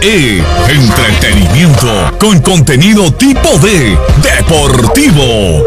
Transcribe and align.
E. 0.00 0.40
Entretenimiento 0.68 1.88
con 2.20 2.40
contenido 2.40 3.12
tipo 3.14 3.48
D. 3.58 3.98
Deportivo. 4.22 5.64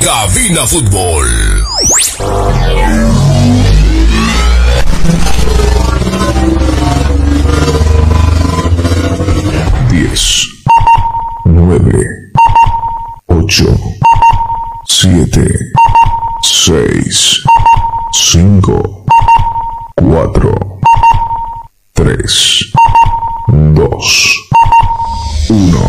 Cabina 0.00 0.66
Fútbol. 0.66 1.26
Diez, 9.90 10.44
nueve, 11.44 12.04
ocho, 13.28 13.78
siete, 14.86 15.46
seis, 16.42 17.40
cinco, 18.12 19.04
cuatro, 19.94 20.52
tres, 21.92 22.51
2, 24.02 25.70
1. 25.70 25.81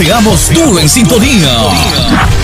Pateamos 0.00 0.48
duro 0.54 0.78
en 0.78 0.88
sintonía. 0.88 2.39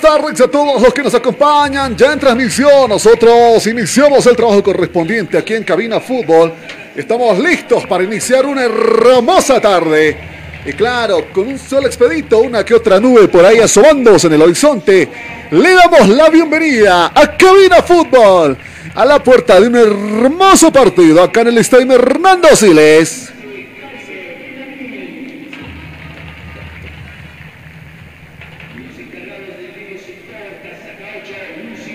Tardes 0.00 0.40
a 0.40 0.48
todos 0.48 0.80
los 0.80 0.94
que 0.94 1.02
nos 1.02 1.14
acompañan 1.14 1.96
ya 1.96 2.12
en 2.12 2.18
transmisión. 2.18 2.88
Nosotros 2.88 3.66
iniciamos 3.66 4.26
el 4.26 4.36
trabajo 4.36 4.62
correspondiente 4.62 5.36
aquí 5.36 5.54
en 5.54 5.64
Cabina 5.64 6.00
Fútbol. 6.00 6.52
Estamos 6.96 7.38
listos 7.38 7.86
para 7.86 8.02
iniciar 8.02 8.46
una 8.46 8.64
hermosa 8.64 9.60
tarde. 9.60 10.16
Y 10.64 10.72
claro, 10.72 11.26
con 11.32 11.46
un 11.46 11.58
sol 11.58 11.86
expedito, 11.86 12.38
una 12.40 12.64
que 12.64 12.74
otra 12.74 13.00
nube 13.00 13.28
por 13.28 13.44
ahí 13.44 13.58
asomándose 13.58 14.26
en 14.26 14.34
el 14.34 14.42
horizonte, 14.42 15.08
le 15.50 15.74
damos 15.74 16.08
la 16.08 16.28
bienvenida 16.28 17.12
a 17.14 17.36
Cabina 17.36 17.82
Fútbol, 17.82 18.56
a 18.94 19.04
la 19.04 19.22
puerta 19.22 19.60
de 19.60 19.68
un 19.68 19.76
hermoso 19.76 20.72
partido 20.72 21.22
acá 21.22 21.42
en 21.42 21.48
el 21.48 21.58
Estadio 21.58 21.92
Hernando 21.92 22.54
Siles. 22.54 23.29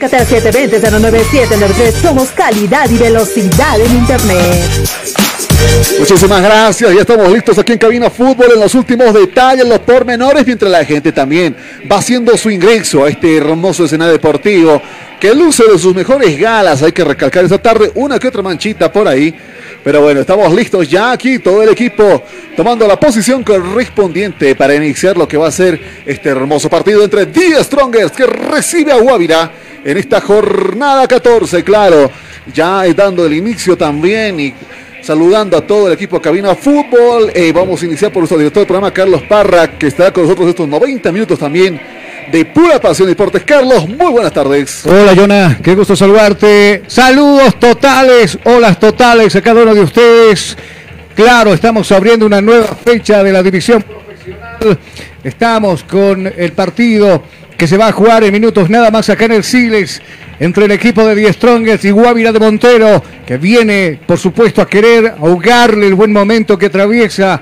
Qatar 0.06 0.28
720-09793. 0.28 1.92
Somos 2.00 2.30
calidad 2.30 2.88
y 2.92 2.98
velocidad 2.98 3.80
en 3.80 3.92
Internet. 3.92 4.70
Muchísimas 5.98 6.44
gracias, 6.44 6.94
ya 6.94 7.02
estamos 7.02 7.32
listos 7.32 7.58
aquí 7.58 7.74
en 7.74 7.80
Cabina 7.80 8.12
Fútbol 8.12 8.52
en 8.54 8.60
los 8.60 8.76
últimos 8.76 9.12
detalles, 9.16 9.68
los 9.68 9.80
pormenores, 9.80 10.46
mientras 10.46 10.72
la 10.72 10.86
gente 10.86 11.12
también 11.12 11.56
va 11.92 11.98
haciendo 11.98 12.38
su 12.38 12.52
ingreso 12.52 13.04
a 13.04 13.10
este 13.10 13.36
hermoso 13.36 13.86
escenario 13.86 14.14
deportivo 14.14 14.80
que 15.20 15.34
luce 15.34 15.64
de 15.64 15.80
sus 15.80 15.96
mejores 15.96 16.38
galas. 16.38 16.84
Hay 16.84 16.92
que 16.92 17.04
recalcar 17.04 17.44
esta 17.44 17.58
tarde 17.58 17.92
una 17.96 18.20
que 18.20 18.28
otra 18.28 18.44
manchita 18.44 18.92
por 18.92 19.08
ahí. 19.08 19.34
Pero 19.86 20.02
bueno, 20.02 20.22
estamos 20.22 20.52
listos 20.52 20.90
ya 20.90 21.12
aquí, 21.12 21.38
todo 21.38 21.62
el 21.62 21.70
equipo 21.70 22.24
tomando 22.58 22.88
la 22.88 23.00
posición 23.00 23.44
correspondiente 23.44 24.56
para 24.56 24.74
iniciar 24.74 25.16
lo 25.16 25.28
que 25.28 25.38
va 25.38 25.48
a 25.48 25.52
ser 25.52 25.80
este 26.08 26.30
hermoso 26.30 26.72
partido 26.72 27.04
entre 27.04 27.28
The 27.28 27.64
Strongers 27.64 28.12
que 28.12 28.26
recibe 28.26 28.92
a 28.92 28.98
Guavira 28.98 29.52
en 29.84 29.96
esta 29.96 30.22
jornada 30.22 31.08
14, 31.08 31.64
claro, 31.64 32.10
ya 32.52 32.82
dando 32.96 33.28
el 33.28 33.34
inicio 33.36 33.78
también 33.78 34.40
y 34.40 34.56
saludando 35.04 35.56
a 35.56 35.62
todo 35.62 35.86
el 35.86 35.94
equipo 35.94 36.20
Cabina 36.20 36.56
Fútbol. 36.56 37.32
Eh, 37.36 37.52
vamos 37.54 37.80
a 37.84 37.86
iniciar 37.86 38.12
por 38.12 38.22
nuestro 38.22 38.40
director 38.40 38.62
del 38.62 38.68
programa, 38.68 38.92
Carlos 38.92 39.22
Parra, 39.30 39.78
que 39.78 39.86
estará 39.86 40.12
con 40.12 40.24
nosotros 40.24 40.50
estos 40.50 40.68
90 40.68 41.12
minutos 41.12 41.38
también 41.38 41.80
de 42.32 42.46
pura 42.46 42.80
pasión 42.80 43.08
deportes. 43.08 43.44
Carlos, 43.44 43.88
muy 43.88 44.12
buenas 44.12 44.34
tardes. 44.34 44.86
Hola, 44.86 45.14
Jonah, 45.16 45.58
qué 45.62 45.76
gusto 45.76 45.96
saludarte. 45.96 46.84
Saludos 46.88 47.60
totales, 47.60 48.38
holas 48.44 48.80
totales 48.80 49.36
a 49.36 49.42
cada 49.42 49.64
uno 49.64 49.74
de 49.74 49.82
ustedes. 49.82 50.58
Claro, 51.16 51.54
estamos 51.54 51.92
abriendo 51.92 52.26
una 52.26 52.42
nueva 52.42 52.68
fecha 52.68 53.24
de 53.24 53.32
la 53.32 53.42
división 53.42 53.84
profesional. 53.84 54.78
Estamos 55.24 55.84
con 55.84 56.32
el 56.36 56.52
partido 56.52 57.24
que 57.58 57.68
se 57.68 57.78
va 57.78 57.88
a 57.88 57.92
jugar 57.92 58.24
en 58.24 58.34
minutos 58.34 58.70
nada 58.70 58.92
más 58.92 59.10
acá 59.10 59.26
en 59.26 59.32
el 59.32 59.44
Siles 59.44 60.02
entre 60.40 60.66
el 60.66 60.72
equipo 60.72 61.06
de 61.06 61.16
Die 61.16 61.32
Strongers 61.32 61.86
y 61.86 61.92
Guavira 61.92 62.34
de 62.34 62.40
Montero, 62.40 63.02
que 63.26 63.38
viene, 63.38 63.98
por 64.06 64.18
supuesto, 64.18 64.62
a 64.62 64.68
querer 64.68 65.14
ahogarle 65.18 65.88
el 65.88 65.96
buen 65.96 66.12
momento 66.12 66.58
que 66.58 66.66
atraviesa 66.66 67.40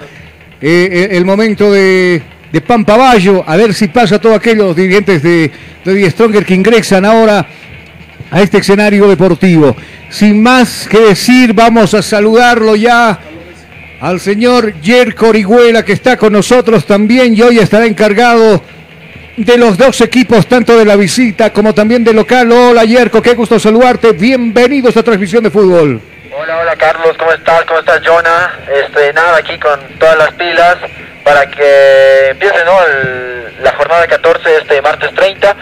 eh, 0.62 1.10
el 1.12 1.26
momento 1.26 1.72
de, 1.72 2.22
de 2.54 2.62
Pampaballo, 2.62 3.44
a 3.48 3.58
ver 3.58 3.74
si 3.74 3.88
pasa 3.88 4.22
todos 4.22 4.36
aquellos 4.36 4.76
dirigentes 4.76 5.24
de, 5.24 5.50
de 5.84 5.94
Die 5.96 6.08
Stronger 6.12 6.46
que 6.46 6.54
ingresan 6.54 7.04
ahora 7.04 7.44
a 8.30 8.42
este 8.42 8.60
escenario 8.60 9.08
deportivo. 9.08 9.76
Sin 10.12 10.44
más 10.44 10.88
que 10.88 11.00
decir, 11.00 11.54
vamos 11.54 11.96
a 11.96 12.04
saludarlo 12.04 12.76
ya 12.76 13.18
al 14.00 14.20
señor 14.20 14.80
Yerko 14.82 15.30
Orihuela, 15.30 15.84
que 15.84 15.94
está 15.94 16.16
con 16.16 16.34
nosotros 16.34 16.86
también 16.86 17.34
y 17.36 17.42
hoy 17.42 17.58
estará 17.58 17.88
encargado 17.88 18.62
de 19.36 19.58
los 19.58 19.76
dos 19.76 20.00
equipos, 20.02 20.46
tanto 20.46 20.78
de 20.78 20.86
la 20.86 20.96
visita 20.96 21.52
como 21.52 21.74
también 21.74 22.04
del 22.04 22.18
local. 22.18 22.52
Hola 22.52 22.86
Yerko, 22.86 23.20
qué 23.24 23.34
gusto 23.34 23.58
saludarte. 23.58 24.12
Bienvenido 24.12 24.90
a 24.90 25.02
transmisión 25.02 25.44
de 25.44 25.50
fútbol. 25.50 26.00
Hola, 26.40 26.60
hola 26.60 26.76
Carlos, 26.76 27.18
¿cómo 27.18 27.32
estás? 27.32 27.66
¿Cómo 27.66 27.80
estás, 27.80 28.00
Jonah? 28.06 28.60
Este, 28.86 29.12
nada, 29.14 29.38
aquí 29.38 29.58
con 29.58 29.80
todas 29.98 30.18
las 30.20 30.32
pilas 30.34 30.78
para 31.24 31.50
que 31.50 32.30
empiece, 32.32 32.64
¿no? 32.66 32.84
El- 32.86 33.64
la 33.64 33.72
jornada 33.74 34.06
14, 34.08 34.58
este 34.58 34.82
martes 34.82 35.14
30. 35.14 35.56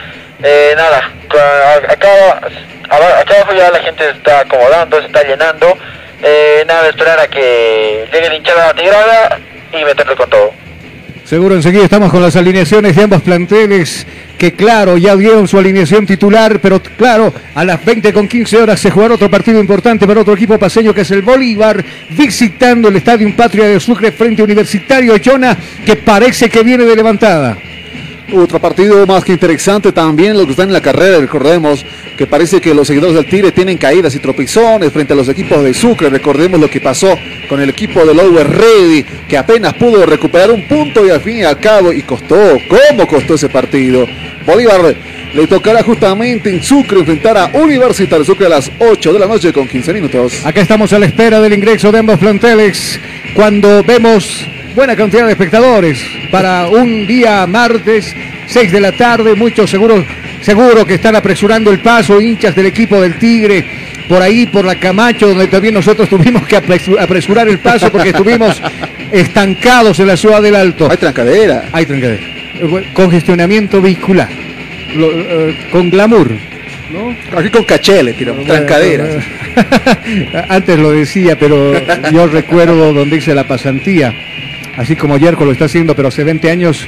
Eh, 0.44 0.74
nada, 0.76 1.12
acá, 1.28 1.92
acá 1.92 3.38
abajo 3.38 3.54
ya 3.56 3.70
la 3.70 3.80
gente 3.80 4.04
se 4.04 4.12
está 4.12 4.40
acomodando, 4.42 5.00
se 5.00 5.06
está 5.08 5.24
llenando. 5.24 5.78
Eh, 6.24 6.64
nada, 6.68 6.90
esperar 6.90 7.20
a 7.20 7.28
que 7.28 8.08
llegue 8.12 8.30
la 8.30 8.36
hinchada 8.36 8.74
tigrada 8.74 9.40
y 9.72 9.84
meterle 9.86 10.16
con 10.16 10.30
todo. 10.30 10.52
Seguro 11.26 11.56
enseguida 11.56 11.84
estamos 11.84 12.12
con 12.12 12.22
las 12.22 12.36
alineaciones 12.36 12.96
de 12.96 13.04
ambos 13.04 13.22
planteles 13.22 14.06
que 14.42 14.54
claro, 14.54 14.98
ya 14.98 15.16
dieron 15.16 15.48
su 15.48 15.60
alineación 15.60 16.08
titular, 16.08 16.60
pero 16.60 16.82
claro, 16.82 17.32
a 17.54 17.64
las 17.64 17.86
20 17.86 18.12
con 18.12 18.28
15 18.28 18.58
horas 18.58 18.80
se 18.80 18.90
jugará 18.90 19.14
otro 19.14 19.30
partido 19.30 19.60
importante 19.60 20.08
para 20.08 20.22
otro 20.22 20.34
equipo 20.34 20.58
paseño 20.58 20.96
que 20.96 21.02
es 21.02 21.12
el 21.12 21.22
Bolívar, 21.22 21.86
visitando 22.10 22.88
el 22.88 22.96
Estadio 22.96 23.32
Patria 23.36 23.68
de 23.68 23.80
Sucre 23.80 24.12
frente 24.12 24.42
a 24.42 24.46
Universitario 24.46 25.16
Chona, 25.20 25.56
que 25.86 25.96
parece 25.96 26.50
que 26.50 26.64
viene 26.64 26.86
de 26.86 26.96
levantada. 26.96 27.56
Otro 28.34 28.60
partido 28.60 29.06
más 29.06 29.26
que 29.26 29.34
interesante 29.34 29.92
también, 29.92 30.38
lo 30.38 30.46
que 30.46 30.52
está 30.52 30.64
en 30.64 30.72
la 30.72 30.82
carrera, 30.82 31.20
recordemos 31.20 31.86
que 32.18 32.28
parece 32.28 32.62
que 32.62 32.74
los 32.74 32.88
seguidores 32.88 33.16
del 33.16 33.26
Tigre 33.28 33.52
tienen 33.52 33.78
caídas 33.78 34.16
y 34.16 34.20
tropezones 34.20 34.94
frente 34.94 35.12
a 35.12 35.18
los 35.18 35.28
equipos 35.28 35.62
de 35.64 35.74
Sucre, 35.74 36.10
recordemos 36.10 36.60
lo 36.60 36.70
que 36.70 36.80
pasó 36.80 37.18
con 37.50 37.60
el 37.60 37.70
equipo 37.70 38.06
del 38.06 38.16
Lower 38.16 38.48
Ready, 38.50 39.04
que 39.28 39.38
apenas 39.38 39.74
pudo 39.74 40.06
recuperar 40.06 40.50
un 40.52 40.66
punto 40.66 41.06
y 41.06 41.10
al 41.10 41.20
fin 41.20 41.40
y 41.40 41.44
al 41.44 41.60
cabo, 41.60 41.92
y 41.92 42.04
costó, 42.04 42.58
¿cómo 42.70 43.06
costó 43.06 43.34
ese 43.34 43.50
partido? 43.50 44.08
Bolívar 44.46 44.96
le 45.34 45.48
tocará 45.48 45.84
justamente 45.84 46.50
en 46.50 46.64
Sucre 46.64 47.00
enfrentar 47.00 47.38
a 47.38 47.52
Universitario 47.54 48.24
Sucre 48.24 48.46
a 48.46 48.50
las 48.50 48.72
8 48.80 49.12
de 49.14 49.20
la 49.20 49.28
noche 49.28 49.52
con 49.52 49.68
15 49.68 49.94
minutos. 49.94 50.46
Acá 50.46 50.62
estamos 50.62 50.94
a 50.94 51.00
la 51.00 51.06
espera 51.06 51.42
del 51.42 51.54
ingreso 51.54 51.92
de 51.92 52.00
ambos 52.00 52.18
planteles 52.18 53.00
cuando 53.34 53.84
vemos 53.84 54.46
buena 54.76 54.96
cantidad 54.96 55.26
de 55.26 55.32
espectadores 55.32 56.02
para 56.32 56.68
un 56.68 57.06
día 57.08 57.46
martes, 57.48 58.16
6 58.48 58.72
de 58.72 58.80
la 58.80 58.92
tarde. 58.94 59.36
Muchos 59.36 59.70
seguro, 59.70 60.04
seguro 60.42 60.86
que 60.86 60.96
están 60.96 61.16
apresurando 61.16 61.72
el 61.72 61.80
paso, 61.80 62.22
hinchas 62.22 62.56
del 62.56 62.68
equipo 62.68 63.00
del 63.02 63.16
Tigre, 63.18 63.66
por 64.08 64.22
ahí, 64.22 64.46
por 64.46 64.66
la 64.66 64.76
Camacho, 64.76 65.28
donde 65.30 65.48
también 65.48 65.74
nosotros 65.74 66.10
tuvimos 66.10 66.46
que 66.48 66.58
apresu- 66.58 67.00
apresurar 67.00 67.48
el 67.48 67.60
paso 67.60 67.92
porque 67.92 68.10
estuvimos 68.10 68.62
estancados 69.12 70.00
en 70.00 70.08
la 70.08 70.18
ciudad 70.18 70.42
del 70.42 70.56
Alto. 70.56 70.90
Hay 70.90 70.98
trancadera. 70.98 71.64
Hay 71.72 71.86
trancadera. 71.86 72.22
Eh, 72.60 72.66
bueno, 72.70 72.88
Congestionamiento 72.94 73.82
vehicular. 73.82 74.30
Lo- 74.96 75.12
eh, 75.12 75.56
con 75.72 75.90
glamour. 75.90 76.32
¿no? 76.92 77.16
Aquí 77.38 77.50
con 77.50 77.64
cachele, 77.64 78.12
tiramos, 78.12 78.46
trancadera. 78.46 79.06
Antes 80.50 80.78
lo 80.78 80.92
decía, 80.92 81.40
pero 81.40 81.72
yo 82.12 82.28
recuerdo 82.28 82.92
donde 82.94 83.16
hice 83.16 83.34
la 83.34 83.46
pasantía, 83.48 84.14
así 84.82 84.96
como 84.96 85.18
Yerko 85.18 85.46
lo 85.46 85.52
está 85.52 85.66
haciendo, 85.66 85.96
pero 85.96 86.08
hace 86.08 86.24
20 86.24 86.50
años, 86.50 86.88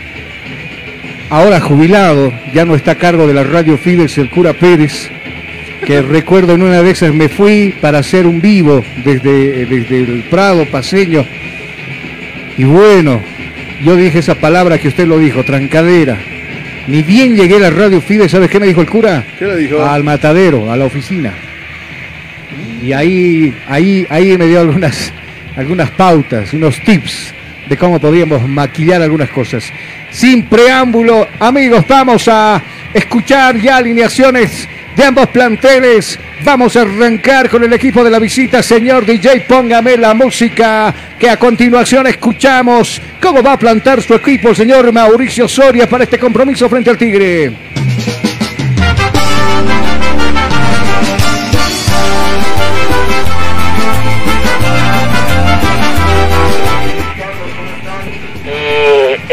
ahora 1.29 1.59
jubilado, 1.59 2.33
ya 2.51 2.65
no 2.65 2.73
está 2.73 2.91
a 2.91 2.95
cargo 2.95 3.27
de 3.27 3.35
la 3.35 3.43
radio 3.43 3.77
Fides 3.77 4.17
el 4.17 4.31
cura 4.31 4.53
Pérez, 4.53 5.09
que 5.85 6.01
recuerdo 6.01 6.53
en 6.53 6.63
una 6.63 6.81
de 6.81 6.89
esas 6.89 7.13
me 7.13 7.29
fui 7.29 7.75
para 7.79 7.99
hacer 7.99 8.25
un 8.25 8.41
vivo 8.41 8.83
desde, 9.05 9.67
desde 9.67 9.99
el 9.99 10.23
Prado 10.23 10.65
paseño, 10.65 11.23
y 12.57 12.63
bueno, 12.63 13.21
yo 13.83 13.95
dije 13.95 14.19
esa 14.19 14.35
palabra 14.35 14.79
que 14.79 14.87
usted 14.87 15.07
lo 15.07 15.19
dijo, 15.19 15.43
trancadera. 15.43 16.17
Ni 16.87 17.01
bien 17.01 17.35
llegué 17.35 17.55
a 17.57 17.59
la 17.59 17.69
radio 17.69 18.01
Fides, 18.01 18.31
¿sabes 18.31 18.49
qué 18.49 18.59
me 18.59 18.67
dijo 18.67 18.81
el 18.81 18.89
cura? 18.89 19.23
¿Qué 19.37 19.45
le 19.45 19.57
dijo? 19.57 19.83
Al 19.83 20.03
matadero, 20.03 20.71
a 20.71 20.77
la 20.77 20.85
oficina. 20.85 21.31
Y 22.83 22.91
ahí, 22.91 23.53
ahí, 23.67 24.05
ahí 24.09 24.37
me 24.37 24.47
dio 24.47 24.61
algunas, 24.61 25.13
algunas 25.55 25.89
pautas, 25.91 26.53
unos 26.53 26.79
tips 26.81 27.33
de 27.67 27.77
cómo 27.77 27.99
podíamos 27.99 28.47
maquillar 28.47 29.01
algunas 29.01 29.29
cosas. 29.29 29.71
Sin 30.11 30.45
preámbulo, 30.45 31.27
amigos, 31.39 31.85
vamos 31.87 32.27
a 32.27 32.61
escuchar 32.93 33.57
ya 33.59 33.77
alineaciones 33.77 34.67
de 34.95 35.03
ambos 35.03 35.27
planteles. 35.27 36.19
Vamos 36.43 36.75
a 36.75 36.81
arrancar 36.81 37.49
con 37.49 37.63
el 37.63 37.73
equipo 37.73 38.03
de 38.03 38.09
la 38.11 38.19
visita. 38.19 38.61
Señor 38.61 39.05
DJ, 39.05 39.41
póngame 39.41 39.97
la 39.97 40.13
música 40.13 40.93
que 41.17 41.29
a 41.29 41.37
continuación 41.37 42.07
escuchamos. 42.07 43.01
¿Cómo 43.21 43.41
va 43.41 43.53
a 43.53 43.59
plantar 43.59 44.01
su 44.01 44.13
equipo 44.13 44.49
el 44.49 44.55
señor 44.55 44.91
Mauricio 44.91 45.47
Soria 45.47 45.87
para 45.87 46.03
este 46.03 46.19
compromiso 46.19 46.69
frente 46.69 46.89
al 46.89 46.97
Tigre? 46.97 47.53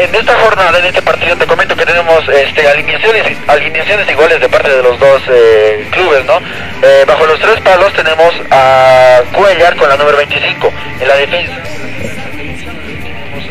En 0.03 0.15
esta 0.15 0.33
jornada, 0.39 0.79
en 0.79 0.85
este 0.85 1.01
partido, 1.01 1.35
te 1.37 1.45
comento 1.45 1.75
que 1.75 1.85
tenemos 1.85 2.27
este, 2.27 2.67
alineaciones, 2.67 3.37
alineaciones 3.47 4.09
iguales 4.09 4.39
de 4.39 4.49
parte 4.49 4.75
de 4.75 4.81
los 4.81 4.99
dos 4.99 5.21
eh, 5.29 5.87
clubes, 5.91 6.25
¿no? 6.25 6.39
Eh, 6.81 7.03
bajo 7.05 7.25
los 7.27 7.39
tres 7.39 7.59
palos 7.61 7.93
tenemos 7.93 8.33
a 8.49 9.21
Cuellar 9.31 9.75
con 9.75 9.89
la 9.89 9.97
número 9.97 10.17
25 10.17 10.73
en 11.01 11.07
la 11.07 11.15
defensa. 11.15 11.53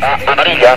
A 0.02 0.32
amarilla. 0.32 0.76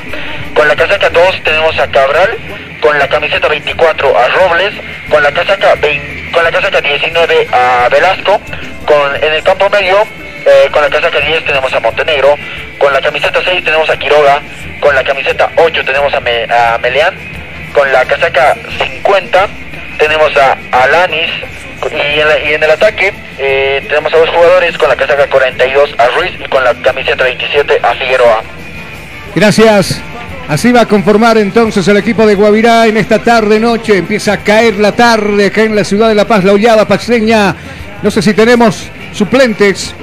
Con 0.53 0.67
la 0.67 0.75
casaca 0.75 1.09
2 1.09 1.43
tenemos 1.43 1.79
a 1.79 1.89
Cabral. 1.89 2.37
Con 2.79 2.99
la 2.99 3.07
camiseta 3.07 3.47
24 3.47 4.19
a 4.19 4.27
Robles. 4.27 4.73
Con 5.09 5.23
la 5.23 5.31
casaca 5.31 5.75
20 5.75 6.31
con 6.33 6.43
la 6.43 6.51
casaca 6.51 6.81
19 6.81 7.47
a 7.51 7.89
Velasco. 7.89 8.41
Con, 8.85 9.15
en 9.15 9.33
el 9.33 9.43
campo 9.43 9.69
medio 9.69 10.05
eh, 10.45 10.69
con 10.71 10.81
la 10.81 10.89
casaca 10.89 11.19
10 11.19 11.45
tenemos 11.45 11.73
a 11.73 11.79
Montenegro, 11.79 12.35
con 12.77 12.91
la 12.93 13.01
camiseta 13.01 13.39
6 13.43 13.63
tenemos 13.63 13.89
a 13.89 13.97
Quiroga, 13.97 14.41
con 14.79 14.93
la 14.95 15.03
camiseta 15.03 15.49
8 15.55 15.83
tenemos 15.85 16.13
a, 16.13 16.19
Me- 16.19 16.47
Meleán, 16.81 17.13
con 17.73 17.91
la 17.91 18.05
casaca 18.05 18.55
50 18.77 19.47
tenemos 19.97 20.31
a 20.37 20.57
Alanis 20.71 21.29
y 21.91 22.51
en, 22.53 22.63
el 22.63 22.71
ataque 22.71 23.13
eh, 23.37 23.83
tenemos 23.87 24.13
a 24.13 24.17
dos 24.17 24.29
jugadores 24.29 24.77
con 24.77 24.89
la 24.89 24.95
casaca 24.95 25.27
42 25.27 25.95
a 25.97 26.07
Ruiz 26.09 26.31
y 26.43 26.47
con 26.49 26.63
la 26.63 26.73
camiseta 26.75 27.23
27 27.23 27.79
a 27.83 27.93
Figueroa. 27.95 28.41
Gracias. 29.35 30.01
Así 30.47 30.71
va 30.71 30.81
a 30.81 30.85
conformar 30.87 31.37
entonces 31.37 31.87
el 31.87 31.97
equipo 31.97 32.25
de 32.25 32.35
Guavirá 32.35 32.85
en 32.87 32.97
esta 32.97 33.19
tarde 33.19 33.59
noche. 33.59 33.97
Empieza 33.97 34.33
a 34.33 34.37
caer 34.43 34.75
la 34.75 34.91
tarde 34.93 35.45
acá 35.47 35.61
en 35.61 35.75
la 35.75 35.83
ciudad 35.83 36.09
de 36.09 36.15
La 36.15 36.25
Paz, 36.25 36.43
la 36.43 36.51
hollada 36.53 36.85
paseña. 36.87 37.55
No 38.01 38.11
sé 38.11 38.21
si 38.21 38.33
tenemos 38.33 38.89
suplentes. 39.13 39.95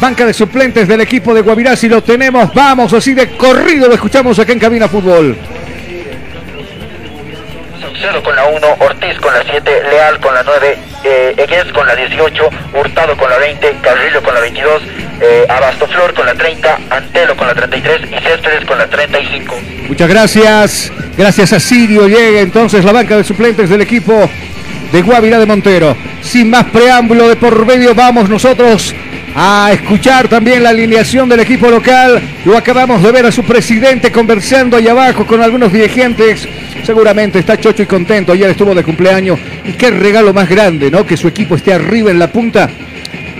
Banca 0.00 0.24
de 0.24 0.32
suplentes 0.32 0.88
del 0.88 1.02
equipo 1.02 1.34
de 1.34 1.42
Guavirá. 1.42 1.76
Si 1.76 1.86
lo 1.86 2.02
tenemos, 2.02 2.54
vamos 2.54 2.90
así 2.94 3.12
de 3.12 3.36
corrido. 3.36 3.86
Lo 3.86 3.94
escuchamos 3.94 4.38
acá 4.38 4.52
en 4.52 4.58
Cabina 4.58 4.88
Fútbol. 4.88 5.36
Saucedo 7.78 8.22
con 8.22 8.34
la 8.34 8.46
1, 8.46 8.66
Ortiz 8.78 9.18
con 9.20 9.34
la 9.34 9.44
7, 9.44 9.70
Leal 9.90 10.18
con 10.20 10.32
la 10.32 10.42
9, 10.42 10.78
eh, 11.04 11.34
Egues 11.36 11.70
con 11.74 11.86
la 11.86 11.94
18, 11.94 12.48
Hurtado 12.72 13.14
con 13.14 13.28
la 13.28 13.36
20, 13.36 13.76
Carrillo 13.82 14.22
con 14.22 14.32
la 14.32 14.40
22, 14.40 14.82
eh, 15.20 15.46
Abastoflor 15.50 16.14
con 16.14 16.24
la 16.24 16.34
30, 16.34 16.78
Antelo 16.88 17.36
con 17.36 17.46
la 17.46 17.54
33 17.54 18.00
y 18.10 18.24
Céspedes 18.24 18.64
con 18.64 18.78
la 18.78 18.86
35. 18.86 19.54
Muchas 19.86 20.08
gracias. 20.08 20.92
Gracias 21.18 21.52
a 21.52 21.60
Sirio. 21.60 22.08
Llega 22.08 22.40
entonces 22.40 22.86
la 22.86 22.92
banca 22.92 23.18
de 23.18 23.24
suplentes 23.24 23.68
del 23.68 23.82
equipo 23.82 24.30
de 24.92 25.02
Guavirá 25.02 25.38
de 25.38 25.44
Montero. 25.44 25.94
Sin 26.22 26.48
más 26.48 26.64
preámbulo 26.66 27.28
de 27.28 27.36
por 27.36 27.66
medio, 27.66 27.94
vamos 27.94 28.30
nosotros 28.30 28.94
a 29.34 29.70
escuchar 29.72 30.28
también 30.28 30.62
la 30.62 30.70
alineación 30.70 31.28
del 31.28 31.40
equipo 31.40 31.70
local. 31.70 32.20
Lo 32.44 32.56
acabamos 32.56 33.02
de 33.02 33.12
ver 33.12 33.26
a 33.26 33.32
su 33.32 33.44
presidente 33.44 34.10
conversando 34.10 34.76
ahí 34.76 34.88
abajo 34.88 35.26
con 35.26 35.42
algunos 35.42 35.72
dirigentes. 35.72 36.48
Seguramente 36.84 37.38
está 37.38 37.58
chocho 37.58 37.82
y 37.82 37.86
contento. 37.86 38.32
Ayer 38.32 38.50
estuvo 38.50 38.74
de 38.74 38.82
cumpleaños. 38.82 39.38
Y 39.64 39.72
qué 39.72 39.90
regalo 39.90 40.32
más 40.32 40.48
grande, 40.48 40.90
¿no? 40.90 41.06
Que 41.06 41.16
su 41.16 41.28
equipo 41.28 41.54
esté 41.54 41.72
arriba 41.72 42.10
en 42.10 42.18
la 42.18 42.32
punta. 42.32 42.68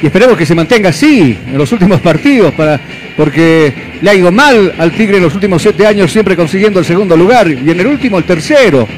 Y 0.03 0.07
esperemos 0.07 0.37
que 0.37 0.47
se 0.47 0.55
mantenga 0.55 0.91
así 0.91 1.39
en 1.47 1.59
los 1.59 1.71
últimos 1.73 2.01
partidos, 2.01 2.55
para, 2.55 2.81
porque 3.17 3.73
le 4.01 4.11
ha 4.11 4.15
ido 4.15 4.33
mal 4.33 4.73
al 4.79 4.93
Tigre 4.93 5.19
en 5.19 5.25
los 5.25 5.35
últimos 5.35 5.61
siete 5.61 5.87
años, 5.87 6.11
siempre 6.11 6.37
consiguiendo 6.37 6.79
el 6.81 6.87
segundo 6.87 7.17
lugar 7.17 7.51
y 7.51 7.71
en 7.71 7.81
el 7.81 7.87
último 7.87 8.17
el 8.17 8.25
tercero. 8.25 8.89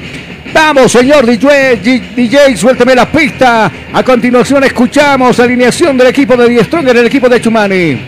Vamos, 0.53 0.93
señor 0.93 1.25
DJ, 1.27 1.77
DJ, 1.77 2.57
suélteme 2.57 2.95
la 2.95 3.11
pista. 3.11 3.71
A 3.93 4.03
continuación 4.03 4.65
escuchamos 4.65 5.41
alineación 5.41 5.97
del 5.97 6.09
equipo 6.09 6.37
de 6.37 6.49
Die 6.49 6.65
Stronger, 6.65 6.97
el 6.97 7.07
equipo 7.07 7.29
de 7.29 7.41
Chumani. 7.41 7.99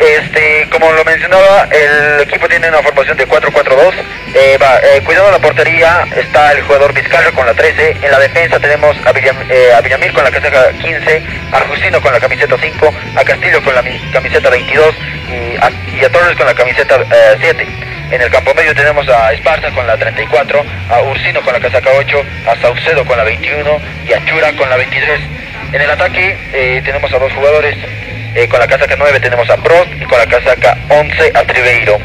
Este, 0.00 0.68
como 0.70 0.92
lo 0.92 1.04
mencionaba, 1.04 1.68
el 1.70 2.20
equipo 2.20 2.48
tiene 2.48 2.68
una 2.68 2.82
formación 2.82 3.16
de 3.16 3.26
4-4-2. 3.26 3.92
Eh, 4.34 4.58
eh, 4.82 5.02
la 5.32 5.38
portería 5.38 6.06
está 6.16 6.52
el 6.52 6.62
jugador 6.62 6.92
Vizcarra 6.92 7.30
con 7.32 7.46
la 7.46 7.54
13. 7.54 7.96
En 8.02 8.10
la 8.10 8.18
defensa 8.18 8.58
tenemos 8.60 8.96
a, 9.04 9.12
Villam- 9.12 9.46
eh, 9.48 9.72
Villamil 9.82 10.12
con 10.12 10.24
la 10.24 10.30
casaca 10.30 10.70
15, 10.72 11.22
a 11.52 11.60
Justino 11.60 12.00
con 12.00 12.12
la 12.12 12.20
camiseta 12.20 12.56
5, 12.60 12.94
a 13.16 13.24
Castillo 13.24 13.62
con 13.62 13.74
la 13.74 13.82
mi- 13.82 13.98
camiseta 14.12 14.50
22 14.50 14.94
y 15.28 15.56
a, 15.56 15.70
y 16.00 16.04
a 16.04 16.08
Torres 16.10 16.36
con 16.36 16.46
la 16.46 16.54
camiseta 16.54 16.96
eh, 16.96 17.36
7. 17.40 17.66
En 18.10 18.22
el 18.22 18.30
campo 18.30 18.54
medio 18.54 18.74
tenemos 18.74 19.06
a 19.08 19.32
Esparza 19.32 19.70
con 19.70 19.86
la 19.86 19.96
34, 19.98 20.64
a 20.90 21.02
Ursino 21.02 21.42
con 21.42 21.52
la 21.52 21.60
casaca 21.60 21.90
8, 21.98 22.24
a 22.46 22.56
Saucedo 22.62 23.04
con 23.04 23.18
la 23.18 23.24
21 23.24 23.80
y 24.06 24.12
a 24.14 24.24
Chura 24.24 24.52
con 24.56 24.68
la 24.70 24.76
23. 24.76 25.20
En 25.72 25.80
el 25.82 25.90
ataque 25.90 26.36
eh, 26.54 26.80
tenemos 26.84 27.12
a 27.12 27.18
dos 27.18 27.32
jugadores. 27.34 27.76
Eh, 28.34 28.48
con 28.48 28.60
la 28.60 28.66
casaca 28.66 28.94
9 28.96 29.20
tenemos 29.20 29.48
a 29.50 29.56
Prost 29.56 29.90
y 30.00 30.04
con 30.04 30.18
la 30.18 30.26
casaca 30.26 30.76
11 30.88 31.32
a 31.34 31.44
Triveiro. 31.44 31.98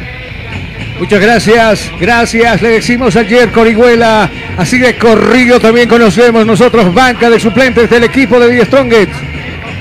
Muchas 0.99 1.19
gracias, 1.19 1.91
gracias, 1.99 2.61
le 2.61 2.69
decimos 2.69 3.15
ayer 3.15 3.51
Corihuela, 3.51 4.29
así 4.57 4.77
de 4.77 4.95
corrido 4.95 5.59
también 5.59 5.89
conocemos 5.89 6.45
nosotros 6.45 6.93
banca 6.93 7.29
de 7.29 7.39
suplentes 7.39 7.89
del 7.89 8.03
equipo 8.03 8.39
de 8.39 8.49
Die 8.49 8.63
Strongest. 8.65 9.11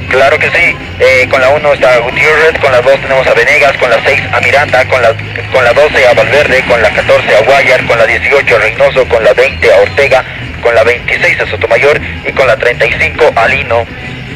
Claro 0.09 0.39
que 0.39 0.51
sí, 0.51 0.77
eh, 0.99 1.27
con 1.31 1.41
la 1.41 1.51
1 1.51 1.73
está 1.75 1.99
Gutiérrez, 1.99 2.59
con 2.61 2.73
la 2.73 2.83
2 2.83 3.01
tenemos 3.01 3.27
a 3.27 3.35
Venegas, 3.35 3.77
con 3.79 3.89
la 3.89 4.03
6 4.05 4.21
a 4.33 4.41
Miranda, 4.41 4.85
con 4.87 5.01
la, 5.01 5.15
con 5.53 5.65
la 5.65 5.73
12 5.73 6.07
a 6.07 6.15
Valverde, 6.15 6.63
con 6.69 6.83
la 6.83 6.91
14 6.91 7.37
a 7.37 7.41
Guayar, 7.43 7.87
con 7.87 7.99
la 7.99 8.07
18 8.07 8.57
a 8.57 8.59
Reynoso, 8.59 9.09
con 9.09 9.25
la 9.25 9.33
20 9.33 9.73
a 9.73 9.77
Ortega, 9.79 10.25
con 10.61 10.75
la 10.75 10.85
26 10.85 11.41
a 11.41 11.47
Sotomayor 11.47 12.01
y 12.27 12.33
con 12.33 12.47
la 12.47 12.57
35 12.57 13.33
a 13.35 13.49
Lino. 13.49 13.87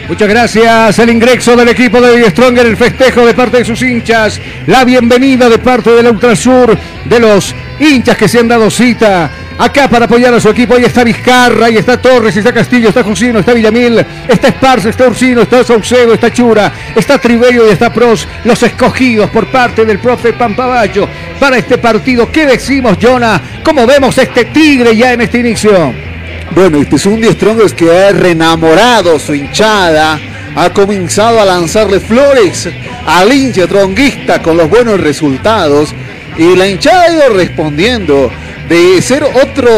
Muchas 0.09 0.29
gracias. 0.29 0.99
El 1.01 1.11
ingreso 1.11 1.57
del 1.57 1.69
equipo 1.69 2.01
de 2.01 2.31
Stronger, 2.31 2.65
el 2.65 2.77
festejo 2.77 3.27
de 3.27 3.35
parte 3.35 3.59
de 3.59 3.65
sus 3.65 3.83
hinchas, 3.83 4.41
la 4.67 4.85
bienvenida 4.85 5.49
de 5.49 5.59
parte 5.59 5.91
del 5.91 6.07
Ultrasur, 6.07 6.79
de 7.05 7.19
los 7.21 7.53
hinchas 7.81 8.17
que 8.17 8.29
se 8.29 8.39
han 8.39 8.47
dado 8.47 8.71
cita 8.71 9.29
acá 9.59 9.89
para 9.89 10.05
apoyar 10.05 10.33
a 10.33 10.41
su 10.41 10.49
equipo. 10.49 10.77
Ahí 10.77 10.85
está 10.85 11.03
Vizcarra, 11.03 11.67
ahí 11.67 11.77
está 11.77 12.01
Torres, 12.01 12.37
está 12.37 12.53
Castillo, 12.53 12.91
está 12.91 13.03
Jusino, 13.03 13.41
está 13.41 13.53
Villamil, 13.53 14.07
está 14.29 14.49
Esparza, 14.49 14.91
está 14.91 15.09
Ursino, 15.09 15.43
está 15.43 15.65
Saucedo, 15.65 16.15
está 16.15 16.33
Chura, 16.33 16.73
está 16.95 17.19
Trivello 17.19 17.67
y 17.67 17.73
está 17.73 17.93
Pros, 17.93 18.29
los 18.45 18.63
escogidos 18.63 19.29
por 19.31 19.49
parte 19.49 19.85
del 19.85 19.99
profe 19.99 20.33
Pampaballo 20.35 21.09
para 21.41 21.59
este 21.59 21.79
partido. 21.79 22.31
¿Qué 22.31 22.47
decimos, 22.47 22.97
Jonah? 23.03 23.41
¿Cómo 23.65 23.85
vemos 23.85 24.17
este 24.19 24.45
tigre 24.45 24.97
ya 24.97 25.15
en 25.15 25.23
este 25.23 25.39
inicio? 25.41 26.16
Bueno, 26.57 26.79
este 26.79 26.97
es 26.97 27.05
un 27.05 27.21
Die 27.21 27.31
Strongers 27.33 27.75
que 27.75 27.91
ha 27.95 28.13
renamorado 28.13 29.19
su 29.19 29.35
hinchada, 29.35 30.19
ha 30.55 30.71
comenzado 30.71 31.39
a 31.39 31.45
lanzarle 31.45 32.01
flores 32.01 32.67
al 33.05 33.31
hincha 33.31 33.67
tronguista 33.67 34.41
con 34.41 34.57
los 34.57 34.71
buenos 34.71 34.99
resultados 34.99 35.95
y 36.39 36.57
la 36.57 36.67
hinchada 36.67 37.03
ha 37.03 37.13
ido 37.13 37.29
respondiendo 37.35 38.31
de 38.71 39.03
ser 39.03 39.25
otro, 39.25 39.71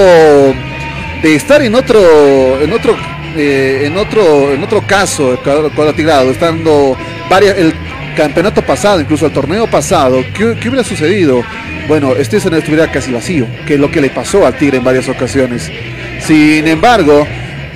de 1.21 1.35
estar 1.35 1.63
en 1.63 1.75
otro, 1.75 2.63
en 2.63 2.73
otro, 2.73 2.97
eh, 3.37 3.83
en 3.87 3.97
otro, 3.97 4.53
en 4.53 4.63
otro 4.63 4.81
caso, 4.87 5.37
cuadratigrado, 5.75 6.31
estando 6.31 6.97
varias, 7.29 7.59
el 7.59 7.75
campeonato 8.17 8.63
pasado, 8.63 9.01
incluso 9.01 9.27
el 9.27 9.33
torneo 9.33 9.67
pasado, 9.67 10.23
¿qué, 10.33 10.57
qué 10.61 10.69
hubiera 10.69 10.85
sucedido? 10.85 11.43
Bueno, 11.89 12.13
este 12.13 12.37
escenario 12.37 12.61
estuviera 12.61 12.89
casi 12.93 13.11
vacío, 13.11 13.49
que 13.67 13.75
es 13.75 13.81
lo 13.81 13.91
que 13.91 14.01
le 14.01 14.11
pasó 14.11 14.47
al 14.47 14.57
Tigre 14.57 14.77
en 14.77 14.85
varias 14.85 15.09
ocasiones. 15.09 15.73
Sin 16.19 16.67
embargo, 16.67 17.27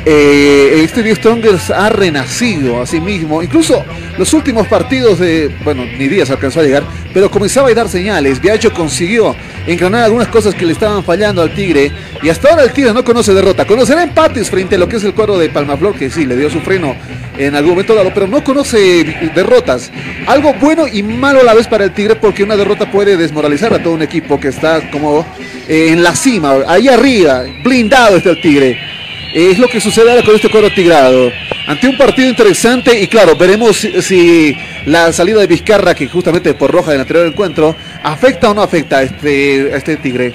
eh, 0.04 0.80
este 0.82 1.02
Die 1.02 1.14
Strongers 1.14 1.71
ha 1.71 1.88
renacido 1.88 2.80
a 2.80 2.87
sí 2.87 3.00
mismo. 3.00 3.42
Incluso 3.42 3.85
los 4.18 4.32
últimos 4.35 4.66
partidos 4.66 5.18
de, 5.18 5.50
bueno, 5.64 5.85
ni 5.85 6.09
días 6.09 6.30
alcanzó 6.30 6.61
a 6.61 6.64
llegar, 6.64 6.82
pero 7.14 7.30
comenzaba 7.30 7.68
a 7.68 7.75
dar 7.75 7.88
señales. 7.88 8.40
Viacho 8.40 8.73
consiguió 8.73 9.35
engranar 9.66 10.04
algunas 10.04 10.28
cosas 10.28 10.54
que 10.54 10.66
le 10.66 10.73
estaban 10.73 11.04
fallando 11.04 11.42
al 11.42 11.54
Tigre. 11.54 11.92
Y 12.23 12.28
hasta 12.28 12.50
ahora 12.50 12.64
el 12.64 12.73
Tigre 12.73 12.92
no 12.92 13.04
conoce 13.04 13.32
derrota. 13.32 13.64
Conocerá 13.64 14.02
empates 14.02 14.50
frente 14.50 14.75
a 14.75 14.78
lo 14.78 14.88
que 14.88 14.97
es 14.97 15.04
el 15.04 15.14
cuadro 15.14 15.38
de 15.38 15.49
Palmaflor, 15.49 15.94
que 15.94 16.11
sí, 16.11 16.26
le 16.26 16.37
dio 16.37 16.50
su 16.50 16.61
freno 16.61 16.97
en 17.38 17.54
algún 17.54 17.73
momento 17.73 17.94
dado, 17.94 18.12
pero 18.12 18.26
no 18.26 18.42
conoce 18.44 19.04
derrotas. 19.35 19.90
Algo 20.26 20.52
bueno 20.54 20.87
y 20.87 21.02
malo 21.02 21.40
a 21.40 21.44
la 21.44 21.54
vez 21.54 21.66
para 21.66 21.85
el 21.85 21.92
Tigre, 21.92 22.16
porque 22.16 22.42
una 22.42 22.56
derrota 22.56 22.90
puede 22.90 23.16
desmoralizar 23.16 23.73
a 23.73 23.82
todo 23.82 23.94
un 23.94 24.02
equipo 24.02 24.38
que 24.38 24.49
está 24.49 24.90
como 24.90 25.26
eh, 25.68 25.88
en 25.90 26.02
la 26.02 26.14
cima, 26.14 26.56
ahí 26.66 26.88
arriba, 26.88 27.44
blindado 27.62 28.16
está 28.16 28.30
el 28.30 28.40
Tigre. 28.40 28.91
Es 29.34 29.58
lo 29.58 29.66
que 29.68 29.80
sucede 29.80 30.10
ahora 30.10 30.22
con 30.22 30.34
este 30.34 30.50
cuadro 30.50 30.70
tigrado. 30.70 31.32
Ante 31.66 31.88
un 31.88 31.96
partido 31.96 32.28
interesante 32.28 33.00
y 33.00 33.06
claro, 33.06 33.34
veremos 33.34 33.76
si, 33.78 34.54
la 34.84 35.12
salida 35.12 35.40
de 35.40 35.46
Vizcarra, 35.46 35.94
que 35.94 36.06
justamente 36.06 36.52
por 36.54 36.70
roja 36.70 36.90
del 36.90 37.00
anterior 37.00 37.26
encuentro, 37.26 37.74
afecta 38.02 38.50
o 38.50 38.54
no 38.54 38.62
afecta 38.62 38.98
a 38.98 39.02
este, 39.02 39.70
a 39.72 39.76
este 39.76 39.96
Tigre. 39.96 40.32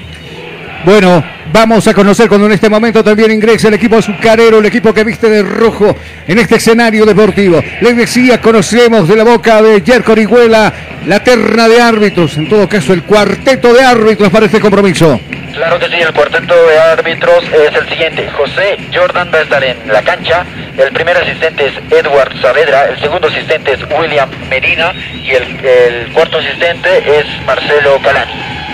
Bueno, 0.85 1.23
vamos 1.51 1.87
a 1.87 1.93
conocer 1.93 2.27
cuando 2.27 2.47
en 2.47 2.53
este 2.53 2.69
momento 2.69 3.03
también 3.03 3.31
ingresa 3.31 3.67
el 3.67 3.73
equipo 3.73 3.97
azucarero, 3.97 4.59
el 4.59 4.65
equipo 4.65 4.93
que 4.93 5.03
viste 5.03 5.29
de 5.29 5.43
rojo 5.43 5.95
en 6.27 6.39
este 6.39 6.55
escenario 6.55 7.05
deportivo. 7.05 7.61
Les 7.81 7.97
decía, 7.97 8.39
conocemos 8.39 9.07
de 9.07 9.15
la 9.15 9.23
boca 9.23 9.61
de 9.61 9.81
Jerko 9.81 10.13
Orihuela 10.13 10.73
la 11.05 11.23
terna 11.23 11.67
de 11.67 11.81
árbitros, 11.81 12.37
en 12.37 12.49
todo 12.49 12.67
caso 12.67 12.93
el 12.93 13.03
cuarteto 13.03 13.73
de 13.73 13.83
árbitros 13.83 14.29
para 14.29 14.45
este 14.45 14.59
compromiso. 14.59 15.19
Claro 15.53 15.79
que 15.79 15.87
sí, 15.87 15.95
el 15.95 16.13
cuarteto 16.13 16.53
de 16.67 16.79
árbitros 16.79 17.43
es 17.45 17.75
el 17.75 17.89
siguiente. 17.89 18.29
José 18.29 18.77
Jordan 18.93 19.31
va 19.33 19.39
a 19.39 19.41
estar 19.41 19.63
en 19.63 19.77
la 19.87 20.03
cancha. 20.03 20.45
El 20.77 20.91
primer 20.91 21.17
asistente 21.17 21.65
es 21.65 21.73
Edward 21.89 22.39
Saavedra. 22.39 22.89
El 22.89 22.99
segundo 22.99 23.27
asistente 23.27 23.73
es 23.73 23.79
William 23.99 24.29
Medina. 24.49 24.93
Y 25.23 25.31
el, 25.31 25.43
el 25.65 26.13
cuarto 26.13 26.37
asistente 26.37 27.19
es 27.19 27.25
Marcelo 27.47 27.99
Calani. 28.03 28.66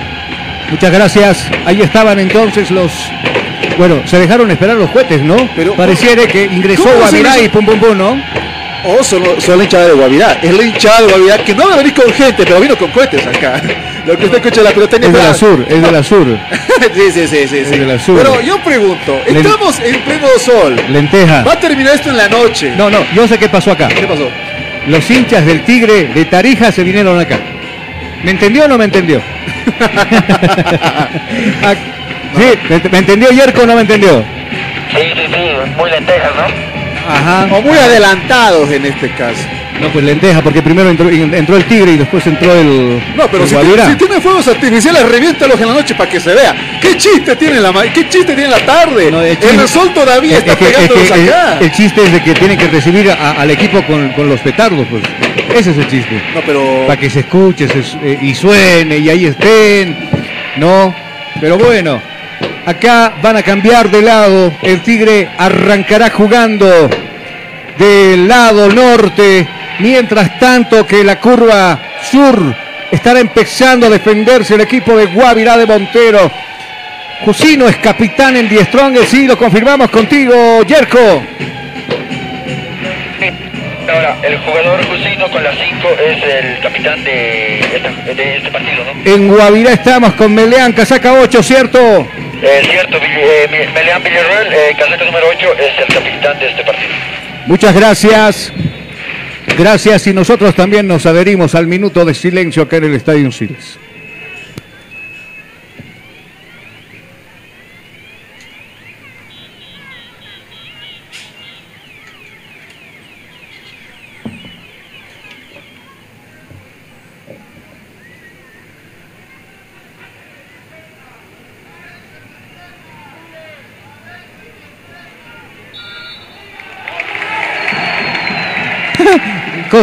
Muchas 0.70 0.92
gracias. 0.92 1.46
Ahí 1.66 1.82
estaban 1.82 2.20
entonces 2.20 2.72
los. 2.72 2.92
Bueno, 3.78 4.02
se 4.06 4.20
dejaron 4.20 4.52
esperar 4.52 4.76
los 4.78 4.90
cohetes, 4.92 5.22
¿no? 5.22 5.36
Pero- 5.56 5.76
Pareciera 5.76 6.28
que 6.28 6.46
ingresó 6.46 6.84
¿Cómo 6.84 7.08
se 7.08 7.22
Guavirá 7.22 7.40
y 7.40 7.50
pum 7.50 7.66
pum 7.66 7.80
pum, 7.80 7.98
¿no? 7.98 8.22
O 8.86 9.02
solo, 9.02 9.40
solo 9.40 9.58
la 9.58 9.64
hinchada 9.64 9.88
de 9.88 9.94
Guavirá. 9.94 10.40
Es 10.42 10.54
la 10.56 10.64
hinchada 10.64 11.02
de 11.02 11.08
Guavirá 11.08 11.38
que 11.38 11.56
no 11.56 11.68
va 11.68 11.74
a 11.76 11.78
venir 11.78 11.94
con 11.94 12.12
gente, 12.14 12.44
pero 12.46 12.60
vino 12.60 12.78
con 12.78 12.92
cohetes 12.92 13.26
acá. 13.26 13.62
Lo 14.06 14.18
que 14.18 14.26
usted 14.26 14.38
escucha 14.40 14.60
en 14.60 14.66
la 14.66 14.72
pelota 14.72 14.98
Es 14.98 15.14
de 15.14 15.18
la 15.18 15.34
sur, 15.34 15.66
es 15.70 15.82
de 15.82 15.92
la 15.92 16.04
sur. 16.04 16.28
sí, 16.94 17.02
sí, 17.14 17.28
sí, 17.28 17.48
sí. 17.48 17.66
sí. 17.66 17.78
de 17.80 17.86
la 17.86 17.98
sur. 17.98 18.18
Pero 18.18 18.42
yo 18.42 18.60
pregunto, 18.62 19.22
estamos 19.26 19.80
en 19.80 20.02
pleno 20.02 20.28
sol. 20.38 20.76
Lenteja. 20.90 21.44
Va 21.44 21.54
a 21.54 21.60
terminar 21.60 21.96
esto 21.96 22.10
en 22.10 22.18
la 22.18 22.28
noche. 22.28 22.74
No, 22.76 22.90
no, 22.90 23.00
yo 23.16 23.26
sé 23.28 23.38
qué 23.38 23.48
pasó 23.48 23.72
acá. 23.72 23.88
¿Qué 23.88 24.06
pasó? 24.06 24.30
Los 24.88 25.10
hinchas 25.10 25.46
del 25.46 25.64
Tigre 25.64 26.10
de 26.14 26.26
Tarija 26.26 26.74
se 26.74 26.84
vinieron 26.84 27.18
acá. 27.18 27.40
¿Me 28.24 28.32
entendió 28.32 28.66
o 28.66 28.68
no 28.68 28.78
me 28.78 28.86
entendió? 28.86 29.22
Ah, 31.64 31.74
sí, 32.38 32.46
¿me, 32.70 32.90
me 32.90 32.98
entendió 33.00 33.30
Yerko 33.32 33.62
o 33.62 33.66
no 33.66 33.76
me 33.76 33.82
entendió? 33.82 34.24
Sí, 34.92 35.02
sí, 35.16 35.22
sí, 35.34 35.72
muy 35.78 35.90
lentejas, 35.90 36.32
¿no? 36.36 36.44
Ajá. 37.14 37.48
O 37.52 37.62
muy 37.62 37.78
adelantados 37.78 38.70
en 38.72 38.86
este 38.86 39.10
caso. 39.12 39.40
No, 39.82 39.90
pues 39.90 40.06
lenteja, 40.06 40.42
porque 40.42 40.62
primero 40.62 40.90
entró, 40.90 41.10
entró 41.10 41.58
el 41.58 41.66
Tigre 41.66 41.92
y 41.94 41.98
después 41.98 42.26
entró 42.28 42.54
el. 42.54 43.02
No, 43.16 43.28
pero 43.28 43.44
el 43.44 43.50
si, 43.50 43.56
tiene- 43.56 43.86
si 43.86 43.96
tiene 43.96 44.22
fuegos 44.22 44.48
artificiales, 44.48 45.10
reviéntalos 45.10 45.60
en 45.60 45.68
la 45.68 45.74
noche 45.74 45.96
para 45.96 46.10
que 46.10 46.20
se 46.20 46.34
vea. 46.34 46.56
¿Qué 46.80 46.96
chiste 46.96 47.36
tiene 47.36 47.60
la 47.60 47.72
ma- 47.72 47.82
¿Qué 47.84 48.08
chiste 48.08 48.34
tiene 48.36 48.48
la 48.50 48.60
tarde? 48.60 49.12
No, 49.12 49.22
el 49.22 49.38
chiste- 49.38 49.68
sol 49.68 49.92
todavía 49.94 50.38
es 50.38 50.44
está 50.46 50.56
que- 50.56 50.66
es 50.66 50.72
pegándolos 50.72 51.12
que 51.12 51.30
acá. 51.30 51.58
El, 51.60 51.72
chiste 51.72 52.04
es 52.04 52.12
de 52.14 52.24
que 52.24 52.34
tienen 52.36 52.58
que 52.58 52.68
recibir 52.68 53.12
a- 53.12 53.32
al 53.32 53.50
equipo 53.52 53.82
con, 53.84 54.10
con 54.14 54.30
los 54.30 54.40
petardos, 54.42 54.88
pues. 54.90 55.04
Ese 55.54 55.72
es 55.72 55.78
el 55.78 55.88
chiste. 55.88 56.22
No, 56.34 56.42
pero 56.46 56.86
Para 56.88 57.00
que 57.00 57.10
se 57.10 57.20
escuche 57.22 57.68
se- 57.68 57.98
eh, 58.04 58.20
y 58.22 58.34
suene 58.34 58.98
y 58.98 59.10
ahí 59.10 59.26
estén. 59.26 59.96
No, 60.58 60.94
pero 61.40 61.58
bueno. 61.58 62.02
Acá 62.66 63.14
van 63.22 63.38
a 63.38 63.44
cambiar 63.44 63.90
de 63.92 64.02
lado. 64.02 64.54
El 64.62 64.82
Tigre 64.82 65.30
arrancará 65.38 66.10
jugando 66.10 66.90
del 67.78 68.28
lado 68.28 68.70
norte. 68.70 69.48
Mientras 69.80 70.40
tanto 70.40 70.86
que 70.88 71.04
la 71.04 71.20
curva 71.20 71.80
sur 72.10 72.56
estará 72.92 73.20
empezando 73.20 73.88
a 73.88 73.90
defenderse 73.90 74.56
el 74.56 74.62
equipo 74.62 74.96
de 74.96 75.08
Guavirá 75.08 75.58
de 75.58 75.66
Montero. 75.66 76.32
Jusino 77.26 77.68
es 77.68 77.78
capitán 77.78 78.36
en 78.38 78.50
Die 78.50 78.64
Strongest, 78.66 79.10
sí, 79.10 79.26
lo 79.28 79.38
confirmamos 79.38 79.90
contigo, 79.90 80.62
Yerko. 80.64 81.24
Ahora, 83.88 84.18
el 84.24 84.38
jugador 84.40 84.86
Jusino 84.86 85.30
con 85.30 85.44
la 85.44 85.52
5 85.52 85.90
es 86.08 86.24
el 86.24 86.60
capitán 86.62 87.04
de 87.04 87.60
este, 87.60 88.14
de 88.16 88.38
este 88.38 88.50
partido, 88.52 88.84
¿no? 88.86 89.12
En 89.12 89.28
Guavirá 89.28 89.74
estamos 89.74 90.14
con 90.14 90.34
Meleán, 90.34 90.72
casaca 90.74 91.14
8, 91.14 91.44
¿cierto? 91.44 91.80
Eh, 92.42 92.62
cierto, 92.70 92.98
eh, 92.98 93.48
Mi- 93.52 93.74
Meleán 93.74 94.02
Villarreal, 94.04 94.54
eh, 94.54 94.76
casaca 94.78 95.04
número 95.06 95.26
8, 95.30 95.48
es 95.60 95.80
el 95.88 95.94
capitán 95.94 96.40
de 96.40 96.50
este 96.50 96.64
partido. 96.64 96.90
Muchas 97.46 97.76
gracias. 97.76 98.54
Gracias 99.58 100.08
y 100.08 100.14
nosotros 100.14 100.56
también 100.56 100.88
nos 100.88 101.06
adherimos 101.06 101.54
al 101.54 101.68
minuto 101.68 102.06
de 102.06 102.14
silencio 102.14 102.64
acá 102.64 102.78
en 102.78 102.86
el 102.86 102.96
Estadio 102.96 103.32
Siles. 103.32 103.78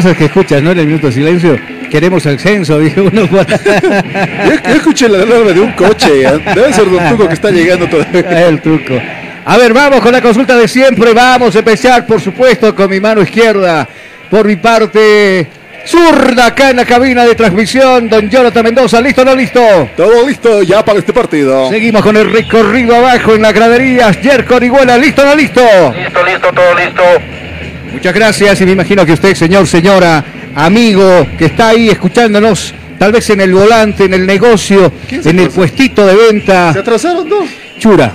Cosas 0.01 0.17
que 0.17 0.25
escuchas, 0.25 0.63
¿no? 0.63 0.71
En 0.71 0.79
el 0.79 0.87
minuto 0.87 1.09
de 1.09 1.13
silencio. 1.13 1.59
Queremos 1.91 2.25
el 2.25 2.39
censo, 2.39 2.79
dijo 2.81 3.03
uno. 3.03 3.29
Yo, 3.29 3.39
yo 4.65 4.75
escuché 4.75 5.11
la 5.11 5.19
alarma 5.25 5.53
de 5.53 5.61
un 5.61 5.73
coche. 5.73 6.23
¿eh? 6.23 6.41
Debe 6.55 6.73
ser 6.73 6.91
Don 6.91 7.07
Tuco 7.11 7.29
que 7.29 7.35
está 7.35 7.51
llegando 7.51 7.87
todavía. 7.87 8.49
el 8.49 8.63
truco. 8.63 8.95
A 9.45 9.59
ver, 9.59 9.75
vamos 9.75 10.01
con 10.01 10.11
la 10.13 10.23
consulta 10.23 10.57
de 10.57 10.69
siempre. 10.69 11.13
Vamos 11.13 11.55
a 11.55 11.59
empezar, 11.59 12.07
por 12.07 12.19
supuesto, 12.19 12.75
con 12.75 12.89
mi 12.89 12.99
mano 12.99 13.21
izquierda. 13.21 13.87
Por 14.31 14.47
mi 14.47 14.57
parte 14.57 15.47
zurda 15.85 16.47
acá 16.47 16.71
en 16.71 16.77
la 16.77 16.87
cabina 16.87 17.27
de 17.27 17.35
transmisión. 17.35 18.09
Don 18.09 18.31
Jonathan 18.31 18.65
Mendoza, 18.65 19.03
¿listo 19.03 19.21
o 19.21 19.25
no 19.27 19.37
listo? 19.37 19.61
Todo 19.99 20.27
listo 20.27 20.63
ya 20.63 20.83
para 20.83 21.01
este 21.01 21.13
partido. 21.13 21.69
Seguimos 21.69 22.01
con 22.03 22.17
el 22.17 22.33
recorrido 22.33 22.97
abajo 22.97 23.35
en 23.35 23.43
la 23.43 23.53
gradería. 23.53 24.15
Jerko 24.15 24.55
Orihuela, 24.55 24.97
¿listo 24.97 25.21
o 25.21 25.27
no 25.27 25.35
listo? 25.35 25.61
Listo, 25.95 26.25
listo, 26.25 26.51
todo 26.55 26.75
listo. 26.75 27.03
Muchas 27.93 28.15
gracias 28.15 28.61
y 28.61 28.67
me 28.67 28.73
imagino 28.73 29.05
que 29.05 29.13
usted, 29.13 29.35
señor, 29.35 29.67
señora, 29.67 30.25
amigo, 30.55 31.27
que 31.37 31.47
está 31.47 31.69
ahí 31.69 31.89
escuchándonos, 31.89 32.73
tal 32.99 33.13
vez 33.13 33.29
en 33.31 33.41
el 33.41 33.53
volante, 33.53 34.05
en 34.05 34.15
el 34.15 34.27
negocio, 34.27 34.93
¿Quién 35.09 35.23
se 35.23 35.31
en 35.31 35.41
el 35.41 35.51
puestito 35.51 36.07
de 36.07 36.15
venta. 36.15 36.73
¿Se 36.73 36.79
atrasaron 36.79 37.29
dos? 37.29 37.45
Chura. 37.79 38.13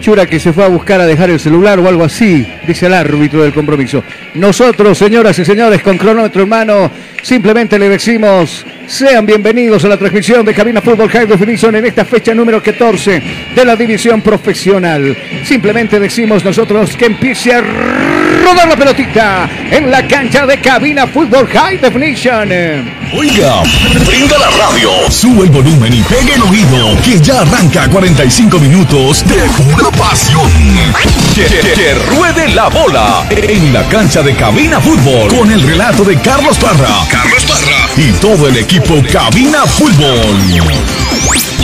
Chura 0.00 0.26
que 0.26 0.38
se 0.38 0.52
fue 0.52 0.64
a 0.64 0.68
buscar 0.68 1.00
a 1.00 1.06
dejar 1.06 1.28
el 1.30 1.40
celular 1.40 1.80
o 1.80 1.88
algo 1.88 2.04
así, 2.04 2.46
dice 2.66 2.86
el 2.86 2.94
árbitro 2.94 3.42
del 3.42 3.52
compromiso. 3.52 4.02
Nosotros, 4.34 4.96
señoras 4.96 5.36
y 5.40 5.44
señores, 5.44 5.82
con 5.82 5.98
cronómetro 5.98 6.42
en 6.42 6.48
mano, 6.48 6.90
simplemente 7.22 7.78
le 7.80 7.88
decimos, 7.88 8.64
sean 8.88 9.26
bienvenidos 9.26 9.84
a 9.84 9.88
la 9.88 9.96
transmisión 9.98 10.44
de 10.46 10.54
Cabina 10.54 10.80
Fútbol 10.80 11.10
High 11.10 11.26
Definition 11.26 11.76
en 11.76 11.84
esta 11.86 12.04
fecha 12.06 12.34
número 12.34 12.62
14 12.62 13.22
de 13.54 13.64
la 13.64 13.76
división 13.76 14.22
profesional. 14.22 15.16
Simplemente 15.44 16.00
decimos 16.00 16.42
nosotros 16.44 16.96
que 16.96 17.04
empiece 17.06 17.52
a 17.52 17.60
rodar 17.60 18.66
la 18.68 18.76
pelotita 18.76 19.48
en 19.70 19.90
la 19.90 20.06
cancha 20.08 20.46
de 20.46 20.58
Cabina 20.60 21.06
Fútbol 21.06 21.46
High 21.48 21.78
Definition. 21.78 22.48
Oiga, 23.14 23.62
brinda 24.06 24.36
la 24.38 24.50
radio, 24.50 24.90
sube 25.10 25.44
el 25.44 25.50
volumen 25.50 25.92
y 25.94 26.02
pegue 26.02 26.34
el 26.34 26.42
oído, 26.42 26.96
que 27.02 27.18
ya 27.20 27.40
arranca 27.42 27.88
45 27.88 28.58
minutos 28.58 29.24
de 29.26 29.36
pura 29.62 29.90
pasión. 29.90 30.50
Que, 31.34 31.44
que- 31.44 31.72
que 31.72 31.94
ruede 32.14 32.48
la 32.54 32.68
bola 32.68 33.26
en 33.30 33.72
la 33.72 33.82
cancha 33.88 34.22
de 34.22 34.34
Cabina 34.34 34.80
Fútbol 34.80 35.28
con 35.28 35.50
el 35.50 35.62
relato 35.62 36.04
de 36.04 36.16
Carlos 36.20 36.56
Parra. 36.58 36.88
Carlos 37.10 37.44
Parra 37.44 37.88
y 37.96 38.12
todo 38.20 38.46
el 38.48 38.56
equipo 38.56 38.77
Cabina 38.86 39.66
Fútbol. 39.66 41.17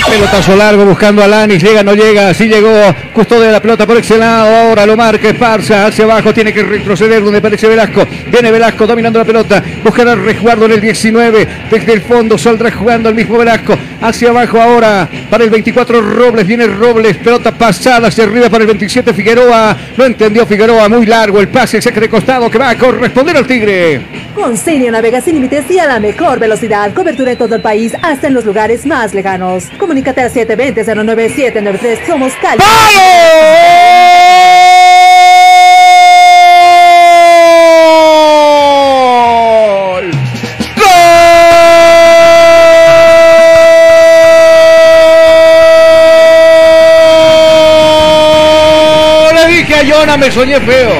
Pelotazo 0.08 0.54
largo 0.54 0.84
buscando 0.84 1.24
a 1.24 1.28
Lanis, 1.28 1.62
llega, 1.62 1.82
no 1.82 1.94
llega, 1.94 2.28
así 2.28 2.46
llegó, 2.46 2.70
custodia 3.12 3.46
de 3.46 3.52
la 3.52 3.60
pelota 3.60 3.86
por 3.86 3.96
ese 3.96 4.16
lado, 4.16 4.54
ahora 4.54 4.86
lo 4.86 4.96
marca 4.96 5.28
Esparza, 5.28 5.86
hacia 5.86 6.04
abajo, 6.04 6.32
tiene 6.32 6.52
que 6.52 6.62
retroceder 6.62 7.22
donde 7.22 7.38
aparece 7.38 7.66
Velasco, 7.66 8.06
viene 8.30 8.52
Velasco 8.52 8.86
dominando 8.86 9.18
la 9.18 9.24
pelota, 9.24 9.62
buscará 9.82 10.14
resguardo 10.14 10.66
en 10.66 10.72
el 10.72 10.80
19, 10.80 11.48
desde 11.70 11.92
el 11.92 12.02
fondo 12.02 12.38
saldrá 12.38 12.70
jugando 12.70 13.08
el 13.08 13.14
mismo 13.16 13.38
Velasco, 13.38 13.76
hacia 14.02 14.28
abajo 14.28 14.60
ahora, 14.60 15.08
para 15.28 15.42
el 15.42 15.50
24 15.50 16.00
Robles, 16.00 16.46
viene 16.46 16.66
Robles, 16.66 17.16
pelota 17.16 17.50
pasada 17.50 18.08
hacia 18.08 18.24
arriba 18.24 18.48
para 18.48 18.62
el 18.62 18.68
27 18.68 19.12
Figueroa, 19.14 19.76
no 19.96 20.04
entendió 20.04 20.46
Figueroa, 20.46 20.88
muy 20.88 21.06
largo 21.06 21.40
el 21.40 21.48
pase, 21.48 21.82
saque 21.82 22.00
de 22.00 22.08
costado 22.08 22.48
que 22.50 22.58
va 22.58 22.70
a 22.70 22.78
corresponder 22.78 23.36
al 23.36 23.46
Tigre. 23.46 24.24
Con 24.34 24.56
Senio 24.56 24.90
navega 24.90 25.20
sin 25.20 25.34
límites 25.34 25.70
y 25.70 25.78
a 25.78 25.86
la 25.86 26.00
mejor 26.00 26.40
velocidad. 26.40 26.92
Cobertura 26.92 27.32
en 27.32 27.38
todo 27.38 27.54
el 27.54 27.62
país, 27.62 27.92
hasta 28.02 28.26
en 28.26 28.34
los 28.34 28.44
lugares 28.44 28.84
más 28.84 29.14
lejanos. 29.14 29.68
Comunícate 29.94 30.22
al 30.22 30.32
720-09793. 30.32 32.04
Somos 32.04 32.32
Cali. 32.42 32.60
Jonah, 49.86 50.16
me 50.16 50.30
soñé 50.32 50.58
feo. 50.60 50.90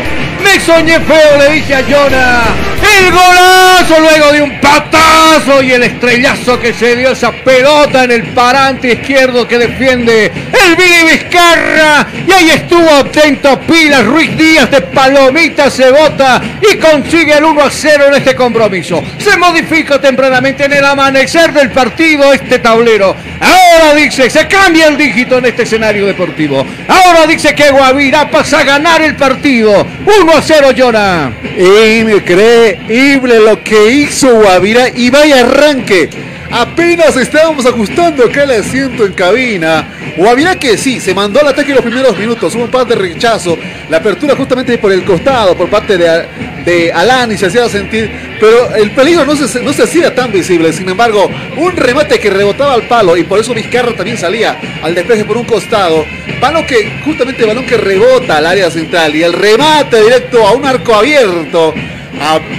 Me 0.41 0.61
soñé 0.61 1.01
feo, 1.01 1.39
le 1.39 1.55
dije 1.55 1.75
a 1.75 1.83
Jonah. 1.83 2.74
El 2.99 3.11
golazo 3.11 4.01
luego 4.01 4.33
de 4.33 4.43
un 4.43 4.61
patazo 4.61 5.63
y 5.63 5.73
el 5.73 5.83
estrellazo 5.83 6.61
que 6.61 6.73
se 6.73 6.97
dio 6.97 7.11
esa 7.11 7.33
pelota 7.33 8.05
en 8.05 8.13
el 8.13 8.23
parante 8.29 8.93
izquierdo 8.93 9.49
que 9.49 9.59
defiende 9.59 10.31
el 10.67 10.77
Billy 10.77 11.13
Vizcarra. 11.13 12.07
Y 12.27 12.33
ahí 12.33 12.51
estuvo 12.51 12.91
atento 12.91 13.61
Pilas 13.61 14.05
Ruiz 14.05 14.37
Díaz 14.37 14.71
de 14.71 14.81
Palomita 14.81 15.71
se 15.71 15.91
bota 15.91 16.41
y 16.61 16.77
consigue 16.77 17.37
el 17.37 17.45
1 17.45 17.63
a 17.63 17.71
0 17.71 18.05
en 18.09 18.15
este 18.15 18.35
compromiso. 18.35 19.03
Se 19.19 19.37
modifica 19.37 20.01
tempranamente 20.01 20.65
en 20.65 20.73
el 20.73 20.85
amanecer 20.85 21.53
del 21.53 21.71
partido 21.71 22.33
este 22.33 22.59
tablero. 22.59 23.15
Ahora 23.41 23.95
dice, 23.95 24.31
se 24.31 24.47
cambia 24.47 24.89
el 24.89 24.97
dígito 24.97 25.39
en 25.39 25.47
este 25.47 25.63
escenario 25.65 26.07
deportivo. 26.07 26.65
Ahora 26.89 27.27
dice 27.27 27.55
que 27.55 27.71
Guavirá 27.71 28.31
pasa 28.31 28.61
a 28.61 28.65
ganar 28.65 29.03
el 29.03 29.17
partido. 29.17 29.87
1 30.21 30.33
a 30.33 30.43
0, 30.43 30.69
Jonah. 30.77 31.33
Increíble 31.57 33.41
lo 33.41 33.63
que 33.63 33.91
hizo 33.91 34.35
Guavira 34.35 34.89
y 34.89 35.11
vaya 35.11 35.41
arranque. 35.41 36.34
Apenas 36.57 37.17
estábamos 37.17 37.67
ajustando 37.67 38.27
acá 38.27 38.45
el 38.45 38.53
asiento 38.53 39.05
en 39.05 39.13
cabina. 39.13 39.89
Guavirá 40.17 40.57
que 40.57 40.79
sí, 40.79 41.01
se 41.01 41.13
mandó 41.13 41.41
al 41.41 41.49
ataque 41.49 41.71
en 41.71 41.75
los 41.75 41.85
primeros 41.85 42.17
minutos. 42.17 42.55
Hubo 42.55 42.63
un 42.63 42.71
par 42.71 42.87
de 42.87 42.95
rechazo. 42.95 43.59
La 43.91 43.97
apertura 43.97 44.37
justamente 44.37 44.79
por 44.79 44.93
el 44.93 45.05
costado, 45.05 45.57
por 45.57 45.69
parte 45.69 45.99
de, 45.99 46.29
de 46.65 46.93
Alani 46.93 47.37
se 47.37 47.47
hacía 47.47 47.69
sentir. 47.69 48.09
Pero 48.39 48.73
el 48.77 48.93
peligro 48.93 49.25
no 49.25 49.35
se, 49.35 49.61
no 49.63 49.73
se 49.73 49.83
hacía 49.83 50.15
tan 50.15 50.31
visible. 50.31 50.73
Sin 50.73 50.89
embargo, 50.89 51.29
un 51.57 51.77
remate 51.77 52.21
que 52.21 52.31
rebotaba 52.31 52.75
al 52.75 52.87
palo 52.87 53.17
y 53.17 53.25
por 53.25 53.41
eso 53.41 53.53
Vizcarra 53.53 53.97
también 53.97 54.17
salía 54.17 54.57
al 54.81 54.95
despeje 54.95 55.25
por 55.25 55.37
un 55.37 55.47
costado. 55.47 56.07
Balón 56.41 56.65
que, 56.67 57.01
justamente 57.05 57.45
balón 57.45 57.67
que 57.67 57.79
rebota 57.79 58.37
al 58.37 58.47
área 58.47 58.71
central 58.71 59.17
y 59.17 59.25
el 59.25 59.33
remate 59.33 60.01
directo 60.01 60.47
a 60.47 60.53
un 60.53 60.65
arco 60.65 60.95
abierto. 60.95 61.75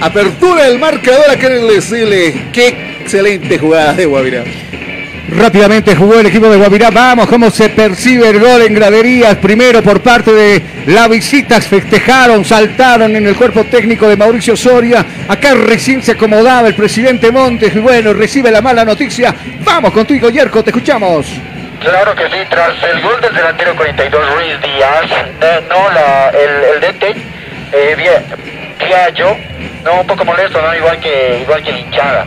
Apertura 0.02 0.64
del 0.64 0.78
marcador 0.78 1.30
acá 1.30 1.46
en 1.46 1.66
el 1.66 2.52
qué 2.52 2.95
excelente 3.10 3.56
jugada 3.58 3.92
de 3.94 4.04
Guavirá. 4.04 4.42
Rápidamente 5.28 5.94
jugó 5.96 6.18
el 6.20 6.26
equipo 6.26 6.48
de 6.48 6.56
Guavirá. 6.56 6.90
Vamos, 6.90 7.28
cómo 7.28 7.50
se 7.50 7.68
percibe 7.70 8.28
el 8.30 8.40
gol 8.40 8.62
en 8.62 8.74
graderías. 8.74 9.36
Primero 9.36 9.80
por 9.82 10.00
parte 10.00 10.32
de 10.32 10.62
la 10.86 11.06
visita. 11.08 11.60
Festejaron, 11.60 12.44
saltaron 12.44 13.14
en 13.14 13.26
el 13.26 13.34
cuerpo 13.36 13.64
técnico 13.64 14.08
de 14.08 14.16
Mauricio 14.16 14.56
Soria. 14.56 15.04
Acá 15.28 15.54
recién 15.54 16.02
se 16.02 16.12
acomodaba 16.12 16.66
el 16.68 16.74
presidente 16.74 17.30
Montes. 17.30 17.74
Y 17.76 17.78
bueno, 17.78 18.12
recibe 18.12 18.50
la 18.50 18.60
mala 18.60 18.84
noticia. 18.84 19.34
Vamos 19.64 19.92
contigo, 19.92 20.28
Yerko, 20.30 20.62
te 20.64 20.70
escuchamos. 20.70 21.26
Claro 21.80 22.14
que 22.14 22.24
sí, 22.24 22.38
tras 22.50 22.72
el 22.82 23.00
gol 23.02 23.20
del 23.20 23.34
delantero 23.34 23.76
42 23.76 24.34
Ruiz 24.34 24.60
Díaz, 24.62 25.06
eh, 25.40 25.60
no, 25.68 25.90
la, 25.92 26.30
el, 26.30 26.74
el 26.74 26.80
DT, 26.80 27.04
eh, 27.72 27.94
Via- 27.96 28.22
Viallo, 28.84 29.36
no, 29.84 30.00
un 30.00 30.06
poco 30.06 30.24
molesto, 30.24 30.60
¿no? 30.60 30.74
Igual 30.74 30.98
que, 30.98 31.40
igual 31.42 31.62
que 31.62 31.70
hinchada. 31.78 32.26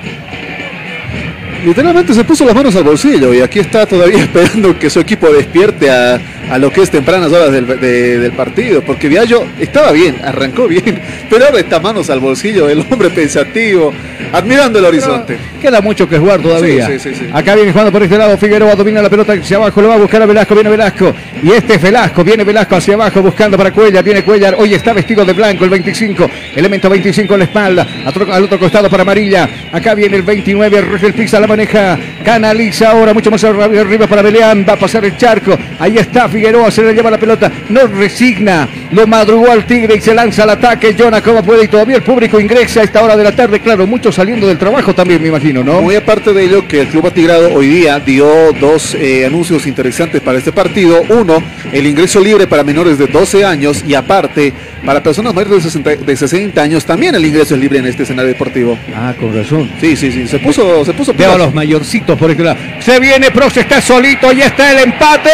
Literalmente 1.66 2.14
se 2.14 2.24
puso 2.24 2.46
las 2.46 2.56
manos 2.56 2.76
al 2.76 2.84
bolsillo 2.84 3.34
y 3.34 3.42
aquí 3.42 3.60
está 3.60 3.86
todavía 3.86 4.20
esperando 4.24 4.78
que 4.78 4.90
su 4.90 5.00
equipo 5.00 5.30
despierte 5.30 5.90
a, 5.90 6.20
a 6.50 6.58
lo 6.58 6.72
que 6.72 6.82
es 6.82 6.90
tempranas 6.90 7.32
horas 7.32 7.52
del, 7.52 7.66
de- 7.68 8.20
del 8.20 8.32
partido. 8.34 8.82
Porque 8.82 9.08
Viallo 9.08 9.46
estaba 9.60 9.92
bien, 9.92 10.18
arrancó 10.24 10.68
bien, 10.68 11.00
pero 11.30 11.46
ahora 11.46 11.60
está 11.60 11.80
manos 11.80 12.10
al 12.10 12.20
bolsillo, 12.20 12.70
el 12.70 12.80
hombre 12.90 13.10
pensativo, 13.10 13.94
admirando 14.34 14.80
el 14.80 14.86
horizonte. 14.86 15.38
Queda 15.62 15.82
mucho 15.82 16.08
que 16.08 16.18
jugar 16.18 16.42
todavía. 16.42 16.88
Sí, 16.88 17.00
sí, 17.00 17.10
sí, 17.14 17.16
sí. 17.20 17.30
Acá 17.34 17.56
viene 17.56 17.72
jugando 17.72 17.92
por 17.92 18.02
este 18.04 18.18
lado. 18.18 18.38
Figueroa 18.38 18.76
domina 18.76 19.02
la 19.02 19.10
pelota 19.10 19.34
hacia 19.34 19.58
abajo. 19.58 19.82
Lo 19.82 19.90
va 19.90 19.96
a 19.96 19.98
buscar 19.98 20.22
a 20.22 20.26
Velasco. 20.26 20.54
Viene 20.56 20.70
Velasco. 20.70 21.14
Y 21.44 21.52
este 21.52 21.74
es 21.76 21.82
Velasco. 21.82 22.24
Viene 22.24 22.46
Velasco 22.46 22.76
hacia 22.78 22.94
abajo 22.94 23.22
buscando 23.22 23.58
para 23.58 23.72
Cuellar. 23.72 24.02
Viene 24.04 24.24
Cuellar. 24.24 24.56
Hoy 24.58 24.74
está 24.74 24.94
vestido 24.94 25.26
de 25.26 25.34
blanco 25.34 25.66
el 25.66 25.70
25. 25.70 26.30
Elemento 26.56 26.90
25 26.90 27.34
en 27.34 27.40
la 27.40 27.44
espalda. 27.46 27.88
Al 28.32 28.44
otro 28.46 28.58
costado 28.58 28.90
para 28.90 29.04
Amarilla. 29.04 29.50
Acá 29.74 29.94
viene 29.96 30.16
el 30.16 30.24
29. 30.24 30.80
Rogel 30.82 31.14
Pisa 31.14 31.42
la 31.42 31.48
maneja. 31.48 31.98
Canaliza 32.24 32.92
ahora 32.92 33.14
mucho 33.14 33.30
más 33.32 33.44
arri- 33.44 33.78
arriba 33.80 34.08
para 34.08 34.22
Beleán. 34.22 34.66
Va 34.68 34.74
a 34.74 34.78
pasar 34.80 35.04
el 35.04 35.18
charco. 35.18 35.58
Ahí 35.80 35.98
está 35.98 36.28
Figueroa. 36.40 36.72
Se 36.72 36.82
le 36.82 36.94
lleva 36.94 37.12
la 37.12 37.18
pelota. 37.18 37.52
No 37.70 37.86
resigna. 37.88 38.68
Lo 38.92 39.06
madrugó 39.06 39.52
al 39.52 39.66
Tigre 39.66 39.96
y 39.98 40.02
se 40.02 40.14
lanza 40.14 40.44
al 40.44 40.52
ataque. 40.52 40.96
Jonah, 40.98 41.22
como 41.22 41.44
puede. 41.44 41.66
Y 41.66 41.68
todavía 41.68 41.98
el 41.98 42.04
público 42.04 42.40
ingresa 42.40 42.80
a 42.80 42.84
esta 42.84 43.04
hora 43.04 43.18
de 43.18 43.24
la 43.24 43.36
tarde. 43.36 43.60
Claro, 43.60 43.86
muchos 43.86 44.16
saliendo 44.16 44.48
del 44.48 44.58
trabajo 44.58 44.96
también, 44.96 45.22
me 45.22 45.28
imagino, 45.28 45.64
¿no? 45.64 45.82
Muy 45.82 45.96
aparte 45.96 46.34
de 46.34 46.46
ello, 46.46 46.68
que 46.68 46.82
el 46.82 46.88
Club 46.88 47.08
Atigrado 47.08 47.54
hoy 47.54 47.68
día 47.68 48.00
dio 48.00 48.54
dos 48.60 48.96
eh, 48.96 49.26
anuncios 49.26 49.68
interesantes 49.68 50.22
para 50.22 50.38
este 50.38 50.52
partido. 50.52 51.02
Uno, 51.10 51.44
el 51.74 51.86
ingreso 51.86 52.22
libre 52.22 52.48
para 52.48 52.64
menores 52.64 52.98
de 52.98 53.08
12 53.08 53.44
años 53.44 53.84
y 53.86 53.94
aparte, 53.94 54.54
para 54.86 55.04
personas 55.04 55.34
mayores 55.34 55.64
de 55.64 55.70
60, 55.70 55.96
de 55.98 56.16
60 56.16 56.62
años, 56.62 56.86
también 56.86 57.16
el 57.16 57.26
ingreso 57.26 57.56
es 57.56 57.62
libre 57.62 57.80
en 57.80 57.88
este 57.88 58.04
escenario 58.04 58.30
deportivo. 58.30 58.78
Ah, 58.96 59.14
con 59.20 59.36
razón. 59.36 59.70
Sí, 59.82 59.96
sí, 59.96 60.12
sí, 60.12 60.28
se 60.28 60.40
puso, 60.40 60.86
se 60.86 60.94
puso 60.94 61.14
Veo 61.14 61.34
a 61.34 61.38
los 61.38 61.54
mayorcitos 61.54 62.18
por 62.18 62.32
este 62.32 62.44
lado. 62.44 62.58
Se 62.80 63.00
viene 63.00 63.30
Prost, 63.32 63.58
está 63.58 63.82
solito, 63.82 64.32
ya 64.32 64.48
está 64.48 64.72
el 64.72 64.80
empate. 64.80 65.30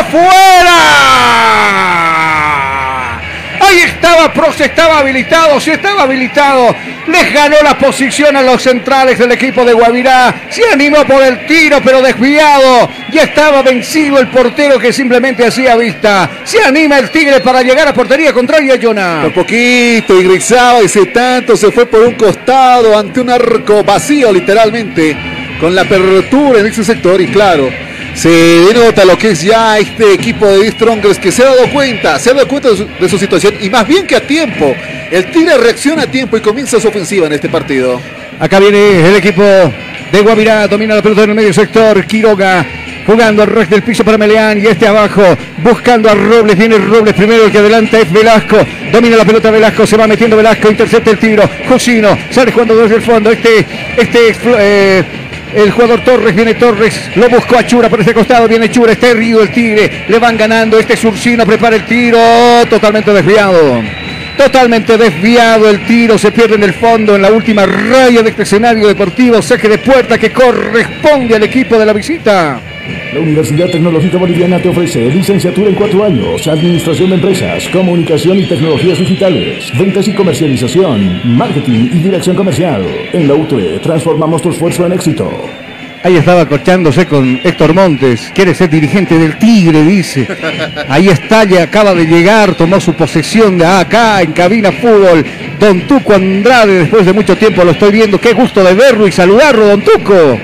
¡Afuera! 0.00 0.78
Ahí 3.60 3.80
estaba 3.80 4.32
Prost 4.32 4.60
estaba 4.60 5.00
habilitado, 5.00 5.60
sí 5.60 5.70
estaba 5.70 6.02
habilitado. 6.02 6.74
Les 7.06 7.32
ganó 7.32 7.56
la 7.62 7.76
posición 7.78 8.36
a 8.36 8.42
los 8.42 8.62
centrales 8.62 9.18
del 9.18 9.32
equipo 9.32 9.64
de 9.64 9.72
Guavirá. 9.72 10.34
Se 10.48 10.62
animó 10.72 11.04
por 11.04 11.22
el 11.22 11.46
tiro, 11.46 11.78
pero 11.84 12.00
desviado. 12.00 12.88
Ya 13.10 13.24
estaba 13.24 13.62
vencido 13.62 14.18
el 14.18 14.28
portero 14.28 14.78
que 14.78 14.92
simplemente 14.92 15.46
hacía 15.46 15.76
vista. 15.76 16.30
Se 16.44 16.62
anima 16.62 16.98
el 16.98 17.10
Tigre 17.10 17.40
para 17.40 17.62
llegar 17.62 17.88
a 17.88 17.94
portería 17.94 18.32
contraria, 18.32 18.78
Jonah. 18.80 19.22
Por 19.22 19.34
poquito 19.34 20.18
ingresaba 20.20 20.80
ese 20.80 21.06
tanto, 21.06 21.56
se 21.56 21.70
fue 21.70 21.86
por 21.86 22.00
un 22.00 22.14
costado 22.14 22.96
ante 22.98 23.20
un 23.20 23.30
arco 23.30 23.82
vacío 23.84 24.32
literalmente, 24.32 25.16
con 25.60 25.74
la 25.74 25.82
apertura 25.82 26.60
en 26.60 26.66
ese 26.66 26.84
sector 26.84 27.20
y 27.20 27.28
claro, 27.28 27.68
se 28.18 28.28
denota 28.28 29.04
lo 29.04 29.16
que 29.16 29.30
es 29.30 29.42
ya 29.42 29.78
este 29.78 30.12
equipo 30.12 30.44
de 30.44 30.72
Strongers 30.72 31.20
que 31.20 31.30
se 31.30 31.44
ha 31.44 31.46
dado 31.46 31.70
cuenta, 31.72 32.18
se 32.18 32.30
ha 32.30 32.34
dado 32.34 32.48
cuenta 32.48 32.70
de 32.70 33.08
su, 33.08 33.16
situación 33.16 33.54
y 33.60 33.70
más 33.70 33.86
bien 33.86 34.08
que 34.08 34.16
a 34.16 34.26
tiempo. 34.26 34.74
El 35.08 35.30
Tigre 35.30 35.56
reacciona 35.56 36.02
a 36.02 36.06
tiempo 36.08 36.36
y 36.36 36.40
comienza 36.40 36.80
su 36.80 36.88
ofensiva 36.88 37.28
en 37.28 37.34
este 37.34 37.48
partido. 37.48 38.00
Acá 38.40 38.58
viene 38.58 39.08
el 39.08 39.14
equipo 39.14 39.42
de 39.42 40.20
Guavirá, 40.20 40.66
domina 40.66 40.96
la 40.96 41.02
pelota 41.02 41.22
en 41.22 41.30
el 41.30 41.36
medio 41.36 41.52
sector, 41.52 42.04
Quiroga 42.06 42.66
jugando 43.06 43.42
al 43.42 43.48
resto 43.48 43.76
del 43.76 43.84
piso 43.84 44.04
para 44.04 44.18
Meleán 44.18 44.58
y 44.58 44.66
este 44.66 44.86
abajo 44.86 45.22
buscando 45.58 46.10
a 46.10 46.14
Robles, 46.14 46.58
viene 46.58 46.76
Robles 46.76 47.14
primero, 47.14 47.44
el 47.44 47.52
que 47.52 47.58
adelanta 47.58 48.00
es 48.00 48.12
Velasco, 48.12 48.58
domina 48.92 49.16
la 49.16 49.24
pelota 49.24 49.50
Velasco, 49.50 49.86
se 49.86 49.96
va 49.96 50.06
metiendo 50.06 50.36
Velasco, 50.36 50.68
intercepta 50.68 51.12
el 51.12 51.18
tiro, 51.18 51.48
Josino, 51.68 52.18
sale 52.30 52.52
jugando 52.52 52.76
desde 52.76 52.96
el 52.96 53.02
fondo, 53.02 53.30
este, 53.30 53.64
este 53.96 54.36
eh, 54.58 55.04
el 55.54 55.70
jugador 55.70 56.04
Torres, 56.04 56.34
viene 56.34 56.54
Torres, 56.54 57.10
lo 57.14 57.28
buscó 57.28 57.58
a 57.58 57.66
Chura 57.66 57.88
por 57.88 58.00
este 58.00 58.14
costado, 58.14 58.48
viene 58.48 58.70
Chura, 58.70 58.92
está 58.92 59.08
herido 59.08 59.42
el 59.42 59.50
Tigre, 59.50 60.04
le 60.08 60.18
van 60.18 60.36
ganando, 60.36 60.78
este 60.78 60.96
Surcino 60.96 61.46
prepara 61.46 61.76
el 61.76 61.84
tiro, 61.86 62.18
totalmente 62.68 63.12
desviado. 63.12 63.82
Totalmente 64.36 64.96
desviado 64.96 65.68
el 65.68 65.84
tiro, 65.84 66.16
se 66.16 66.30
pierde 66.30 66.54
en 66.54 66.62
el 66.62 66.74
fondo 66.74 67.16
en 67.16 67.22
la 67.22 67.32
última 67.32 67.66
raya 67.66 68.22
de 68.22 68.30
este 68.30 68.42
escenario 68.42 68.86
deportivo, 68.86 69.42
saque 69.42 69.68
de 69.68 69.78
puerta 69.78 70.16
que 70.16 70.32
corresponde 70.32 71.34
al 71.34 71.42
equipo 71.42 71.76
de 71.76 71.86
la 71.86 71.92
visita. 71.92 72.60
La 73.12 73.20
Universidad 73.20 73.70
Tecnológica 73.70 74.18
Boliviana 74.18 74.58
te 74.60 74.68
ofrece 74.68 75.10
licenciatura 75.10 75.68
en 75.68 75.74
cuatro 75.74 76.04
años, 76.04 76.46
administración 76.46 77.10
de 77.10 77.16
empresas, 77.16 77.68
comunicación 77.68 78.38
y 78.38 78.46
tecnologías 78.46 78.98
digitales, 78.98 79.72
ventas 79.78 80.08
y 80.08 80.14
comercialización, 80.14 81.36
marketing 81.36 81.90
y 81.92 81.98
dirección 82.00 82.36
comercial. 82.36 82.82
En 83.12 83.28
la 83.28 83.34
UTE 83.34 83.78
transformamos 83.80 84.42
tu 84.42 84.50
esfuerzo 84.50 84.86
en 84.86 84.92
éxito. 84.92 85.30
Ahí 86.04 86.16
estaba 86.16 86.46
cochándose 86.46 87.06
con 87.06 87.40
Héctor 87.42 87.74
Montes, 87.74 88.30
quiere 88.34 88.54
ser 88.54 88.70
dirigente 88.70 89.18
del 89.18 89.36
Tigre, 89.36 89.82
dice. 89.82 90.28
Ahí 90.88 91.08
está, 91.08 91.44
ya 91.44 91.64
acaba 91.64 91.92
de 91.94 92.06
llegar, 92.06 92.54
tomó 92.54 92.80
su 92.80 92.94
posesión 92.94 93.58
de 93.58 93.66
acá 93.66 94.22
en 94.22 94.32
cabina 94.32 94.70
fútbol. 94.70 95.24
Don 95.58 95.80
Tuco 95.88 96.14
Andrade, 96.14 96.80
después 96.80 97.04
de 97.04 97.12
mucho 97.12 97.36
tiempo 97.36 97.64
lo 97.64 97.72
estoy 97.72 97.90
viendo, 97.90 98.20
qué 98.20 98.32
gusto 98.32 98.62
de 98.62 98.74
verlo 98.74 99.08
y 99.08 99.12
saludarlo, 99.12 99.66
Don 99.66 99.82
Tuco. 99.82 100.38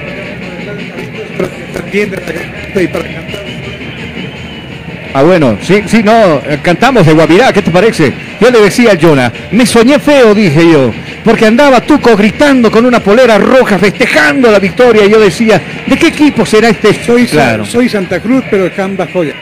Ah, 5.16 5.23
bueno, 5.23 5.57
sí, 5.62 5.83
sí, 5.87 6.03
no, 6.03 6.42
eh, 6.44 6.59
cantamos 6.61 7.07
de 7.07 7.12
Guavirá, 7.12 7.53
¿qué 7.53 7.62
te 7.62 7.70
parece? 7.70 8.12
Yo 8.40 8.51
le 8.51 8.61
decía 8.61 8.92
a 8.92 8.99
Jonah, 9.01 9.33
me 9.53 9.64
soñé 9.64 10.01
feo, 10.01 10.35
dije 10.35 10.73
yo, 10.73 10.92
porque 11.23 11.47
andaba 11.47 11.81
Tuco 11.83 12.16
gritando 12.16 12.68
con 12.68 12.85
una 12.85 12.99
polera 12.99 13.38
roja, 13.38 13.79
festejando 13.79 14.51
la 14.51 14.59
victoria, 14.59 15.05
y 15.07 15.11
yo 15.11 15.20
decía, 15.20 15.62
¿de 15.87 15.97
qué 15.97 16.09
equipo 16.09 16.44
será 16.44 16.68
este? 16.68 16.92
Soy, 17.05 17.27
claro, 17.27 17.64
soy 17.64 17.88
Santa 17.88 18.18
Cruz, 18.18 18.42
pero 18.51 18.68
Camba 18.75 19.07
Joya. 19.12 19.35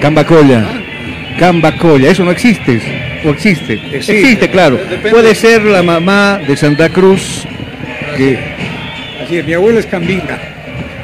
Cambacoya, 0.00 0.64
Cambacoya, 1.38 2.10
eso 2.10 2.24
no 2.24 2.30
existe, 2.30 2.80
o 3.22 3.28
existe, 3.28 3.78
existe, 3.92 4.48
claro, 4.48 4.80
puede 5.10 5.34
ser 5.34 5.62
la 5.62 5.82
mamá 5.82 6.40
de 6.46 6.56
Santa 6.56 6.88
Cruz, 6.88 7.46
que 8.16 8.38
Así 9.28 9.36
es, 9.36 9.44
mi 9.44 9.52
abuelo 9.52 9.78
es 9.78 9.84
Cambinga. 9.84 10.57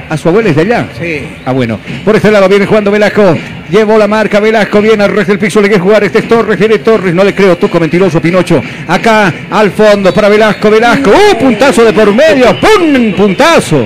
A 0.08 0.16
su 0.16 0.28
abuela 0.28 0.50
es 0.50 0.56
de 0.56 0.62
allá. 0.62 0.88
Sí. 0.98 1.28
Ah, 1.44 1.52
bueno. 1.52 1.78
Por 2.04 2.16
este 2.16 2.30
lado 2.30 2.48
viene 2.48 2.66
jugando 2.66 2.90
Velasco. 2.90 3.36
Llevó 3.70 3.98
la 3.98 4.08
marca 4.08 4.40
Velasco. 4.40 4.80
Viene 4.80 5.04
al 5.04 5.10
resto 5.10 5.32
del 5.32 5.38
piso. 5.38 5.60
Le 5.60 5.68
quiere 5.68 5.82
jugar. 5.82 6.04
Este 6.04 6.20
es 6.20 6.28
Torres. 6.28 6.58
Viene 6.58 6.78
Torres. 6.78 7.14
No 7.14 7.24
le 7.24 7.34
creo. 7.34 7.56
Tuco 7.56 7.80
mentiroso. 7.80 8.20
Pinocho. 8.20 8.62
Acá 8.88 9.32
al 9.50 9.70
fondo 9.70 10.12
para 10.12 10.28
Velasco. 10.28 10.70
Velasco. 10.70 11.10
¡Uh! 11.10 11.38
Puntazo 11.38 11.84
de 11.84 11.92
por 11.92 12.12
medio. 12.14 12.46
¡Pum! 12.60 13.12
Puntazo. 13.16 13.84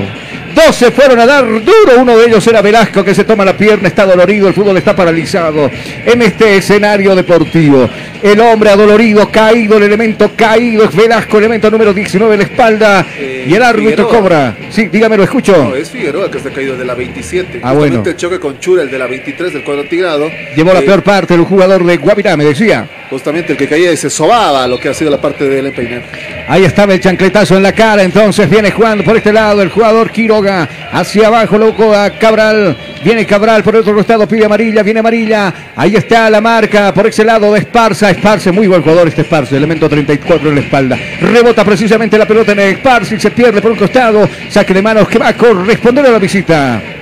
Dos 0.66 0.74
se 0.76 0.90
fueron 0.90 1.20
a 1.20 1.26
dar 1.26 1.44
duro. 1.46 1.98
Uno 2.00 2.16
de 2.16 2.26
ellos 2.26 2.46
era 2.46 2.60
Velasco 2.62 3.04
que 3.04 3.14
se 3.14 3.24
toma 3.24 3.44
la 3.44 3.56
pierna. 3.56 3.88
Está 3.88 4.04
dolorido. 4.06 4.48
El 4.48 4.54
fútbol 4.54 4.76
está 4.76 4.96
paralizado 4.96 5.70
en 6.04 6.22
este 6.22 6.56
escenario 6.56 7.14
deportivo. 7.14 7.88
El 8.22 8.40
hombre 8.40 8.70
adolorido, 8.70 9.30
caído, 9.30 9.76
el 9.76 9.84
elemento 9.84 10.32
caído 10.34 10.84
es 10.84 10.94
Velasco, 10.96 11.38
elemento 11.38 11.70
número 11.70 11.94
19 11.94 12.34
en 12.34 12.40
la 12.40 12.46
espalda. 12.46 13.06
y 13.18 13.54
el 13.54 13.62
árbitro 13.62 14.06
Figueroa. 14.08 14.20
cobra. 14.20 14.56
Sí, 14.70 14.88
dígame, 14.88 15.16
lo 15.16 15.22
escucho. 15.22 15.52
No, 15.56 15.76
es 15.76 15.90
Figueroa 15.90 16.28
que 16.30 16.38
está 16.38 16.50
caído 16.50 16.76
de 16.76 16.84
la 16.84 16.94
27. 16.94 17.60
Ah, 17.62 17.68
Justamente 17.70 17.96
bueno. 17.98 18.10
el 18.10 18.16
choque 18.16 18.40
con 18.40 18.58
Chura, 18.58 18.82
el 18.82 18.90
de 18.90 18.98
la 18.98 19.06
23 19.06 19.52
del 19.52 19.62
cuadro 19.62 19.84
tigrado. 19.84 20.28
Llevó 20.56 20.72
la 20.72 20.80
Eh, 20.80 20.82
peor 20.82 21.02
parte 21.04 21.34
el 21.34 21.42
jugador 21.42 21.84
de 21.84 21.96
Guavirá, 21.98 22.36
me 22.36 22.44
decía. 22.44 22.88
Justamente 23.10 23.52
el 23.52 23.58
que 23.58 23.66
caía 23.66 23.90
y 23.90 23.96
se 23.96 24.10
sobaba 24.10 24.66
lo 24.66 24.78
que 24.78 24.90
ha 24.90 24.94
sido 24.94 25.10
la 25.10 25.20
parte 25.20 25.48
del 25.48 25.66
empeinar. 25.66 26.02
Ahí 26.46 26.64
estaba 26.64 26.92
el 26.92 27.00
chancletazo 27.00 27.56
en 27.56 27.62
la 27.62 27.72
cara, 27.72 28.02
entonces 28.02 28.48
viene 28.50 28.70
jugando 28.70 29.02
por 29.02 29.16
este 29.16 29.32
lado 29.32 29.62
el 29.62 29.70
jugador 29.70 30.10
Quiroga, 30.10 30.68
hacia 30.92 31.28
abajo 31.28 31.56
loco 31.56 31.94
a 31.94 32.10
Cabral, 32.10 32.76
viene 33.02 33.26
Cabral 33.26 33.62
por 33.62 33.74
el 33.74 33.80
otro 33.80 33.94
costado, 33.94 34.28
pide 34.28 34.44
amarilla, 34.44 34.82
viene 34.82 35.00
amarilla, 35.00 35.72
ahí 35.74 35.96
está 35.96 36.28
la 36.28 36.42
marca 36.42 36.92
por 36.92 37.06
ese 37.06 37.24
lado 37.24 37.52
de 37.52 37.60
Esparza, 37.60 38.10
Esparza, 38.10 38.52
muy 38.52 38.66
buen 38.66 38.82
jugador 38.82 39.08
este 39.08 39.22
Esparza, 39.22 39.56
elemento 39.56 39.88
34 39.88 40.48
en 40.48 40.54
la 40.54 40.60
espalda, 40.60 40.98
rebota 41.20 41.64
precisamente 41.64 42.18
la 42.18 42.26
pelota 42.26 42.52
en 42.52 42.60
Esparza 42.60 43.14
y 43.14 43.20
se 43.20 43.30
pierde 43.30 43.62
por 43.62 43.72
un 43.72 43.78
costado, 43.78 44.28
saque 44.50 44.74
de 44.74 44.82
manos 44.82 45.08
que 45.08 45.18
va 45.18 45.28
a 45.28 45.36
corresponder 45.36 46.04
a 46.06 46.10
la 46.10 46.18
visita. 46.18 46.97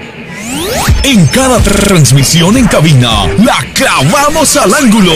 En 1.02 1.26
cada 1.26 1.58
transmisión 1.60 2.56
en 2.56 2.66
cabina, 2.66 3.26
la 3.38 3.56
clavamos 3.72 4.56
al 4.56 4.74
ángulo. 4.74 5.12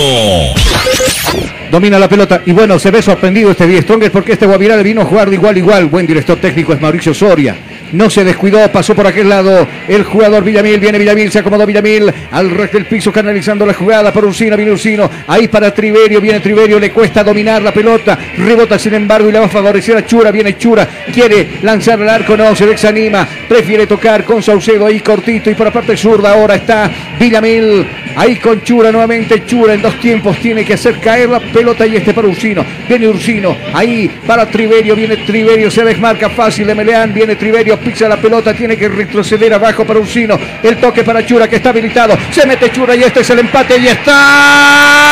Domina 1.70 1.98
la 1.98 2.08
pelota 2.08 2.42
y 2.46 2.52
bueno, 2.52 2.78
se 2.78 2.90
ve 2.90 3.02
sorprendido 3.02 3.50
este 3.50 3.66
Die 3.66 3.82
Strongers 3.82 4.12
porque 4.12 4.32
este 4.32 4.46
Guavirá 4.46 4.76
vino 4.76 5.02
a 5.02 5.04
jugar 5.04 5.28
de 5.30 5.36
igual 5.36 5.58
igual. 5.58 5.86
Buen 5.86 6.06
director 6.06 6.38
técnico 6.38 6.72
es 6.72 6.80
Mauricio 6.80 7.12
Soria. 7.14 7.56
No 7.92 8.08
se 8.10 8.24
descuidó, 8.24 8.70
pasó 8.70 8.94
por 8.94 9.06
aquel 9.06 9.28
lado. 9.28 9.66
El 9.88 10.04
jugador 10.04 10.44
Villamil, 10.44 10.78
viene 10.78 10.98
Villamil, 10.98 11.30
se 11.30 11.40
acomodó 11.40 11.66
Villamil. 11.66 12.12
Al 12.30 12.50
resto 12.50 12.76
del 12.76 12.86
piso 12.86 13.12
canalizando 13.12 13.66
la 13.66 13.74
jugada 13.74 14.12
por 14.12 14.24
Ursino, 14.24 14.56
viene 14.56 14.72
Ursino, 14.72 15.10
ahí 15.26 15.48
para 15.48 15.74
Triverio, 15.74 16.20
viene 16.20 16.40
Triverio, 16.40 16.78
le 16.78 16.90
cuesta 16.90 17.24
dominar 17.24 17.62
la 17.62 17.72
pelota, 17.72 18.18
rebota 18.36 18.78
sin 18.78 18.94
embargo 18.94 19.28
y 19.28 19.32
le 19.32 19.38
va 19.38 19.46
a 19.46 19.48
favorecer 19.48 19.96
a 19.96 20.06
Chura, 20.06 20.30
viene 20.30 20.56
Chura, 20.56 20.86
quiere 21.12 21.58
lanzar 21.62 22.00
al 22.00 22.08
arco, 22.08 22.36
no, 22.36 22.54
se 22.54 22.66
desanima, 22.66 23.26
prefiere 23.48 23.86
tocar 23.86 24.24
con 24.24 24.42
Saucedo 24.42 24.86
ahí 24.86 25.00
cortito 25.00 25.50
y 25.50 25.54
por 25.54 25.66
la 25.66 25.72
parte 25.72 25.96
zurda. 25.96 26.32
Ahora 26.32 26.54
está 26.54 26.90
Villamil, 27.18 27.86
ahí 28.16 28.36
con 28.36 28.62
Chura 28.62 28.92
nuevamente, 28.92 29.44
Chura 29.44 29.74
en 29.74 29.82
dos 29.82 29.98
tiempos 30.00 30.38
tiene 30.38 30.64
que 30.64 30.74
hacer 30.74 31.00
caer 31.00 31.28
la 31.28 31.40
pelota 31.40 31.86
y 31.86 31.96
este 31.96 32.14
para 32.14 32.28
Ursino, 32.28 32.64
viene 32.88 33.08
Ursino, 33.08 33.56
ahí 33.72 34.10
para 34.26 34.46
Triverio, 34.46 34.94
viene 34.94 35.16
Triverio, 35.18 35.70
se 35.70 35.84
desmarca 35.84 36.30
fácil 36.30 36.66
de 36.66 36.74
Meleán, 36.74 37.12
viene 37.12 37.36
Triverio, 37.36 37.78
pisa 37.80 38.08
la 38.08 38.16
pelota, 38.16 38.54
tiene 38.54 38.76
que 38.76 38.88
retroceder 38.88 39.52
abajo 39.52 39.84
para 39.84 39.98
Ursino, 40.00 40.38
el 40.62 40.76
toque 40.76 41.02
para 41.02 41.24
Chura 41.24 41.48
que 41.48 41.56
está 41.56 41.70
habilitado, 41.70 42.16
se 42.30 42.46
mete 42.46 42.70
Chura 42.70 42.94
y 42.94 43.02
este 43.02 43.20
es 43.20 43.30
el 43.30 43.40
empate 43.40 43.78
y 43.78 43.88
está. 43.88 45.10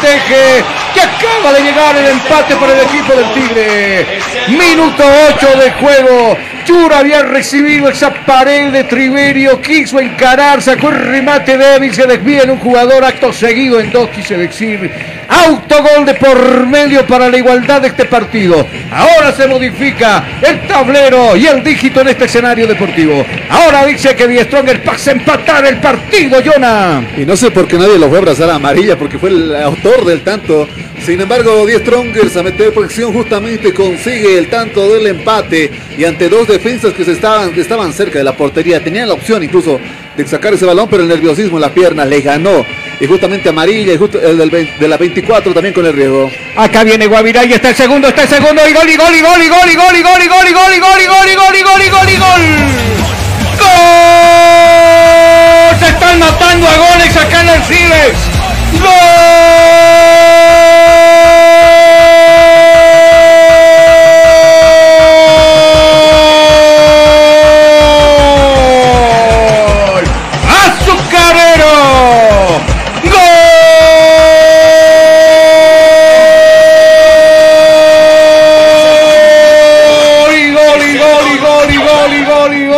Que 0.00 1.00
acaba 1.00 1.52
de 1.52 1.62
llegar 1.62 1.96
el 1.96 2.06
empate 2.06 2.56
para 2.56 2.72
el 2.72 2.80
equipo 2.80 3.12
del 3.14 3.32
Tigre. 3.32 4.06
Minuto 4.48 5.04
8 5.34 5.58
de 5.58 5.70
juego. 5.72 6.36
Chura 6.64 6.98
había 6.98 7.22
recibido 7.22 7.88
esa 7.90 8.10
pared 8.24 8.72
de 8.72 8.84
Triverio, 8.84 9.60
quiso 9.60 10.00
encarar, 10.00 10.62
sacó 10.62 10.88
el 10.88 10.94
remate 10.94 11.58
débil, 11.58 11.92
se 11.92 12.06
desvía 12.06 12.42
en 12.42 12.52
un 12.52 12.58
jugador, 12.58 13.04
acto 13.04 13.34
seguido 13.34 13.80
en 13.80 13.90
dos, 13.90 14.08
quise 14.08 14.38
decir, 14.38 14.90
autogol 15.44 16.04
de 16.06 16.14
por 16.14 16.66
medio 16.66 17.06
para 17.06 17.28
la 17.28 17.36
igualdad 17.36 17.82
de 17.82 17.88
este 17.88 18.04
partido. 18.04 18.66
Ahora 18.90 19.32
se 19.32 19.46
modifica 19.46 20.24
el 20.42 20.66
tablero 20.66 21.36
y 21.36 21.46
el 21.46 21.62
dígito 21.62 22.00
en 22.00 22.08
este 22.08 22.24
escenario 22.24 22.66
deportivo. 22.66 23.24
Ahora 23.48 23.86
dice 23.86 24.14
que 24.14 24.26
Die 24.26 24.44
Stronger 24.44 24.82
pasa 24.82 25.10
a 25.10 25.14
empatar 25.14 25.64
el 25.66 25.76
partido, 25.78 26.38
Jonah. 26.44 27.02
Y 27.16 27.24
no 27.24 27.36
sé 27.36 27.50
por 27.50 27.66
qué 27.66 27.78
nadie 27.78 27.98
lo 27.98 28.08
fue 28.08 28.18
a 28.18 28.20
abrazar 28.20 28.50
a 28.50 28.56
amarilla, 28.56 28.98
porque 28.98 29.18
fue 29.18 29.30
el 29.30 29.54
autor 29.56 30.04
del 30.04 30.22
tanto. 30.22 30.68
Sin 31.04 31.20
embargo, 31.20 31.66
10 31.66 31.82
Strongers 31.82 32.36
a 32.36 32.42
meter 32.42 32.72
presión 32.72 33.12
justamente 33.12 33.74
consigue 33.74 34.38
el 34.38 34.48
tanto 34.48 34.88
del 34.94 35.06
empate 35.06 35.70
y 35.98 36.04
ante 36.04 36.28
dos 36.28 36.48
defensas 36.48 36.92
que 36.94 37.04
se 37.04 37.12
estaban, 37.12 37.52
que 37.52 37.60
estaban 37.60 37.92
cerca 37.92 38.18
de 38.18 38.24
la 38.24 38.36
portería, 38.36 38.82
tenían 38.82 39.08
la 39.08 39.14
opción 39.14 39.42
incluso 39.42 39.78
de 40.16 40.26
sacar 40.26 40.54
ese 40.54 40.64
balón, 40.64 40.88
pero 40.88 41.02
el 41.02 41.08
nerviosismo 41.08 41.56
en 41.56 41.62
las 41.62 41.72
piernas 41.72 42.06
le 42.06 42.20
ganó. 42.20 42.64
Y 43.00 43.06
justamente 43.06 43.48
amarilla 43.48 43.92
y 43.92 43.96
justo 43.96 44.20
el 44.20 44.38
del 44.38 44.50
20 44.50 44.78
de 44.78 44.88
la 44.88 44.96
24 44.96 45.52
también 45.52 45.74
con 45.74 45.84
el 45.84 45.92
riesgo. 45.92 46.30
Acá 46.56 46.84
viene 46.84 47.06
Guavirá 47.06 47.44
y 47.44 47.52
está 47.52 47.70
el 47.70 47.74
segundo, 47.74 48.08
está 48.08 48.22
el 48.22 48.28
segundo 48.28 48.62
y 48.68 48.72
gol 48.72 48.88
y 48.88 48.96
gol 48.96 49.14
y 49.14 49.20
gol 49.20 49.42
y 49.42 49.48
gol 49.48 49.70
y 49.70 49.74
gol 49.74 49.96
y 49.96 50.02
gol 50.02 50.22
y 50.22 50.28
gol 50.32 50.48
y 50.48 50.52
gol 50.52 50.72
y 50.72 50.78
gol 50.78 51.00
y 51.00 51.06
gol 51.06 51.28
y 51.28 51.34
gol 51.34 51.56
y 51.56 51.62
gol 51.62 51.82
y 51.82 51.90
gol 51.90 52.08
y 52.08 52.16
gol. 52.16 52.42
Se 55.78 55.86
están 55.88 56.18
matando 56.18 56.68
a 56.68 56.76
goles 56.76 57.16
acá 57.16 57.40
en 57.42 57.48
el 57.48 57.62
Siles. 57.64 58.16
¡Gol! 58.80 60.23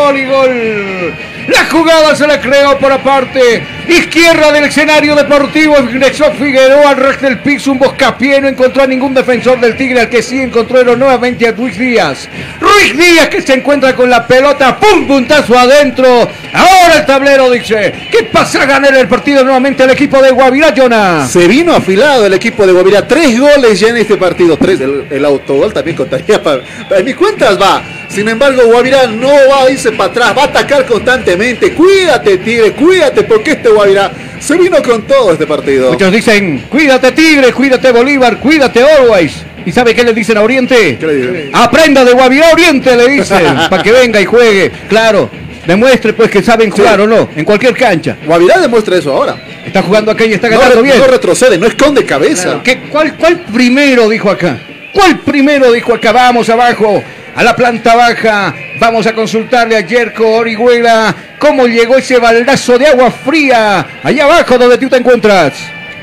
Gol, 0.07 0.19
y 0.19 0.25
gol. 0.27 1.15
La 1.49 1.65
jugada 1.67 2.15
se 2.17 2.27
la 2.27 2.41
creó 2.41 2.77
por 2.79 2.91
aparte. 2.93 3.63
Izquierda 3.89 4.51
del 4.53 4.65
escenario 4.65 5.15
deportivo. 5.15 5.77
Ingresó 5.79 6.33
Figueroa 6.33 6.91
al 6.91 6.97
resto 6.97 7.27
del 7.27 7.39
piso. 7.39 7.73
Un 7.73 7.79
boscapié. 7.79 8.41
No 8.41 8.49
encontró 8.49 8.83
a 8.83 8.87
ningún 8.87 9.15
defensor 9.15 9.61
del 9.61 9.77
Tigre. 9.77 10.01
Al 10.01 10.09
que 10.09 10.23
sí 10.23 10.41
encontró 10.41 10.83
nuevamente 10.97 11.47
a 11.47 11.53
Ruiz 11.53 11.79
Díaz. 11.79 12.29
Ruiz 12.61 12.97
Díaz 12.97 13.29
que 13.29 13.43
se 13.43 13.55
encuentra 13.55 13.95
con 13.95 14.11
la 14.11 14.27
pelota. 14.27 14.77
¡Pum! 14.79 15.07
Puntazo 15.07 15.57
adentro. 15.57 16.29
Ahora 16.53 16.95
el 16.97 17.07
tablero 17.07 17.49
dice. 17.51 17.95
¿Qué 18.11 18.25
pasa 18.25 18.63
a 18.63 18.67
ganar 18.67 18.95
el 18.97 19.07
partido 19.07 19.45
nuevamente 19.45 19.85
el 19.85 19.91
equipo 19.91 20.21
de 20.21 20.33
Guavirá, 20.33 20.75
Jonah? 20.77 21.27
Se 21.29 21.47
vino 21.47 21.75
afilado 21.75 22.27
el 22.27 22.35
equipo 22.35 22.67
de 22.67 22.73
Guavirá. 22.73 23.07
Tres 23.07 23.39
goles 23.39 23.79
ya 23.79 23.89
en 23.89 23.99
este 23.99 24.17
partido. 24.17 24.57
Tres. 24.57 24.81
El, 24.81 25.07
el 25.11 25.25
autogol 25.25 25.73
también 25.73 25.97
contaría 25.97 26.43
para, 26.43 26.61
para 26.89 27.17
cuentas 27.17 27.61
va. 27.61 27.83
Sin 28.09 28.29
embargo, 28.29 28.63
Guavirá 28.67 29.07
no 29.07 29.29
va 29.51 29.65
a 29.65 29.71
irse 29.71 29.93
para 29.93 30.11
atrás. 30.11 30.37
Va 30.37 30.43
a 30.43 30.47
atacar 30.47 30.87
constantemente. 30.87 31.73
Cuídate, 31.73 32.39
Tigre. 32.39 32.73
Cuídate 32.73 33.23
porque 33.25 33.53
este 33.53 33.69
Guavirá 33.69 34.11
se 34.41 34.57
vino 34.57 34.83
con 34.83 35.03
todo 35.03 35.33
este 35.33 35.47
partido. 35.47 35.93
Muchos 35.93 36.13
dicen, 36.13 36.65
cuídate 36.69 37.13
Tigre, 37.13 37.53
cuídate 37.53 37.91
Bolívar, 37.93 38.39
cuídate 38.39 38.83
Always. 38.83 39.33
¿Y 39.65 39.73
sabe 39.73 39.95
qué 39.95 40.05
le 40.05 40.13
dicen 40.15 40.37
a 40.37 40.43
Oriente? 40.43 40.97
¿Qué 40.99 41.07
le 41.07 41.15
dicen? 41.15 41.51
Aprenda 41.53 42.05
de 42.05 42.13
Guavirá 42.13 42.53
Oriente, 42.53 42.97
le 42.97 43.09
dicen, 43.09 43.43
para 43.71 43.83
que 43.83 43.91
venga 43.91 44.21
y 44.21 44.25
juegue. 44.25 44.71
Claro, 44.89 45.29
demuestre 45.67 46.13
pues 46.13 46.31
que 46.31 46.43
saben 46.43 46.71
jugar 46.71 47.01
o 47.01 47.07
no, 47.09 47.29
en 47.35 47.45
cualquier 47.45 47.75
cancha. 47.75 48.17
Guavirá 48.25 48.61
demuestra 48.61 48.97
eso 48.97 49.13
ahora. 49.13 49.37
Está 49.67 49.83
jugando 49.83 50.13
acá 50.13 50.25
y 50.25 50.33
está 50.35 50.49
ganando 50.49 50.81
bien. 50.81 50.99
no 50.99 51.09
retrocede, 51.09 51.59
no 51.59 51.67
esconde 51.67 52.05
cabeza. 52.05 52.45
Claro, 52.45 52.63
¿qué- 52.63 52.79
cuál, 52.89 53.15
¿Cuál 53.17 53.41
primero 53.53 54.09
dijo 54.09 54.31
acá? 54.31 54.57
¿Cuál 54.93 55.19
primero 55.19 55.73
dijo 55.73 55.93
acá? 55.93 56.13
Vamos 56.13 56.49
abajo, 56.49 57.03
a 57.37 57.43
la 57.43 57.55
planta 57.55 57.95
baja. 57.95 58.55
Vamos 58.81 59.07
a 59.07 59.13
consultarle 59.13 59.77
a 59.77 59.81
Yerko 59.81 60.37
Orihuela 60.39 61.15
cómo 61.39 61.67
llegó 61.67 61.97
ese 61.97 62.19
baldazo 62.19 62.79
de 62.79 62.89
agua 62.89 63.11
fría 63.11 63.87
allá 64.03 64.25
abajo 64.25 64.59
donde 64.59 64.79
tú 64.79 64.89
te 64.89 64.97
encuentras. 64.97 65.53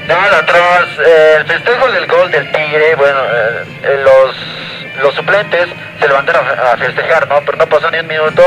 Nada, 0.08 0.46
tras 0.46 0.88
eh, 1.06 1.36
el 1.40 1.46
festejo 1.46 1.92
del 1.92 2.06
gol 2.08 2.30
del 2.30 2.46
Tigre, 2.52 2.94
bueno, 2.96 3.20
eh, 3.20 3.64
eh, 3.84 4.04
los, 4.04 4.36
los 5.02 5.16
suplentes 5.16 5.70
se 6.00 6.08
levantaron 6.08 6.46
a, 6.46 6.74
a 6.74 6.78
festejar, 6.78 7.28
¿no? 7.30 7.36
Pero 7.46 7.58
no 7.58 7.68
pasó 7.68 7.90
ni 7.90 8.00
un 8.00 8.08
minuto 8.08 8.44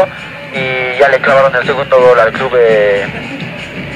y 0.53 0.99
ya 0.99 1.09
le 1.09 1.19
clavaron 1.19 1.55
el 1.57 1.67
segundo 1.67 1.99
gol 1.99 2.21
al 2.21 2.31
club 2.33 2.53
de, 2.53 3.07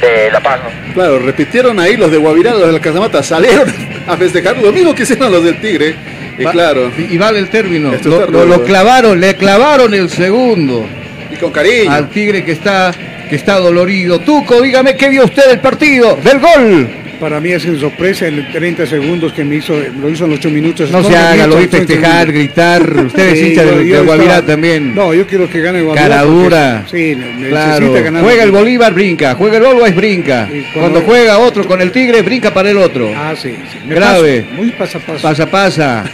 de 0.00 0.30
La 0.30 0.40
Paz, 0.40 0.60
¿no? 0.64 0.94
Claro, 0.94 1.18
repitieron 1.18 1.78
ahí 1.78 1.96
los 1.98 2.10
de 2.10 2.16
Guavirá, 2.16 2.52
los 2.52 2.66
de 2.66 2.72
la 2.72 2.80
Casamata, 2.80 3.22
salieron 3.22 3.72
a 4.08 4.16
festejar 4.16 4.56
lo 4.56 4.72
mismo 4.72 4.94
que 4.94 5.02
hicieron 5.02 5.30
los 5.30 5.44
del 5.44 5.60
Tigre. 5.60 5.94
Y 6.40 6.44
Va- 6.44 6.52
claro, 6.52 6.90
Y, 6.98 7.14
y 7.14 7.18
vale 7.18 7.38
el 7.38 7.48
término. 7.50 7.92
Lo, 8.02 8.64
clavaron, 8.64 9.20
le 9.20 9.36
clavaron 9.36 9.92
el 9.94 10.08
segundo 10.08 10.86
y 11.32 11.36
con 11.36 11.52
cariño. 11.52 11.90
al 11.92 12.08
Tigre 12.08 12.44
que 12.44 12.52
está, 12.52 12.92
que 13.28 13.36
está 13.36 13.58
dolorido. 13.58 14.18
Tuco, 14.20 14.60
dígame 14.60 14.96
qué 14.96 15.08
vio 15.10 15.24
usted 15.24 15.46
del 15.48 15.60
partido, 15.60 16.18
del 16.24 16.40
gol. 16.40 16.88
Para 17.20 17.38
mí 17.38 17.50
es 17.50 17.66
en 17.66 17.78
sorpresa 17.78 18.26
en 18.28 18.50
30 18.50 18.86
segundos 18.86 19.34
que 19.34 19.44
me 19.44 19.56
hizo, 19.56 19.74
lo 20.00 20.08
hizo 20.08 20.24
en 20.24 20.32
8 20.32 20.48
minutos. 20.48 20.90
No 20.90 21.04
se 21.04 21.14
haga, 21.14 21.46
lo 21.46 21.56
vi 21.58 21.66
festejar, 21.66 22.32
gritar. 22.32 22.80
Usted 23.04 23.28
es 23.28 23.38
Sí, 23.38 23.46
hincha 23.48 23.62
de, 23.66 23.86
yo 23.86 23.96
de 23.96 24.02
Guavirá 24.06 24.36
estaba- 24.36 24.46
también. 24.46 24.94
No, 24.94 25.12
yo 25.12 25.26
quiero 25.26 25.46
que 25.50 25.60
gane 25.60 25.82
Guavirá. 25.82 26.08
Cara 26.08 26.22
porque- 26.22 26.34
dura. 26.42 26.84
Sí, 26.90 27.16
Claro. 27.50 27.80
necesita 27.80 28.00
ganar. 28.04 28.22
Juega 28.22 28.42
el 28.42 28.50
Bolívar, 28.52 28.94
brinca. 28.94 29.34
Juega 29.34 29.58
el 29.58 29.66
Always, 29.66 29.94
brinca. 29.94 30.48
Cuando- 30.48 30.70
Cuando 30.72 31.00
juega 31.02 31.38
otro 31.40 31.66
con 31.66 31.82
el 31.82 31.92
Tigre, 31.92 32.22
brinca 32.22 32.54
para 32.54 32.70
el 32.70 32.78
otro. 32.78 33.12
Ah, 33.14 33.34
sí. 33.36 33.50
sí. 33.70 33.78
Me 33.86 33.96
Grave. 33.96 34.40
paso, 34.48 34.54
muy 34.56 34.70
pasa 34.70 34.98
paso. 35.00 35.20
Pasa, 35.22 35.46
pasa. 35.46 36.04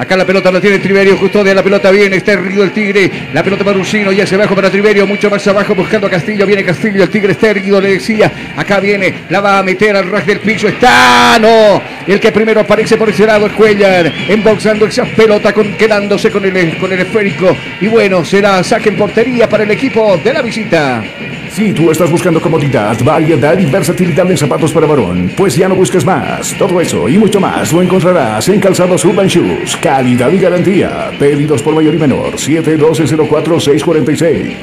Acá 0.00 0.16
la 0.16 0.24
pelota 0.24 0.50
la 0.50 0.62
tiene 0.62 0.78
Triverio, 0.78 1.18
custodia 1.18 1.54
la 1.54 1.62
pelota 1.62 1.90
viene, 1.90 2.16
está 2.16 2.32
erguido 2.32 2.64
el 2.64 2.70
Tigre, 2.70 3.10
la 3.34 3.44
pelota 3.44 3.64
para 3.64 3.78
Ursino, 3.78 4.10
ya 4.12 4.26
se 4.26 4.34
abajo 4.34 4.54
para 4.54 4.70
Triverio, 4.70 5.06
mucho 5.06 5.28
más 5.28 5.46
abajo 5.46 5.74
buscando 5.74 6.06
a 6.06 6.10
Castillo, 6.10 6.46
viene 6.46 6.64
Castillo, 6.64 7.02
el 7.02 7.10
Tigre 7.10 7.32
está 7.32 7.50
erguido, 7.50 7.82
le 7.82 7.90
decía, 7.90 8.32
acá 8.56 8.80
viene, 8.80 9.12
la 9.28 9.42
va 9.42 9.58
a 9.58 9.62
meter 9.62 9.94
al 9.94 10.10
ras 10.10 10.24
del 10.24 10.40
piso, 10.40 10.68
está, 10.68 11.38
no, 11.38 11.82
el 12.06 12.18
que 12.18 12.32
primero 12.32 12.62
aparece 12.62 12.96
por 12.96 13.10
ese 13.10 13.26
lado 13.26 13.44
es 13.44 13.52
Cuellar, 13.52 14.10
embolsando 14.26 14.86
esa 14.86 15.04
pelota, 15.04 15.52
quedándose 15.52 16.30
con 16.30 16.46
el, 16.46 16.78
con 16.78 16.90
el 16.90 17.00
esférico, 17.00 17.54
y 17.82 17.88
bueno, 17.88 18.24
será 18.24 18.64
saque 18.64 18.88
en 18.88 18.96
portería 18.96 19.50
para 19.50 19.64
el 19.64 19.70
equipo 19.70 20.16
de 20.16 20.32
la 20.32 20.40
visita. 20.40 21.04
Si 21.52 21.72
tú 21.72 21.90
estás 21.90 22.08
buscando 22.08 22.40
comodidad, 22.40 22.96
variedad 23.04 23.58
y 23.58 23.66
versatilidad 23.66 24.30
en 24.30 24.36
zapatos 24.36 24.72
para 24.72 24.86
varón, 24.86 25.32
pues 25.36 25.56
ya 25.56 25.68
no 25.68 25.74
busques 25.74 26.04
más. 26.04 26.54
Todo 26.56 26.80
eso 26.80 27.08
y 27.08 27.18
mucho 27.18 27.40
más 27.40 27.72
lo 27.72 27.82
encontrarás 27.82 28.48
en 28.48 28.60
Calzados 28.60 29.04
Urban 29.04 29.26
Shoes. 29.26 29.76
Calidad 29.90 30.30
y 30.30 30.38
garantía. 30.38 31.10
Pedidos 31.18 31.62
por 31.62 31.74
mayor 31.74 31.92
y 31.92 31.98
menor. 31.98 32.34
712-04-646. 32.36 34.54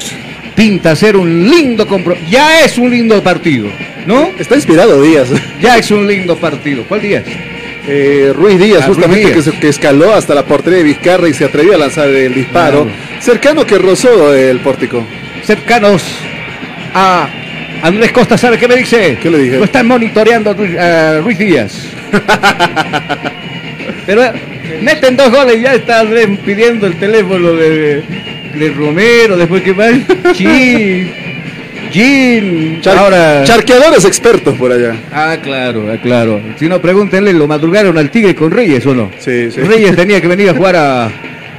Pinta 0.56 0.96
ser 0.96 1.18
un 1.18 1.50
lindo 1.50 1.86
compro, 1.86 2.16
ya 2.30 2.64
es 2.64 2.78
un 2.78 2.90
lindo 2.90 3.22
partido, 3.22 3.68
¿no? 4.06 4.30
Está 4.38 4.54
inspirado 4.54 5.02
Díaz. 5.02 5.28
Ya 5.60 5.76
es 5.76 5.90
un 5.90 6.06
lindo 6.06 6.34
partido. 6.34 6.82
¿Cuál 6.88 7.02
día? 7.02 7.22
Eh, 7.86 8.32
Ruiz 8.34 8.58
Díaz, 8.58 8.84
Ah, 8.84 8.86
justamente 8.86 9.34
Ruiz 9.34 9.44
Díaz. 9.44 9.58
Que, 9.60 9.68
escaló 9.68 10.14
hasta 10.14 10.34
la 10.34 10.46
portería 10.46 10.78
de 10.78 10.84
Vizcarra 10.84 11.28
y 11.28 11.34
se 11.34 11.44
atrevió 11.44 11.74
a 11.74 11.78
lanzar 11.78 12.08
el 12.08 12.32
disparo. 12.32 12.84
Claro. 12.84 12.96
Cercano 13.20 13.66
que 13.66 13.76
rozó 13.76 14.34
el 14.34 14.60
pórtico. 14.60 15.04
cercanos 15.44 16.02
a 16.94 17.28
Andrés 17.82 18.12
Costa, 18.12 18.38
¿sabe 18.38 18.56
qué 18.56 18.66
me 18.66 18.76
dice? 18.76 19.18
¿Qué 19.22 19.30
le 19.30 19.36
dije? 19.36 19.58
Lo 19.58 19.64
están 19.64 19.86
monitoreando 19.86 20.52
a 20.52 20.54
Ruiz, 20.54 20.78
a 20.78 21.20
Ruiz 21.20 21.38
Díaz. 21.38 21.84
Pero 24.06 24.24
eh, 24.24 24.32
meten 24.82 25.16
dos 25.16 25.30
goles 25.30 25.56
y 25.56 25.62
ya 25.62 25.74
está 25.74 26.00
Andrés 26.00 26.28
pidiendo 26.44 26.86
el 26.86 26.98
teléfono 26.98 27.52
de, 27.52 28.02
de 28.54 28.70
Romero, 28.70 29.36
después 29.36 29.62
que 29.62 29.72
va. 29.72 29.86
Gin, 30.34 31.10
Gin. 31.92 32.80
Char- 32.82 32.98
Ahora. 32.98 33.44
Charqueadores 33.44 34.04
expertos 34.04 34.56
por 34.56 34.72
allá. 34.72 34.94
Ah, 35.12 35.36
claro, 35.42 35.90
ah, 35.92 35.96
claro. 36.02 36.40
Si 36.58 36.68
no, 36.68 36.80
pregúntenle, 36.80 37.32
¿lo 37.32 37.46
madrugaron 37.46 37.96
al 37.98 38.10
Tigre 38.10 38.34
con 38.34 38.50
Reyes 38.50 38.84
o 38.86 38.94
no? 38.94 39.10
Sí, 39.18 39.50
sí. 39.50 39.60
Reyes 39.60 39.96
tenía 39.96 40.20
que 40.20 40.28
venir 40.28 40.50
a 40.50 40.54
jugar 40.54 40.76
a- 40.76 41.10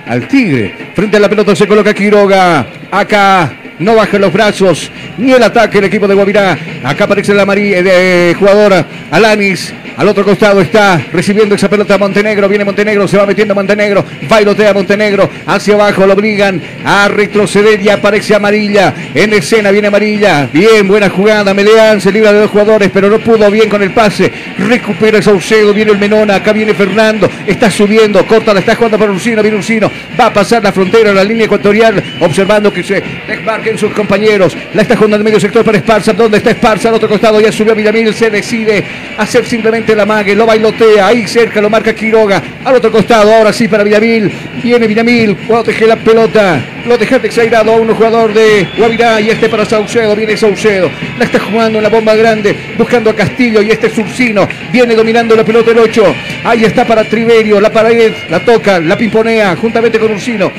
al 0.05 0.27
Tigre. 0.27 0.73
Frente 0.93 1.17
a 1.17 1.19
la 1.19 1.29
pelota 1.29 1.55
se 1.55 1.67
coloca 1.67 1.93
Quiroga. 1.93 2.65
Acá 2.91 3.53
no 3.79 3.95
baja 3.95 4.19
los 4.19 4.33
brazos 4.33 4.91
ni 5.17 5.31
el 5.31 5.41
ataque 5.41 5.77
el 5.79 5.85
equipo 5.85 6.07
de 6.07 6.13
Guavirá. 6.15 6.57
Acá 6.83 7.05
aparece 7.05 7.33
la 7.33 7.45
María 7.45 7.81
de 7.81 8.35
jugadora 8.37 8.85
Alanis. 9.11 9.73
Al 9.99 10.07
otro 10.07 10.23
costado 10.23 10.61
está 10.61 10.97
recibiendo 11.11 11.55
esa 11.55 11.69
pelota 11.69 11.97
Montenegro. 11.97 12.47
Viene 12.47 12.63
Montenegro, 12.63 13.05
se 13.05 13.17
va 13.17 13.25
metiendo 13.25 13.53
Montenegro. 13.53 14.05
Bailotea 14.29 14.73
Montenegro. 14.73 15.29
Hacia 15.45 15.73
abajo 15.73 16.07
lo 16.07 16.13
obligan 16.13 16.61
a 16.85 17.09
retroceder 17.09 17.81
y 17.81 17.89
aparece 17.89 18.33
Amarilla. 18.33 18.93
En 19.13 19.33
escena 19.33 19.71
viene 19.71 19.89
Amarilla. 19.89 20.47
Bien, 20.53 20.87
buena 20.87 21.09
jugada. 21.09 21.53
Meleán 21.53 21.99
se 21.99 22.13
libra 22.13 22.31
de 22.31 22.39
dos 22.39 22.49
jugadores, 22.49 22.89
pero 22.93 23.09
no 23.09 23.19
pudo 23.19 23.51
bien 23.51 23.67
con 23.67 23.83
el 23.83 23.91
pase. 23.91 24.31
Recupera 24.57 25.21
Saucedo. 25.21 25.73
Viene 25.73 25.91
el 25.91 25.97
Menona. 25.97 26.35
Acá 26.35 26.53
viene 26.53 26.73
Fernando. 26.73 27.29
Está 27.45 27.69
subiendo. 27.69 28.25
Corta, 28.25 28.53
la 28.53 28.61
está 28.61 28.75
jugando 28.75 28.97
para 28.97 29.11
Ursino. 29.11 29.41
Viene 29.41 29.57
Ursino. 29.57 29.91
Va 30.17 30.27
a 30.27 30.33
pasar 30.33 30.63
la 30.63 30.71
frontera, 30.71 31.11
la 31.11 31.25
línea 31.25 31.43
ecuatorial. 31.43 32.01
Observando 32.21 32.71
que 32.71 32.83
se 32.83 33.03
desmarquen 33.27 33.77
sus 33.77 33.91
compañeros. 33.91 34.55
La 34.73 34.83
está 34.83 34.95
jugando 34.95 35.17
en 35.17 35.23
medio 35.23 35.41
sector 35.41 35.65
para 35.65 35.77
Esparza. 35.77 36.13
¿Dónde 36.13 36.37
está 36.37 36.51
Esparza? 36.51 36.87
Al 36.87 36.95
otro 36.95 37.09
costado 37.09 37.41
ya 37.41 37.51
subió 37.51 37.75
Villamil. 37.75 38.13
Se 38.13 38.29
decide 38.29 38.81
hacer 39.17 39.45
simplemente 39.45 39.88
mete 39.89 39.95
la 39.95 40.05
mague, 40.05 40.35
lo 40.35 40.45
bailotea, 40.45 41.07
ahí 41.07 41.25
cerca 41.25 41.59
lo 41.59 41.67
marca 41.67 41.95
Quiroga, 41.95 42.43
al 42.63 42.75
otro 42.75 42.91
costado, 42.91 43.33
ahora 43.33 43.51
sí 43.51 43.67
para 43.67 43.83
Villamil, 43.83 44.31
viene 44.61 44.85
Villamil, 44.85 45.35
protege 45.35 45.87
la 45.87 45.95
pelota, 45.95 46.61
lo 46.85 46.95
deja 46.95 47.15
exagerado 47.15 47.71
a 47.71 47.77
un 47.77 47.95
jugador 47.95 48.31
de 48.31 48.67
Guavirá 48.77 49.19
y 49.19 49.31
este 49.31 49.49
para 49.49 49.65
Saucedo, 49.65 50.15
viene 50.15 50.37
Saucedo, 50.37 50.91
la 51.17 51.25
está 51.25 51.39
jugando 51.39 51.79
en 51.79 51.83
la 51.83 51.89
bomba 51.89 52.13
grande, 52.13 52.55
buscando 52.77 53.09
a 53.09 53.15
Castillo 53.15 53.63
y 53.63 53.71
este 53.71 53.87
es 53.87 53.97
Ursino, 53.97 54.47
viene 54.71 54.93
dominando 54.93 55.35
la 55.35 55.43
pelota 55.43 55.71
el 55.71 55.79
8, 55.79 56.15
ahí 56.43 56.65
está 56.65 56.85
para 56.85 57.03
Triverio, 57.03 57.59
la 57.59 57.71
pared, 57.71 58.13
la 58.29 58.45
toca, 58.45 58.79
la 58.79 58.95
pimponea 58.95 59.55
juntamente 59.55 59.97
con 59.97 60.11
Ursino, 60.11 60.51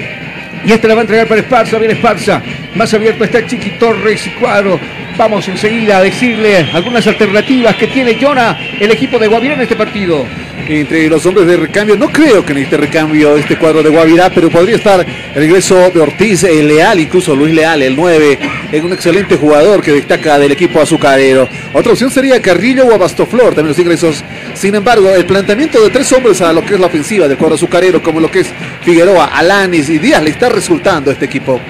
y 0.65 0.73
este 0.73 0.89
la 0.89 0.95
va 0.95 1.01
a 1.01 1.03
entregar 1.03 1.27
para 1.27 1.41
Esparza, 1.41 1.79
viene 1.79 1.95
Esparza. 1.95 2.43
Más 2.75 2.93
abierto 2.95 3.25
está 3.25 3.47
Chiqui 3.47 3.71
Torres 3.79 4.27
y 4.27 4.31
Cuadro. 4.31 4.79
Vamos 5.17 5.47
enseguida 5.49 5.99
a 5.99 6.03
decirle 6.03 6.69
algunas 6.73 7.07
alternativas 7.07 7.77
que 7.77 7.87
tiene 7.89 8.17
Jonah, 8.21 8.59
el 8.79 8.91
equipo 8.91 9.19
de 9.19 9.27
Guavirá 9.27 9.55
en 9.55 9.63
este 9.63 9.77
partido. 9.77 10.27
entre 10.69 11.09
los 11.09 11.25
hombres 11.27 11.47
de 11.47 11.57
recambio. 11.57 11.97
No 11.97 12.09
creo 12.11 12.45
que 12.45 12.55
necesite 12.55 12.77
recambio 12.77 13.37
este 13.37 13.57
cuadro 13.57 13.83
de 13.83 13.91
Guavirá, 13.91 14.31
pero 14.31 14.51
podría 14.51 14.77
estar 14.77 15.05
el 15.35 15.45
ingreso 15.45 15.91
de 15.91 16.01
Ortiz, 16.01 16.43
Leal, 16.45 17.01
incluso 17.01 17.35
Luis 17.35 17.53
Leal, 17.53 17.83
el 17.83 17.97
9, 17.97 18.39
es 18.71 18.83
un 18.83 18.93
excelente 18.93 19.37
jugador 19.37 19.83
que 19.83 19.93
destaca 19.93 20.39
del 20.39 20.53
equipo 20.53 20.81
azucarero. 20.81 21.49
Otra 21.73 21.93
opción 21.93 22.11
sería 22.11 22.41
Carrillo 22.41 22.87
o 22.87 22.95
Abastoflor, 22.95 23.55
también 23.55 23.69
los 23.69 23.79
ingresos. 23.79 24.25
Sin 24.55 24.75
embargo, 24.75 25.11
el 25.11 25.27
planteamiento 25.27 25.83
de 25.83 25.91
tres 25.91 26.13
hombres 26.13 26.41
a 26.41 26.53
lo 26.53 26.65
que 26.65 26.75
es 26.75 26.81
la 26.81 26.87
ofensiva 26.87 27.27
del 27.27 27.37
cuadro 27.37 27.57
azucarero, 27.57 28.03
como 28.03 28.21
lo 28.21 28.31
que 28.31 28.41
es 28.41 28.49
Figueroa, 28.83 29.25
Alanis 29.25 29.89
y 29.89 29.99
Díaz, 29.99 30.23
le 30.23 30.31
está 30.31 30.50
resultando 30.51 31.11
este 31.11 31.25
equipo. 31.27 31.61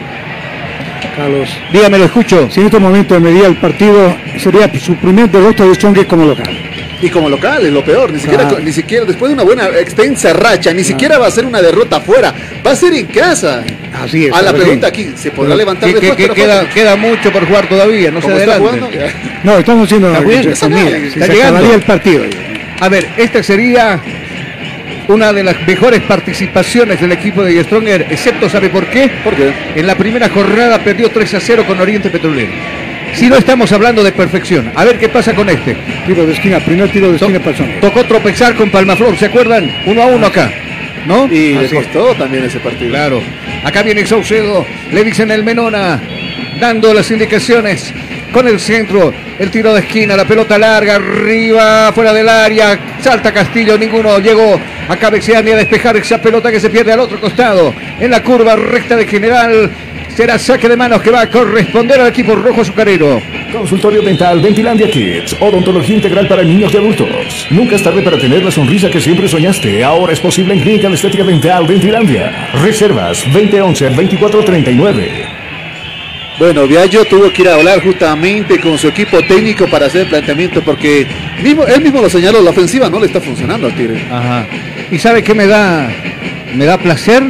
Carlos. 1.16 1.48
Dígame, 1.72 1.98
lo 1.98 2.04
escucho. 2.04 2.48
Si 2.50 2.60
en 2.60 2.66
este 2.66 2.78
momento 2.78 3.14
de 3.14 3.20
medida 3.20 3.46
el 3.46 3.56
partido 3.56 4.16
sería 4.38 4.70
su 4.78 4.94
primer 4.96 5.30
derrota 5.30 5.64
de 5.64 5.74
Strongest 5.74 6.08
como 6.08 6.24
local. 6.24 6.48
Y 7.02 7.08
como 7.08 7.30
local 7.30 7.64
es 7.64 7.72
lo 7.72 7.82
peor, 7.82 8.12
ni 8.12 8.20
siquiera, 8.20 8.46
Claro. 8.46 8.62
ni 8.62 8.72
siquiera 8.72 9.04
después 9.06 9.30
de 9.30 9.34
una 9.34 9.42
buena 9.42 9.68
extensa 9.80 10.34
racha, 10.34 10.72
ni 10.74 10.84
siquiera 10.84 11.18
va 11.18 11.28
a 11.28 11.30
ser 11.30 11.46
una 11.46 11.62
derrota 11.62 11.96
afuera, 11.96 12.34
va 12.64 12.72
a 12.72 12.76
ser 12.76 12.92
en 12.92 13.06
casa. 13.06 13.64
Así 14.02 14.26
es. 14.26 14.32
A 14.34 14.42
la 14.42 14.52
pregunta 14.52 14.88
aquí, 14.88 15.12
¿se 15.16 15.30
podrá 15.30 15.54
levantar 15.56 15.88
Que, 15.88 15.98
después? 15.98 16.28
que 16.28 16.34
queda, 16.34 16.68
queda 16.68 16.96
mucho 16.96 17.32
por 17.32 17.46
jugar 17.46 17.66
todavía, 17.68 18.10
no 18.10 18.20
se 18.20 18.26
¿Cómo 18.26 18.36
está 18.38 18.54
adelante. 18.56 18.80
jugando? 18.80 19.12
No, 19.44 19.58
estamos 19.58 19.86
haciendo 19.86 20.14
se 20.14 20.50
está 20.50 20.68
llegando. 20.68 21.32
acabaría 21.32 21.74
el 21.74 21.82
partido. 21.82 22.22
A 22.80 22.88
ver, 22.90 23.08
esta 23.16 23.42
sería 23.42 23.98
una 25.10 25.32
de 25.32 25.42
las 25.42 25.66
mejores 25.66 26.00
participaciones 26.02 27.00
del 27.00 27.12
equipo 27.12 27.42
de 27.42 27.62
Stronger, 27.64 28.06
excepto, 28.10 28.48
¿sabe 28.48 28.70
por 28.70 28.86
qué? 28.86 29.10
¿Por 29.24 29.34
qué? 29.34 29.52
En 29.74 29.86
la 29.86 29.96
primera 29.96 30.28
jornada 30.28 30.78
perdió 30.84 31.10
3 31.10 31.34
a 31.34 31.40
0 31.40 31.64
con 31.66 31.80
Oriente 31.80 32.10
Petrolero. 32.10 32.52
Si 33.14 33.28
no 33.28 33.36
estamos 33.36 33.72
hablando 33.72 34.04
de 34.04 34.12
perfección, 34.12 34.70
a 34.74 34.84
ver 34.84 34.98
qué 34.98 35.08
pasa 35.08 35.34
con 35.34 35.48
este. 35.48 35.76
Tiro 36.06 36.24
de 36.24 36.32
esquina, 36.32 36.60
primer 36.60 36.90
tiro 36.92 37.10
de 37.10 37.16
esquina 37.16 37.40
para 37.40 37.54
Strongest. 37.54 37.80
Tocó 37.80 38.04
tropezar 38.04 38.54
con 38.54 38.70
Palmaflor, 38.70 39.16
¿se 39.16 39.26
acuerdan? 39.26 39.68
Uno 39.86 40.02
a 40.02 40.06
uno 40.06 40.26
acá, 40.26 40.52
¿no? 41.06 41.26
Y 41.26 41.54
le 41.54 41.64
es. 41.64 41.72
costó 41.72 42.14
también 42.14 42.44
ese 42.44 42.60
partido. 42.60 42.90
Claro. 42.90 43.20
Acá 43.64 43.82
viene 43.82 44.06
Saucedo. 44.06 44.64
Le 44.92 45.02
dicen 45.02 45.30
el 45.32 45.42
Menona. 45.42 46.00
Dando 46.60 46.94
las 46.94 47.10
indicaciones. 47.10 47.92
Con 48.32 48.46
el 48.46 48.60
centro. 48.60 49.12
El 49.38 49.50
tiro 49.50 49.74
de 49.74 49.80
esquina. 49.80 50.16
La 50.16 50.24
pelota 50.24 50.58
larga. 50.58 50.96
Arriba. 50.96 51.92
Fuera 51.92 52.12
del 52.12 52.28
área. 52.28 52.78
Salta 53.00 53.32
Castillo. 53.32 53.78
Ninguno 53.78 54.18
llegó 54.18 54.60
a 54.88 54.96
cabecear 54.96 55.44
ni 55.44 55.52
a 55.52 55.56
despejar 55.56 55.96
esa 55.96 56.20
pelota 56.20 56.50
que 56.50 56.60
se 56.60 56.70
pierde 56.70 56.92
al 56.92 57.00
otro 57.00 57.20
costado. 57.20 57.74
En 57.98 58.10
la 58.10 58.22
curva 58.22 58.56
recta 58.56 58.96
de 58.96 59.06
general. 59.06 59.70
Será 60.14 60.38
saque 60.38 60.68
de 60.68 60.76
manos 60.76 61.00
que 61.02 61.10
va 61.10 61.22
a 61.22 61.30
corresponder 61.30 62.00
al 62.00 62.08
equipo 62.08 62.34
rojo 62.34 62.60
azucarero. 62.60 63.22
Consultorio 63.52 64.02
Dental 64.02 64.40
Ventilandia 64.40 64.90
Kids. 64.90 65.36
Odontología 65.40 65.96
integral 65.96 66.28
para 66.28 66.42
niños 66.42 66.72
y 66.74 66.76
adultos. 66.76 67.46
Nunca 67.50 67.76
es 67.76 67.82
tarde 67.82 68.02
para 68.02 68.18
tener 68.18 68.42
la 68.42 68.50
sonrisa 68.50 68.90
que 68.90 69.00
siempre 69.00 69.28
soñaste. 69.28 69.82
Ahora 69.82 70.12
es 70.12 70.20
posible 70.20 70.54
en 70.54 70.60
Clínica 70.60 70.88
de 70.88 70.94
Estética 70.94 71.24
Dental 71.24 71.66
Ventilandia. 71.66 72.50
Reservas 72.62 73.26
2011-2439. 73.28 75.39
Bueno, 76.40 76.66
Viallo 76.66 77.04
tuvo 77.04 77.30
que 77.30 77.42
ir 77.42 77.50
a 77.50 77.56
hablar 77.56 77.82
justamente 77.82 78.58
con 78.60 78.78
su 78.78 78.88
equipo 78.88 79.18
técnico 79.20 79.66
para 79.68 79.84
hacer 79.84 80.00
el 80.00 80.06
planteamiento 80.08 80.62
porque 80.64 81.06
mismo, 81.42 81.66
él 81.66 81.82
mismo 81.82 82.00
lo 82.00 82.08
señaló, 82.08 82.40
la 82.40 82.48
ofensiva 82.48 82.88
no 82.88 82.98
le 82.98 83.08
está 83.08 83.20
funcionando 83.20 83.66
al 83.66 83.74
Tigre. 83.74 84.02
Ajá. 84.10 84.46
¿Y 84.90 84.98
sabe 84.98 85.22
qué 85.22 85.34
me 85.34 85.46
da? 85.46 85.90
Me 86.54 86.64
da 86.64 86.78
placer 86.78 87.24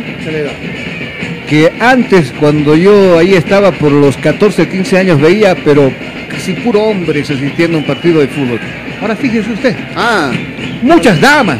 que 1.49 1.73
antes 1.81 2.33
cuando 2.39 2.77
yo 2.77 3.19
ahí 3.19 3.35
estaba 3.35 3.73
por 3.73 3.91
los 3.91 4.17
14, 4.17 4.69
15 4.69 4.99
años 4.99 5.21
veía, 5.21 5.57
pero 5.57 5.93
casi 6.29 6.53
puro 6.53 6.81
hombres 6.85 7.29
asistiendo 7.29 7.79
a 7.79 7.81
un 7.81 7.87
partido 7.89 8.21
de 8.21 8.29
fútbol. 8.29 8.61
Ahora 9.01 9.17
fíjese 9.17 9.51
usted, 9.51 9.75
Ah, 9.97 10.31
muchas 10.83 11.21
damas, 11.21 11.59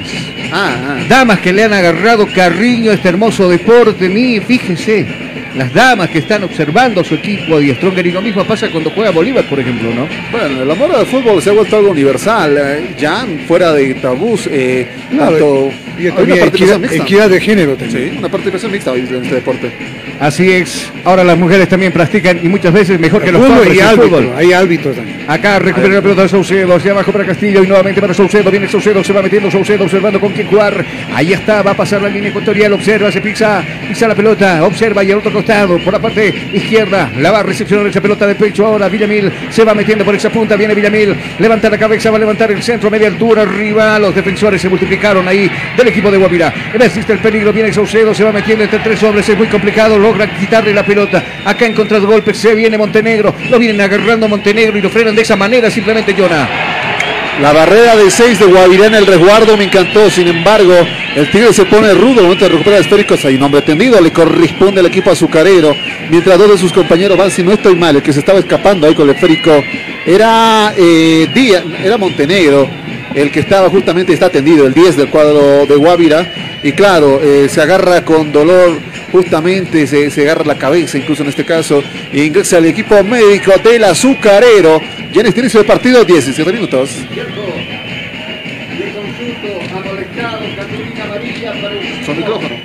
ah, 0.53 0.77
ah. 0.87 0.97
damas 1.09 1.41
que 1.41 1.53
le 1.53 1.65
han 1.65 1.73
agarrado 1.73 2.29
cariño 2.29 2.93
a 2.93 2.95
este 2.95 3.09
hermoso 3.09 3.49
deporte, 3.49 4.09
mí, 4.09 4.39
fíjese, 4.39 5.30
las 5.57 5.73
damas 5.73 6.11
que 6.11 6.19
están 6.19 6.45
observando 6.45 7.01
a 7.01 7.05
su 7.05 7.15
equipo 7.15 7.61
y 7.61 7.71
Stronger 7.75 8.07
y 8.07 8.13
lo 8.13 8.23
mismo 8.23 8.45
pasa 8.45 8.69
cuando 8.71 8.91
juega 8.91 9.11
Bolívar, 9.11 9.45
por 9.49 9.59
ejemplo, 9.59 9.91
¿no? 9.95 10.07
Bueno, 10.31 10.63
el 10.63 10.71
amor 10.71 10.95
al 10.95 11.07
fútbol 11.07 11.43
se 11.43 11.51
ha 11.51 11.53
vuelto 11.53 11.77
algo 11.77 11.91
universal, 11.91 12.57
eh, 12.59 12.95
ya 12.99 13.27
fuera 13.47 13.73
de 13.73 13.95
tabús, 13.95 14.49
eh, 14.51 14.87
No, 15.11 15.29
tanto... 15.29 15.71
Y 15.99 16.07
hay 16.07 16.13
una 16.13 16.45
equidad, 16.47 16.79
mixta. 16.79 16.97
equidad 16.97 17.29
de 17.29 17.41
género 17.41 17.75
también. 17.77 18.13
Sí, 18.13 18.19
una 18.19 18.31
participación 18.31 18.73
mixta 18.73 18.93
hoy 18.93 19.01
en 19.01 19.23
este 19.23 19.35
deporte. 19.35 19.71
Así 20.19 20.51
es, 20.51 20.91
ahora 21.05 21.25
las 21.25 21.37
mujeres 21.37 21.69
también 21.69 21.93
practican 21.93 22.41
y 22.43 22.49
muchas 22.49 22.73
veces 22.73 22.99
mejor 22.99 23.23
que 23.23 23.33
los 23.33 23.43
hombres 23.43 23.75
y 23.75 23.79
el 23.79 23.87
árbitro, 23.87 24.09
fútbol. 24.09 24.33
hay 24.37 24.53
árbitros 24.53 24.97
también. 24.97 25.25
Acá 25.29 25.59
recupera 25.59 25.95
la 25.95 26.03
pelota 26.03 26.23
de 26.23 26.29
Saucedo, 26.29 26.75
hacia 26.75 26.93
abajo 26.93 27.13
para 27.13 27.27
Castillo 27.27 27.63
y 27.63 27.67
nuevamente 27.67 28.01
para 28.01 28.15
Saucedo. 28.15 28.51
Viene 28.51 28.67
Saucedo, 28.69 29.05
se 29.05 29.13
va 29.13 29.23
metiendo 29.23 29.51
Saucedo, 29.51 29.85
observando 29.85 30.19
con 30.21 30.33
quién 30.33 30.47
jugar. 30.47 30.85
Ahí 31.15 31.33
está, 31.33 31.63
va 31.63 31.73
a 31.73 31.77
pasar 31.77 32.01
la 32.03 32.09
línea 32.09 32.31
ecuatorial, 32.31 32.73
observa, 32.73 33.13
se 33.13 33.21
pisa, 33.21 33.63
pisa 33.89 34.09
la 34.09 34.15
pelota, 34.15 34.65
observa 34.65 35.05
y 35.05 35.11
al 35.11 35.19
otro 35.19 35.33
costado, 35.41 35.79
por 35.79 35.93
la 35.93 35.99
parte 35.99 36.51
izquierda, 36.53 37.11
la 37.17 37.31
va 37.31 37.41
a 37.41 37.43
recepcionar 37.43 37.87
esa 37.87 38.01
pelota 38.01 38.27
de 38.27 38.35
pecho 38.35 38.67
ahora. 38.67 38.89
Villamil 38.89 39.33
se 39.51 39.65
va 39.65 39.75
metiendo 39.75 40.05
por 40.05 40.15
esa 40.15 40.29
punta, 40.29 40.55
viene 40.55 40.75
Villamil, 40.75 41.17
levanta 41.39 41.71
la 41.71 41.79
cabeza, 41.79 42.11
va 42.11 42.19
a 42.19 42.21
levantar 42.21 42.51
el 42.51 42.63
centro, 42.63 42.91
media 42.91 43.09
altura, 43.09 43.43
arriba. 43.43 43.99
Los 43.99 44.15
defensores 44.15 44.61
se 44.61 44.69
multiplicaron 44.69 45.27
ahí 45.27 45.51
del 45.77 45.89
equipo 45.89 46.11
de 46.11 46.19
Guavirá. 46.19 46.53
Existe 46.75 47.13
el 47.15 47.21
peligro, 47.21 47.53
viene 47.53 47.73
Saucedo, 47.73 48.13
se 48.13 48.25
va 48.25 48.33
metiendo 48.33 48.65
entre 48.65 48.81
tres 48.81 49.03
hombres, 49.03 49.29
es 49.29 49.37
muy 49.37 49.47
complicado, 49.47 49.99
logra 49.99 50.31
quitarle 50.39 50.75
la 50.75 50.85
pelota. 50.85 51.25
Acá 51.45 51.65
en 51.65 51.75
contra 51.75 51.99
de 51.99 52.07
golpe 52.07 52.35
se 52.35 52.55
viene 52.55 52.77
Montenegro, 52.77 53.35
lo 53.49 53.59
vienen 53.59 53.81
agarrando 53.81 54.29
Montenegro 54.29 54.77
y 54.77 54.83
lo 54.83 54.91
frenan 54.91 55.15
de 55.15 55.23
esa 55.23 55.37
manera 55.37 55.71
simplemente 55.71 56.15
Jonah. 56.17 56.80
La 57.41 57.55
barrera 57.55 57.97
de 57.97 58.11
6 58.11 58.39
de 58.39 58.45
Guavirá 58.45 58.87
en 58.87 58.95
el 58.97 59.07
resguardo 59.07 59.57
me 59.57 59.65
encantó, 59.65 60.11
sin 60.11 60.29
embargo, 60.29 60.75
el 61.17 61.31
Tigre 61.31 61.55
se 61.55 61.65
pone 61.65 61.95
rudo, 61.95 62.19
al 62.19 62.25
momento 62.25 62.45
de 62.45 62.51
recuperar 62.51 62.81
esféricos, 62.81 63.25
hay 63.25 63.37
un 63.37 63.43
hombre 63.43 63.63
tendido, 63.63 63.99
le 63.99 64.13
corresponde 64.13 64.81
al 64.81 64.87
equipo 64.87 65.11
azucarero, 65.11 65.75
mientras 66.11 66.39
dos 66.39 66.51
de 66.51 66.59
sus 66.59 66.71
compañeros 66.71 67.17
van, 67.17 67.31
si 67.31 67.43
no 67.43 67.53
estoy 67.53 67.77
mal, 67.77 67.97
el 67.97 68.03
que 68.03 68.13
se 68.13 68.21
estaba 68.21 68.41
escapando 68.41 68.87
ahí 68.87 68.95
con 68.95 69.09
el 69.09 69.15
esférico 69.15 69.53
era 70.05 70.75
eh, 70.77 71.29
Díaz, 71.33 71.65
era 71.83 71.97
Montenegro, 71.97 72.69
el 73.15 73.31
que 73.31 73.41
estaba 73.41 73.69
justamente, 73.69 74.13
está 74.13 74.31
tendido, 74.31 74.67
el 74.67 74.75
10 74.75 74.97
del 74.97 75.09
cuadro 75.09 75.67
de 75.67 75.77
Guavirá, 75.77 76.27
y 76.63 76.73
claro, 76.73 77.21
eh, 77.23 77.49
se 77.49 77.61
agarra 77.61 78.05
con 78.05 78.33
dolor, 78.33 78.79
justamente 79.13 79.87
se, 79.87 80.11
se 80.11 80.23
agarra 80.23 80.45
la 80.45 80.57
cabeza, 80.57 80.99
incluso 80.99 81.23
en 81.23 81.31
este 81.31 81.45
caso, 81.45 81.83
e 82.13 82.25
ingresa 82.25 82.59
al 82.59 82.67
equipo 82.67 83.03
médico 83.03 83.53
del 83.63 83.85
azucarero, 83.85 84.81
ya 85.13 85.21
en 85.21 85.27
este 85.27 85.41
inicio 85.41 85.61
del 85.61 85.67
partido, 85.67 86.05
17 86.05 86.53
minutos. 86.53 86.91
Son 92.07 92.17
micrófono. 92.17 92.57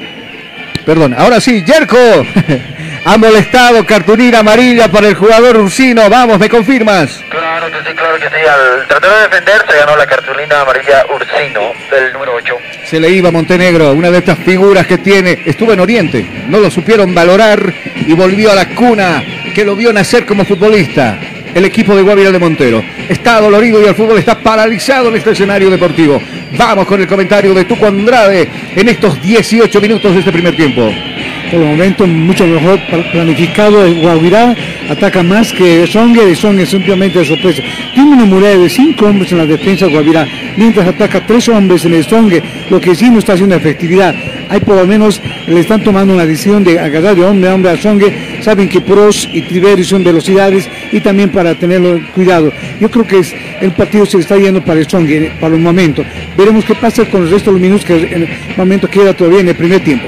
Perdón, 0.86 1.16
ahora 1.18 1.42
sí, 1.42 1.64
Yerko 1.66 1.98
ha 3.06 3.18
molestado 3.18 3.84
cartulina 3.86 4.40
amarilla 4.40 4.92
para 4.92 5.08
el 5.08 5.16
jugador 5.16 5.58
Ursino. 5.58 6.08
Vamos, 6.10 6.38
¿me 6.38 6.48
confirmas? 6.48 7.24
Claro 7.30 7.45
que 7.62 7.90
sí, 7.90 7.96
claro 7.96 8.20
que 8.20 8.28
sí. 8.28 8.46
Al 8.46 8.88
tratar 8.88 9.12
de 9.12 9.22
defender 9.24 9.66
se 9.70 9.78
ganó 9.78 9.96
la 9.96 10.06
cartulina 10.06 10.62
amarilla 10.62 11.06
Ursino 11.14 11.74
del 11.90 12.14
número 12.14 12.36
8. 12.36 12.58
Se 12.86 13.00
le 13.00 13.10
iba 13.10 13.30
a 13.30 13.32
Montenegro, 13.32 13.92
una 13.94 14.12
de 14.12 14.20
estas 14.20 14.38
figuras 14.40 14.86
que 14.86 14.98
tiene. 14.98 15.42
Estuvo 15.46 15.72
en 15.74 15.80
Oriente, 15.80 16.26
no 16.48 16.60
lo 16.60 16.70
supieron 16.70 17.16
valorar 17.16 17.74
y 17.96 18.14
volvió 18.14 18.52
a 18.52 18.56
la 18.56 18.68
cuna 18.76 19.24
que 19.54 19.64
lo 19.64 19.76
vio 19.76 19.94
nacer 19.94 20.26
como 20.26 20.44
futbolista. 20.44 21.18
El 21.56 21.64
equipo 21.64 21.96
de 21.96 22.02
Guavirá 22.04 22.34
de 22.34 22.38
Montero 22.40 22.84
está 23.08 23.40
dolorido 23.40 23.82
y 23.82 23.86
el 23.86 23.96
fútbol 23.96 24.18
está 24.20 24.38
paralizado 24.38 25.08
en 25.08 25.16
este 25.16 25.32
escenario 25.32 25.70
deportivo. 25.70 26.22
Vamos 26.58 26.86
con 26.86 27.00
el 27.00 27.08
comentario 27.08 27.54
de 27.54 27.64
Tuco 27.64 27.88
Andrade 27.88 28.46
en 28.76 28.90
estos 28.90 29.22
18 29.22 29.80
minutos 29.80 30.12
de 30.14 30.20
este 30.20 30.34
primer 30.34 30.54
tiempo. 30.58 30.92
Por 31.50 31.62
el 31.62 31.68
momento 31.68 32.06
mucho 32.06 32.46
mejor 32.46 32.78
pla- 32.90 33.10
planificado 33.10 33.90
Guavirá, 34.02 34.54
ataca 34.90 35.24
más 35.24 35.54
que 35.54 35.88
Songer 35.88 36.28
y 36.28 36.36
Songer 36.36 36.68
simplemente 36.68 37.24
sorpresa. 37.24 37.64
Tiene 37.94 38.10
una 38.16 38.26
muralla 38.26 38.58
de 38.58 38.70
cinco 38.70 39.06
hombres 39.06 39.32
en 39.32 39.38
la 39.38 39.46
defensa 39.46 39.86
de 39.86 39.94
Guavirá, 39.94 40.28
mientras 40.58 40.86
ataca 40.88 41.26
tres 41.26 41.48
hombres 41.48 41.86
en 41.86 41.94
el 41.94 42.04
Songer, 42.04 42.44
lo 42.70 42.82
que 42.82 42.94
sí 42.96 43.10
no 43.10 43.20
está 43.20 43.34
haciendo 43.34 43.56
efectividad. 43.56 44.14
Hay 44.50 44.60
por 44.60 44.76
lo 44.76 44.86
menos, 44.86 45.22
le 45.48 45.60
están 45.62 45.84
tomando 45.84 46.14
una 46.14 46.26
decisión 46.26 46.64
de 46.64 46.80
agarrar 46.80 47.16
de 47.16 47.24
hombre 47.24 47.50
a 47.50 47.56
hombre 47.56 47.72
a 47.72 47.78
Songer 47.78 48.14
saben 48.46 48.70
que 48.70 48.80
Pros 48.80 49.28
y 49.34 49.42
Triveri 49.42 49.84
son 49.84 50.04
velocidades 50.04 50.70
y 50.92 51.00
también 51.00 51.32
para 51.32 51.56
tenerlo 51.56 52.00
cuidado. 52.14 52.54
Yo 52.80 52.92
creo 52.92 53.08
que 53.08 53.18
es, 53.18 53.34
el 53.60 53.72
partido 53.72 54.06
se 54.06 54.20
está 54.20 54.38
yendo 54.38 54.64
para 54.64 54.84
Stronger 54.84 55.32
para 55.40 55.56
el 55.56 55.62
momento. 55.62 56.06
Veremos 56.38 56.64
qué 56.64 56.76
pasa 56.76 57.06
con 57.06 57.24
el 57.24 57.32
resto 57.32 57.50
de 57.50 57.54
los 57.54 57.62
minutos 57.62 57.86
que 57.86 57.96
en 57.96 58.22
el 58.22 58.30
momento 58.56 58.88
queda 58.88 59.16
todavía 59.16 59.40
en 59.40 59.50
el 59.50 59.56
primer 59.56 59.84
tiempo. 59.84 60.06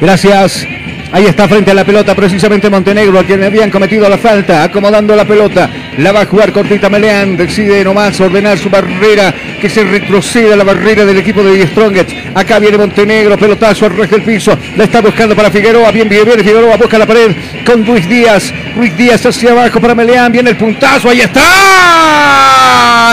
Gracias. 0.00 0.66
Ahí 1.12 1.26
está 1.26 1.48
frente 1.48 1.70
a 1.70 1.74
la 1.74 1.84
pelota 1.84 2.14
precisamente 2.14 2.68
Montenegro, 2.68 3.18
a 3.18 3.24
quien 3.24 3.42
habían 3.42 3.70
cometido 3.70 4.08
la 4.08 4.18
falta, 4.18 4.64
acomodando 4.64 5.14
la 5.14 5.24
pelota. 5.24 5.70
La 6.00 6.12
va 6.12 6.22
a 6.22 6.26
jugar 6.26 6.50
cortita 6.50 6.88
Meleán, 6.88 7.36
decide 7.36 7.84
nomás 7.84 8.18
ordenar 8.20 8.56
su 8.56 8.70
barrera, 8.70 9.34
que 9.60 9.68
se 9.68 9.84
retroceda 9.84 10.56
la 10.56 10.64
barrera 10.64 11.04
del 11.04 11.18
equipo 11.18 11.42
de 11.42 11.66
Strongest. 11.66 12.10
Acá 12.34 12.58
viene 12.58 12.78
Montenegro, 12.78 13.36
pelotazo 13.36 13.84
al 13.84 13.94
resto 13.94 14.16
del 14.16 14.24
piso. 14.24 14.56
La 14.78 14.84
está 14.84 15.02
buscando 15.02 15.36
para 15.36 15.50
Figueroa, 15.50 15.90
bien, 15.90 16.08
bien, 16.08 16.24
bien, 16.24 16.38
Figueroa 16.38 16.78
busca 16.78 16.96
la 16.96 17.04
pared 17.04 17.36
con 17.66 17.84
Luis 17.84 18.08
Díaz. 18.08 18.50
Luis 18.76 18.96
Díaz 18.96 19.26
hacia 19.26 19.50
abajo 19.50 19.78
para 19.78 19.94
Meleán, 19.94 20.32
viene 20.32 20.48
el 20.50 20.56
puntazo, 20.56 21.10
ahí 21.10 21.20
está. 21.20 21.42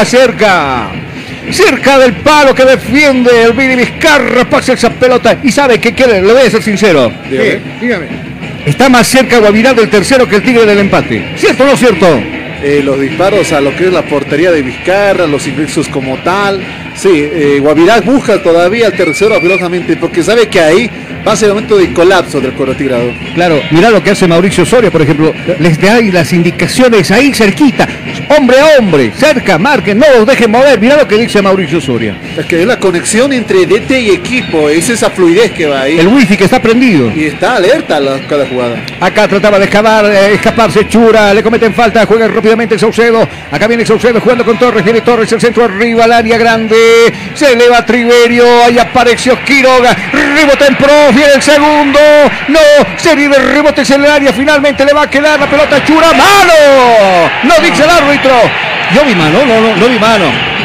Cerca 0.05 0.87
cerca 1.51 1.97
del 1.99 2.13
palo 2.13 2.53
que 2.55 2.63
defiende 2.63 3.43
el 3.43 3.51
Vini 3.51 3.75
Vizcarra, 3.75 4.49
pasa 4.49 4.73
esa 4.73 4.89
pelota 4.91 5.37
y 5.43 5.51
sabe 5.51 5.79
que 5.79 5.93
quiere, 5.93 6.21
le 6.21 6.31
voy 6.33 6.41
a 6.41 6.49
ser 6.49 6.63
sincero. 6.63 7.11
Dígame. 7.29 7.59
dígame. 7.81 8.07
Está 8.65 8.87
más 8.87 9.07
cerca 9.07 9.39
Guavirá 9.39 9.73
del 9.73 9.89
tercero 9.89 10.27
que 10.27 10.37
el 10.37 10.43
Tigre 10.43 10.65
del 10.65 10.79
empate. 10.79 11.33
¿Cierto 11.37 11.63
o 11.63 11.67
no 11.67 11.77
cierto? 11.77 12.36
Eh, 12.63 12.81
los 12.83 12.99
disparos 12.99 13.51
a 13.51 13.61
lo 13.61 13.75
que 13.75 13.85
es 13.85 13.93
la 13.93 14.03
portería 14.03 14.51
de 14.51 14.63
Vizcarra, 14.63 15.27
los 15.27 15.47
ingresos 15.47 15.87
como 15.87 16.17
tal. 16.17 16.59
Sí, 16.97 17.09
eh, 17.13 17.59
Guavirá 17.61 18.01
busca 18.01 18.41
todavía 18.41 18.87
el 18.87 18.93
tercero 18.93 19.35
afilosamente 19.35 19.95
porque 19.97 20.23
sabe 20.23 20.47
que 20.47 20.59
ahí 20.59 20.89
va 21.25 21.33
a 21.33 21.35
ser 21.35 21.49
el 21.49 21.53
momento 21.55 21.77
de 21.77 21.93
colapso 21.93 22.41
del 22.41 22.53
cuero 22.53 22.75
tirado. 22.75 23.11
Claro, 23.35 23.61
mira 23.71 23.91
lo 23.91 24.01
que 24.01 24.11
hace 24.11 24.27
Mauricio 24.27 24.65
Soria, 24.65 24.89
por 24.89 25.01
ejemplo. 25.03 25.31
Les 25.59 25.79
da 25.79 25.99
las 26.11 26.33
indicaciones 26.33 27.11
ahí 27.11 27.33
cerquita. 27.33 27.87
Hombre 28.37 28.57
a 28.59 28.79
hombre, 28.79 29.11
cerca, 29.15 29.57
marquen, 29.59 29.99
no 29.99 30.05
los 30.17 30.25
dejen 30.25 30.49
mover. 30.51 30.79
Mira 30.81 30.97
lo 30.97 31.07
que 31.07 31.17
dice 31.17 31.41
Mauricio 31.41 31.79
Soria. 31.79 32.17
Es 32.37 32.45
que 32.45 32.61
es 32.61 32.65
la 32.67 32.79
conexión 32.79 33.31
entre 33.31 33.65
DT 33.67 33.91
y 34.01 34.09
equipo, 34.11 34.67
es 34.69 34.89
esa 34.89 35.09
fluidez 35.11 35.51
que 35.51 35.67
va 35.67 35.81
ahí. 35.83 35.99
El 35.99 36.07
wifi 36.07 36.35
que 36.35 36.45
está 36.45 36.59
prendido. 36.61 37.11
Y 37.15 37.25
está 37.25 37.57
alerta 37.57 37.99
la- 37.99 38.19
cada 38.27 38.47
jugada. 38.47 38.83
Acá 38.99 39.27
trataba 39.27 39.59
de 39.59 39.65
escapar, 39.65 40.05
eh, 40.05 40.33
escaparse 40.33 40.87
Chura, 40.87 41.33
le 41.33 41.43
cometen 41.43 41.73
falta, 41.73 42.05
juega 42.07 42.27
rápidamente 42.27 42.77
Saucedo. 42.79 43.27
Acá 43.51 43.67
viene 43.67 43.85
Saucedo 43.85 44.19
jugando 44.19 44.43
con 44.43 44.57
Torres, 44.57 44.83
viene 44.83 45.01
Torres, 45.01 45.31
el 45.31 45.39
centro 45.39 45.63
arriba, 45.65 46.05
al 46.05 46.11
área 46.13 46.37
grande. 46.37 46.75
Se 47.33 47.53
eleva 47.53 47.85
Triverio, 47.85 48.63
ahí 48.63 48.77
apareció 48.77 49.41
Quiroga. 49.43 49.95
Rebote 50.11 50.65
en 50.65 50.75
pro, 50.75 51.11
viene 51.13 51.33
el 51.35 51.41
segundo. 51.41 51.99
No, 52.47 52.59
serie 52.97 53.29
de 53.29 53.37
rebotes 53.39 53.89
en 53.91 54.03
el 54.03 54.11
área. 54.11 54.33
Finalmente 54.33 54.85
le 54.85 54.93
va 54.93 55.03
a 55.03 55.09
quedar 55.09 55.39
la 55.39 55.47
pelota 55.47 55.83
Chura. 55.83 56.07
¡Mano! 56.07 57.31
No 57.43 57.53
dice 57.61 57.83
el 57.83 57.89
árbitro. 57.89 58.31
Yo 58.93 59.03
vi 59.03 59.15
mano, 59.15 59.45
no, 59.45 59.61
no, 59.61 59.75
no 59.75 59.87
vi 59.87 59.99
mano. 59.99 60.56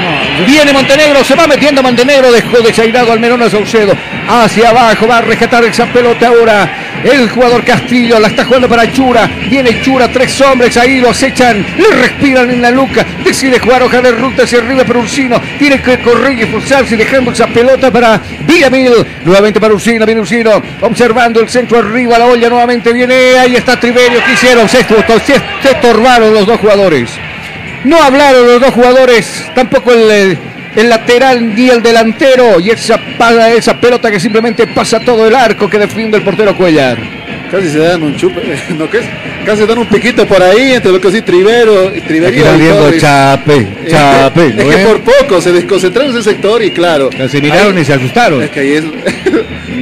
Viene 0.47 0.73
Montenegro, 0.73 1.23
se 1.25 1.35
va 1.35 1.47
metiendo 1.47 1.83
Montenegro, 1.83 2.33
dejó 2.33 2.61
desairado 2.61 3.13
al 3.13 3.21
Menona 3.21 3.49
Saucedo. 3.49 3.93
Hacia 4.29 4.71
abajo, 4.71 5.07
va 5.07 5.19
a 5.19 5.23
rescatar 5.23 5.65
esa 5.65 5.87
pelota 5.87 6.29
ahora. 6.29 6.71
El 7.05 7.29
jugador 7.29 7.65
Castillo 7.65 8.21
la 8.21 8.29
está 8.29 8.45
jugando 8.45 8.69
para 8.69 8.91
Chura. 8.93 9.29
Viene 9.51 9.81
Chura, 9.83 10.09
tres 10.09 10.41
hombres 10.41 10.77
ahí 10.77 11.01
lo 11.01 11.11
acechan, 11.11 11.65
le 11.77 11.89
respiran 11.89 12.51
en 12.51 12.63
la 12.63 12.71
nuca. 12.71 13.05
Decide 13.25 13.59
jugar 13.59 13.83
hoja 13.83 14.01
de 14.01 14.13
ruta 14.13 14.45
hacia 14.45 14.59
arriba 14.59 14.85
para 14.85 15.01
Ursino. 15.01 15.41
Tiene 15.59 15.81
que 15.83 16.01
correr 16.01 16.39
y 16.39 16.43
esforzarse 16.43 16.97
dejando 16.97 17.33
esa 17.33 17.47
pelota 17.49 17.91
para 17.91 18.21
Villamil. 18.47 18.93
Nuevamente 19.25 19.61
para 19.61 19.75
Ursino, 19.75 20.07
viene 20.07 20.21
Ursino 20.21 20.63
observando 20.81 21.41
el 21.41 21.49
centro 21.49 21.79
arriba, 21.79 22.19
la 22.19 22.27
olla 22.27 22.49
nuevamente 22.49 22.93
viene. 22.93 23.39
Ahí 23.39 23.57
está 23.57 23.79
Triverio, 23.79 24.23
¿qué 24.25 24.33
hicieron? 24.33 24.69
Se 24.69 24.81
estorbaron 24.81 26.33
los 26.33 26.47
dos 26.47 26.61
jugadores. 26.61 27.11
No 27.85 28.01
hablaron 28.01 28.47
los 28.47 28.61
dos 28.61 28.75
jugadores, 28.75 29.51
tampoco 29.55 29.93
el, 29.93 30.11
eh, 30.11 30.39
el 30.77 30.89
lateral 30.89 31.55
ni 31.55 31.69
el 31.69 31.83
delantero. 31.83 32.61
Y 32.61 32.71
esa, 32.71 33.01
esa 33.57 33.81
pelota 33.81 34.11
que 34.11 34.21
simplemente 34.21 34.67
pasa 34.69 35.01
todo 35.01 35.27
el 35.27 35.35
arco 35.35 35.69
que 35.69 35.79
defiende 35.79 36.17
el 36.17 36.23
portero 36.23 36.57
Cuellar. 36.57 36.99
Casi 37.51 37.71
se 37.71 37.79
dan 37.79 38.03
un 38.03 38.17
chupe, 38.17 38.41
¿no 38.79 38.89
qué 38.89 38.99
es? 38.99 39.07
Casi 39.45 39.63
se 39.63 39.67
dan 39.67 39.79
un 39.79 39.87
piquito 39.89 40.27
por 40.27 40.41
ahí 40.43 40.73
entre 40.73 40.93
lo 40.93 41.01
que 41.01 41.11
sí 41.11 41.21
Trivero, 41.23 41.89
Aquí 41.89 42.01
Triverio 42.03 42.39
están 42.45 42.57
y 42.57 42.63
viendo. 42.63 42.93
Chape, 42.99 43.67
Chape. 43.89 44.47
es 44.47 44.55
¿no 44.55 44.71
que 44.71 44.77
por 44.87 45.01
poco 45.01 45.41
se 45.41 45.53
desconcentraron 45.53 46.13
en 46.13 46.19
ese 46.19 46.31
sector 46.31 46.63
y 46.63 46.71
claro. 46.71 47.11
Se 47.29 47.41
miraron 47.41 47.77
ahí- 47.77 47.83
y 47.83 47.85
se 47.85 47.93
asustaron. 47.95 48.43
Es 48.43 48.51
que 48.51 48.61
ahí 48.61 48.73
es. 48.73 48.85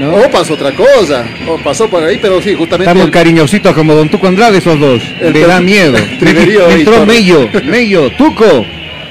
O 0.02 0.30
pasó 0.30 0.54
otra 0.54 0.70
cosa, 0.72 1.24
o 1.46 1.58
pasó 1.58 1.90
por 1.90 2.02
ahí, 2.02 2.18
pero 2.22 2.40
sí, 2.40 2.54
justamente. 2.54 2.84
Estamos 2.90 3.04
el- 3.06 3.10
cariñositos 3.10 3.74
como 3.74 3.94
Don 3.94 4.08
Tuco 4.08 4.28
Andrade 4.28 4.56
esos 4.58 4.78
dos. 4.80 5.02
El 5.20 5.34
Le 5.34 5.40
da 5.46 5.60
miedo. 5.60 5.92
Triverio 6.18 6.68
Me 6.68 6.76
y 6.76 6.78
entró. 6.80 7.04
Mello, 7.04 7.48
Mello, 7.64 8.10
Tuco. 8.12 8.64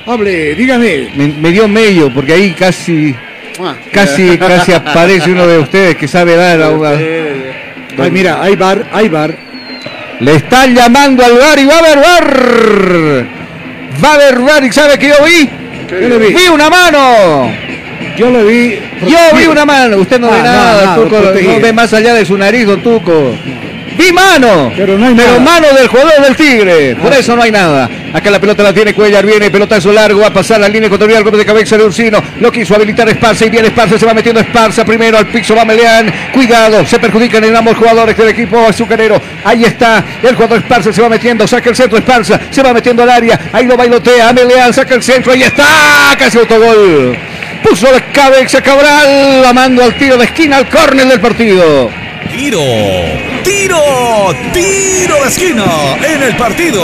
Hable, 0.08 0.56
dígame. 0.56 1.10
Me, 1.16 1.28
me 1.28 1.52
dio 1.52 1.68
Mello 1.68 2.12
porque 2.12 2.34
ahí 2.34 2.52
casi, 2.54 3.14
Ah, 3.62 3.76
casi, 3.92 4.36
casi 4.40 4.72
aparece 4.72 5.32
uno 5.32 5.46
de 5.46 5.60
ustedes 5.60 5.96
que 5.96 6.08
sabe 6.08 6.36
dar 6.36 6.60
a 6.64 6.70
una- 6.72 6.92
Ay, 6.92 8.10
mira, 8.10 8.42
hay 8.42 8.56
bar, 8.56 8.88
hay 8.92 9.10
bar. 9.10 9.49
Le 10.20 10.36
están 10.36 10.76
llamando 10.76 11.24
al 11.24 11.38
bar 11.38 11.58
y 11.60 11.66
va 11.66 11.76
a 11.76 11.80
haber 11.80 11.98
bar. 11.98 13.26
Va 14.04 14.12
a 14.12 14.14
haber 14.16 14.40
bar 14.40 14.64
y 14.66 14.72
sabe 14.72 14.98
que 15.00 15.08
yo 15.08 15.16
vi. 15.26 15.50
Yo 15.90 16.20
vi. 16.20 16.34
Vi 16.34 16.48
una 16.54 16.70
mano. 16.70 17.52
Yo 18.18 18.30
lo 18.30 18.46
vi. 18.46 18.80
Yo 19.08 19.18
vi 19.38 19.46
una 19.48 19.66
mano. 19.66 19.98
Usted 19.98 20.20
no 20.20 20.28
Ah, 20.28 20.32
ve 20.36 20.44
nada, 20.44 20.86
no, 20.86 20.96
no, 20.98 21.04
Tuco. 21.04 21.22
No 21.22 21.60
ve 21.62 21.74
más 21.74 21.94
allá 21.94 22.14
de 22.14 22.26
su 22.26 22.38
nariz, 22.38 22.66
don 22.68 22.82
Tuco. 22.82 23.34
Vi 24.00 24.14
mano. 24.14 24.72
Pero 24.78 24.98
no 24.98 25.08
hay 25.08 25.14
nada. 25.14 25.40
mano 25.40 25.68
del 25.78 25.90
jugador 25.90 26.22
del 26.24 26.34
Tigre. 26.34 26.96
Por 26.96 27.12
eso 27.12 27.36
no 27.36 27.42
hay 27.42 27.52
nada. 27.52 27.90
Acá 28.14 28.32
la 28.32 28.40
pelota 28.40 28.64
la 28.64 28.74
tiene 28.74 28.94
Cuellar. 28.94 29.26
Viene 29.26 29.52
pelotazo 29.52 29.92
largo. 29.92 30.22
Va 30.22 30.28
a 30.28 30.34
pasar 30.34 30.62
la 30.62 30.70
línea 30.70 30.88
ecuatorial. 30.88 31.22
Golpe 31.22 31.38
de 31.38 31.46
cabeza 31.46 31.78
de 31.78 31.84
Ursino. 31.84 32.24
Lo 32.40 32.50
quiso 32.50 32.76
habilitar 32.76 33.10
Esparza. 33.10 33.46
Y 33.46 33.50
viene 33.50 33.68
Esparza. 33.68 34.00
Se 34.00 34.06
va 34.06 34.14
metiendo 34.14 34.40
Esparza. 34.40 34.86
Primero 34.86 35.18
al 35.18 35.28
piso 35.28 35.54
va 35.54 35.66
Meleán. 35.66 36.10
Cuidado. 36.34 36.86
Se 36.86 36.98
perjudican 36.98 37.44
en 37.44 37.58
ambos 37.58 37.76
jugadores 37.76 38.16
del 38.16 38.30
equipo 38.30 38.66
azucarero. 38.66 39.22
Ahí 39.44 39.66
está. 39.66 40.02
El 40.24 40.34
jugador 40.36 40.60
Esparza 40.60 40.94
se 40.94 41.02
va 41.02 41.10
metiendo. 41.10 41.46
Saca 41.46 41.70
el 41.70 41.76
centro 41.76 41.98
Esparza. 41.98 42.40
Se 42.50 42.64
va 42.64 42.74
metiendo 42.74 43.04
al 43.04 43.10
área. 43.10 43.38
Ahí 43.52 43.66
lo 43.66 43.76
bailotea. 43.76 44.32
Meleán 44.32 44.74
saca 44.74 44.96
el 44.96 45.04
centro. 45.04 45.34
Ahí 45.34 45.44
está. 45.44 46.16
Casi 46.18 46.38
autogol. 46.38 47.18
Puso 47.62 47.92
la 47.92 48.00
cabeza 48.14 48.62
Cabral. 48.62 49.44
Amando 49.46 49.84
al 49.84 49.94
tiro 49.96 50.18
de 50.18 50.24
esquina. 50.24 50.56
Al 50.56 50.70
córner 50.70 51.06
del 51.06 51.20
partido. 51.20 52.09
Tiro, 52.28 52.62
tiro, 53.44 54.36
tiro 54.54 55.16
de 55.22 55.28
esquina 55.28 55.66
en 56.04 56.22
el 56.24 56.36
partido. 56.36 56.84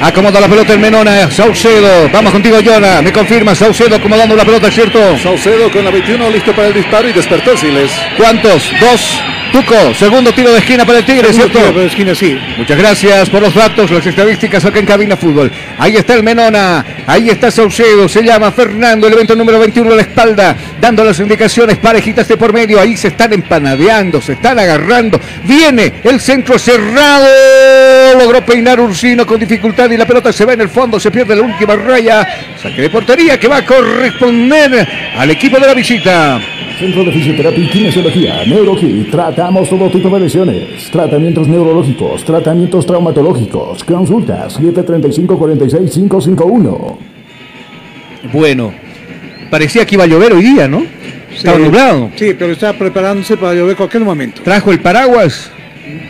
Acomoda 0.00 0.40
la 0.40 0.48
pelota 0.48 0.74
el 0.74 0.78
Menona, 0.78 1.30
Saucedo. 1.30 2.08
Vamos 2.12 2.32
contigo, 2.32 2.58
Jonah. 2.64 3.00
Me 3.02 3.12
confirma, 3.12 3.54
Saucedo 3.54 3.96
acomodando 3.96 4.36
la 4.36 4.44
pelota, 4.44 4.70
¿cierto? 4.70 5.18
Saucedo 5.18 5.70
con 5.70 5.84
la 5.84 5.90
21 5.90 6.30
listo 6.30 6.54
para 6.54 6.68
el 6.68 6.74
disparo 6.74 7.08
y 7.08 7.12
despertó 7.12 7.56
Siles. 7.56 7.90
¿Cuántos? 8.16 8.70
Dos. 8.78 9.22
Tuco, 9.56 9.94
segundo 9.94 10.32
tiro 10.32 10.52
de 10.52 10.58
esquina 10.58 10.84
para 10.84 10.98
el 10.98 11.06
Tigre, 11.06 11.28
Segundo 11.28 11.44
¿cierto? 11.44 11.58
tiro 11.60 11.72
por 11.72 11.80
la 11.80 11.88
esquina, 11.88 12.14
sí. 12.14 12.38
Muchas 12.58 12.76
gracias 12.76 13.30
por 13.30 13.40
los 13.40 13.54
datos, 13.54 13.90
las 13.90 14.04
estadísticas 14.04 14.62
acá 14.62 14.80
en 14.80 14.84
Cabina 14.84 15.16
Fútbol. 15.16 15.50
Ahí 15.78 15.96
está 15.96 16.12
el 16.12 16.22
Menona, 16.22 16.84
ahí 17.06 17.30
está 17.30 17.50
Saucedo, 17.50 18.06
se 18.06 18.22
llama 18.22 18.52
Fernando, 18.52 19.06
el 19.06 19.14
evento 19.14 19.34
número 19.34 19.58
21 19.58 19.94
a 19.94 19.96
la 19.96 20.02
espalda, 20.02 20.54
dando 20.78 21.02
las 21.02 21.18
indicaciones 21.20 21.78
parejitas 21.78 22.28
de 22.28 22.36
por 22.36 22.52
medio. 22.52 22.78
Ahí 22.78 22.98
se 22.98 23.08
están 23.08 23.32
empanadeando, 23.32 24.20
se 24.20 24.34
están 24.34 24.58
agarrando. 24.58 25.18
Viene 25.44 25.90
el 26.04 26.20
centro 26.20 26.58
cerrado, 26.58 27.26
logró 28.18 28.44
peinar 28.44 28.78
Ursino 28.78 29.26
con 29.26 29.40
dificultad 29.40 29.90
y 29.90 29.96
la 29.96 30.04
pelota 30.06 30.34
se 30.34 30.44
va 30.44 30.52
en 30.52 30.60
el 30.60 30.68
fondo, 30.68 31.00
se 31.00 31.10
pierde 31.10 31.34
la 31.34 31.40
última 31.40 31.76
raya. 31.76 32.28
Saque 32.62 32.82
de 32.82 32.90
portería 32.90 33.40
que 33.40 33.48
va 33.48 33.56
a 33.56 33.64
corresponder 33.64 34.86
al 35.16 35.30
equipo 35.30 35.58
de 35.58 35.66
la 35.66 35.72
visita. 35.72 36.42
Centro 36.78 37.04
de 37.04 37.12
Fisioterapia 37.12 37.64
y 37.64 37.68
Kinesiología, 37.68 38.44
NeuroKit. 38.44 39.10
Tratamos 39.46 39.70
todo 39.70 39.88
tipo 39.88 40.10
de 40.10 40.18
lesiones. 40.18 40.90
Tratamientos 40.90 41.46
neurológicos, 41.46 42.24
tratamientos 42.24 42.84
traumatológicos. 42.84 43.84
Consultas 43.84 44.58
735-46-551. 44.60 46.96
Bueno, 48.32 48.74
parecía 49.48 49.86
que 49.86 49.94
iba 49.94 50.02
a 50.02 50.08
llover 50.08 50.32
hoy 50.32 50.42
día, 50.42 50.66
¿no? 50.66 50.82
Estaba 51.32 51.58
Sí. 51.58 51.62
nublado. 51.62 52.10
Sí, 52.16 52.34
pero 52.36 52.54
está 52.54 52.72
preparándose 52.72 53.36
para 53.36 53.54
llover 53.54 53.76
cualquier 53.76 54.02
momento. 54.02 54.42
Trajo 54.42 54.72
el 54.72 54.80
paraguas. 54.80 55.52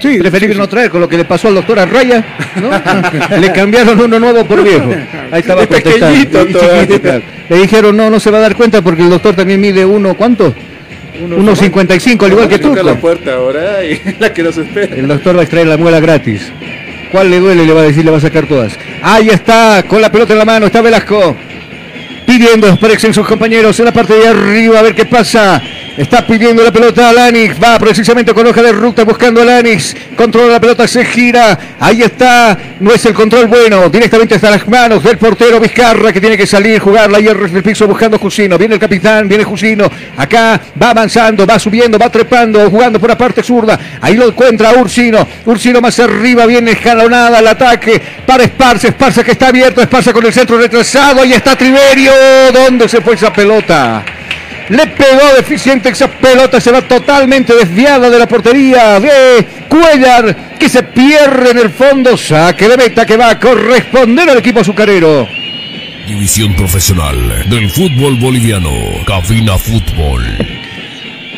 Sí, 0.00 0.16
Preferible 0.18 0.54
sí, 0.54 0.58
no 0.60 0.66
traer 0.66 0.90
con 0.90 1.02
lo 1.02 1.08
que 1.08 1.18
le 1.18 1.26
pasó 1.26 1.48
al 1.48 1.56
doctor 1.56 1.78
Arraya, 1.78 2.24
¿no? 2.58 2.70
le 3.38 3.52
cambiaron 3.52 4.00
uno 4.00 4.18
nuevo 4.18 4.46
por 4.46 4.64
viejo. 4.64 4.88
Ahí 5.30 5.40
estaba 5.40 5.60
Es 5.60 5.66
protestando, 5.68 6.06
pequeñito 6.06 6.38
y 6.38 6.40
chiquito, 6.46 6.58
todavía. 6.60 7.00
claro. 7.00 7.22
Le 7.50 7.56
dijeron, 7.58 7.94
no, 7.98 8.08
no 8.08 8.18
se 8.18 8.30
va 8.30 8.38
a 8.38 8.40
dar 8.40 8.56
cuenta 8.56 8.80
porque 8.80 9.02
el 9.02 9.10
doctor 9.10 9.36
también 9.36 9.60
mide 9.60 9.84
uno, 9.84 10.14
¿cuánto? 10.16 10.54
1.55, 11.20 12.24
al 12.24 12.32
igual 12.32 12.48
que 12.48 12.58
tú. 12.58 12.74
La 12.74 12.94
puerta 12.98 13.34
ahora 13.34 13.84
y 13.84 14.00
la 14.20 14.32
que 14.32 14.42
nos 14.42 14.56
espera. 14.56 14.94
El 14.94 15.08
doctor 15.08 15.36
va 15.36 15.40
a 15.40 15.42
extraer 15.42 15.66
la 15.66 15.76
muela 15.76 16.00
gratis. 16.00 16.52
¿Cuál 17.10 17.30
le 17.30 17.38
duele? 17.38 17.64
Le 17.64 17.72
va 17.72 17.80
a 17.80 17.84
decir, 17.84 18.04
le 18.04 18.10
va 18.10 18.18
a 18.18 18.20
sacar 18.20 18.46
todas. 18.46 18.76
Ahí 19.02 19.28
está, 19.28 19.84
con 19.86 20.00
la 20.00 20.10
pelota 20.10 20.32
en 20.32 20.38
la 20.38 20.44
mano, 20.44 20.66
está 20.66 20.80
Velasco. 20.80 21.36
Pidiendo, 22.26 22.76
parecen 22.76 23.14
sus 23.14 23.26
compañeros 23.26 23.78
en 23.78 23.84
la 23.84 23.92
parte 23.92 24.14
de 24.14 24.26
arriba, 24.26 24.80
a 24.80 24.82
ver 24.82 24.94
qué 24.94 25.06
pasa. 25.06 25.62
Está 25.96 26.26
pidiendo 26.26 26.62
la 26.62 26.70
pelota 26.70 27.08
a 27.08 27.12
Lanix. 27.12 27.56
Va 27.62 27.78
precisamente 27.78 28.34
con 28.34 28.46
hoja 28.46 28.60
de 28.62 28.72
ruta 28.72 29.02
buscando 29.04 29.40
a 29.40 29.44
Lanix. 29.46 29.96
Controla 30.14 30.52
la 30.52 30.60
pelota, 30.60 30.86
se 30.86 31.04
gira. 31.06 31.58
Ahí 31.80 32.02
está. 32.02 32.58
No 32.80 32.92
es 32.92 33.06
el 33.06 33.14
control 33.14 33.46
bueno. 33.46 33.88
Directamente 33.88 34.34
hasta 34.34 34.50
las 34.50 34.68
manos 34.68 35.02
del 35.02 35.16
portero 35.16 35.58
Vizcarra 35.58 36.12
que 36.12 36.20
tiene 36.20 36.36
que 36.36 36.46
salir, 36.46 36.80
jugarla 36.80 37.16
ahí 37.16 37.26
el 37.26 37.62
piso 37.62 37.86
buscando 37.86 38.18
Jusino. 38.18 38.58
Viene 38.58 38.74
el 38.74 38.80
capitán, 38.80 39.26
viene 39.26 39.44
Jusino. 39.44 39.90
Acá 40.18 40.60
va 40.80 40.90
avanzando, 40.90 41.46
va 41.46 41.58
subiendo, 41.58 41.98
va 41.98 42.10
trepando, 42.10 42.68
jugando 42.68 43.00
por 43.00 43.08
la 43.08 43.16
parte 43.16 43.42
zurda. 43.42 43.78
Ahí 44.02 44.16
lo 44.16 44.28
encuentra 44.28 44.74
Ursino. 44.74 45.26
Ursino 45.46 45.80
más 45.80 45.98
arriba, 45.98 46.44
viene 46.44 46.72
escalonada 46.72 47.38
el 47.38 47.46
ataque 47.46 48.02
para 48.26 48.44
Esparza. 48.44 48.88
Esparza 48.88 49.24
que 49.24 49.30
está 49.30 49.48
abierto. 49.48 49.80
Esparza 49.80 50.12
con 50.12 50.26
el 50.26 50.32
centro 50.34 50.58
retrasado. 50.58 51.22
Ahí 51.22 51.32
está 51.32 51.56
Triverio. 51.56 52.15
¿Dónde 52.52 52.88
se 52.88 53.00
fue 53.00 53.14
esa 53.14 53.32
pelota? 53.32 54.04
Le 54.68 54.86
pegó 54.88 55.34
deficiente 55.36 55.90
esa 55.90 56.08
pelota, 56.08 56.60
se 56.60 56.72
va 56.72 56.82
totalmente 56.82 57.54
desviada 57.54 58.10
de 58.10 58.18
la 58.18 58.26
portería 58.26 58.98
de 58.98 59.46
Cuellar, 59.68 60.56
que 60.58 60.68
se 60.68 60.82
pierde 60.82 61.50
en 61.50 61.58
el 61.58 61.70
fondo. 61.70 62.16
Saque 62.16 62.68
de 62.68 62.76
meta 62.76 63.06
que 63.06 63.16
va 63.16 63.30
a 63.30 63.38
corresponder 63.38 64.28
al 64.28 64.38
equipo 64.38 64.60
azucarero. 64.60 65.28
División 66.06 66.54
profesional 66.54 67.48
del 67.48 67.70
fútbol 67.70 68.16
boliviano. 68.16 68.70
Cabina 69.06 69.56
Fútbol. 69.58 70.65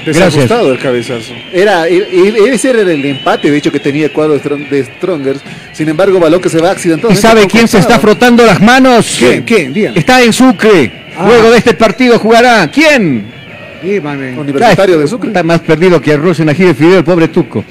Desajustado 0.05 0.73
el 0.73 0.79
cabezazo. 0.79 1.33
Era, 1.53 1.87
e- 1.89 1.97
e- 1.97 2.55
ese 2.55 2.71
era 2.71 2.81
el 2.83 3.05
empate, 3.05 3.51
de 3.51 3.57
hecho, 3.59 3.71
que 3.73 3.81
tenía 3.81 4.07
el 4.07 4.13
cuadro 4.13 4.35
de 4.35 4.41
Strong- 4.43 4.69
de 4.69 4.85
Strongers. 4.85 5.41
Sin 5.73 5.89
embargo, 5.89 6.19
balón 6.19 6.41
que 6.41 6.49
se 6.49 6.61
va 6.61 6.71
accidentado. 6.71 7.13
¿Y 7.13 7.17
sabe 7.17 7.47
quién 7.47 7.69
se 7.69 7.79
está 7.79 7.99
frotando 7.99 8.45
las 8.47 8.61
manos? 8.61 9.17
¿Quién? 9.19 9.43
¿Quién? 9.45 9.93
Está 9.97 10.23
en 10.23 10.33
Sucre. 10.33 10.91
Ah. 11.17 11.25
Luego 11.27 11.51
de 11.51 11.59
este 11.59 11.75
partido 11.75 12.19
jugará. 12.19 12.71
¿Quién? 12.71 13.27
Universitario 14.39 14.99
de 14.99 15.07
Sucre. 15.07 15.29
Está 15.29 15.43
más 15.43 15.61
perdido 15.61 16.01
que 16.01 16.13
arroz 16.13 16.41
en 16.41 16.49
ají 16.49 16.65
de 16.65 16.75
fideo, 16.75 16.99
el 16.99 17.05
pobre 17.05 17.29
Tuco. 17.29 17.65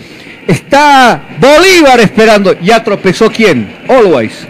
Está 0.47 1.21
Bolívar 1.39 1.99
esperando. 1.99 2.57
Ya 2.61 2.83
tropezó 2.83 3.29
quién? 3.29 3.67
Always. 3.87 4.47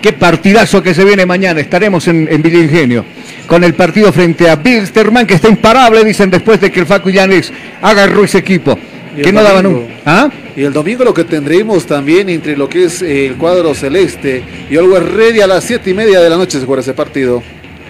Qué 0.00 0.12
partidazo 0.12 0.82
que 0.82 0.94
se 0.94 1.04
viene 1.04 1.26
mañana. 1.26 1.60
Estaremos 1.60 2.06
en, 2.08 2.28
en 2.30 2.42
Villa 2.42 2.58
Ingenio. 2.58 3.04
Con 3.46 3.62
el 3.62 3.74
partido 3.74 4.12
frente 4.12 4.48
a 4.48 4.56
Bilsterman, 4.56 5.26
que 5.26 5.34
está 5.34 5.48
imparable, 5.48 6.04
dicen 6.04 6.30
después 6.30 6.60
de 6.60 6.70
que 6.70 6.80
el 6.80 6.86
Facu 6.86 7.10
Llanes 7.10 7.52
agarró 7.82 8.24
ese 8.24 8.38
equipo. 8.38 8.78
Que 9.22 9.32
no 9.32 9.42
daban 9.42 9.66
un. 9.66 9.86
¿Ah? 10.04 10.28
Y 10.56 10.62
el 10.62 10.72
domingo 10.72 11.04
lo 11.04 11.14
que 11.14 11.24
tendremos 11.24 11.86
también 11.86 12.28
entre 12.28 12.56
lo 12.56 12.68
que 12.68 12.84
es 12.84 13.02
eh, 13.02 13.26
el 13.26 13.36
cuadro 13.36 13.74
celeste 13.74 14.42
y 14.70 14.76
Always 14.76 15.04
Ready 15.04 15.40
a 15.40 15.46
las 15.46 15.64
7 15.64 15.90
y 15.90 15.94
media 15.94 16.20
de 16.20 16.30
la 16.30 16.36
noche 16.36 16.58
se 16.58 16.66
juega 16.66 16.80
ese 16.80 16.94
partido. 16.94 17.42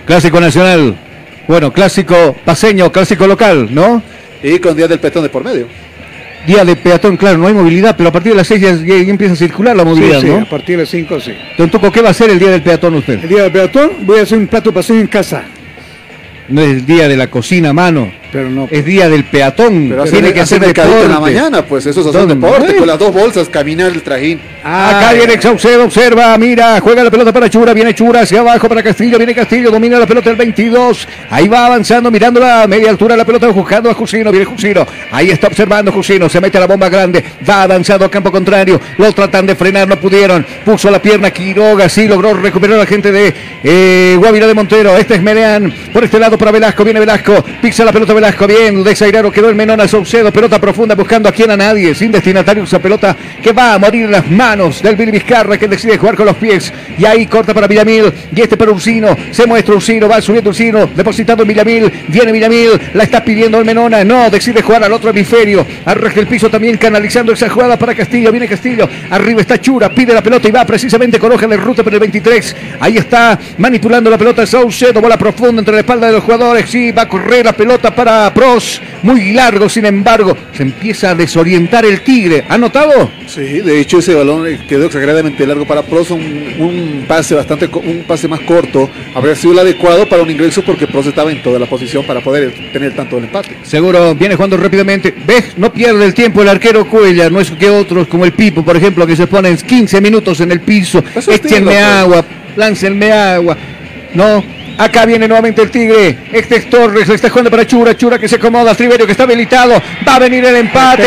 Clásico 0.07 0.41
nacional. 0.41 0.97
Bueno, 1.47 1.73
clásico 1.73 2.35
paseño, 2.45 2.91
clásico 2.91 3.27
local, 3.27 3.69
¿no? 3.71 4.03
Y 4.43 4.59
con 4.59 4.77
Día 4.77 4.89
del 4.89 4.99
Petón 4.99 5.23
de 5.23 5.29
por 5.29 5.45
medio. 5.45 5.67
Día 6.47 6.65
de 6.65 6.77
peatón, 6.77 7.17
claro, 7.17 7.39
no 7.39 7.47
hay 7.47 7.55
movilidad, 7.55 7.97
pero 7.97 8.11
a 8.11 8.13
partir 8.13 8.33
de 8.33 8.37
las 8.37 8.47
6 8.47 8.61
ya, 8.61 8.75
ya 8.75 8.95
empieza 8.97 9.33
a 9.33 9.37
circular 9.37 9.75
la 9.75 9.83
Sí, 9.83 9.89
movilidad, 9.89 10.21
sí, 10.21 10.27
¿no? 10.27 10.41
a 10.43 10.45
partir 10.45 10.77
de 10.77 10.83
las 10.83 10.91
5, 10.91 11.21
sí. 11.21 11.33
Don 11.57 11.71
¿qué 11.71 12.03
va 12.03 12.09
a 12.09 12.11
hacer 12.11 12.31
el 12.31 12.39
día 12.39 12.51
del 12.51 12.63
peatón 12.63 12.95
usted? 12.97 13.23
El 13.23 13.29
día 13.29 13.43
del 13.45 13.53
peatón 13.53 13.91
voy 14.01 14.19
a 14.19 14.23
hacer 14.23 14.39
un 14.39 14.47
plato 14.47 14.73
paseo 14.73 14.97
en 15.01 15.07
casa. 15.07 15.45
No 16.49 16.61
es 16.61 16.69
el 16.69 16.87
día 16.87 17.09
de 17.09 17.17
la 17.17 17.29
cocina 17.29 17.71
a 17.71 17.73
mano, 17.73 18.13
Pero 18.35 18.51
no. 18.51 18.67
es 18.69 18.85
día 18.85 19.09
del 19.09 19.25
peatón. 19.25 19.87
Pero 19.89 20.03
Tiene 20.03 20.19
hacer, 20.19 20.35
que 20.35 20.41
hacer 20.41 20.61
mercadito 20.61 21.05
en 21.05 21.11
la 21.13 21.21
mañana, 21.21 21.65
pues 21.65 21.87
eso 21.87 22.01
es 22.01 22.07
hacer 22.09 22.27
¿Dónde? 22.27 22.35
deporte, 22.35 22.77
con 22.77 22.87
las 22.89 22.99
dos 22.99 23.15
bolsas, 23.15 23.49
caminar 23.49 23.93
el 23.93 24.03
trajín. 24.03 24.41
Acá 24.65 25.13
viene 25.13 25.41
Saucedo, 25.41 25.85
observa, 25.85 26.37
mira, 26.39 26.81
juega 26.81 27.05
la 27.05 27.11
pelota 27.11 27.33
para 27.33 27.49
Chura, 27.49 27.75
viene 27.75 27.95
Chura 27.95 28.23
hacia 28.23 28.41
abajo 28.41 28.69
para 28.69 28.83
Castillo, 28.83 29.19
viene 29.19 29.35
Castillo, 29.35 29.71
domina 29.71 29.99
la 29.99 30.07
pelota 30.07 30.31
el 30.31 30.37
22, 30.37 31.07
ahí 31.31 31.47
va 31.49 31.67
avanzando, 31.67 32.11
mirándola 32.11 32.63
a 32.63 32.67
media 32.67 32.89
altura 32.91 33.15
la 33.15 33.27
pelota, 33.27 33.47
buscando 33.49 33.91
a 33.91 33.95
Jusino, 33.95 34.33
viene 34.33 34.47
Jusino, 34.47 34.87
ahí 35.13 35.31
está 35.31 35.49
observando 35.49 35.93
Jusino, 35.93 36.31
se 36.31 36.41
mete 36.41 36.57
a 36.57 36.61
la 36.61 36.67
bomba 36.67 36.89
grande, 36.89 37.23
va 37.49 37.65
avanzando 37.65 38.07
a 38.07 38.11
campo 38.11 38.33
contrario, 38.33 38.81
lo 38.97 39.13
tratan 39.13 39.47
de 39.47 39.55
frenar, 39.55 39.87
no 39.87 40.01
pudieron, 40.01 40.45
puso 40.65 40.91
la 40.91 41.01
pierna 41.01 41.31
Quiroga, 41.31 41.89
sí 41.91 42.09
logró 42.09 42.33
recuperar 42.33 42.77
a 42.77 42.81
la 42.81 42.87
gente 42.87 43.13
de 43.13 43.35
eh, 43.63 44.17
Guavira 44.19 44.47
de 44.47 44.55
Montero, 44.55 44.97
este 44.97 45.17
es 45.17 45.23
Merean, 45.23 45.73
por 45.93 46.05
este 46.05 46.19
lado 46.19 46.39
para 46.39 46.51
Velasco, 46.51 46.85
viene 46.85 47.01
Velasco, 47.01 47.45
pisa 47.61 47.85
la 47.85 47.93
pelota 47.93 48.15
Velasco, 48.15 48.24
bien, 48.33 48.83
desairado 48.83 49.31
quedó 49.31 49.51
el 49.51 49.55
menón 49.55 49.81
a 49.83 49.87
Saucedo, 49.87 50.33
pelota 50.33 50.59
profunda 50.59 50.95
buscando 50.95 51.29
a 51.29 51.33
quien 51.33 51.51
a 51.51 51.57
nadie, 51.59 51.95
sin 51.95 52.11
destinatario 52.11 52.65
esa 52.65 52.79
pelota 52.79 53.15
que 53.43 53.53
va 53.53 53.75
a 53.75 53.79
morir 53.79 54.05
en 54.05 54.13
las 54.13 54.31
manos 54.31 54.83
del 54.83 54.97
Billy 54.97 55.13
Vizcarra 55.13 55.59
que 55.59 55.69
decide 55.69 55.99
jugar 55.99 56.17
con 56.17 56.27
los 56.27 56.37
pies 56.37 56.73
y 56.97 57.05
ahí 57.05 57.27
corta 57.27 57.53
para 57.53 57.67
Villamil 57.67 58.11
y 58.35 58.41
este 58.41 58.57
para 58.57 58.71
Ursino, 58.71 59.15
se 59.31 59.47
muestra 59.47 59.75
Ursino, 59.75 60.09
va 60.09 60.23
subiendo 60.23 60.51
Ursino, 60.51 60.89
depositando 60.95 61.45
Villamil, 61.45 61.93
viene 62.09 62.33
Villamil, 62.33 62.81
la 62.95 63.05
está 63.05 63.23
pidiendo 63.23 63.59
el 63.59 63.67
Menona, 63.67 64.03
no, 64.05 64.31
decide 64.31 64.63
jugar 64.63 64.85
al 64.85 64.93
otro 64.93 65.11
hemisferio, 65.11 65.67
arrastra 65.85 66.23
el 66.23 66.27
piso 66.27 66.49
también 66.49 66.79
canalizando 66.79 67.33
esa 67.33 67.51
jugada 67.51 67.79
para 67.79 67.95
Castillo, 67.95 68.33
viene 68.33 68.49
Castillo, 68.49 68.89
arriba 69.11 69.43
está 69.43 69.61
Chura, 69.61 69.91
pide 69.91 70.15
la 70.15 70.23
pelota 70.23 70.49
y 70.49 70.51
va 70.51 70.65
precisamente 70.65 71.19
con 71.19 71.31
hoja 71.31 71.47
de 71.47 71.59
ruta 71.59 71.85
por 71.85 71.93
el 71.93 72.01
23, 72.01 72.57
ahí 72.81 72.97
está 72.97 73.39
manipulando 73.59 74.09
la 74.09 74.17
pelota 74.17 74.47
Saucedo, 74.47 75.03
bola 75.03 75.19
profunda 75.19 75.61
entre 75.61 75.75
la 75.75 75.81
espalda 75.81 76.07
de 76.07 76.15
los 76.15 76.25
jugadores, 76.25 76.71
sí, 76.71 76.91
va 76.91 77.03
a 77.03 77.09
correr 77.09 77.45
la 77.45 77.53
pelota 77.53 77.95
para 77.95 78.04
Pros, 78.35 78.83
muy 79.03 79.33
largo 79.33 79.69
sin 79.69 79.87
embargo, 79.87 80.37
se 80.53 80.63
empieza 80.63 81.11
a 81.11 81.15
desorientar 81.15 81.87
el 81.87 82.03
Tigre, 82.03 82.45
¿ha 82.49 82.59
notado? 82.59 83.11
Sí, 83.27 83.61
de 83.61 83.81
hecho 83.81 83.99
ese 83.99 84.15
balón 84.15 84.47
eh, 84.47 84.61
quedó 84.69 84.87
exageradamente 84.87 85.47
largo 85.47 85.67
para 85.67 85.83
Pros, 85.83 86.11
un, 86.11 86.21
un 86.21 87.05
pase 87.09 87.35
bastante, 87.35 87.67
un 87.67 88.05
pase 88.07 88.29
más 88.29 88.41
corto, 88.41 88.91
habría 89.15 89.35
sido 89.35 89.55
el 89.55 89.61
adecuado 89.61 90.07
para 90.09 90.23
un 90.23 90.31
ingreso 90.31 90.63
porque 90.63 90.87
Pros 90.87 91.07
estaba 91.07 91.33
en 91.33 91.43
toda 91.43 91.59
la 91.59 91.67
posición 91.67 92.05
para 92.05 92.21
poder 92.21 92.53
tener 92.73 92.95
tanto 92.95 93.17
el 93.17 93.25
empate. 93.25 93.57
Seguro 93.63 94.15
viene 94.15 94.35
jugando 94.37 94.57
rápidamente. 94.57 95.15
¿Ves? 95.27 95.57
No 95.57 95.73
pierde 95.73 96.05
el 96.05 96.15
tiempo 96.15 96.43
el 96.43 96.49
arquero 96.49 96.87
Cuellar. 96.89 97.33
No 97.33 97.41
es 97.41 97.51
que 97.51 97.71
otros 97.71 98.07
como 98.09 98.25
el 98.25 98.33
Pipo, 98.33 98.65
por 98.65 98.77
ejemplo, 98.77 99.07
que 99.07 99.17
se 99.17 99.27
ponen 99.27 99.57
15 99.57 100.01
minutos 100.01 100.41
en 100.41 100.53
el 100.53 100.61
piso. 100.61 101.03
Échenme 101.15 101.73
pues. 101.73 101.85
agua, 101.85 102.25
láncenme 102.57 103.13
agua. 103.13 103.57
No. 104.15 104.45
Acá 104.77 105.07
viene 105.07 105.29
nuevamente 105.29 105.63
el 105.63 105.71
Tigre. 105.71 106.19
Este 106.33 106.57
es 106.57 106.71
Torres. 106.71 107.09
Está 107.09 107.29
jugando 107.29 107.51
para 107.51 107.67
Chura. 107.67 107.97
Chura 107.97 108.19
que 108.19 108.29
se 108.29 108.37
acomoda. 108.37 108.75
Triverio 108.75 109.07
que 109.07 109.13
está 109.13 109.25
habilitado. 109.25 109.81
Va 110.07 110.17
a 110.17 110.19
venir 110.19 110.45
el 110.45 110.57
empate. 110.57 111.05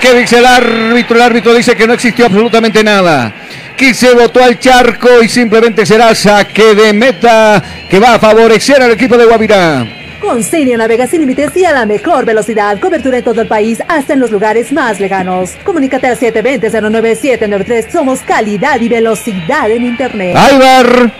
¿Qué 0.00 0.14
dice 0.14 0.38
el 0.38 0.46
árbitro? 0.46 1.16
El 1.16 1.22
árbitro 1.22 1.54
dice 1.54 1.76
que 1.76 1.86
no 1.86 1.92
existió 1.92 2.26
absolutamente 2.26 2.82
nada. 2.82 3.32
Que 3.76 3.94
se 3.94 4.12
votó 4.14 4.42
al 4.42 4.58
charco 4.58 5.22
y 5.22 5.28
simplemente 5.28 5.84
será 5.86 6.14
saque 6.14 6.74
de 6.74 6.92
meta 6.92 7.62
que 7.88 7.98
va 7.98 8.14
a 8.14 8.18
favorecer 8.18 8.82
al 8.82 8.92
equipo 8.92 9.16
de 9.16 9.26
Guavirá. 9.26 9.86
Con 10.20 10.44
Cinia 10.44 10.76
navega 10.76 11.06
sin 11.06 11.20
límites 11.20 11.56
y 11.56 11.64
a 11.64 11.72
la 11.72 11.86
mejor 11.86 12.26
velocidad. 12.26 12.78
Cobertura 12.78 13.18
en 13.18 13.24
todo 13.24 13.40
el 13.40 13.48
país, 13.48 13.82
hasta 13.88 14.12
en 14.12 14.20
los 14.20 14.30
lugares 14.30 14.70
más 14.70 15.00
lejanos. 15.00 15.52
Comunícate 15.64 16.08
al 16.08 16.18
720-09793. 16.18 17.90
Somos 17.90 18.20
calidad 18.20 18.78
y 18.80 18.88
velocidad 18.90 19.70
en 19.70 19.86
Internet. 19.86 20.36
¡Hay 20.36 20.58
bar! 20.58 21.12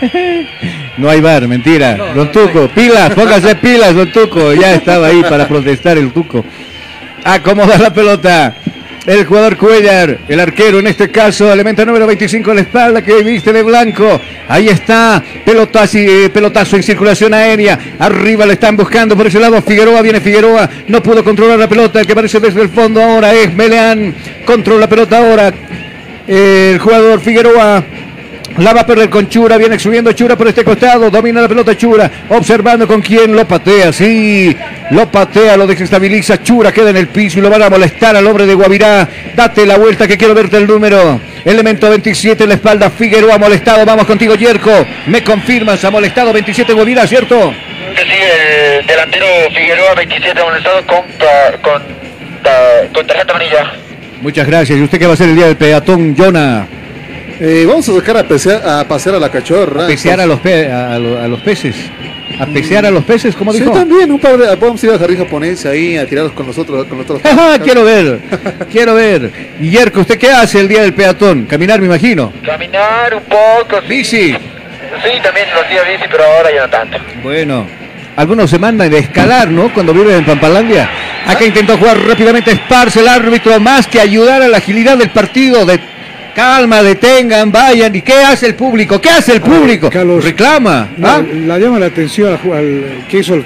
No 0.98 1.08
hay 1.08 1.20
bar, 1.20 1.46
mentira. 1.46 1.96
don 2.12 2.32
Tuco, 2.32 2.68
pilas, 2.68 3.14
póngase 3.14 3.54
pilas, 3.54 3.94
don 3.94 4.10
Tuco. 4.10 4.52
Ya 4.52 4.74
estaba 4.74 5.06
ahí 5.06 5.22
para 5.22 5.46
protestar 5.46 5.96
el 5.96 6.10
Tuco. 6.10 6.44
Acomoda 7.24 7.78
la 7.78 7.92
pelota. 7.92 8.56
El 9.06 9.24
jugador 9.24 9.56
Cuellar, 9.56 10.18
el 10.28 10.38
arquero 10.38 10.80
en 10.80 10.86
este 10.86 11.10
caso, 11.10 11.50
elemento 11.50 11.86
número 11.86 12.06
25 12.06 12.50
en 12.50 12.56
la 12.56 12.62
espalda 12.62 13.00
que 13.00 13.22
viste 13.22 13.54
de 13.54 13.62
blanco. 13.62 14.20
Ahí 14.48 14.68
está, 14.68 15.22
pelotazo, 15.46 15.96
eh, 15.96 16.28
pelotazo 16.28 16.76
en 16.76 16.82
circulación 16.82 17.32
aérea. 17.32 17.78
Arriba 17.98 18.44
le 18.44 18.52
están 18.54 18.76
buscando 18.76 19.16
por 19.16 19.26
ese 19.26 19.40
lado. 19.40 19.62
Figueroa, 19.62 20.02
viene 20.02 20.20
Figueroa. 20.20 20.68
No 20.88 21.02
pudo 21.02 21.24
controlar 21.24 21.58
la 21.58 21.68
pelota. 21.68 22.00
El 22.00 22.06
que 22.06 22.12
aparece 22.12 22.38
desde 22.38 22.60
el 22.60 22.68
fondo 22.68 23.02
ahora 23.02 23.32
es 23.32 23.54
Meleán. 23.54 24.14
Controla 24.44 24.80
la 24.80 24.88
pelota 24.90 25.18
ahora. 25.18 25.54
El 26.26 26.78
jugador 26.78 27.20
Figueroa 27.20 27.82
la 28.58 28.72
va 28.72 28.80
a 28.82 28.86
perder 28.86 29.08
con 29.08 29.28
Chura, 29.28 29.56
viene 29.56 29.78
subiendo 29.78 30.12
Chura 30.12 30.36
por 30.36 30.48
este 30.48 30.64
costado, 30.64 31.10
domina 31.10 31.40
la 31.40 31.48
pelota 31.48 31.76
Chura, 31.76 32.10
observando 32.30 32.86
con 32.86 33.00
quién 33.00 33.34
lo 33.34 33.46
patea, 33.46 33.92
sí, 33.92 34.56
lo 34.90 35.10
patea, 35.10 35.56
lo 35.56 35.66
desestabiliza, 35.66 36.42
Chura 36.42 36.72
queda 36.72 36.90
en 36.90 36.96
el 36.96 37.08
piso 37.08 37.38
y 37.38 37.42
lo 37.42 37.50
van 37.50 37.62
a 37.62 37.70
molestar 37.70 38.16
al 38.16 38.26
hombre 38.26 38.46
de 38.46 38.54
Guavirá, 38.54 39.08
date 39.36 39.64
la 39.64 39.76
vuelta 39.78 40.06
que 40.08 40.18
quiero 40.18 40.34
verte 40.34 40.56
el 40.56 40.66
número, 40.66 41.20
elemento 41.44 41.88
27 41.88 42.42
en 42.42 42.48
la 42.48 42.54
espalda, 42.56 42.90
Figueroa 42.90 43.38
molestado, 43.38 43.84
vamos 43.86 44.06
contigo 44.06 44.34
Yerko, 44.34 44.86
me 45.06 45.22
confirmas, 45.22 45.84
ha 45.84 45.90
molestado 45.90 46.32
27 46.32 46.72
Guavirá, 46.72 47.06
¿cierto? 47.06 47.52
Sí, 47.96 48.02
el 48.80 48.86
delantero 48.86 49.26
Figueroa 49.54 49.94
27 49.94 50.40
amonestado 50.40 50.84
con, 50.86 51.02
ta- 51.18 51.56
con, 51.62 51.82
ta- 52.42 52.92
con 52.92 53.06
tarjeta 53.06 53.32
amarilla. 53.32 53.72
Muchas 54.20 54.46
gracias, 54.48 54.78
¿y 54.78 54.82
usted 54.82 54.98
qué 54.98 55.06
va 55.06 55.12
a 55.12 55.14
hacer 55.14 55.28
el 55.28 55.36
día 55.36 55.46
del 55.46 55.56
peatón, 55.56 56.16
Jonah? 56.16 56.66
Eh, 57.40 57.64
vamos 57.68 57.88
a 57.88 57.94
sacar 57.94 58.16
a 58.16 58.24
pasear 58.26 58.62
a, 58.68 58.84
pasear 58.88 59.14
a 59.14 59.18
la 59.20 59.30
cachorra. 59.30 59.86
Pesear 59.86 60.20
a 60.20 60.26
los, 60.26 60.40
pe- 60.40 60.70
a, 60.72 60.98
lo- 60.98 61.20
a 61.20 61.28
los 61.28 61.40
peces, 61.40 61.76
a 62.40 62.46
pesear 62.46 62.84
a 62.86 62.90
los 62.90 63.04
peces, 63.04 63.36
como 63.36 63.52
Sí, 63.52 63.60
dijo? 63.60 63.70
también, 63.72 64.10
un 64.10 64.18
par 64.18 64.36
de, 64.36 64.56
podemos 64.56 64.82
ir 64.82 64.90
al 64.90 64.98
jardín 64.98 65.18
japonés 65.18 65.64
ahí 65.66 65.96
a 65.96 66.04
tirarlos 66.06 66.32
con 66.32 66.46
nosotros, 66.48 66.84
con 66.86 66.98
nosotros. 66.98 67.20
Ajá, 67.24 67.58
quiero 67.60 67.84
ver, 67.84 68.18
quiero 68.72 68.94
ver. 68.94 69.30
Yerko, 69.60 70.00
¿usted 70.00 70.18
qué 70.18 70.30
hace 70.30 70.58
el 70.60 70.66
día 70.68 70.82
del 70.82 70.94
peatón? 70.94 71.46
Caminar, 71.46 71.78
me 71.80 71.86
imagino. 71.86 72.32
Caminar 72.44 73.14
un 73.14 73.22
poco. 73.22 73.80
Sí, 73.82 73.88
Bici. 73.88 74.32
sí 74.32 75.20
también 75.22 75.46
los 75.54 75.68
días 75.68 75.86
bici, 75.86 76.04
pero 76.10 76.24
ahora 76.24 76.50
ya 76.52 76.62
no 76.62 76.70
tanto. 76.70 76.98
Bueno, 77.22 77.66
algunos 78.16 78.50
se 78.50 78.58
mandan 78.58 78.90
de 78.90 78.98
escalar, 78.98 79.48
¿no? 79.48 79.72
Cuando 79.72 79.94
viven 79.94 80.16
en 80.16 80.24
Pampalandia. 80.24 80.90
Acá 81.24 81.44
intentó 81.44 81.76
jugar 81.78 81.98
rápidamente 82.04 82.50
Esparce, 82.50 82.98
el 82.98 83.06
árbitro, 83.08 83.60
más 83.60 83.86
que 83.86 84.00
ayudar 84.00 84.42
a 84.42 84.48
la 84.48 84.56
agilidad 84.56 84.96
del 84.98 85.10
partido. 85.10 85.64
De 85.66 85.78
calma, 86.42 86.82
detengan, 86.84 87.50
vayan. 87.50 87.94
¿Y 87.96 88.02
qué 88.02 88.14
hace 88.14 88.46
el 88.46 88.54
público? 88.54 89.00
¿Qué 89.00 89.10
hace 89.10 89.32
el 89.32 89.40
público? 89.40 89.90
Carlos, 89.90 90.22
Reclama. 90.22 90.88
No, 90.96 91.08
¿ah? 91.08 91.22
La 91.46 91.58
llama 91.58 91.80
la 91.80 91.86
atención 91.86 92.28
al, 92.44 92.52
al- 92.52 93.06
que 93.08 93.18
hizo 93.18 93.34
el- 93.34 93.44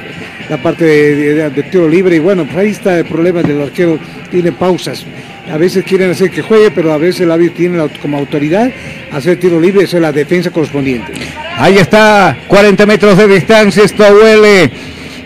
la 0.50 0.58
parte 0.58 0.84
de, 0.84 1.34
de- 1.34 1.50
de 1.50 1.62
tiro 1.62 1.88
libre 1.88 2.16
y 2.16 2.18
bueno, 2.18 2.44
pues 2.44 2.56
ahí 2.58 2.70
está 2.70 2.98
el 2.98 3.06
problema 3.06 3.42
del 3.42 3.62
arquero, 3.62 3.98
tiene 4.30 4.52
pausas. 4.52 5.06
A 5.50 5.56
veces 5.56 5.84
quieren 5.84 6.10
hacer 6.10 6.30
que 6.30 6.42
juegue, 6.42 6.70
pero 6.70 6.92
a 6.92 6.98
veces 6.98 7.22
el 7.22 7.30
árbitro 7.30 7.56
tiene 7.56 7.78
la- 7.78 7.88
como 7.88 8.18
autoridad 8.18 8.70
hacer 9.10 9.38
tiro 9.38 9.58
libre, 9.58 9.84
eso 9.84 9.96
es 9.96 10.02
la 10.02 10.12
defensa 10.12 10.50
correspondiente. 10.50 11.12
Ahí 11.56 11.78
está, 11.78 12.36
40 12.46 12.84
metros 12.84 13.16
de 13.16 13.26
distancia. 13.26 13.84
Esto 13.84 14.04
huele. 14.22 14.70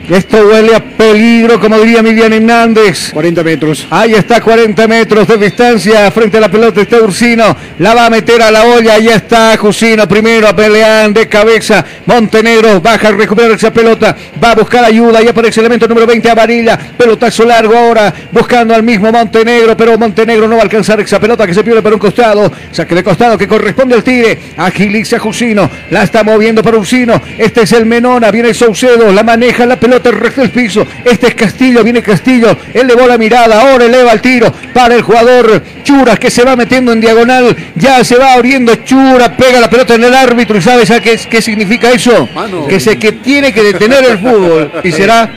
Esto 0.08 0.46
huele 0.46 0.72
a 0.72 0.78
peligro, 0.80 1.58
como 1.58 1.80
diría 1.80 2.00
Miriam 2.00 2.32
Hernández. 2.32 3.10
40 3.12 3.42
metros. 3.42 3.88
Ahí 3.90 4.14
está, 4.14 4.40
40 4.40 4.86
metros 4.86 5.26
de 5.26 5.36
distancia. 5.36 6.08
Frente 6.12 6.36
a 6.36 6.42
la 6.42 6.48
pelota 6.48 6.80
está 6.80 6.98
Ursino. 6.98 7.56
La 7.80 7.92
va 7.92 8.06
a 8.06 8.10
meter 8.10 8.40
a 8.40 8.52
la 8.52 8.66
olla. 8.66 8.94
Ahí 8.94 9.08
está 9.08 9.56
Jusino. 9.56 10.06
Primero 10.06 10.46
a 10.46 10.54
pelear 10.54 11.12
de 11.12 11.26
cabeza. 11.28 11.84
Montenegro 12.06 12.80
baja 12.80 13.08
a 13.08 13.12
recuperar 13.12 13.50
esa 13.50 13.72
pelota. 13.72 14.16
Va 14.42 14.52
a 14.52 14.54
buscar 14.54 14.84
ayuda. 14.84 15.18
Ahí 15.18 15.26
aparece 15.26 15.58
el 15.58 15.66
elemento 15.66 15.88
número 15.88 16.06
20 16.06 16.30
a 16.30 16.34
Varilla. 16.36 16.78
Pelotazo 16.96 17.44
largo 17.44 17.76
ahora. 17.76 18.14
Buscando 18.30 18.76
al 18.76 18.84
mismo 18.84 19.10
Montenegro. 19.10 19.76
Pero 19.76 19.98
Montenegro 19.98 20.46
no 20.46 20.54
va 20.54 20.60
a 20.60 20.64
alcanzar 20.64 21.00
esa 21.00 21.18
pelota 21.18 21.48
que 21.48 21.54
se 21.54 21.64
pierde 21.64 21.82
por 21.82 21.92
un 21.92 21.98
costado. 21.98 22.52
Saque 22.70 22.94
de 22.94 23.02
costado 23.02 23.36
que 23.36 23.48
corresponde 23.48 23.96
al 23.96 24.04
Tigre. 24.04 24.38
Agiliza 24.56 25.18
Jusino. 25.18 25.68
La 25.90 26.04
está 26.04 26.22
moviendo 26.22 26.62
para 26.62 26.78
Ursino. 26.78 27.20
Este 27.36 27.62
es 27.62 27.72
el 27.72 27.86
Menona. 27.86 28.30
Viene 28.30 28.54
Saucedo. 28.54 29.10
La 29.10 29.24
maneja 29.24 29.66
la 29.66 29.74
pelota 29.74 29.95
el 30.04 30.16
resto 30.16 30.40
del 30.42 30.50
piso. 30.50 30.86
Este 31.04 31.28
es 31.28 31.34
Castillo. 31.34 31.82
Viene 31.84 32.02
Castillo. 32.02 32.56
Elevó 32.72 33.06
la 33.06 33.18
mirada. 33.18 33.60
Ahora 33.60 33.84
eleva 33.84 34.12
el 34.12 34.20
tiro 34.20 34.52
para 34.72 34.94
el 34.94 35.02
jugador 35.02 35.62
Churas 35.82 36.18
que 36.18 36.30
se 36.30 36.44
va 36.44 36.56
metiendo 36.56 36.92
en 36.92 37.00
diagonal. 37.00 37.56
Ya 37.74 38.02
se 38.04 38.16
va 38.16 38.34
abriendo 38.34 38.74
Chura. 38.76 39.36
Pega 39.36 39.60
la 39.60 39.70
pelota 39.70 39.94
en 39.94 40.04
el 40.04 40.14
árbitro. 40.14 40.56
¿Y 40.58 40.62
sabes 40.62 40.90
a 40.90 41.00
qué, 41.00 41.16
qué 41.30 41.42
significa 41.42 41.90
eso? 41.90 42.28
Mano. 42.34 42.66
Que 42.66 42.80
se 42.80 42.98
que 42.98 43.12
tiene 43.12 43.52
que 43.52 43.62
detener 43.62 44.04
el 44.04 44.18
fútbol. 44.18 44.72
Y 44.84 44.92
será 44.92 45.30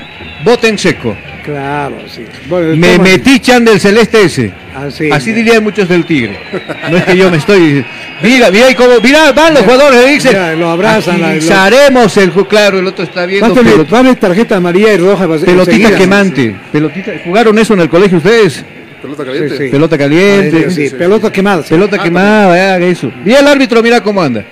bote 0.43 0.67
en 0.69 0.77
seco. 0.77 1.15
Claro, 1.43 1.95
sí. 2.13 2.25
Bueno, 2.47 2.75
Me 2.75 2.93
toma- 2.97 3.03
metichan 3.09 3.65
del 3.65 3.79
celeste 3.79 4.23
ese. 4.23 4.51
Así, 4.75 5.09
Así 5.11 5.33
dirían 5.33 5.63
muchos 5.63 5.89
del 5.89 6.05
Tigre. 6.05 6.39
No 6.91 6.97
es 6.97 7.03
que 7.05 7.17
yo 7.17 7.31
me 7.31 7.37
estoy. 7.37 7.83
Mira, 8.21 8.51
mira, 8.51 8.69
y 8.69 8.75
como, 8.75 8.99
mira, 9.01 9.31
van 9.31 9.53
los 9.53 9.63
jugadores, 9.63 10.03
le 10.05 10.11
dicen. 10.11 10.31
Mira, 10.33 10.55
lo 10.55 10.69
abrazan, 10.71 11.21
la- 11.21 11.27
lo- 11.27 11.33
Agilizaremos 11.33 12.17
el 12.17 12.33
ju- 12.33 12.47
claro, 12.47 12.79
el 12.79 12.87
otro 12.87 13.03
está 13.05 13.25
viendo. 13.25 13.47
Bástale, 13.53 13.75
pelot- 13.75 13.87
dale 13.87 14.15
tarjeta 14.15 14.55
amarilla 14.57 14.93
y 14.93 14.97
roja. 14.97 15.25
pelotita 15.27 15.51
enseguida. 15.51 15.97
quemante. 15.97 16.55
Pelotita, 16.71 17.11
¿Jugaron 17.23 17.57
eso 17.59 17.73
en 17.73 17.79
el 17.81 17.89
colegio 17.89 18.17
ustedes? 18.17 18.63
Pelota 19.01 19.23
Sí, 19.23 19.29
caliente. 19.29 19.57
sí. 19.57 19.69
Pelota 19.69 19.97
caliente. 19.97 20.65
Ah, 20.67 20.71
sí, 20.71 20.89
pelota 20.89 21.31
quemada. 21.31 21.63
sí. 21.63 21.69
Pelota 21.69 21.97
quemada, 22.03 22.73
haga 22.75 22.85
eso. 22.85 23.09
Y 23.25 23.31
el 23.31 23.47
árbitro, 23.47 23.81
mira 23.81 24.01
cómo 24.03 24.21
anda. 24.21 24.43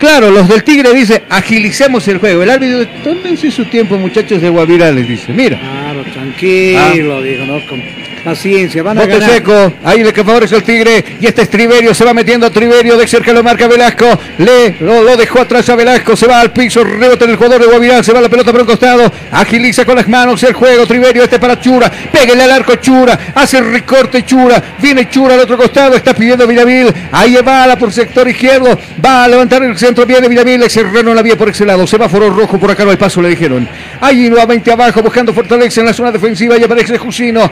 Claro, 0.00 0.30
los 0.30 0.48
del 0.48 0.64
Tigre 0.64 0.94
dicen, 0.94 1.22
agilicemos 1.28 2.08
el 2.08 2.16
juego. 2.16 2.42
El 2.42 2.48
árbitro 2.48 2.78
dice, 2.78 2.90
tómense 3.04 3.50
su 3.50 3.66
tiempo, 3.66 3.98
muchachos 3.98 4.40
de 4.40 4.48
Guavirá, 4.48 4.90
les 4.90 5.06
dice. 5.06 5.30
Mira. 5.30 5.58
Claro, 5.58 6.02
tranquilo, 6.04 7.20
dijo, 7.20 7.44
¿no? 7.44 7.66
Con 7.66 7.82
paciencia, 8.20 8.82
van 8.82 8.98
a 8.98 9.02
Bote 9.02 9.18
ganar. 9.18 9.30
seco, 9.30 9.72
ahí 9.84 10.04
le 10.04 10.12
que 10.12 10.24
favorece 10.24 10.56
el 10.56 10.62
Tigre 10.62 11.04
y 11.20 11.26
este 11.26 11.42
es 11.42 11.50
Triverio, 11.50 11.94
se 11.94 12.04
va 12.04 12.14
metiendo 12.14 12.46
a 12.46 12.50
Triverio, 12.50 12.96
de 12.96 13.06
cerca 13.06 13.32
lo 13.32 13.42
marca 13.42 13.66
Velasco, 13.66 14.06
le 14.38 14.76
lo, 14.80 15.02
lo 15.02 15.16
dejó 15.16 15.40
atrás 15.40 15.68
a 15.68 15.76
Velasco, 15.76 16.16
se 16.16 16.26
va 16.26 16.40
al 16.40 16.52
piso, 16.52 16.84
rebota 16.84 17.24
en 17.24 17.32
el 17.32 17.36
jugador 17.36 17.60
de 17.60 17.66
Guavirá, 17.66 18.02
se 18.02 18.12
va 18.12 18.20
la 18.20 18.28
pelota 18.28 18.52
por 18.52 18.60
un 18.60 18.66
costado, 18.66 19.10
agiliza 19.32 19.84
con 19.84 19.96
las 19.96 20.08
manos 20.08 20.42
el 20.42 20.52
juego, 20.52 20.86
Triverio, 20.86 21.24
este 21.24 21.38
para 21.38 21.58
Chura, 21.58 21.90
pégale 21.90 22.42
al 22.42 22.50
arco 22.50 22.76
Chura, 22.76 23.32
hace 23.34 23.58
el 23.58 23.72
recorte 23.72 24.24
Chura, 24.24 24.62
viene 24.80 25.08
Chura 25.08 25.34
al 25.34 25.40
otro 25.40 25.56
costado, 25.56 25.96
está 25.96 26.14
pidiendo 26.14 26.46
Villavil, 26.46 26.92
ahí 27.12 27.36
va 27.36 27.66
la 27.66 27.76
por 27.76 27.92
sector 27.92 28.28
izquierdo, 28.28 28.78
va 29.04 29.24
a 29.24 29.28
levantar 29.28 29.62
el 29.62 29.76
centro, 29.90 30.06
viene 30.06 30.28
Villavil, 30.28 30.70
Serrano 30.70 31.12
la 31.12 31.20
vía 31.22 31.36
por 31.36 31.48
ese 31.48 31.66
lado, 31.66 31.84
semáforo 31.86 32.30
rojo, 32.30 32.58
por 32.60 32.70
acá 32.70 32.84
no 32.84 32.92
hay 32.92 32.96
paso, 32.96 33.20
le 33.20 33.28
dijeron, 33.28 33.68
ahí 34.00 34.28
nuevamente 34.30 34.70
abajo, 34.70 35.02
buscando 35.02 35.32
fortaleza 35.34 35.80
en 35.80 35.86
la 35.86 35.92
zona 35.92 36.12
defensiva, 36.12 36.56
y 36.56 36.62
aparece 36.62 36.96
Jusino, 36.96 37.50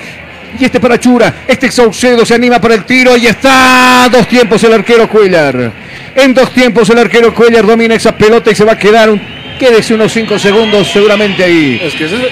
y 0.59 0.65
este 0.65 0.79
para 0.79 1.01
Chura, 1.01 1.35
este 1.49 1.67
es 1.67 1.75
Saucedo 1.75 2.25
se 2.25 2.35
anima 2.35 2.61
para 2.61 2.75
el 2.77 2.85
tiro 2.85 3.17
y 3.17 3.27
está 3.27 4.09
dos 4.11 4.29
tiempos 4.29 4.63
el 4.65 4.73
arquero 4.73 5.09
Cuellar. 5.09 5.73
En 6.15 6.33
dos 6.33 6.53
tiempos 6.53 6.89
el 6.91 6.99
arquero 6.99 7.35
Cuellar 7.35 7.67
domina 7.67 7.95
esa 7.97 8.17
pelota 8.17 8.51
y 8.51 8.55
se 8.55 8.65
va 8.65 8.73
a 8.73 8.79
quedar 8.79 9.11
un 9.11 9.21
quédese 9.59 9.93
unos 9.95 10.13
cinco 10.13 10.39
segundos 10.39 10.89
seguramente 10.93 11.43
ahí. 11.43 11.81
Es 11.83 11.93
que 11.95 12.05
ese- 12.05 12.31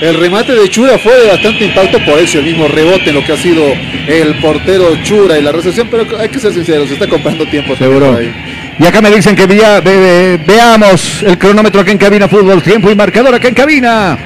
el 0.00 0.14
remate 0.20 0.54
de 0.54 0.68
Chura 0.70 0.96
fue 0.98 1.12
de 1.20 1.26
bastante 1.26 1.64
impacto 1.64 1.98
por 2.04 2.18
eso, 2.20 2.38
el 2.38 2.44
mismo 2.44 2.68
rebote 2.68 3.10
en 3.10 3.16
lo 3.16 3.24
que 3.24 3.32
ha 3.32 3.36
sido 3.36 3.64
el 4.06 4.36
portero 4.40 4.96
Chura 5.02 5.36
y 5.38 5.42
la 5.42 5.50
recepción, 5.52 5.88
pero 5.90 6.06
hay 6.18 6.28
que 6.28 6.38
ser 6.38 6.54
sinceros, 6.54 6.86
se 6.88 6.94
está 6.94 7.08
comprando 7.08 7.44
tiempo. 7.46 7.76
Seguro. 7.76 8.16
ahí. 8.16 8.32
Y 8.78 8.86
acá 8.86 9.00
me 9.00 9.10
dicen 9.10 9.34
que 9.34 9.46
vea- 9.46 9.80
ve- 9.80 9.96
ve- 9.98 10.40
veamos 10.46 11.22
el 11.24 11.36
cronómetro 11.36 11.80
acá 11.80 11.90
en 11.90 11.98
cabina 11.98 12.28
fútbol, 12.28 12.62
tiempo 12.62 12.90
y 12.90 12.94
marcador 12.94 13.34
acá 13.34 13.48
en 13.48 13.54
cabina. 13.54 14.16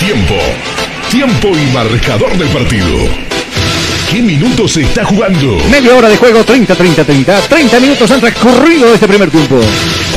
Tiempo. 0.00 0.34
Tiempo 1.10 1.48
y 1.56 1.66
marcador 1.72 2.36
del 2.36 2.48
partido. 2.48 2.88
¿Qué 4.10 4.22
minutos 4.22 4.72
se 4.72 4.82
está 4.82 5.04
jugando? 5.04 5.56
Media 5.70 5.94
hora 5.94 6.08
de 6.08 6.16
juego, 6.16 6.42
30, 6.44 6.74
30, 6.74 7.04
30. 7.04 7.40
30 7.42 7.78
minutos 7.78 8.10
han 8.10 8.18
transcurrido 8.20 8.88
de 8.88 8.94
este 8.94 9.06
primer 9.06 9.30
tiempo. 9.30 9.60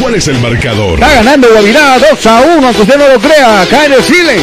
¿Cuál 0.02 0.16
es 0.16 0.28
el 0.28 0.40
marcador? 0.40 0.94
Está 0.96 1.14
ganando 1.14 1.48
Guavirá 1.52 2.00
2 2.00 2.26
a 2.26 2.42
1, 2.58 2.68
aunque 2.68 2.82
usted 2.82 2.98
no 2.98 3.08
lo 3.08 3.20
crea. 3.20 3.62
Acá 3.62 3.86
en 3.86 3.94
el 3.94 4.04
Siles. 4.04 4.42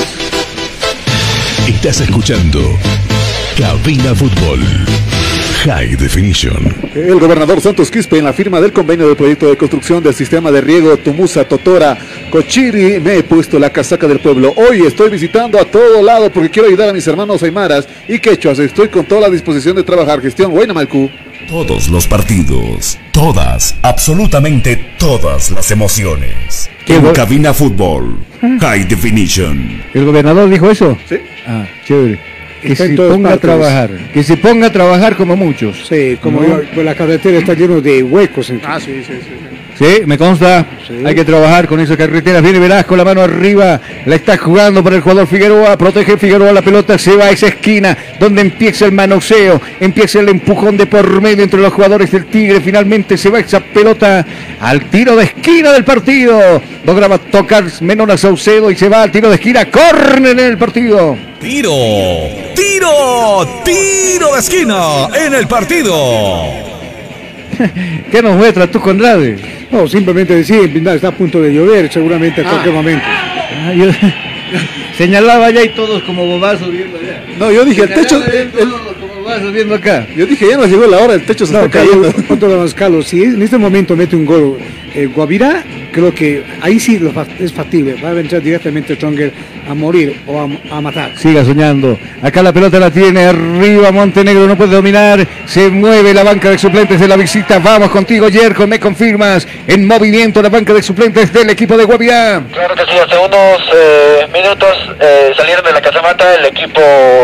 Estás 1.67 2.01
escuchando 2.01 2.79
Cabina 3.59 4.15
Fútbol. 4.15 4.61
High 5.65 5.97
Definition. 5.97 6.75
El 6.95 7.21
gobernador 7.21 7.61
Santos 7.61 7.91
Quispe 7.91 8.17
en 8.17 8.25
la 8.25 8.33
firma 8.33 8.63
del 8.63 8.73
convenio 8.73 9.07
del 9.07 9.17
proyecto 9.17 9.47
de 9.47 9.59
construcción 9.59 10.03
del 10.03 10.15
sistema 10.15 10.51
de 10.51 10.63
riego 10.63 10.97
Tumusa 10.97 11.45
Totora 11.45 11.99
Cochiri 12.31 12.99
me 12.99 13.19
he 13.19 13.23
puesto 13.23 13.59
la 13.59 13.69
casaca 13.69 14.07
del 14.09 14.21
pueblo. 14.21 14.55
Hoy 14.57 14.87
estoy 14.87 15.11
visitando 15.11 15.61
a 15.61 15.67
todo 15.67 16.03
lado 16.03 16.33
porque 16.33 16.49
quiero 16.49 16.69
ayudar 16.69 16.89
a 16.89 16.93
mis 16.95 17.07
hermanos 17.07 17.43
aymaras 17.43 17.87
y 18.09 18.19
quechuas. 18.19 18.59
Estoy 18.59 18.89
con 18.89 19.05
toda 19.05 19.21
la 19.21 19.29
disposición 19.29 19.77
de 19.77 19.83
trabajar. 19.83 20.23
Gestión 20.23 20.51
Guaynamalcú. 20.51 21.11
Todos 21.47 21.89
los 21.89 22.07
partidos, 22.07 22.99
todas, 23.13 23.77
absolutamente 23.83 24.95
todas 24.99 25.51
las 25.51 25.71
emociones. 25.71 26.71
Qué 26.87 26.97
En 26.97 27.13
Cabina 27.13 27.53
Fútbol, 27.53 28.19
High 28.61 28.85
Definition. 28.85 29.83
¿El 29.93 30.07
gobernador 30.07 30.49
dijo 30.49 30.71
eso? 30.71 30.97
Sí. 31.07 31.17
Ah, 31.47 31.67
chévere. 31.87 32.39
Que 32.63 32.77
se 32.77 32.91
ponga 32.91 33.33
a 33.33 33.37
trabajar. 33.39 33.91
Que 34.13 34.23
se 34.23 34.37
ponga 34.37 34.67
a 34.67 34.73
trabajar 34.73 35.17
como 35.17 35.37
muchos. 35.37 35.87
Sí, 35.89 36.19
como 36.21 36.43
¿No? 36.43 36.49
yo, 36.49 36.61
pues 36.75 36.85
la 36.85 36.95
carretera 36.95 37.39
está 37.39 37.55
lleno 37.55 37.81
de 37.81 38.03
huecos. 38.03 38.53
Ah, 38.65 38.79
sí, 38.79 39.03
sí, 39.07 39.15
sí. 39.23 39.51
Sí, 39.81 40.03
me 40.05 40.19
consta. 40.19 40.67
Hay 41.07 41.15
que 41.15 41.25
trabajar 41.25 41.67
con 41.67 41.81
esas 41.81 41.97
carreteras. 41.97 42.43
Viene 42.43 42.59
Velasco, 42.59 42.95
la 42.97 43.05
mano 43.05 43.23
arriba. 43.23 43.81
La 44.05 44.17
está 44.17 44.37
jugando 44.37 44.85
para 44.85 44.97
el 44.97 45.01
jugador 45.01 45.27
Figueroa. 45.27 45.79
Protege 45.79 46.19
Figueroa 46.19 46.53
la 46.53 46.61
pelota. 46.61 46.99
Se 46.99 47.17
va 47.17 47.27
a 47.27 47.31
esa 47.31 47.47
esquina 47.47 47.97
donde 48.19 48.43
empieza 48.43 48.85
el 48.85 48.93
manoseo. 48.93 49.59
Empieza 49.81 50.21
el 50.21 50.29
empujón 50.29 50.77
de 50.77 50.85
por 50.85 51.23
medio 51.23 51.43
entre 51.45 51.63
los 51.63 51.73
jugadores 51.73 52.11
del 52.13 52.27
Tigre. 52.27 52.61
Finalmente 52.61 53.17
se 53.17 53.31
va 53.31 53.41
esa 53.41 53.61
pelota 53.61 54.27
al 54.61 54.91
tiro 54.91 55.17
de 55.17 55.25
esquina 55.25 55.73
del 55.73 55.85
partido. 55.85 56.61
Lograba 56.85 57.17
tocar 57.17 57.65
Menona 57.81 58.19
Saucedo 58.19 58.71
y 58.71 58.77
se 58.77 58.91
va 58.91 59.05
al 59.05 59.11
tiro 59.11 59.31
de 59.31 59.37
esquina. 59.37 59.65
Córner 59.71 60.39
en 60.39 60.45
el 60.45 60.59
partido. 60.59 61.30
Tiro, 61.41 61.72
tiro, 62.55 63.62
tiro 63.64 64.32
de 64.34 64.38
esquina 64.41 65.09
en 65.26 65.34
el 65.34 65.47
partido. 65.49 66.45
¿Qué 68.11 68.22
nos 68.22 68.36
muestra 68.36 68.70
tú, 68.70 68.78
Conrade? 68.80 69.36
No, 69.70 69.88
simplemente 69.88 70.34
decir, 70.34 70.70
mira, 70.74 70.95
está 70.95 71.09
a 71.09 71.12
punto 71.12 71.41
de 71.41 71.53
llover, 71.55 71.91
seguramente 71.91 72.43
a 72.43 72.45
cualquier 72.45 72.74
momento. 72.74 73.05
Ah, 73.07 73.72
yo- 73.74 73.91
Señalaba 74.99 75.47
allá 75.47 75.62
y 75.64 75.70
todos 75.70 76.03
como 76.03 76.26
bobazos 76.26 76.70
viendo 76.70 76.99
allá. 76.99 77.24
No, 77.38 77.51
yo 77.51 77.64
dije, 77.64 77.82
el 77.82 77.95
techo. 77.95 78.22
El- 78.22 78.32
el- 78.38 78.51
como 79.01 79.14
bobazos 79.22 79.51
viendo 79.53 79.74
acá. 79.76 80.07
yo 80.14 80.26
dije, 80.26 80.47
ya 80.51 80.57
nos 80.59 80.68
llegó 80.68 80.86
la 80.86 80.99
hora, 80.99 81.14
el 81.14 81.24
techo 81.24 81.47
se 81.47 81.55
No, 81.55 81.61
está 81.64 81.78
cayendo. 81.80 82.12
los 82.57 82.74
Carlos, 82.74 83.07
si 83.07 83.22
en 83.22 83.41
este 83.41 83.57
momento 83.57 83.97
mete 83.97 84.14
un 84.14 84.26
gol 84.26 84.59
eh, 84.95 85.07
Guavirá, 85.07 85.64
creo 85.91 86.14
que 86.14 86.45
ahí 86.62 86.78
sí 86.80 87.01
es 87.38 87.53
factible. 87.53 87.95
Va 88.03 88.11
a 88.11 88.20
entrar 88.20 88.41
directamente 88.43 88.95
Stronger 88.97 89.32
a 89.68 89.74
morir 89.74 90.20
o 90.26 90.41
a, 90.41 90.76
a 90.76 90.80
matar. 90.80 91.16
Siga 91.16 91.45
soñando. 91.45 91.99
Acá 92.22 92.43
la 92.43 92.53
pelota 92.53 92.78
la 92.78 92.91
tiene 92.91 93.24
arriba. 93.26 93.91
Montenegro 93.93 94.47
no 94.47 94.57
puede 94.57 94.72
dominar. 94.74 95.26
Se 95.47 95.68
mueve 95.70 96.12
la 96.14 96.22
banca 96.22 96.51
de 96.51 96.59
suplentes 96.59 97.01
de 97.01 97.09
la 97.09 97.16
visita. 97.16 97.59
Vamos 97.59 97.91
contigo, 97.91 98.28
Yerko. 98.28 98.66
Me 98.66 98.78
confirmas. 98.80 99.47
En 99.66 99.86
movimiento 99.86 100.43
la 100.43 100.49
banca 100.49 100.72
de 100.72 100.82
suplentes 100.82 101.32
del 101.32 101.51
equipo 101.51 101.76
de 101.76 101.84
Guavirá. 101.84 102.43
Claro 102.53 102.74
que 102.74 102.82
sí, 102.84 102.99
hace 102.99 103.16
unos 103.18 103.61
eh, 103.74 104.26
minutos 104.32 104.74
eh, 105.01 105.32
salieron 105.36 105.64
de 105.64 105.72
la 105.72 105.80
casamata 105.80 106.34
el 106.34 106.47
equipo 106.47 106.80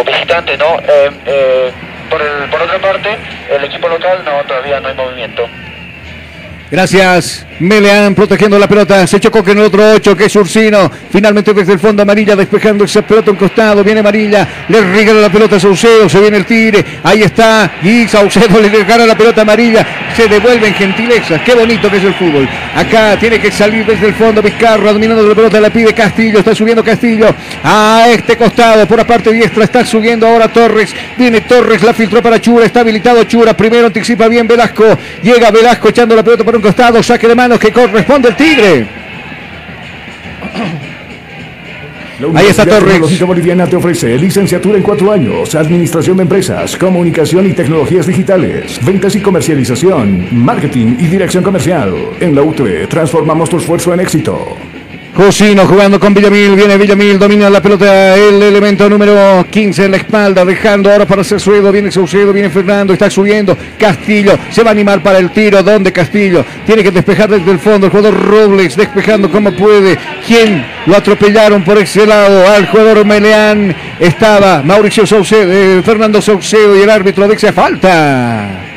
visitante, 0.07 0.57
¿no? 0.59 0.77
Eh, 0.81 1.11
eh, 1.27 1.71
por, 2.11 2.21
el- 2.21 2.49
por 2.51 2.61
otra 2.63 2.79
parte, 2.81 3.09
el 3.57 3.65
equipo 3.65 3.89
local 3.89 4.19
no, 4.25 4.45
todavía 4.47 4.81
no 4.81 4.89
hay 4.89 4.95
movimiento. 4.95 5.47
Gracias. 6.71 7.46
Meleán 7.61 8.15
protegiendo 8.15 8.59
la 8.59 8.69
pelota. 8.69 9.07
Se 9.07 9.19
chocó 9.19 9.43
con 9.43 9.57
el 9.57 9.65
otro 9.65 9.93
8, 9.93 10.17
que 10.17 10.27
es 10.27 10.37
Ursino. 10.37 10.91
Finalmente 11.11 11.55
desde 11.55 11.73
el 11.73 11.79
fondo 11.79 12.03
Amarilla 12.03 12.37
despejando 12.37 12.85
esa 12.85 13.03
pelota 13.03 13.31
un 13.31 13.37
costado. 13.37 13.83
Viene 13.83 14.01
Amarilla. 14.01 14.47
Le 14.69 14.81
regala 14.83 15.23
la 15.23 15.33
pelota 15.33 15.57
a 15.57 15.61
Saucedo. 15.61 16.09
Se 16.09 16.21
viene 16.21 16.37
el 16.37 16.45
tire. 16.45 16.85
Ahí 17.03 17.23
está. 17.23 17.73
Y 17.83 18.07
Saucedo 18.09 18.61
le 18.61 18.69
regala 18.69 19.07
la 19.07 19.17
pelota 19.17 19.41
amarilla. 19.43 19.87
Se 20.15 20.29
devuelven 20.29 20.75
gentilezas. 20.75 21.41
Qué 21.43 21.55
bonito 21.55 21.91
que 21.91 21.97
es 21.97 22.05
el 22.05 22.15
fútbol. 22.15 22.49
Acá 22.75 23.17
tiene 23.19 23.41
que 23.41 23.51
salir 23.51 23.87
desde 23.87 24.09
el 24.09 24.15
fondo 24.15 24.43
Vizcarra. 24.43 24.93
Dominando 24.93 25.27
la 25.27 25.35
pelota. 25.35 25.61
La 25.61 25.71
pide 25.71 25.95
Castillo. 25.95 26.41
Está 26.41 26.55
subiendo 26.55 26.85
Castillo. 26.85 27.35
A 27.65 28.07
este 28.11 28.37
costado. 28.37 28.87
Por 28.87 28.99
la 28.99 29.07
parte 29.07 29.33
diestra. 29.33 29.65
Está 29.65 29.85
subiendo 29.87 30.27
ahora 30.27 30.49
Torres. 30.49 30.95
Viene 31.17 31.41
Torres. 31.43 31.83
La 31.83 31.95
filtró 31.95 32.23
para 32.23 32.39
Chura. 32.39 32.67
Está 32.67 32.81
habilitado 32.81 33.25
Chura. 33.25 33.57
Primero 33.57 33.87
anticipa 33.87 34.29
bien 34.29 34.47
Velasco. 34.47 34.85
Llega 35.23 35.51
Velasco 35.51 35.89
echando 35.89 36.15
la 36.15 36.23
pelota 36.23 36.45
por 36.45 36.55
un 36.55 36.61
costado. 36.61 37.03
Saque 37.03 37.27
de 37.27 37.35
mano 37.35 37.46
que 37.55 37.73
corresponde 37.73 38.29
el 38.29 38.37
Tigre. 38.37 38.87
Ahí 42.35 42.47
está 42.47 42.65
Torres. 42.65 42.93
Tecnológica 42.93 43.25
Boliviana 43.27 43.67
te 43.67 43.77
ofrece 43.77 44.17
licenciatura 44.17 44.79
en 44.79 44.83
cuatro 44.83 45.13
años, 45.13 45.55
administración 45.55 46.17
de 46.17 46.23
empresas, 46.23 46.77
comunicación 46.77 47.47
y 47.47 47.53
tecnologías 47.53 48.07
digitales, 48.07 48.85
ventas 48.85 49.15
y 49.17 49.21
comercialización, 49.21 50.29
marketing 50.33 50.97
y 50.99 51.07
dirección 51.07 51.45
comercial. 51.45 51.95
En 52.19 52.35
la 52.35 52.43
UTE 52.43 52.87
transformamos 52.87 53.51
tu 53.51 53.59
esfuerzo 53.59 53.93
en 53.93 54.01
éxito. 54.01 54.57
Josino 55.17 55.67
jugando 55.67 55.99
con 55.99 56.13
Villamil, 56.13 56.55
viene 56.55 56.77
Villamil, 56.77 57.19
domina 57.19 57.49
la 57.49 57.63
pelota, 57.63 58.15
el 58.17 58.43
elemento 58.43 58.87
número 58.87 59.47
15 59.49 59.87
en 59.87 59.91
la 59.93 59.97
espalda, 59.97 60.45
dejando 60.45 60.93
ahora 60.93 61.07
para 61.07 61.25
Saucedo, 61.25 61.73
viene 61.73 61.91
Saucedo, 61.91 62.35
viene 62.35 62.51
Fernando, 62.51 62.93
está 62.93 63.09
subiendo, 63.09 63.57
Castillo, 63.79 64.39
se 64.51 64.63
va 64.63 64.69
a 64.69 64.73
animar 64.73 65.03
para 65.03 65.19
el 65.19 65.31
tiro, 65.31 65.63
¿dónde 65.63 65.91
Castillo? 65.91 66.45
Tiene 66.67 66.83
que 66.83 66.91
despejar 66.91 67.31
desde 67.31 67.51
el 67.51 67.59
fondo, 67.59 67.87
el 67.87 67.93
jugador 67.93 68.15
Robles, 68.15 68.77
despejando 68.77 69.31
como 69.31 69.53
puede, 69.53 69.97
¿quién? 70.27 70.67
Lo 70.85 70.95
atropellaron 70.95 71.65
por 71.65 71.79
ese 71.79 72.07
lado, 72.07 72.47
al 72.53 72.67
jugador 72.67 73.07
Meleán, 73.07 73.75
estaba 73.99 74.63
Mauricio 74.63 75.07
Saucedo, 75.07 75.51
eh, 75.51 75.83
Fernando 75.83 76.21
Saucedo 76.21 76.77
y 76.77 76.83
el 76.83 76.91
árbitro 76.91 77.27
dice 77.27 77.55
falta. 77.55 78.76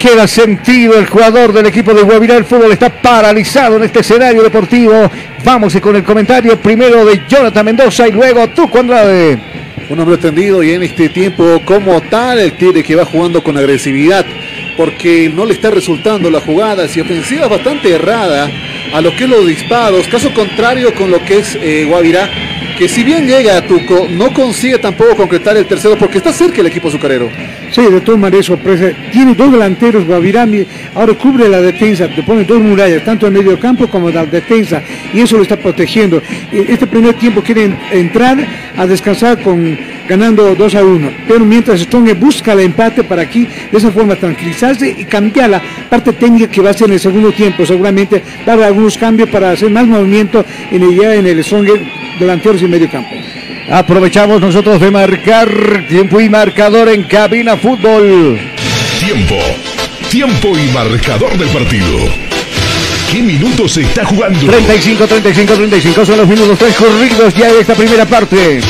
Queda 0.00 0.26
sentido 0.26 0.98
el 0.98 1.06
jugador 1.06 1.52
del 1.52 1.66
equipo 1.66 1.92
de 1.92 2.00
Guavirá. 2.00 2.38
El 2.38 2.46
fútbol 2.46 2.72
está 2.72 2.88
paralizado 2.88 3.76
en 3.76 3.82
este 3.82 4.00
escenario 4.00 4.42
deportivo. 4.42 5.10
Vamos 5.44 5.76
con 5.78 5.94
el 5.94 6.02
comentario 6.02 6.58
primero 6.58 7.04
de 7.04 7.20
Jonathan 7.28 7.66
Mendoza 7.66 8.08
y 8.08 8.12
luego 8.12 8.48
Tuco 8.48 8.78
Andrade. 8.78 9.38
Un 9.90 10.00
hombre 10.00 10.16
tendido 10.16 10.62
y 10.62 10.70
en 10.70 10.84
este 10.84 11.10
tiempo 11.10 11.60
como 11.66 12.00
tal 12.00 12.38
el 12.38 12.52
Tigre 12.52 12.82
que 12.82 12.96
va 12.96 13.04
jugando 13.04 13.44
con 13.44 13.58
agresividad 13.58 14.24
porque 14.74 15.30
no 15.34 15.44
le 15.44 15.52
está 15.52 15.70
resultando 15.70 16.30
la 16.30 16.40
jugada 16.40 16.86
y 16.86 17.00
ofensiva 17.00 17.48
bastante 17.48 17.90
errada 17.90 18.50
a 18.94 19.00
lo 19.02 19.14
que 19.14 19.24
es 19.24 19.30
los 19.30 19.46
disparos, 19.46 20.08
caso 20.08 20.32
contrario 20.32 20.94
con 20.94 21.10
lo 21.10 21.22
que 21.22 21.40
es 21.40 21.58
eh, 21.60 21.84
Guavirá, 21.86 22.30
que 22.78 22.88
si 22.88 23.04
bien 23.04 23.26
llega 23.26 23.58
a 23.58 23.66
Tuco, 23.66 24.08
no 24.08 24.32
consigue 24.32 24.78
tampoco 24.78 25.14
concretar 25.14 25.58
el 25.58 25.66
tercero 25.66 25.98
porque 25.98 26.16
está 26.16 26.32
cerca 26.32 26.62
el 26.62 26.68
equipo 26.68 26.88
azucarero. 26.88 27.30
Sí, 27.72 27.82
de 27.82 28.00
todas 28.00 28.20
maneras 28.20 28.46
sorpresa. 28.46 28.90
Tiene 29.12 29.34
dos 29.34 29.52
delanteros, 29.52 30.04
Guavirami, 30.04 30.66
ahora 30.94 31.14
cubre 31.14 31.48
la 31.48 31.60
defensa, 31.60 32.08
te 32.08 32.22
pone 32.24 32.42
dos 32.44 32.60
murallas, 32.60 33.04
tanto 33.04 33.28
en 33.28 33.32
medio 33.34 33.58
campo 33.60 33.86
como 33.88 34.08
en 34.08 34.16
la 34.16 34.26
defensa, 34.26 34.82
y 35.14 35.20
eso 35.20 35.36
lo 35.36 35.42
está 35.44 35.56
protegiendo. 35.56 36.20
E- 36.52 36.66
Este 36.68 36.86
primer 36.88 37.14
tiempo 37.14 37.42
quieren 37.42 37.78
entrar 37.92 38.36
a 38.76 38.86
descansar 38.86 39.40
con 39.42 39.78
ganando 40.08 40.56
2 40.56 40.74
a 40.74 40.84
1, 40.84 41.10
pero 41.28 41.44
mientras 41.44 41.80
Strong 41.82 42.12
busca 42.18 42.52
el 42.54 42.60
empate 42.60 43.04
para 43.04 43.22
aquí, 43.22 43.46
de 43.70 43.78
esa 43.78 43.92
forma 43.92 44.16
tranquilizarse 44.16 44.92
y 44.98 45.04
cambiar 45.04 45.50
la 45.50 45.62
parte 45.88 46.12
técnica 46.12 46.48
que 46.50 46.60
va 46.60 46.70
a 46.70 46.72
ser 46.74 46.88
en 46.88 46.94
el 46.94 47.00
segundo 47.00 47.30
tiempo, 47.30 47.64
seguramente 47.64 48.20
dar 48.44 48.60
algunos 48.60 48.98
cambios 48.98 49.28
para 49.28 49.52
hacer 49.52 49.70
más 49.70 49.86
movimiento 49.86 50.44
en 50.72 50.82
el, 50.82 51.00
en 51.00 51.26
el 51.26 51.44
Strong 51.44 51.68
delanteros 52.18 52.60
y 52.62 52.66
medio 52.66 52.90
campo. 52.90 53.10
Aprovechamos 53.70 54.40
nosotros 54.40 54.80
de 54.80 54.90
marcar 54.90 55.86
tiempo 55.88 56.20
y 56.20 56.28
marcador 56.28 56.88
en 56.88 57.04
cabina 57.04 57.56
fútbol. 57.56 58.36
Tiempo. 58.98 59.36
Tiempo 60.10 60.58
y 60.58 60.68
marcador 60.72 61.38
del 61.38 61.48
partido. 61.50 61.98
¿Qué 63.12 63.22
minutos 63.22 63.72
se 63.72 63.82
está 63.82 64.04
jugando? 64.04 64.40
35, 64.44 65.06
35, 65.06 65.54
35 65.54 66.04
son 66.04 66.16
los 66.16 66.26
minutos 66.26 66.58
transcurridos 66.58 67.32
ya 67.34 67.52
de 67.52 67.60
esta 67.60 67.76
primera 67.76 68.04
parte. 68.06 68.60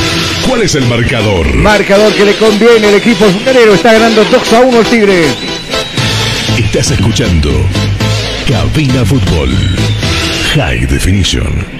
¿Cuál 0.46 0.62
es 0.62 0.74
el 0.74 0.86
marcador? 0.86 1.46
Marcador 1.54 2.12
que 2.12 2.26
le 2.26 2.34
conviene 2.36 2.88
el 2.88 2.94
equipo 2.96 3.24
azucarero. 3.24 3.72
Está 3.72 3.94
ganando 3.94 4.22
2 4.22 4.52
a 4.52 4.60
1 4.60 4.80
el 4.80 4.86
Tigre. 4.86 5.24
Estás 6.58 6.90
escuchando 6.90 7.50
Cabina 8.46 9.06
Fútbol. 9.06 9.50
High 10.54 10.84
Definition. 10.86 11.79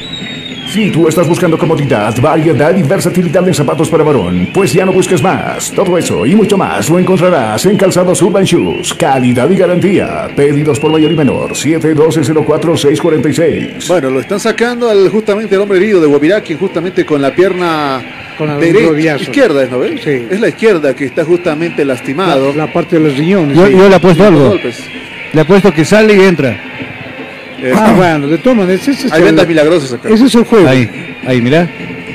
Si 0.71 0.91
tú 0.93 1.09
estás 1.09 1.27
buscando 1.27 1.59
comodidad, 1.59 2.15
variedad 2.21 2.77
y 2.77 2.85
versatilidad 2.85 3.49
en 3.49 3.53
zapatos 3.53 3.89
para 3.89 4.05
varón, 4.05 4.49
pues 4.55 4.73
ya 4.73 4.87
no 4.87 4.93
busques 4.93 5.21
más. 5.21 5.73
Todo 5.73 5.99
eso 5.99 6.25
y 6.25 6.37
mucho 6.37 6.57
más 6.57 6.89
lo 6.89 7.01
encontrarás 7.01 7.67
en 7.67 7.77
Calzados 7.77 8.23
Urban 8.23 8.45
Shoes. 8.45 8.95
Calidad 8.95 9.51
y 9.51 9.57
garantía. 9.57 10.29
Pedidos 10.37 10.79
por 10.79 10.93
mayor 10.93 11.11
y 11.11 11.17
menor. 11.17 11.55
712-04-646. 11.55 13.89
Bueno, 13.89 14.11
lo 14.11 14.21
están 14.21 14.39
sacando 14.39 14.89
al 14.89 15.09
justamente 15.09 15.57
el 15.57 15.61
hombre 15.61 15.79
herido 15.79 16.01
de 16.01 16.07
Guavirá, 16.07 16.41
quien 16.41 16.57
justamente 16.57 17.05
con 17.05 17.21
la 17.21 17.35
pierna 17.35 18.01
Con 18.39 18.61
derecha, 18.61 19.17
izquierda, 19.17 19.67
¿no 19.69 19.81
ves? 19.81 20.03
Sí. 20.05 20.25
Es 20.31 20.41
la 20.41 20.51
izquierda 20.51 20.95
que 20.95 21.05
está 21.05 21.25
justamente 21.25 21.85
lastimado. 21.85 22.53
La, 22.53 22.67
la 22.67 22.73
parte 22.73 23.01
de 23.01 23.09
los 23.09 23.19
riñones. 23.19 23.57
Yo, 23.57 23.67
sí. 23.67 23.73
yo 23.73 23.89
le 23.89 23.95
apuesto 23.97 24.25
algo. 24.25 24.51
golpes. 24.51 24.85
Le 25.33 25.41
apuesto 25.41 25.75
que 25.75 25.85
sale 25.85 26.15
y 26.15 26.21
entra. 26.21 26.70
Eh, 27.63 27.73
Ah, 27.77 27.93
bueno, 27.97 28.27
de 28.29 28.39
todas 28.39 28.59
maneras, 28.59 28.87
ese 28.89 29.07
es, 29.07 29.13
Hay 29.13 29.21
el, 29.21 29.27
vendas 29.27 29.47
milagrosas 29.47 29.93
acá. 29.93 30.09
ese 30.09 30.27
es 30.27 30.35
el 30.35 30.45
juego. 30.45 30.69
Ahí, 30.69 30.89
ahí, 31.27 31.41
mirá. 31.41 31.69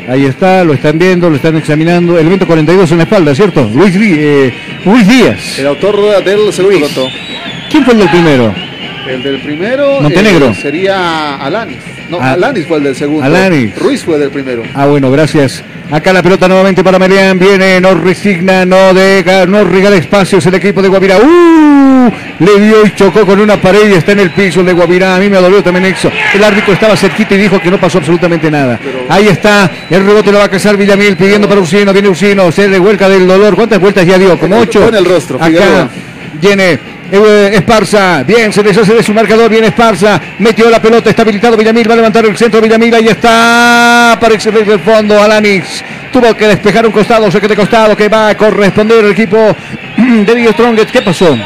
Ahí 0.07 0.25
está, 0.25 0.63
lo 0.63 0.73
están 0.73 0.99
viendo, 0.99 1.29
lo 1.29 1.35
están 1.35 1.55
examinando. 1.57 2.17
Elemento 2.17 2.45
42 2.45 2.91
en 2.91 2.97
la 2.97 3.03
espalda, 3.05 3.33
¿cierto? 3.33 3.67
Luis, 3.73 3.95
eh, 3.97 4.53
Luis 4.85 5.07
Díaz. 5.07 5.59
El 5.59 5.67
autor 5.67 6.23
del 6.23 6.53
segundo. 6.53 6.87
¿Quién 7.71 7.83
fue 7.83 7.93
el 7.93 7.99
del 8.01 8.09
primero? 8.09 8.53
El 9.07 9.21
del 9.23 9.39
primero 9.41 10.01
Montenegro. 10.01 10.47
eh, 10.47 10.55
sería 10.59 11.35
Alanis. 11.35 11.77
No, 12.09 12.17
Ah, 12.19 12.33
Alanis 12.33 12.65
fue 12.67 12.77
el 12.77 12.83
del 12.85 12.95
segundo. 12.95 13.23
Alanis. 13.23 13.77
Ruiz 13.77 14.03
fue 14.03 14.17
del 14.17 14.29
primero. 14.29 14.63
Ah, 14.73 14.85
bueno, 14.85 15.11
gracias. 15.11 15.63
Acá 15.91 16.11
la 16.13 16.23
pelota 16.23 16.47
nuevamente 16.47 16.83
para 16.83 16.97
Melián. 16.97 17.37
Viene, 17.37 17.79
no 17.79 17.93
resigna, 17.93 18.65
no 18.65 18.93
deja, 18.93 19.45
no 19.45 19.63
regala 19.63 19.95
espacios 19.97 20.43
el 20.47 20.55
equipo 20.55 20.81
de 20.81 20.87
Guavirá. 20.89 21.17
¡Uh! 21.19 22.11
Le 22.39 22.59
dio 22.59 22.85
y 22.85 22.93
chocó 22.95 23.25
con 23.25 23.39
una 23.39 23.57
pared 23.61 23.89
y 23.89 23.93
está 23.93 24.11
en 24.13 24.19
el 24.21 24.31
piso 24.31 24.61
el 24.61 24.65
de 24.67 24.73
Guavirá. 24.73 25.15
A 25.15 25.19
mí 25.19 25.29
me 25.29 25.37
dolió 25.37 25.61
también 25.63 25.85
eso. 25.85 26.11
El 26.33 26.43
árbitro 26.43 26.73
estaba 26.73 26.95
cerquita 26.97 27.35
y 27.35 27.37
dijo 27.37 27.59
que 27.59 27.69
no 27.69 27.79
pasó 27.79 27.99
absolutamente 27.99 28.49
nada. 28.49 28.79
Ahí 29.09 29.27
está. 29.27 29.69
El 29.89 30.03
rebote 30.05 30.31
lo 30.31 30.39
va 30.39 30.45
a 30.45 30.49
cazar 30.49 30.77
Villamil 30.77 31.15
pidiendo 31.15 31.47
para 31.47 31.61
Usino. 31.61 31.93
Viene 31.93 32.09
Usino, 32.09 32.51
se 32.51 32.67
revuelca 32.67 33.07
del 33.07 33.27
dolor. 33.27 33.55
¿Cuántas 33.55 33.79
vueltas 33.79 34.05
ya 34.05 34.17
dio? 34.17 34.37
Como 34.39 34.57
ocho. 34.57 34.81
Pone 34.81 34.97
el 34.97 35.05
rostro, 35.05 35.37
Acá 35.41 35.87
viene 36.41 36.79
Esparza, 37.11 38.23
bien, 38.23 38.51
se 38.51 38.63
deshace 38.63 38.93
de 38.93 39.03
su 39.03 39.13
marcador, 39.13 39.49
viene 39.49 39.67
Esparza, 39.67 40.19
metió 40.39 40.69
la 40.69 40.81
pelota, 40.81 41.09
está 41.09 41.21
habilitado 41.21 41.55
Villamil, 41.55 41.89
va 41.89 41.93
a 41.93 41.97
levantar 41.97 42.25
el 42.25 42.35
centro 42.35 42.59
Villamil, 42.61 42.95
ahí 42.95 43.07
está, 43.07 44.13
aparece 44.13 44.51
desde 44.51 44.73
el 44.73 44.79
fondo 44.79 45.21
Alanis, 45.21 45.83
tuvo 46.11 46.33
que 46.35 46.47
despejar 46.47 46.85
un 46.85 46.91
costado, 46.91 47.29
sé 47.29 47.39
que 47.39 47.47
de 47.47 47.55
costado, 47.55 47.95
que 47.95 48.09
va 48.09 48.29
a 48.29 48.37
corresponder 48.37 49.05
el 49.05 49.11
equipo 49.11 49.37
de 49.97 50.35
Dio 50.35 50.51
Strongest, 50.51 50.91
¿qué 50.91 51.01
pasó? 51.01 51.37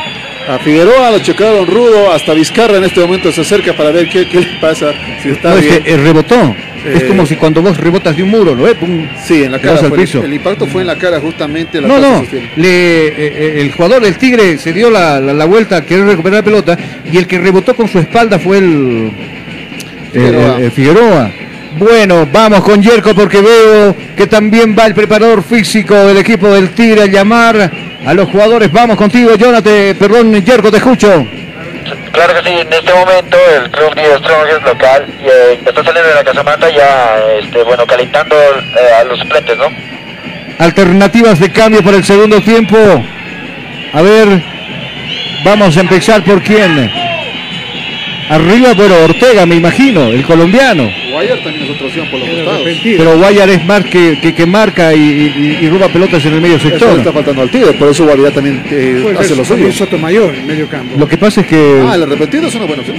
A 0.49 0.57
Figueroa 0.57 1.11
lo 1.11 1.19
chocaron 1.19 1.67
rudo, 1.67 2.11
hasta 2.11 2.33
Vizcarra 2.33 2.77
en 2.77 2.83
este 2.83 2.99
momento 3.01 3.31
se 3.31 3.41
acerca 3.41 3.73
para 3.73 3.91
ver 3.91 4.09
qué, 4.09 4.27
qué 4.27 4.39
le 4.39 4.47
pasa, 4.59 4.91
si 5.21 5.29
está 5.29 5.51
No, 5.51 5.57
es 5.57 5.61
bien. 5.63 5.83
que 5.83 5.91
eh, 5.93 5.97
rebotó, 5.97 6.55
es 6.91 7.03
Eh, 7.03 7.07
como 7.07 7.23
si 7.27 7.35
cuando 7.35 7.61
vos 7.61 7.77
rebotas 7.77 8.17
de 8.17 8.23
un 8.23 8.29
muro, 8.29 8.55
¿no? 8.55 8.65
Pum, 8.73 9.05
Sí, 9.27 9.43
en 9.43 9.51
la 9.51 9.59
cara. 9.59 9.77
fue- 9.77 9.99
piso. 9.99 10.23
el 10.23 10.33
impacto 10.33 10.65
fue 10.65 10.81
en 10.81 10.87
la 10.87 10.95
cara 10.97 11.19
justamente. 11.19 11.79
La 11.79 11.87
No, 11.87 11.99
no, 11.99 12.25
le, 12.55 13.07
eh, 13.07 13.13
eh, 13.17 13.61
el 13.61 13.71
jugador 13.73 14.01
del 14.01 14.17
Tigre 14.17 14.57
se 14.57 14.73
dio 14.73 14.89
la, 14.89 15.19
la, 15.19 15.33
la 15.33 15.45
vuelta, 15.45 15.85
querer 15.85 16.05
recuperar 16.07 16.39
la 16.39 16.43
pelota, 16.45 16.77
y 17.11 17.17
el 17.17 17.27
que 17.27 17.37
rebotó 17.37 17.75
con 17.75 17.87
su 17.87 17.99
espalda 17.99 18.39
fue 18.39 18.57
el 18.57 19.11
Figueroa. 20.11 20.59
eh, 20.61 20.65
eh, 20.65 20.71
Figueroa. 20.71 21.31
Bueno, 21.77 22.27
vamos 22.33 22.61
con 22.63 22.81
Yerko 22.81 23.13
porque 23.13 23.39
veo 23.41 23.95
que 24.17 24.25
también 24.25 24.75
va 24.77 24.87
el 24.87 24.95
preparador 24.95 25.43
físico 25.43 25.93
del 25.93 26.17
equipo 26.17 26.47
del 26.49 26.69
Tigre 26.69 27.03
a 27.03 27.05
llamar 27.05 27.71
a 28.05 28.13
los 28.13 28.29
jugadores. 28.29 28.71
Vamos 28.71 28.97
contigo, 28.97 29.35
Jonathan, 29.35 29.95
perdón, 29.97 30.43
Yerko, 30.43 30.71
te 30.71 30.77
escucho. 30.77 31.25
Claro 32.11 32.33
que 32.33 32.49
sí, 32.49 32.55
en 32.59 32.73
este 32.73 32.93
momento 32.93 33.37
el 33.55 33.71
club 33.71 33.95
de 33.95 34.17
Strong 34.17 34.47
es 34.47 34.63
local 34.63 35.05
y 35.21 35.27
eh, 35.27 35.59
está 35.65 35.83
saliendo 35.83 36.09
de 36.09 36.15
la 36.15 36.23
casamata 36.23 36.69
ya, 36.69 37.17
este, 37.41 37.63
bueno, 37.63 37.85
calentando 37.85 38.35
eh, 38.35 38.93
a 38.99 39.03
los 39.05 39.19
suplentes, 39.19 39.57
¿no? 39.57 39.67
Alternativas 40.59 41.39
de 41.39 41.51
cambio 41.51 41.81
para 41.83 41.97
el 41.97 42.03
segundo 42.03 42.41
tiempo. 42.41 42.77
A 43.93 44.01
ver, 44.01 44.43
vamos 45.43 45.77
a 45.77 45.79
empezar 45.81 46.23
por 46.23 46.43
quién. 46.43 46.91
Arriba, 48.29 48.73
bueno, 48.75 48.93
Ortega, 49.05 49.45
me 49.47 49.55
imagino, 49.55 50.05
el 50.07 50.23
colombiano. 50.23 50.87
Guayar 51.11 51.39
también 51.43 51.63
es 51.65 51.69
otra 51.71 51.87
opción 51.87 52.07
por 52.11 52.19
los 52.19 52.29
costados. 52.29 52.67
Pero 52.83 53.17
Guayar 53.17 53.49
es 53.49 53.65
más 53.65 53.83
que, 53.85 54.19
que, 54.21 54.35
que 54.35 54.45
marca 54.45 54.93
y, 54.93 54.99
y- 54.99 55.57
y 55.65 55.69
roba 55.69 55.87
pelotas 55.87 56.23
en 56.25 56.33
el 56.35 56.41
medio 56.41 56.57
Eso 56.57 56.69
sector. 56.69 56.99
está 56.99 57.11
faltando 57.11 57.41
al 57.41 57.49
Tigre, 57.49 57.73
por 57.73 57.89
eso 57.89 58.05
Guavirá 58.05 58.29
también 58.29 58.61
eh, 58.69 58.99
Puede 59.01 59.17
hace 59.17 59.35
lo 59.35 59.43
suyo. 59.43 59.71
Sotomayor 59.71 60.35
en 60.35 60.45
medio 60.45 60.67
campo. 60.69 60.95
Lo 60.99 61.07
que 61.07 61.17
pasa 61.17 61.41
es 61.41 61.47
que 61.47 61.81
Ah, 61.87 61.95
el 61.95 62.03
arrepentido 62.03 62.47
es 62.47 62.53
una 62.55 62.65
buena 62.65 62.81
opción. 62.83 62.97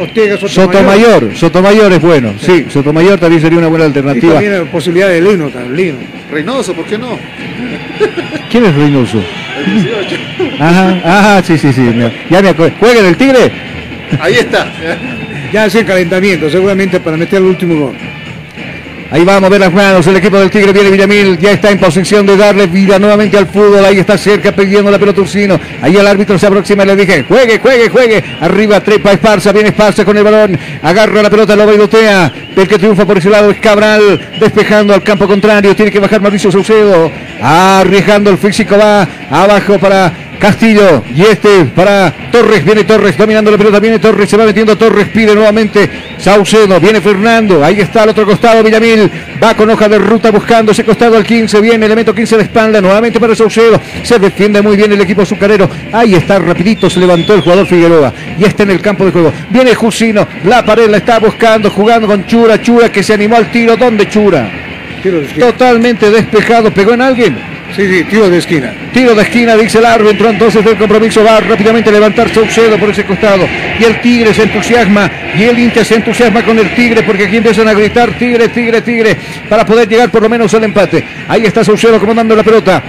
Ortega 0.00 0.36
Sotomayor, 0.46 1.30
Sotomayor 1.34 1.92
es 1.92 2.00
bueno, 2.02 2.34
sí, 2.38 2.66
Sotomayor 2.68 3.18
también 3.18 3.40
sería 3.42 3.58
una 3.58 3.68
buena 3.68 3.84
Y 3.86 3.88
alternativa. 3.88 4.34
también 4.34 4.52
la 4.58 4.64
posibilidad 4.70 5.08
de 5.08 5.20
Lino, 5.22 5.48
también, 5.48 5.76
Lino. 5.76 5.98
Reynoso, 6.30 6.74
¿por 6.74 6.84
qué 6.84 6.98
no? 6.98 7.18
¿Quién 8.50 8.64
es 8.66 8.74
Reynoso? 8.76 9.18
El 9.66 9.82
18. 9.82 10.16
Ajá, 10.60 11.00
ajá, 11.04 11.42
sí, 11.42 11.56
sí, 11.58 11.72
sí, 11.72 11.82
ya 12.30 12.42
me 12.42 12.48
acuerdo. 12.50 12.76
¿Juega 12.78 13.00
en 13.00 13.06
el 13.06 13.16
Tigre? 13.16 13.50
Ahí 14.20 14.34
está. 14.34 14.72
Ya 15.52 15.64
hace 15.64 15.84
calentamiento, 15.84 16.50
seguramente 16.50 17.00
para 17.00 17.16
meter 17.16 17.38
el 17.38 17.46
último 17.46 17.86
gol. 17.86 17.96
Ahí 19.10 19.24
vamos 19.24 19.44
a 19.44 19.48
ver 19.48 19.60
las 19.60 19.72
manos. 19.72 20.06
El 20.06 20.16
equipo 20.16 20.38
del 20.38 20.50
Tigre 20.50 20.70
viene 20.70 20.90
Villamil. 20.90 21.38
Ya 21.38 21.52
está 21.52 21.70
en 21.70 21.78
posición 21.78 22.26
de 22.26 22.36
darle 22.36 22.66
vida 22.66 22.98
nuevamente 22.98 23.38
al 23.38 23.46
fútbol. 23.46 23.82
Ahí 23.82 23.98
está 23.98 24.18
cerca 24.18 24.52
pidiendo 24.52 24.90
la 24.90 24.98
pelota 24.98 25.22
Ursino. 25.22 25.58
Ahí 25.80 25.96
el 25.96 26.06
árbitro 26.06 26.38
se 26.38 26.46
aproxima 26.46 26.82
y 26.82 26.88
le 26.88 26.96
dije: 26.96 27.24
juegue, 27.26 27.58
juegue, 27.58 27.88
juegue. 27.88 28.22
Arriba 28.42 28.80
trepa 28.80 29.12
Esparza. 29.12 29.50
Viene 29.52 29.70
Esparza 29.70 30.04
con 30.04 30.14
el 30.18 30.24
balón. 30.24 30.58
Agarra 30.82 31.22
la 31.22 31.30
pelota, 31.30 31.56
lo 31.56 31.64
bailotea. 31.64 32.30
El 32.54 32.68
que 32.68 32.76
triunfa 32.76 33.06
por 33.06 33.16
ese 33.16 33.30
lado 33.30 33.50
es 33.50 33.58
Cabral. 33.60 34.20
Despejando 34.38 34.92
al 34.92 35.02
campo 35.02 35.26
contrario. 35.26 35.74
Tiene 35.74 35.90
que 35.90 36.00
bajar 36.00 36.20
Mauricio 36.20 36.52
Saucedo. 36.52 37.10
Arriesgando 37.40 38.28
el 38.28 38.36
físico. 38.36 38.76
Va 38.76 39.08
abajo 39.30 39.78
para 39.78 40.12
Castillo 40.38 41.02
y 41.14 41.22
este 41.22 41.64
para 41.74 42.12
Torres, 42.30 42.64
viene 42.64 42.84
Torres 42.84 43.16
dominando 43.16 43.50
la 43.50 43.58
pelota, 43.58 43.80
viene 43.80 43.98
Torres, 43.98 44.28
se 44.28 44.36
va 44.36 44.44
metiendo 44.44 44.76
Torres, 44.76 45.08
pide 45.08 45.34
nuevamente 45.34 45.88
Saucedo, 46.18 46.78
viene 46.80 47.00
Fernando, 47.00 47.64
ahí 47.64 47.80
está 47.80 48.04
al 48.04 48.10
otro 48.10 48.24
costado 48.24 48.62
Villamil, 48.62 49.10
va 49.42 49.54
con 49.54 49.68
hoja 49.70 49.88
de 49.88 49.98
ruta 49.98 50.30
buscando 50.30 50.72
ese 50.72 50.84
costado 50.84 51.16
al 51.16 51.24
15, 51.24 51.60
viene 51.60 51.86
elemento 51.86 52.14
15 52.14 52.36
de 52.36 52.42
espalda, 52.44 52.80
nuevamente 52.80 53.18
para 53.18 53.34
Saucedo, 53.34 53.80
se 54.02 54.18
defiende 54.18 54.62
muy 54.62 54.76
bien 54.76 54.92
el 54.92 55.00
equipo 55.00 55.22
azucarero, 55.22 55.68
ahí 55.92 56.14
está 56.14 56.38
rapidito, 56.38 56.88
se 56.88 57.00
levantó 57.00 57.34
el 57.34 57.40
jugador 57.40 57.66
Figueroa 57.66 58.12
y 58.38 58.44
está 58.44 58.62
en 58.62 58.70
el 58.70 58.80
campo 58.80 59.04
de 59.04 59.12
juego, 59.12 59.32
viene 59.50 59.74
Jusino, 59.74 60.26
la 60.44 60.64
pared 60.64 60.88
la 60.88 60.98
está 60.98 61.18
buscando, 61.18 61.70
jugando 61.70 62.06
con 62.06 62.26
Chura, 62.26 62.60
Chura 62.62 62.90
que 62.90 63.02
se 63.02 63.14
animó 63.14 63.36
al 63.36 63.50
tiro, 63.50 63.76
¿dónde 63.76 64.08
Chura? 64.08 64.48
Totalmente 65.38 66.10
despejado, 66.10 66.72
pegó 66.72 66.92
en 66.92 67.02
alguien. 67.02 67.57
Sí, 67.76 67.86
sí, 67.86 68.04
tiro 68.04 68.28
de 68.28 68.38
esquina. 68.38 68.72
Tiro 68.92 69.14
de 69.14 69.22
esquina, 69.22 69.56
dice 69.56 69.78
el 69.78 69.84
árbitro, 69.84 70.30
entonces 70.30 70.64
el 70.64 70.76
compromiso 70.76 71.22
va 71.22 71.38
rápidamente 71.40 71.90
a 71.90 71.92
levantar 71.92 72.32
Saucedo 72.32 72.78
por 72.78 72.90
ese 72.90 73.04
costado. 73.04 73.46
Y 73.78 73.84
el 73.84 74.00
Tigre 74.00 74.34
se 74.34 74.44
entusiasma, 74.44 75.10
y 75.36 75.44
el 75.44 75.58
Inter 75.58 75.84
se 75.84 75.96
entusiasma 75.96 76.42
con 76.44 76.58
el 76.58 76.74
Tigre, 76.74 77.02
porque 77.02 77.24
aquí 77.26 77.36
empiezan 77.36 77.68
a 77.68 77.74
gritar 77.74 78.18
Tigre, 78.18 78.48
Tigre, 78.48 78.80
Tigre, 78.80 79.16
para 79.48 79.64
poder 79.64 79.88
llegar 79.88 80.10
por 80.10 80.22
lo 80.22 80.28
menos 80.28 80.52
al 80.54 80.64
empate. 80.64 81.04
Ahí 81.28 81.44
está 81.44 81.62
Saucedo 81.62 82.00
comandando 82.00 82.34
la 82.34 82.42
pelota. 82.42 82.82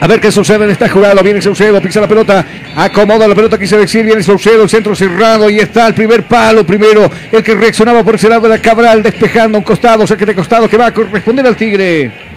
A 0.00 0.06
ver 0.06 0.20
qué 0.20 0.30
sucede 0.30 0.64
en 0.64 0.70
esta 0.70 0.88
jugada. 0.88 1.20
Viene 1.22 1.42
Saucedo, 1.42 1.80
pisa 1.82 2.00
la 2.00 2.06
pelota, 2.06 2.46
acomoda 2.76 3.26
la 3.26 3.34
pelota, 3.34 3.58
quise 3.58 3.76
decir. 3.76 4.04
Viene 4.04 4.22
Saucedo, 4.22 4.62
el 4.62 4.68
centro 4.68 4.94
cerrado 4.94 5.50
y 5.50 5.58
está 5.58 5.88
el 5.88 5.94
primer 5.94 6.22
palo. 6.22 6.64
Primero, 6.64 7.10
el 7.32 7.42
que 7.42 7.54
reaccionaba 7.56 8.04
por 8.04 8.14
ese 8.14 8.28
lado 8.28 8.46
era 8.46 8.58
Cabral, 8.58 9.02
despejando 9.02 9.58
un 9.58 9.64
costado, 9.64 10.06
saque 10.06 10.24
de 10.24 10.36
costado 10.36 10.68
que 10.68 10.76
va 10.76 10.86
a 10.86 10.94
corresponder 10.94 11.44
al 11.46 11.56
Tigre. 11.56 12.27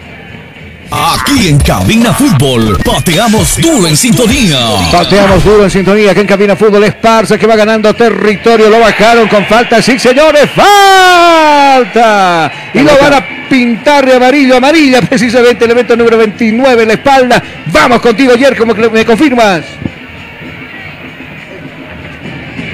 Aquí 0.94 1.48
en 1.48 1.56
Cabina 1.58 2.12
Fútbol, 2.12 2.76
pateamos 2.84 3.56
duro 3.56 3.88
en 3.88 3.96
sintonía. 3.96 4.58
Pateamos 4.92 5.42
duro 5.42 5.64
en 5.64 5.70
sintonía, 5.70 6.12
que 6.14 6.20
en 6.20 6.26
cabina 6.26 6.54
fútbol 6.54 6.84
Esparza 6.84 7.38
que 7.38 7.46
va 7.46 7.56
ganando 7.56 7.94
territorio, 7.94 8.68
lo 8.68 8.78
bajaron 8.78 9.26
con 9.26 9.46
falta, 9.46 9.80
sí 9.80 9.98
señores, 9.98 10.50
falta. 10.54 12.52
Y 12.74 12.80
lo 12.80 12.90
van 13.00 13.14
a 13.14 13.24
pintar 13.48 14.04
de 14.04 14.16
amarillo, 14.16 14.56
amarilla 14.58 15.00
precisamente, 15.08 15.64
elemento 15.64 15.96
número 15.96 16.18
29 16.18 16.82
en 16.82 16.88
la 16.88 16.94
espalda. 16.94 17.42
Vamos 17.72 18.00
contigo, 18.02 18.34
Jer, 18.38 18.54
como 18.54 18.74
que 18.74 18.90
me 18.90 19.06
confirmas. 19.06 19.62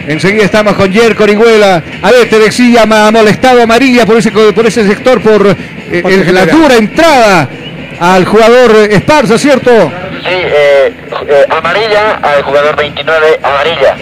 Enseguida 0.09 0.45
estamos 0.45 0.75
con 0.75 0.91
Yerko 0.91 1.23
Orihuela. 1.23 1.83
A 2.03 2.11
ver, 2.11 2.29
te 2.29 2.39
decía, 2.41 2.85
me 2.85 2.97
ha 2.97 3.11
molestado 3.13 3.63
amarilla 3.63 4.05
por 4.07 4.17
ese, 4.17 4.33
por 4.33 4.67
ese 4.67 4.85
sector, 4.89 5.21
por 5.21 5.47
eh, 5.47 6.03
el- 6.05 6.35
la 6.35 6.47
dura 6.47 6.77
entrada 6.77 7.49
al 8.01 8.25
jugador 8.25 8.77
Esparza, 8.91 9.39
¿cierto? 9.39 9.71
Sí, 9.71 10.29
eh, 10.31 10.93
eh, 11.29 11.45
amarilla 11.51 12.15
al 12.23 12.43
jugador 12.43 12.77
29, 12.77 13.27
amarilla. 13.43 13.97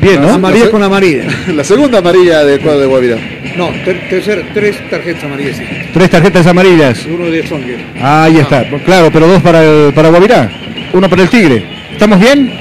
Bien, 0.00 0.20
¿no? 0.20 0.30
Amarilla 0.34 0.70
con 0.70 0.82
amarilla. 0.82 1.24
La 1.54 1.62
segunda 1.64 1.98
amarilla 1.98 2.44
del 2.44 2.60
cuadro 2.60 2.80
de 2.80 2.86
Guavirá. 2.86 3.16
No, 3.56 3.68
ter- 3.84 4.08
tercer- 4.08 4.44
tres 4.52 4.76
tarjetas 4.90 5.22
amarillas. 5.24 5.56
sí. 5.56 5.64
Tres 5.92 6.10
tarjetas 6.10 6.46
amarillas. 6.46 7.06
Uno 7.06 7.26
de 7.26 7.46
Songer. 7.46 7.78
Ahí 8.02 8.38
está, 8.38 8.64
claro, 8.84 9.10
pero 9.12 9.26
dos 9.28 9.42
para 9.42 9.62
el, 9.62 9.92
para 9.92 10.08
Guavirá, 10.08 10.50
uno 10.92 11.08
para 11.08 11.22
el 11.22 11.28
Tigre. 11.28 11.62
¿Estamos 11.92 12.18
bien? 12.18 12.52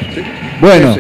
Bueno, 0.60 0.96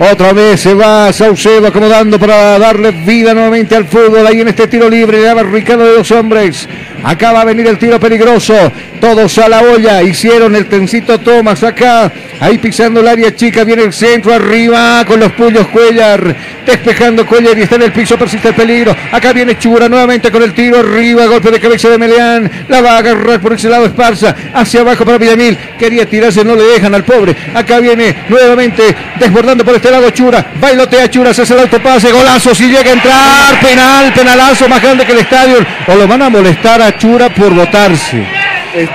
otra 0.00 0.32
vez 0.32 0.60
se 0.60 0.74
va 0.74 1.12
Saucedo 1.12 1.66
acomodando 1.66 2.20
para 2.20 2.56
darle 2.58 2.92
vida 2.92 3.34
nuevamente 3.34 3.74
al 3.74 3.84
fútbol. 3.84 4.24
Ahí 4.26 4.40
en 4.40 4.48
este 4.48 4.68
tiro 4.68 4.88
libre, 4.88 5.20
le 5.20 5.34
barricada 5.34 5.84
de 5.84 5.94
dos 5.94 6.10
hombres. 6.12 6.68
Acá 7.02 7.32
va 7.32 7.42
a 7.42 7.44
venir 7.44 7.66
el 7.66 7.78
tiro 7.78 7.98
peligroso. 7.98 8.54
Todos 9.00 9.38
a 9.38 9.48
la 9.48 9.60
olla. 9.60 10.02
Hicieron 10.02 10.54
el 10.54 10.66
tencito 10.66 11.18
Thomas 11.18 11.62
acá. 11.62 12.12
Ahí 12.40 12.58
pisando 12.58 13.00
el 13.00 13.08
área 13.08 13.34
chica. 13.34 13.64
Viene 13.64 13.82
el 13.84 13.92
centro 13.92 14.34
arriba 14.34 15.04
con 15.04 15.20
los 15.20 15.32
puños 15.32 15.66
Cuellar. 15.68 16.34
Despejando 16.64 17.26
Cuellar 17.26 17.58
y 17.58 17.62
está 17.62 17.76
en 17.76 17.82
el 17.82 17.92
piso. 17.92 18.16
Persiste 18.16 18.48
el 18.48 18.54
peligro. 18.54 18.94
Acá 19.12 19.32
viene 19.32 19.58
Chura 19.58 19.88
nuevamente 19.88 20.30
con 20.30 20.42
el 20.42 20.54
tiro 20.54 20.78
arriba. 20.78 21.26
Golpe 21.26 21.50
de 21.50 21.60
cabeza 21.60 21.88
de 21.88 21.98
Meleán. 21.98 22.50
La 22.68 22.80
va 22.80 22.92
a 22.92 22.98
agarrar 22.98 23.40
por 23.40 23.52
ese 23.52 23.68
lado 23.68 23.86
Esparza. 23.86 24.34
Hacia 24.54 24.80
abajo 24.80 25.04
para 25.04 25.18
Villamil. 25.18 25.56
Quería 25.78 26.06
tirarse. 26.06 26.44
No 26.44 26.54
le 26.54 26.64
dejan 26.64 26.94
al 26.94 27.04
pobre. 27.04 27.34
Acá 27.54 27.78
viene 27.80 28.14
nuevamente 28.28 28.94
desbordando 29.18 29.64
por 29.64 29.74
este 29.74 29.87
lado 29.90 30.10
Chura. 30.10 30.52
Bailotea 30.60 31.08
Chura. 31.10 31.32
Se 31.34 31.42
hace 31.42 31.54
el 31.54 31.60
autopase. 31.60 32.10
Golazo. 32.12 32.54
Si 32.54 32.64
llega 32.68 32.90
a 32.90 32.92
entrar. 32.92 33.60
Penal. 33.60 34.12
Penalazo 34.12 34.68
más 34.68 34.80
grande 34.82 35.04
que 35.04 35.12
el 35.12 35.18
estadio. 35.18 35.56
O 35.86 35.94
lo 35.94 36.06
van 36.08 36.22
a 36.22 36.28
molestar 36.30 36.80
a 36.82 36.96
Chura 36.96 37.28
por 37.30 37.52
votarse. 37.54 38.26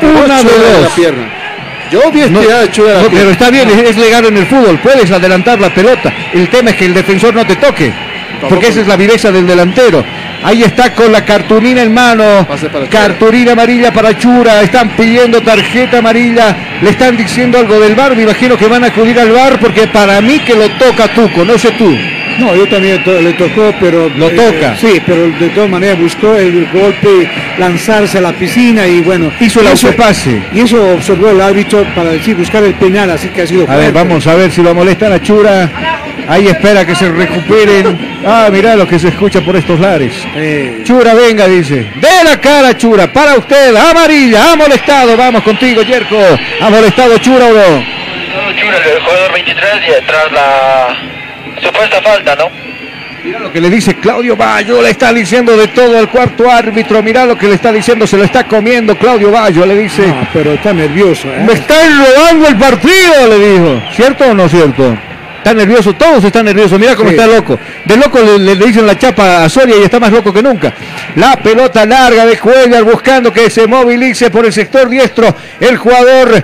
Una 0.01 0.37
de 0.37 0.43
la 0.43 0.79
dos. 0.83 0.91
pierna. 0.93 1.29
Yo 1.91 2.11
vi 2.11 2.21
No, 2.21 2.39
estirada 2.39 2.71
Chura 2.71 3.01
no, 3.01 3.09
pero 3.09 3.29
está 3.29 3.51
bien, 3.51 3.69
es, 3.69 3.89
es 3.91 3.97
legal 3.97 4.25
en 4.25 4.37
el 4.37 4.47
fútbol, 4.47 4.79
puedes 4.79 5.11
adelantar 5.11 5.59
la 5.59 5.69
pelota. 5.71 6.11
El 6.33 6.49
tema 6.49 6.71
es 6.71 6.75
que 6.77 6.85
el 6.85 6.93
defensor 6.93 7.35
no 7.35 7.45
te 7.45 7.55
toque, 7.57 7.93
porque 8.49 8.67
esa 8.67 8.81
es 8.81 8.87
la 8.87 8.95
viveza 8.97 9.31
del 9.31 9.45
delantero. 9.47 10.03
Ahí 10.43 10.61
está 10.63 10.93
con 10.93 11.11
la 11.11 11.23
cartulina 11.23 11.81
en 11.83 11.93
mano, 11.93 12.45
Pase 12.47 12.67
para 12.69 12.85
Chura. 12.89 12.99
cartulina 12.99 13.51
amarilla 13.53 13.93
para 13.93 14.17
Chura, 14.17 14.61
están 14.61 14.89
pidiendo 14.89 15.41
tarjeta 15.41 15.99
amarilla, 15.99 16.55
le 16.81 16.89
están 16.89 17.15
diciendo 17.15 17.57
algo 17.57 17.79
del 17.79 17.95
bar, 17.95 18.15
me 18.15 18.23
imagino 18.23 18.57
que 18.57 18.67
van 18.67 18.83
a 18.83 18.87
acudir 18.87 19.17
al 19.19 19.31
bar 19.31 19.57
porque 19.59 19.87
para 19.87 20.19
mí 20.21 20.39
que 20.39 20.53
lo 20.55 20.69
toca 20.71 21.07
Tuco, 21.13 21.45
no 21.45 21.57
sé 21.57 21.71
tú. 21.77 21.95
No, 22.39 22.55
yo 22.55 22.67
también 22.67 23.03
to- 23.03 23.21
le 23.21 23.33
tocó, 23.33 23.71
pero... 23.79 24.09
Lo 24.09 24.27
toca. 24.31 24.75
Sí, 24.75 24.99
pero 25.05 25.29
de 25.29 25.49
todas 25.49 25.69
maneras 25.69 25.99
buscó 25.99 26.35
el 26.35 26.67
golpe, 26.73 27.29
lanzarse 27.59 28.17
a 28.17 28.21
la 28.21 28.33
piscina 28.33 28.87
y 28.87 29.01
bueno... 29.01 29.31
Hizo 29.39 29.61
el 29.61 29.67
autopase. 29.67 30.41
Y 30.51 30.61
eso 30.61 30.93
observó 30.95 31.29
el 31.29 31.39
árbitro 31.39 31.85
para 31.93 32.09
decir, 32.09 32.35
buscar 32.35 32.63
el 32.63 32.73
penal, 32.73 33.11
así 33.11 33.27
que 33.29 33.43
ha 33.43 33.47
sido... 33.47 33.69
A 33.69 33.75
ver, 33.75 33.93
vamos 33.93 34.25
a 34.25 34.33
ver 34.33 34.51
si 34.51 34.63
lo 34.63 34.73
molestan 34.73 35.13
a 35.13 35.21
Chura. 35.21 35.69
Ahí 36.27 36.47
espera 36.47 36.85
que 36.85 36.95
se 36.95 37.09
recuperen. 37.09 38.21
Ah, 38.25 38.49
mirá 38.51 38.75
lo 38.75 38.87
que 38.87 38.97
se 38.99 39.09
escucha 39.09 39.41
por 39.41 39.55
estos 39.55 39.79
lares. 39.79 40.13
Eh, 40.35 40.81
Chura, 40.83 41.13
venga, 41.13 41.47
dice. 41.47 41.91
De 41.95 42.23
la 42.23 42.39
cara, 42.39 42.75
Chura. 42.77 43.11
Para 43.11 43.35
usted. 43.35 43.75
Amarilla. 43.75 44.51
Ha 44.51 44.55
molestado. 44.55 45.17
Vamos 45.17 45.43
contigo, 45.43 45.81
Yerko. 45.81 46.17
¿Ha 46.61 46.69
molestado 46.69 47.17
Chura 47.17 47.45
o 47.45 47.53
no? 47.53 47.85
Chura, 48.55 48.77
el 48.77 49.01
jugador 49.01 49.33
23, 49.33 49.65
y 49.87 50.05
tras 50.05 50.31
la 50.31 50.97
supuesta 51.61 52.01
falta, 52.01 52.35
¿no? 52.35 52.49
Mirá 53.23 53.39
lo 53.39 53.51
que 53.53 53.61
le 53.61 53.69
dice 53.69 53.95
Claudio 53.95 54.35
Bayo. 54.35 54.81
Le 54.81 54.89
está 54.89 55.13
diciendo 55.13 55.55
de 55.55 55.67
todo 55.69 55.97
al 55.97 56.09
cuarto 56.09 56.49
árbitro. 56.51 57.01
Mirá 57.01 57.25
lo 57.25 57.37
que 57.37 57.47
le 57.47 57.53
está 57.55 57.71
diciendo. 57.71 58.05
Se 58.05 58.17
lo 58.17 58.23
está 58.25 58.43
comiendo 58.45 58.97
Claudio 58.97 59.31
Bayo. 59.31 59.65
Le 59.65 59.75
dice. 59.77 60.07
no, 60.07 60.27
pero 60.33 60.53
está 60.53 60.73
nervioso. 60.73 61.29
¿eh? 61.29 61.43
Me 61.45 61.53
están 61.53 62.03
robando 62.03 62.47
el 62.49 62.57
partido, 62.57 63.27
le 63.29 63.39
dijo. 63.39 63.81
¿Cierto 63.93 64.25
o 64.25 64.33
no 64.33 64.49
cierto? 64.49 64.97
Está 65.43 65.53
nervioso, 65.53 65.91
todos 65.93 66.23
están 66.23 66.45
nerviosos. 66.45 66.79
Mira 66.79 66.95
cómo 66.95 67.09
Sí. 67.09 67.15
está 67.15 67.27
loco. 67.27 67.59
De 67.83 67.97
loco 67.97 68.17
le, 68.21 68.39
le- 68.39 68.55
le 68.55 68.65
dicen 68.67 68.87
la 68.87 68.97
chapa 68.97 69.43
a 69.43 69.49
Soria 69.49 69.75
y 69.77 69.83
está 69.83 69.99
más 69.99 70.09
loco 70.09 70.31
que 70.33 70.41
nunca. 70.41 70.73
La 71.17 71.35
pelota 71.35 71.85
larga 71.85 72.25
de 72.25 72.37
Cuellar 72.39 72.83
buscando 72.85 73.33
que 73.33 73.49
se 73.49 73.67
movilice 73.67 74.29
por 74.31 74.45
el 74.45 74.53
sector 74.53 74.87
diestro. 74.87 75.35
El 75.59 75.75
jugador 75.75 76.43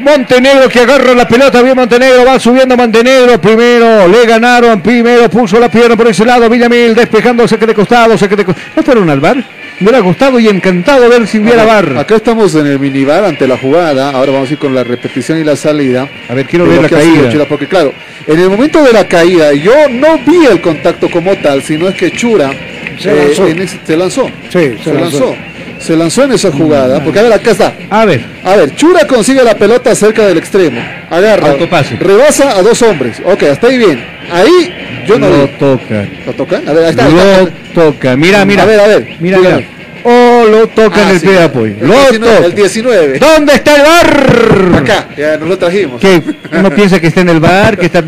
Montenegro 0.00 0.68
que 0.68 0.80
agarra 0.80 1.14
la 1.14 1.26
pelota. 1.26 1.62
Bien 1.62 1.74
Montenegro, 1.76 2.24
va 2.26 2.38
subiendo 2.38 2.76
Montenegro. 2.76 3.40
Primero 3.40 4.06
le 4.06 4.26
ganaron. 4.26 4.82
Primero 4.82 5.28
puso 5.30 5.58
la 5.58 5.70
pierna 5.70 5.96
por 5.96 6.06
ese 6.08 6.24
lado. 6.26 6.48
Villamil 6.50 6.94
despejando 6.94 7.48
saque 7.48 7.66
de 7.66 7.74
costado. 7.74 8.18
Saque 8.18 8.36
de 8.36 8.44
co- 8.44 8.54
¿No 8.76 8.82
fueron 8.82 9.08
al 9.08 9.20
bar? 9.20 9.36
Me 9.80 9.84
hubiera 9.88 10.00
gustado 10.00 10.38
y 10.38 10.46
encantado 10.46 11.08
ver 11.08 11.26
si 11.26 11.38
hubiera 11.38 11.64
bar. 11.64 11.96
Acá 11.96 12.16
estamos 12.16 12.54
en 12.54 12.66
el 12.66 12.78
minibar 12.78 13.24
ante 13.24 13.48
la 13.48 13.56
jugada. 13.56 14.10
Ahora 14.10 14.30
vamos 14.32 14.50
a 14.50 14.52
ir 14.52 14.58
con 14.58 14.74
la 14.74 14.84
repetición 14.84 15.38
y 15.38 15.44
la 15.44 15.56
salida. 15.56 16.06
A 16.28 16.34
ver, 16.34 16.46
quiero 16.46 16.66
ver 16.66 16.82
la 16.82 16.88
caída. 16.88 17.30
Chura, 17.30 17.46
porque 17.46 17.66
claro, 17.66 17.94
en 18.26 18.38
el 18.38 18.50
momento 18.50 18.82
de 18.84 18.92
la 18.92 19.08
caída 19.08 19.54
yo 19.54 19.72
no 19.90 20.18
vi 20.18 20.44
el 20.44 20.60
contacto 20.60 21.10
como 21.10 21.34
tal, 21.36 21.62
sino 21.62 21.88
es 21.88 21.94
que 21.94 22.10
Chura 22.10 22.50
Se 22.98 23.10
eh, 23.10 23.24
lanzó. 23.28 23.46
en 23.48 23.62
ese- 23.62 23.78
se 23.86 23.96
lanzó. 23.96 24.30
Sí, 24.50 24.72
se, 24.84 24.92
lanzó. 24.92 25.34
Se 25.80 25.96
lanzó 25.96 26.24
en 26.24 26.32
esa 26.32 26.50
jugada. 26.52 27.02
Porque 27.02 27.18
a 27.18 27.22
ver, 27.22 27.32
acá 27.32 27.50
está. 27.52 27.72
A 27.88 28.04
ver. 28.04 28.22
A 28.44 28.54
ver, 28.56 28.74
Chura 28.76 29.06
consigue 29.06 29.42
la 29.42 29.54
pelota 29.54 29.94
cerca 29.94 30.26
del 30.26 30.38
extremo. 30.38 30.80
Agarra. 31.08 31.50
Autopase. 31.50 31.96
Rebasa 31.96 32.56
a 32.56 32.62
dos 32.62 32.80
hombres. 32.82 33.20
Ok, 33.24 33.42
hasta 33.44 33.66
ahí 33.68 33.78
bien. 33.78 34.04
Ahí 34.30 34.74
Yo 35.06 35.18
no 35.18 35.28
lo 35.30 35.46
vi. 35.46 35.52
toca. 35.58 36.06
¿Lo 36.26 36.32
tocan? 36.34 36.68
A 36.68 36.72
ver, 36.72 36.84
ahí 36.84 36.90
está. 36.90 37.08
Lo 37.08 37.18
está. 37.20 37.52
toca. 37.74 38.16
Mira, 38.16 38.44
mira. 38.44 38.62
A 38.62 38.66
ver, 38.66 38.80
a 38.80 38.86
ver. 38.86 39.16
Mira, 39.20 39.38
Dígame. 39.38 39.56
mira. 39.56 39.68
Oh, 40.02 40.44
lo 40.50 40.66
toca 40.68 41.02
en 41.02 41.08
Ah, 41.08 41.10
el 41.12 41.20
sí. 41.20 41.26
pie 41.26 41.34
de 41.36 41.42
apoyo. 41.42 41.74
El 41.80 41.86
Lo 41.88 41.94
19, 41.94 42.34
toca. 42.34 42.46
El 42.46 42.54
19. 42.54 43.18
¿Dónde 43.18 43.54
está 43.54 43.76
el 43.76 43.82
bar? 43.82 44.78
Acá, 44.82 45.08
ya 45.16 45.36
nos 45.36 45.48
lo 45.48 45.58
trajimos. 45.58 46.00
¿Qué? 46.00 46.22
¿Uno 46.58 46.70
piensa 46.70 46.98
que 47.00 47.06
está 47.08 47.20
en 47.22 47.28
el 47.30 47.40
bar? 47.40 47.76
Que 47.76 47.86
está... 47.86 48.02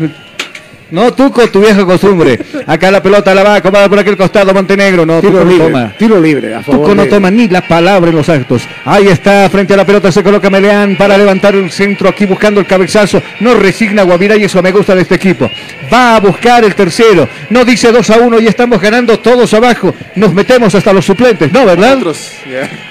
No, 0.91 1.11
Tuco, 1.13 1.47
tu 1.47 1.61
vieja 1.61 1.83
costumbre. 1.85 2.39
Acá 2.67 2.91
la 2.91 3.01
pelota 3.01 3.33
la 3.33 3.43
va 3.43 3.53
a 3.53 3.57
acomodar 3.57 3.89
por 3.89 3.99
aquel 3.99 4.15
costado 4.15 4.53
Montenegro. 4.53 5.05
No, 5.05 5.19
Tiro 5.19 5.39
Tuco 5.39 5.45
no 5.45 5.57
toma. 5.65 5.93
tiro 5.97 6.21
libre 6.21 6.53
a 6.53 6.61
favor 6.61 6.81
Tuco 6.81 6.95
no 6.95 7.05
toma 7.05 7.31
ni 7.31 7.47
la 7.47 7.61
palabra 7.61 8.09
en 8.11 8.15
los 8.15 8.29
actos. 8.29 8.61
Ahí 8.85 9.07
está, 9.07 9.49
frente 9.49 9.73
a 9.73 9.77
la 9.77 9.85
pelota 9.85 10.11
se 10.11 10.23
coloca 10.23 10.49
Meleán 10.49 10.95
para 10.95 11.17
levantar 11.17 11.55
el 11.55 11.71
centro 11.71 12.09
aquí 12.09 12.25
buscando 12.25 12.59
el 12.59 12.67
cabezazo. 12.67 13.21
No 13.39 13.55
resigna 13.55 14.03
Guavirá 14.03 14.35
y 14.37 14.43
eso 14.43 14.61
me 14.61 14.71
gusta 14.71 14.93
de 14.95 15.01
este 15.01 15.15
equipo. 15.15 15.49
Va 15.91 16.15
a 16.15 16.19
buscar 16.19 16.63
el 16.63 16.75
tercero. 16.75 17.27
No 17.49 17.65
dice 17.65 17.91
2 17.91 18.09
a 18.09 18.17
1 18.17 18.39
y 18.41 18.47
estamos 18.47 18.79
ganando 18.79 19.17
todos 19.19 19.53
abajo. 19.53 19.93
Nos 20.15 20.33
metemos 20.33 20.75
hasta 20.75 20.93
los 20.93 21.05
suplentes, 21.05 21.51
¿no, 21.51 21.65
verdad? 21.65 21.97
Otros, 21.97 22.31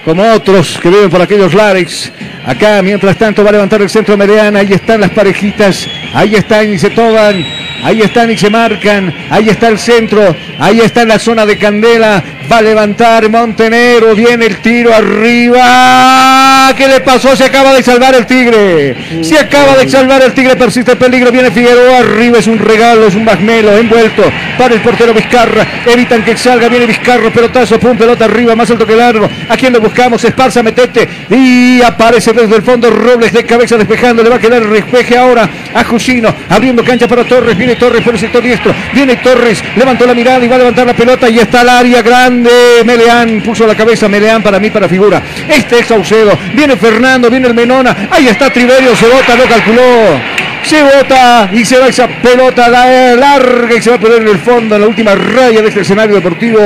como 0.04 0.22
otros 0.32 0.78
que 0.82 0.88
viven 0.88 1.10
por 1.10 1.22
aquellos 1.22 1.54
lares. 1.54 2.10
Acá, 2.44 2.82
mientras 2.82 3.16
tanto, 3.16 3.44
va 3.44 3.50
a 3.50 3.52
levantar 3.52 3.80
el 3.82 3.90
centro 3.90 4.16
Meleán. 4.16 4.56
Ahí 4.56 4.72
están 4.72 5.00
las 5.00 5.10
parejitas. 5.10 5.86
Ahí 6.14 6.34
están 6.34 6.72
y 6.72 6.78
se 6.78 6.90
toman. 6.90 7.44
Ahí 7.82 8.00
están 8.00 8.30
y 8.30 8.38
se 8.38 8.48
marcan. 8.48 9.12
Ahí 9.28 9.48
está 9.48 9.68
el 9.68 9.78
centro. 9.78 10.34
Ahí 10.58 10.80
está 10.80 11.04
la 11.04 11.18
zona 11.18 11.44
de 11.44 11.58
Candela. 11.58 12.22
Va 12.50 12.58
a 12.58 12.62
levantar 12.62 13.28
Montenegro. 13.28 14.14
Viene 14.14 14.46
el 14.46 14.58
tiro 14.58 14.94
arriba. 14.94 16.72
¿Qué 16.76 16.86
le 16.86 17.00
pasó? 17.00 17.34
Se 17.34 17.44
acaba 17.44 17.74
de 17.74 17.82
salvar 17.82 18.14
el 18.14 18.26
Tigre. 18.26 18.94
Se 19.22 19.38
acaba 19.38 19.76
de 19.76 19.88
salvar 19.88 20.22
el 20.22 20.32
Tigre. 20.32 20.54
Persiste 20.54 20.92
el 20.92 20.98
peligro. 20.98 21.32
Viene 21.32 21.50
Figueroa. 21.50 21.98
Arriba 21.98 22.38
es 22.38 22.46
un 22.46 22.58
regalo. 22.58 23.06
Es 23.08 23.16
un 23.16 23.24
basmelo 23.24 23.76
envuelto 23.76 24.22
para 24.56 24.74
el 24.74 24.80
portero 24.80 25.12
Vizcarra. 25.12 25.66
Evitan 25.86 26.24
que 26.24 26.36
salga. 26.36 26.68
Viene 26.68 26.86
Vizcarra. 26.86 27.30
Pelotazo. 27.30 27.80
Pum. 27.80 27.96
Pelota 27.96 28.26
arriba. 28.26 28.54
Más 28.54 28.70
alto 28.70 28.86
que 28.86 28.94
largo. 28.94 29.28
¿A 29.48 29.56
quién 29.56 29.72
lo 29.72 29.80
buscamos? 29.80 30.22
Esparza. 30.24 30.62
Metete. 30.62 31.08
Y 31.30 31.82
aparece 31.82 32.32
desde 32.32 32.54
el 32.54 32.62
fondo 32.62 32.90
Robles 32.90 33.32
de 33.32 33.44
cabeza 33.44 33.76
despejando. 33.76 34.22
Le 34.22 34.28
va 34.28 34.36
a 34.36 34.40
quedar 34.40 34.62
el 34.62 34.70
despeje 34.70 35.16
ahora 35.16 35.48
a 35.74 35.82
Jusino. 35.84 36.32
Abriendo 36.48 36.84
cancha 36.84 37.08
para 37.08 37.24
Torres. 37.24 37.56
Viene 37.56 37.71
Torres 37.76 38.02
por 38.02 38.14
el 38.14 38.20
sector 38.20 38.42
diestro. 38.42 38.74
Viene 38.92 39.16
Torres. 39.16 39.62
Levantó 39.76 40.06
la 40.06 40.14
mirada 40.14 40.44
y 40.44 40.48
va 40.48 40.56
a 40.56 40.58
levantar 40.58 40.86
la 40.86 40.94
pelota. 40.94 41.28
Y 41.28 41.38
está 41.38 41.62
el 41.62 41.68
área 41.68 42.02
grande. 42.02 42.50
Meleán 42.84 43.40
puso 43.42 43.66
la 43.66 43.74
cabeza. 43.74 44.08
Meleán 44.08 44.42
para 44.42 44.58
mí, 44.58 44.70
para 44.70 44.88
figura. 44.88 45.22
Este 45.48 45.80
es 45.80 45.86
Saucedo. 45.86 46.38
Viene 46.54 46.76
Fernando. 46.76 47.30
Viene 47.30 47.48
el 47.48 47.54
Menona. 47.54 48.08
Ahí 48.10 48.28
está 48.28 48.50
Triverio. 48.50 48.94
Se 48.96 49.06
bota. 49.06 49.36
No 49.36 49.44
calculó. 49.44 49.82
Se 50.64 50.80
bota 50.82 51.50
y 51.52 51.64
se 51.64 51.76
va 51.78 51.88
esa 51.88 52.06
pelota 52.06 52.68
la- 52.68 53.16
larga 53.16 53.74
y 53.76 53.82
se 53.82 53.90
va 53.90 53.96
a 53.96 53.98
perder 53.98 54.22
en 54.22 54.28
el 54.28 54.38
fondo, 54.38 54.76
en 54.76 54.82
la 54.82 54.86
última 54.86 55.12
raya 55.14 55.60
de 55.60 55.68
este 55.68 55.80
escenario 55.80 56.14
deportivo. 56.14 56.60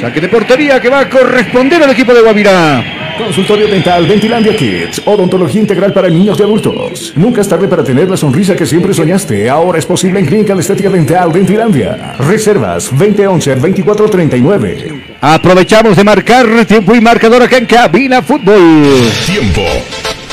Saque 0.00 0.22
de 0.22 0.28
portería 0.28 0.80
que 0.80 0.88
va 0.88 1.00
a 1.00 1.08
corresponder 1.10 1.82
al 1.82 1.90
equipo 1.90 2.14
de 2.14 2.22
Guavirá. 2.22 2.82
Consultorio 3.18 3.66
Dental 3.66 4.06
Dentilandia 4.06 4.54
Kids. 4.56 5.02
Odontología 5.04 5.60
integral 5.60 5.92
para 5.92 6.08
niños 6.08 6.38
y 6.38 6.42
adultos. 6.42 7.12
Nunca 7.16 7.40
es 7.40 7.48
tarde 7.48 7.66
para 7.68 7.82
tener 7.82 8.08
la 8.10 8.16
sonrisa 8.16 8.54
que 8.54 8.66
siempre 8.66 8.94
soñaste. 8.94 9.48
Ahora 9.48 9.78
es 9.78 9.86
posible 9.86 10.20
en 10.20 10.26
Clínica 10.26 10.54
de 10.54 10.60
Estética 10.60 10.90
Dental 10.90 11.32
Dentilandia. 11.32 12.14
Reservas 12.18 12.92
2011-2439. 12.92 15.16
Aprovechamos 15.20 15.96
de 15.96 16.04
marcar 16.04 16.64
tiempo 16.66 16.94
y 16.94 17.00
marcador 17.00 17.42
acá 17.42 17.56
en 17.58 17.66
Cabina 17.66 18.22
Fútbol. 18.22 19.10
Tiempo. 19.26 19.62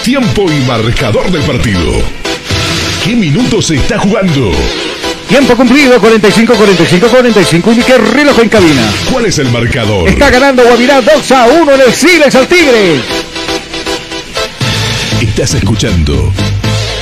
Tiempo 0.03 0.45
y 0.51 0.59
marcador 0.67 1.31
del 1.31 1.41
partido. 1.43 1.93
¿Qué 3.03 3.15
minutos 3.15 3.67
se 3.67 3.75
está 3.75 3.99
jugando? 3.99 4.51
Tiempo 5.27 5.55
cumplido, 5.55 5.99
45, 5.99 6.53
45, 6.53 7.07
45. 7.07 7.71
Y 7.71 7.77
qué 7.83 7.97
reloj 7.97 8.39
en 8.39 8.49
cabina. 8.49 8.81
¿Cuál 9.11 9.25
es 9.25 9.39
el 9.39 9.49
marcador? 9.49 10.07
Está 10.07 10.29
ganando 10.29 10.63
Guavirá 10.63 11.01
2 11.01 11.31
a 11.31 11.45
1 11.47 11.71
en 11.73 11.81
el 11.81 11.93
Siles 11.93 12.35
al 12.35 12.47
Tigre. 12.47 12.99
Estás 15.21 15.53
escuchando 15.55 16.31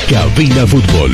Cabina 0.10 0.66
Fútbol. 0.66 1.12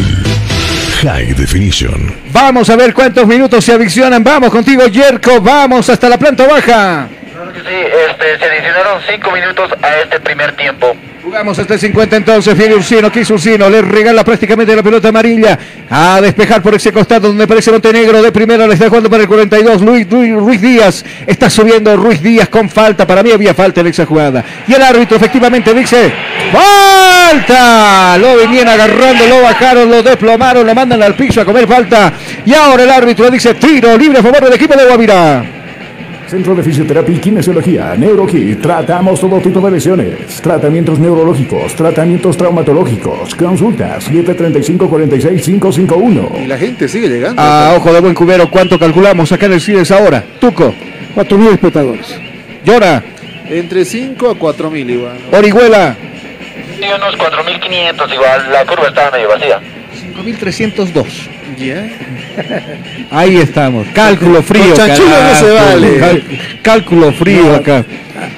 High 1.02 1.34
Definition. 1.34 2.16
Vamos 2.32 2.70
a 2.70 2.76
ver 2.76 2.94
cuántos 2.94 3.26
minutos 3.28 3.64
se 3.64 3.74
adicionan. 3.74 4.24
Vamos 4.24 4.50
contigo, 4.50 4.86
Yerko. 4.88 5.42
Vamos 5.42 5.90
hasta 5.90 6.10
la 6.10 6.18
planta 6.18 6.46
baja. 6.48 7.08
Sí, 7.54 7.74
este, 8.10 8.38
se 8.38 8.46
adicionaron 8.46 9.02
5 9.08 9.32
minutos 9.32 9.72
a 9.82 9.98
este 10.02 10.20
primer 10.20 10.56
tiempo. 10.56 10.96
Jugamos 11.28 11.60
hasta 11.60 11.74
el 11.74 11.80
50 11.82 12.16
entonces, 12.16 12.58
viene 12.58 12.74
Ursino, 12.76 13.12
quiso 13.12 13.34
Ursino, 13.34 13.70
le 13.70 13.82
regala 13.82 14.24
prácticamente 14.24 14.74
la 14.74 14.82
pelota 14.82 15.10
amarilla 15.10 15.60
a 15.90 16.22
despejar 16.22 16.62
por 16.62 16.74
ese 16.74 16.94
costado 16.94 17.28
donde 17.28 17.44
aparece 17.44 17.70
Montenegro, 17.70 18.22
de 18.22 18.32
primera 18.32 18.66
le 18.66 18.76
está 18.76 18.88
jugando 18.88 19.10
para 19.10 19.24
el 19.24 19.28
42, 19.28 19.82
Luis, 19.82 20.08
Luis- 20.10 20.34
Ruiz 20.34 20.62
Díaz, 20.62 21.04
está 21.26 21.50
subiendo 21.50 21.98
Ruiz 21.98 22.22
Díaz 22.22 22.48
con 22.48 22.70
falta, 22.70 23.06
para 23.06 23.24
mí 23.24 23.32
había 23.32 23.54
falta 23.54 23.82
en 23.82 23.88
esa 23.88 24.06
jugada, 24.06 24.42
y 24.70 24.74
el 24.74 24.82
árbitro 24.82 25.18
efectivamente 25.18 25.74
dice, 25.74 26.14
falta, 26.50 28.18
lo 28.20 28.38
venían 28.38 28.70
agarrando, 28.70 29.28
lo 29.28 29.42
bajaron, 29.42 29.92
lo 29.92 30.02
desplomaron, 30.02 30.66
lo 30.66 30.74
mandan 30.74 31.04
al 31.04 31.14
piso 31.16 31.42
a 31.42 31.46
comer 31.46 31.68
falta, 31.68 32.14
y 32.46 32.54
ahora 32.54 32.84
el 32.84 32.90
árbitro 32.90 33.30
dice, 33.30 33.54
tiro 33.56 33.98
libre 33.98 34.20
a 34.20 34.24
favor 34.24 34.46
del 34.46 34.54
equipo 34.54 34.78
de 34.78 34.86
Guavirá. 34.86 35.44
Centro 36.28 36.54
de 36.56 36.64
Fisioterapia 36.64 37.16
y 37.16 37.20
Kinesiología, 37.20 37.96
NeuroKit. 37.98 38.62
Tratamos 38.62 39.20
todo 39.22 39.40
tipo 39.40 39.62
de 39.62 39.72
lesiones. 39.72 40.42
Tratamientos 40.42 41.00
neurológicos, 41.00 41.74
tratamientos 41.74 42.36
traumatológicos. 42.36 43.34
Consultas 43.36 44.10
735-46551. 44.12 46.44
Y 46.44 46.48
la 46.48 46.58
gente 46.58 46.90
sigue 46.90 47.08
llegando. 47.08 47.42
A 47.42 47.76
ojo 47.78 47.94
de 47.94 48.02
buen 48.02 48.14
cubero, 48.14 48.50
¿cuánto 48.50 48.78
calculamos 48.78 49.32
acá 49.32 49.46
en 49.46 49.54
el 49.54 49.62
CIDES 49.62 49.90
ahora? 49.92 50.22
Tuco, 50.40 50.74
4.000 51.16 51.54
espectadores. 51.54 52.20
Llora, 52.66 53.02
Entre 53.50 53.86
5 53.86 54.30
a 54.30 54.36
4 54.36 54.70
mil 54.70 54.90
igual. 54.90 55.18
Orihuela, 55.32 55.96
Sí, 56.78 56.84
unos 56.96 57.16
4.500 57.18 58.14
igual, 58.14 58.52
la 58.52 58.66
curva 58.66 58.88
estaba 58.90 59.12
medio 59.12 59.30
vacía. 59.30 59.60
5302. 60.24 61.08
Ya. 61.58 61.88
Ahí 63.12 63.38
estamos. 63.38 63.88
Cálculo 63.94 64.44
frío. 64.44 64.74
No 64.78 65.36
se 65.36 65.52
vale. 65.52 66.22
Cálculo 66.62 67.12
frío 67.14 67.56
acá. 67.56 67.84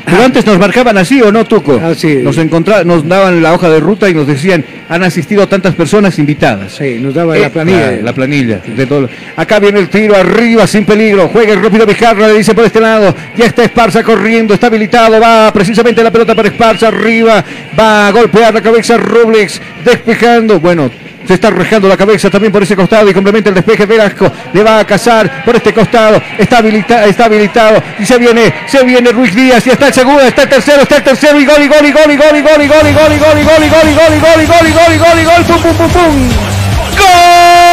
Pero 0.05 0.23
antes 0.23 0.45
nos 0.45 0.59
marcaban 0.59 0.97
así 0.97 1.21
o 1.21 1.31
no, 1.31 1.45
Tuco. 1.45 1.79
Así. 1.83 2.15
Nos 2.17 2.37
encontra- 2.37 2.83
nos 2.83 3.07
daban 3.07 3.41
la 3.41 3.53
hoja 3.53 3.69
de 3.69 3.79
ruta 3.79 4.09
y 4.09 4.13
nos 4.13 4.27
decían, 4.27 4.63
han 4.89 5.03
asistido 5.03 5.47
tantas 5.47 5.73
personas 5.75 6.19
invitadas. 6.19 6.73
Sí, 6.73 6.97
nos 6.99 7.13
daba 7.13 7.37
Eh, 7.37 7.41
la 7.41 7.49
planilla. 7.49 7.91
La, 7.91 8.01
la 8.03 8.13
planilla. 8.13 8.59
de 8.65 8.85
todo. 8.85 9.09
Acá 9.37 9.59
viene 9.59 9.79
el 9.79 9.87
tiro 9.89 10.15
arriba 10.15 10.67
sin 10.67 10.85
peligro. 10.85 11.29
Juega 11.29 11.53
el 11.53 11.61
rápido 11.63 11.85
Vizcarra, 11.85 12.27
le 12.27 12.37
dice 12.37 12.53
por 12.53 12.65
este 12.65 12.81
lado. 12.81 13.15
Ya 13.37 13.45
está 13.45 13.63
Esparza 13.63 14.03
corriendo, 14.03 14.53
está 14.53 14.67
habilitado. 14.67 15.19
Va 15.19 15.51
precisamente 15.53 16.03
la 16.03 16.11
pelota 16.11 16.35
para 16.35 16.49
Esparza 16.49 16.89
arriba. 16.89 17.43
Va 17.77 18.07
a 18.07 18.11
golpear 18.11 18.53
la 18.53 18.61
cabeza 18.61 18.97
Robles, 18.97 19.61
despejando. 19.83 20.59
Bueno. 20.59 20.89
Se 21.29 21.35
está 21.35 21.51
rejando 21.51 21.87
la 21.87 21.95
cabeza 21.95 22.27
también 22.27 22.51
por 22.51 22.63
ese 22.63 22.75
costado 22.75 23.07
y 23.07 23.13
complementa 23.13 23.49
el 23.49 23.53
despeje 23.55 23.85
Velasco. 23.85 24.31
Le 24.51 24.63
va 24.63 24.79
a 24.79 24.83
cazar 24.87 25.45
por 25.45 25.55
este 25.55 25.71
costado. 25.75 26.19
Está, 26.39 26.57
habilita- 26.57 27.05
está 27.05 27.25
habilitado. 27.25 27.83
Y 27.99 28.05
se 28.07 28.17
viene, 28.17 28.51
se 28.65 28.83
viene 28.83 29.11
Ruiz 29.11 29.35
Díaz. 29.35 29.67
Y 29.67 29.69
está 29.69 29.89
el 29.89 29.93
segundo, 29.93 30.21
está 30.21 30.41
el 30.41 30.49
tercero, 30.49 30.81
está 30.81 30.97
el 30.97 31.03
tercero. 31.03 31.39
Y 31.39 31.45
gol, 31.45 31.61
y 31.61 31.67
gol, 31.67 31.85
y 31.85 31.91
gol, 31.91 32.17
gol, 32.17 32.17
gol, 32.17 32.41
gol, 32.41 32.57
y 32.57 32.67
gol, 32.67 32.79
gol, 32.79 32.97
gol, 32.97 33.43
gol, 33.45 33.69
gol, 33.69 34.17
gol, 34.17 34.47
gol, 34.47 34.73
gol, 34.73 34.97
gol, 34.97 35.23
gol. 35.23 35.45
Pum, 35.45 35.61
pum, 35.61 35.75
pum, 35.77 35.89
pum. 35.91 36.29
¡Gol! 36.97 37.68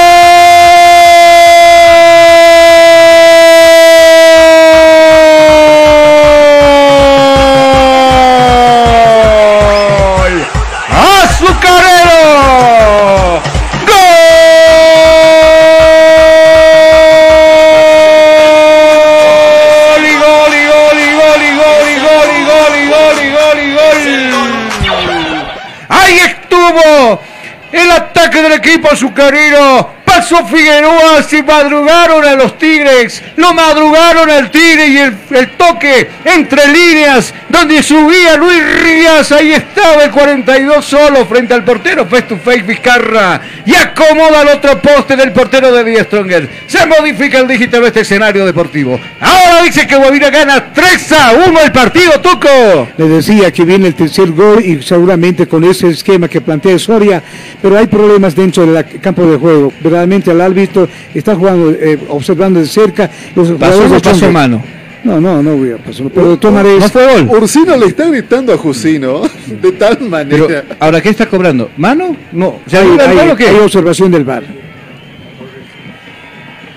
Equipo 28.77 28.93
azucarero. 28.93 29.97
Pasó 30.05 30.47
Figueroa, 30.47 31.23
se 31.23 31.43
madrugaron 31.43 32.25
a 32.25 32.35
los 32.37 32.57
Tigres, 32.57 33.23
lo 33.37 33.53
madrugaron 33.53 34.31
al 34.31 34.51
Tigre 34.51 34.87
y 34.87 34.97
el, 34.99 35.51
toque 35.59 36.09
entre 36.25 36.69
líneas, 36.69 37.35
donde 37.51 37.83
subía 37.83 38.37
Luis 38.37 38.63
Rías, 38.81 39.31
ahí 39.33 39.53
estaba 39.53 40.05
el 40.05 40.11
42 40.11 40.83
solo 40.85 41.27
frente 41.27 41.53
al 41.53 41.65
portero, 41.65 42.07
face 42.07 42.23
to 42.23 42.39
face 42.39 42.63
Vizcarra, 42.63 43.43
y 43.67 43.75
acomoda 43.75 44.43
el 44.43 44.49
otro 44.49 44.81
poste 44.81 45.17
del 45.17 45.33
portero 45.33 45.71
de 45.73 45.85
Die 45.85 46.05
Stronger. 46.05 46.49
Se 46.67 46.87
modifica 46.87 47.39
el 47.39 47.49
dígito 47.49 47.81
de 47.81 47.89
este 47.89 48.01
escenario 48.01 48.47
deportivo. 48.47 48.99
Ahora 49.21 49.46
dice 49.67 49.87
que 49.87 49.97
Guavira 49.97 50.31
gana 50.31 50.73
3 50.73 51.13
a 51.13 51.33
1 51.49 51.61
el 51.61 51.73
partido, 51.73 52.13
Tuco. 52.23 52.89
Le 52.97 53.09
decía 53.09 53.51
que 53.53 53.65
viene 53.65 53.89
el 53.89 53.95
tercer 53.95 54.31
gol 54.33 54.65
y 54.65 54.83
seguramente 54.83 55.47
con 55.47 55.65
ese 55.65 55.89
esquema 55.89 56.29
que 56.29 56.41
plantea 56.41 56.79
Soria, 56.79 57.23
pero 57.61 57.77
hay 57.77 57.87
problemas 57.87 58.35
dentro 58.35 58.67
del 58.67 59.01
campo 59.01 59.27
de 59.27 59.37
juego. 59.37 59.73
Verdaderamente 59.81 60.31
al 60.31 60.41
árbitro, 60.41 60.89
está 61.15 61.35
jugando, 61.35 61.71
eh, 61.73 61.99
observando 62.09 62.61
de 62.61 62.67
cerca. 62.67 63.11
Los 63.35 63.51
Pasó 63.53 63.85
o 63.85 63.89
de 63.89 64.01
pasó 64.01 64.31
mano. 64.31 64.63
No, 65.05 65.21
no, 65.21 65.41
no 65.41 65.57
voy 65.57 65.71
a 65.71 65.77
pasar. 65.77 66.07
Pero 66.13 66.37
maneras. 66.51 66.81
No 66.81 66.89
fue 66.89 67.07
gol. 67.23 67.29
Ursino 67.43 67.77
le 67.77 67.87
está 67.87 68.07
gritando 68.09 68.53
a 68.53 68.57
Jusino 68.59 69.23
de 69.47 69.73
tal 69.73 69.99
Pero, 69.99 70.11
manera. 70.11 70.65
ahora, 70.81 71.01
¿qué 71.01 71.11
está 71.11 71.27
cobrando? 71.27 71.71
¿Mano? 71.77 72.17
No. 72.33 72.61
¿Se 72.67 72.77
hay, 72.77 72.87
anula 72.89 73.13
el 73.13 73.19
hay- 73.21 73.31
o 73.31 73.37
qué? 73.37 73.49
hay 73.49 73.57
observación 73.59 74.11
del 74.11 74.25
VAR. 74.25 74.43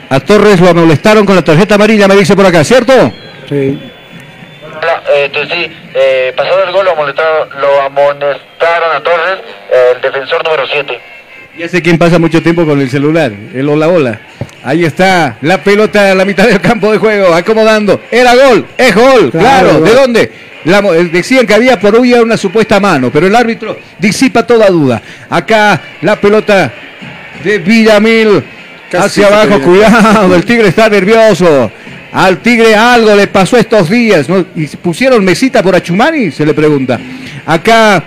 A 0.10 0.20
Torres 0.20 0.60
lo 0.60 0.74
molestaron 0.74 1.26
con 1.26 1.36
la 1.36 1.44
tarjeta 1.44 1.76
amarilla, 1.76 2.08
me 2.08 2.16
dice 2.16 2.36
por 2.36 2.46
acá, 2.46 2.64
¿cierto? 2.64 2.94
Sí. 3.48 3.80
Hola, 4.82 5.04
eh, 5.12 5.26
entonces 5.26 5.56
sí, 5.56 5.72
eh, 5.94 6.34
pasado 6.36 6.64
el 6.64 6.72
gol 6.72 6.86
lo 6.86 6.92
amonestaron, 6.92 7.50
lo 7.62 7.82
amonestaron 7.82 8.96
a 8.96 9.04
Torres, 9.04 9.40
el 9.94 10.02
defensor 10.02 10.44
número 10.44 10.66
7. 10.66 11.00
Ya 11.58 11.68
sé 11.68 11.82
quién 11.82 11.98
pasa 11.98 12.18
mucho 12.18 12.42
tiempo 12.42 12.66
con 12.66 12.80
el 12.80 12.90
celular, 12.90 13.32
el 13.54 13.70
hola 13.70 13.88
hola. 13.88 14.20
Ahí 14.64 14.84
está, 14.84 15.38
la 15.42 15.64
pelota 15.64 16.12
a 16.12 16.16
la 16.16 16.26
mitad 16.26 16.48
del 16.48 16.60
campo 16.60 16.92
de 16.92 16.98
juego, 16.98 17.34
acomodando. 17.34 18.02
Era 18.10 18.34
gol, 18.36 18.66
es 18.78 18.96
gol, 18.96 19.30
claro. 19.32 19.70
Claro, 19.70 19.82
¿De 19.82 19.94
dónde? 19.94 20.32
La 20.66 20.80
eh, 20.80 21.06
decían 21.06 21.46
que 21.46 21.54
había 21.54 21.80
por 21.80 21.96
huya 21.96 22.22
una 22.22 22.36
supuesta 22.36 22.80
mano, 22.80 23.10
pero 23.12 23.28
el 23.28 23.36
árbitro 23.36 23.78
disipa 23.98 24.46
toda 24.46 24.68
duda. 24.68 25.02
Acá 25.30 25.82
la 26.02 26.16
pelota 26.18 26.72
de 27.44 27.60
Villamil 27.60 28.44
Casi 28.90 29.24
hacia 29.24 29.28
abajo, 29.28 29.62
cuidado, 29.62 30.36
el 30.36 30.46
Tigre 30.46 30.70
está 30.70 30.90
nervioso. 30.90 31.72
Al 32.12 32.40
Tigre 32.40 32.76
algo 32.76 33.16
le 33.16 33.28
pasó 33.28 33.58
estos 33.58 33.90
días, 33.90 34.28
¿no? 34.28 34.44
¿Y 34.56 34.66
pusieron 34.68 35.24
mesita 35.24 35.62
por 35.62 35.76
Achumani? 35.76 36.32
Se 36.32 36.46
le 36.46 36.54
pregunta. 36.54 37.00
Acá 37.46 38.04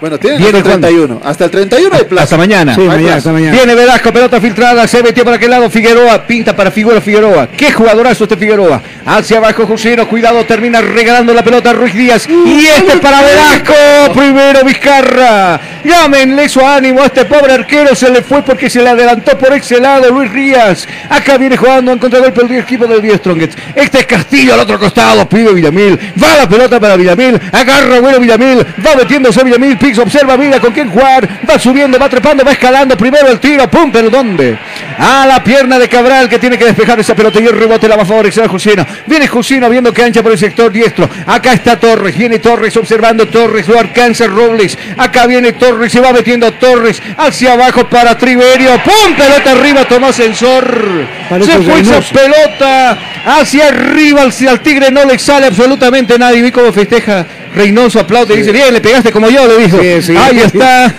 Bueno, 0.00 0.18
tienen 0.18 0.38
Viene 0.40 0.58
hasta 0.58 0.58
el 0.58 0.64
Juan. 0.64 0.80
31. 0.80 1.20
Hasta 1.24 1.44
el 1.46 1.50
31 1.50 1.96
hay 1.96 2.04
plazo. 2.04 2.22
hasta 2.24 2.36
mañana. 2.36 2.74
Sí, 2.74 2.80
Hay 2.82 2.86
mañana, 2.86 3.02
plazo. 3.06 3.18
hasta 3.18 3.32
mañana. 3.32 3.52
Viene 3.52 3.74
Velasco, 3.74 4.12
pelota 4.12 4.40
filtrada, 4.40 4.86
se 4.86 5.02
metió 5.02 5.24
por 5.24 5.34
aquel 5.34 5.50
lado 5.50 5.68
Figueroa, 5.70 6.26
pinta 6.26 6.54
para 6.54 6.70
Figueroa 6.70 7.00
Figueroa. 7.00 7.48
Qué 7.56 7.72
jugadorazo 7.72 8.24
este 8.24 8.36
Figueroa. 8.36 8.80
Hacia 9.04 9.38
abajo 9.38 9.66
Jusino, 9.66 10.06
cuidado, 10.06 10.44
termina 10.44 10.80
regalando 10.80 11.32
la 11.34 11.42
pelota 11.42 11.70
a 11.70 11.72
Ruiz 11.72 11.94
Díaz. 11.94 12.28
Y 12.28 12.66
este 12.66 12.98
para 12.98 13.22
Velasco, 13.22 13.74
primero 14.14 14.64
Vizcarra. 14.64 15.60
Llámenle 15.84 16.48
su 16.48 16.60
ánimo 16.64 17.02
a 17.02 17.06
este 17.06 17.24
pobre 17.24 17.52
arquero, 17.54 17.94
se 17.94 18.10
le 18.10 18.22
fue 18.22 18.42
porque 18.42 18.68
se 18.68 18.82
le 18.82 18.90
adelantó 18.90 19.36
por 19.38 19.52
ese 19.52 19.80
lado 19.80 20.10
Luis 20.10 20.32
Díaz. 20.32 20.86
Acá 21.08 21.38
viene 21.38 21.56
jugando 21.56 21.92
en 21.92 21.98
contragolpe 21.98 22.42
el 22.42 22.52
equipo 22.58 22.86
del 22.86 23.00
Díaz 23.00 23.18
Strongets. 23.18 23.56
Este 23.74 24.00
es 24.00 24.06
Castillo 24.06 24.54
al 24.54 24.60
otro 24.60 24.78
costado, 24.78 25.28
pide 25.28 25.52
Villamil. 25.52 25.98
Va 26.22 26.36
la 26.36 26.48
pelota 26.48 26.78
para 26.78 26.96
Villamil, 26.96 27.40
agarra 27.52 28.00
bueno 28.00 28.18
Villamil, 28.20 28.58
va 28.84 28.96
metiéndose 28.96 29.42
Villamil, 29.44 29.78
Observa, 29.96 30.36
mira 30.36 30.60
con 30.60 30.72
quién 30.72 30.90
jugar, 30.90 31.26
va 31.48 31.58
subiendo, 31.58 31.98
va 31.98 32.08
trepando, 32.08 32.44
va 32.44 32.52
escalando, 32.52 32.96
primero 32.96 33.28
el 33.28 33.40
tiro, 33.40 33.70
pum, 33.70 33.90
pero 33.90 34.10
¿dónde? 34.10 34.58
A 34.98 35.24
la 35.26 35.42
pierna 35.42 35.78
de 35.78 35.88
Cabral 35.88 36.28
que 36.28 36.38
tiene 36.38 36.58
que 36.58 36.66
despejar 36.66 37.00
esa 37.00 37.14
pelota 37.14 37.40
y 37.40 37.46
el 37.46 37.58
rebote 37.58 37.88
la 37.88 37.96
va 37.96 38.02
a 38.02 38.06
favorecer 38.06 38.44
a 38.44 38.48
Jusino. 38.48 38.84
Viene 39.06 39.26
Jusino 39.26 39.70
viendo 39.70 39.92
que 39.92 40.02
ancha 40.02 40.22
por 40.22 40.32
el 40.32 40.38
sector 40.38 40.70
diestro. 40.70 41.08
Acá 41.26 41.54
está 41.54 41.80
Torres, 41.80 42.16
viene 42.18 42.38
Torres 42.38 42.76
observando 42.76 43.26
Torres, 43.28 43.66
lo 43.68 43.78
alcanza 43.78 44.26
Robles. 44.26 44.76
Acá 44.98 45.26
viene 45.26 45.52
Torres, 45.52 45.90
se 45.90 46.00
va 46.00 46.12
metiendo 46.12 46.52
Torres 46.52 47.00
hacia 47.16 47.54
abajo 47.54 47.88
para 47.88 48.18
Triverio, 48.18 48.72
pum, 48.82 49.14
pelota 49.16 49.52
arriba, 49.52 49.84
tomó 49.86 50.08
ascensor. 50.08 51.06
Parece 51.30 51.52
Se 51.52 51.58
fue 51.60 51.80
esa 51.80 52.00
pelota 52.00 52.98
hacia 53.24 53.68
arriba, 53.68 54.22
al, 54.22 54.32
al 54.48 54.60
Tigre 54.60 54.90
no 54.90 55.04
le 55.04 55.18
sale 55.18 55.46
absolutamente 55.46 56.18
nadie. 56.18 56.42
Vi 56.42 56.52
cómo 56.52 56.72
festeja 56.72 57.26
Reynoso, 57.54 58.00
aplaude, 58.00 58.36
dice, 58.36 58.52
bien, 58.52 58.72
le 58.72 58.80
pegaste 58.80 59.10
como 59.10 59.28
yo, 59.30 59.46
le 59.46 59.58
dijo. 59.58 59.77
Sí, 59.80 60.02
sí. 60.02 60.16
Ahí 60.16 60.38
está. 60.40 60.92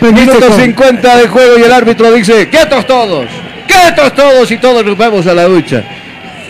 Minuto 0.12 0.40
con- 0.48 0.60
50 0.60 1.16
de 1.16 1.28
juego 1.28 1.58
y 1.58 1.62
el 1.62 1.72
árbitro 1.72 2.12
dice, 2.12 2.48
quietos 2.48 2.86
todos, 2.86 3.26
quietos 3.66 4.14
todos 4.14 4.50
y 4.50 4.58
todos 4.58 4.84
nos 4.84 4.96
vamos 4.96 5.26
a 5.26 5.34
la 5.34 5.44
ducha. 5.44 5.82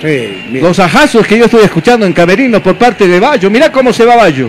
Sí. 0.03 0.59
Los 0.61 0.79
ajazos 0.79 1.27
que 1.27 1.39
yo 1.39 1.45
estoy 1.45 1.63
escuchando 1.65 2.07
en 2.07 2.13
Camerino 2.13 2.63
por 2.63 2.77
parte 2.77 3.07
de 3.07 3.21
Bayo, 3.21 3.51
mira 3.51 3.71
cómo 3.71 3.93
se 3.93 4.05
va 4.05 4.17
Bayo. 4.17 4.49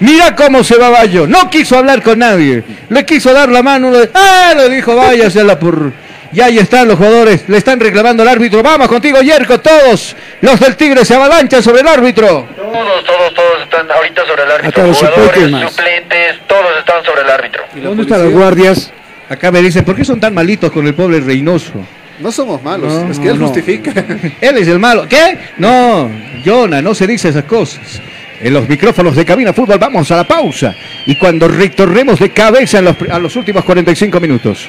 Mira 0.00 0.34
cómo 0.34 0.64
se 0.64 0.76
va 0.76 0.88
Bayo. 0.90 1.26
No 1.26 1.48
quiso 1.50 1.76
hablar 1.78 2.02
con 2.02 2.18
nadie. 2.18 2.62
Le 2.88 3.04
quiso 3.04 3.32
dar 3.32 3.50
la 3.50 3.62
mano. 3.62 3.90
le- 3.90 4.10
¡Ah! 4.14 4.54
Le 4.56 4.68
dijo, 4.70 4.96
váyasela 4.96 5.58
por. 5.58 5.92
Y 6.32 6.40
ahí 6.40 6.58
están 6.58 6.86
los 6.86 6.96
jugadores. 6.96 7.48
Le 7.48 7.56
están 7.58 7.80
reclamando 7.80 8.22
al 8.22 8.28
árbitro. 8.28 8.62
Vamos 8.62 8.86
contigo, 8.88 9.20
Yerko. 9.20 9.58
Todos 9.60 10.14
los 10.40 10.60
del 10.60 10.76
Tigre 10.76 11.04
se 11.04 11.14
avalanchan 11.14 11.62
sobre 11.62 11.80
el 11.80 11.88
árbitro. 11.88 12.46
Todos, 12.56 13.04
todos, 13.04 13.34
todos 13.34 13.62
están 13.64 13.90
ahorita 13.90 14.24
sobre 14.26 14.42
el 14.44 14.50
árbitro. 14.52 14.86
Los 14.86 14.98
Jugadores, 14.98 15.70
suplentes 15.72 16.36
todos 16.46 16.78
están 16.78 17.04
sobre 17.04 17.22
el 17.22 17.30
árbitro. 17.30 17.62
¿Dónde 17.74 18.02
están 18.04 18.22
los 18.24 18.32
guardias? 18.32 18.92
Acá 19.28 19.50
me 19.50 19.60
dicen, 19.60 19.84
¿por 19.84 19.96
qué 19.96 20.04
son 20.04 20.20
tan 20.20 20.32
malitos 20.34 20.70
con 20.70 20.86
el 20.86 20.94
pobre 20.94 21.20
Reynoso? 21.20 21.72
No 22.20 22.30
somos 22.30 22.62
malos, 22.62 22.92
No, 22.92 23.10
es 23.10 23.18
que 23.18 23.28
él 23.28 23.38
no. 23.38 23.46
justifica. 23.46 23.92
Él 24.40 24.58
es 24.58 24.68
el 24.68 24.78
malo. 24.78 25.06
¿Qué? 25.08 25.38
No, 25.56 26.10
Jonah, 26.44 26.82
no 26.82 26.94
se 26.94 27.06
dice 27.06 27.30
esas 27.30 27.44
cosas. 27.44 28.00
En 28.42 28.52
los 28.52 28.68
micrófonos 28.68 29.16
de 29.16 29.24
Cabina 29.24 29.52
Fútbol 29.52 29.78
vamos 29.78 30.10
a 30.10 30.16
la 30.16 30.24
pausa. 30.24 30.74
Y 31.06 31.16
cuando 31.16 31.48
retornemos 31.48 32.18
de 32.20 32.30
cabeza 32.30 32.78
en 32.78 32.84
los, 32.86 32.96
a 33.10 33.18
los 33.18 33.34
últimos 33.36 33.64
45 33.64 34.20
minutos. 34.20 34.68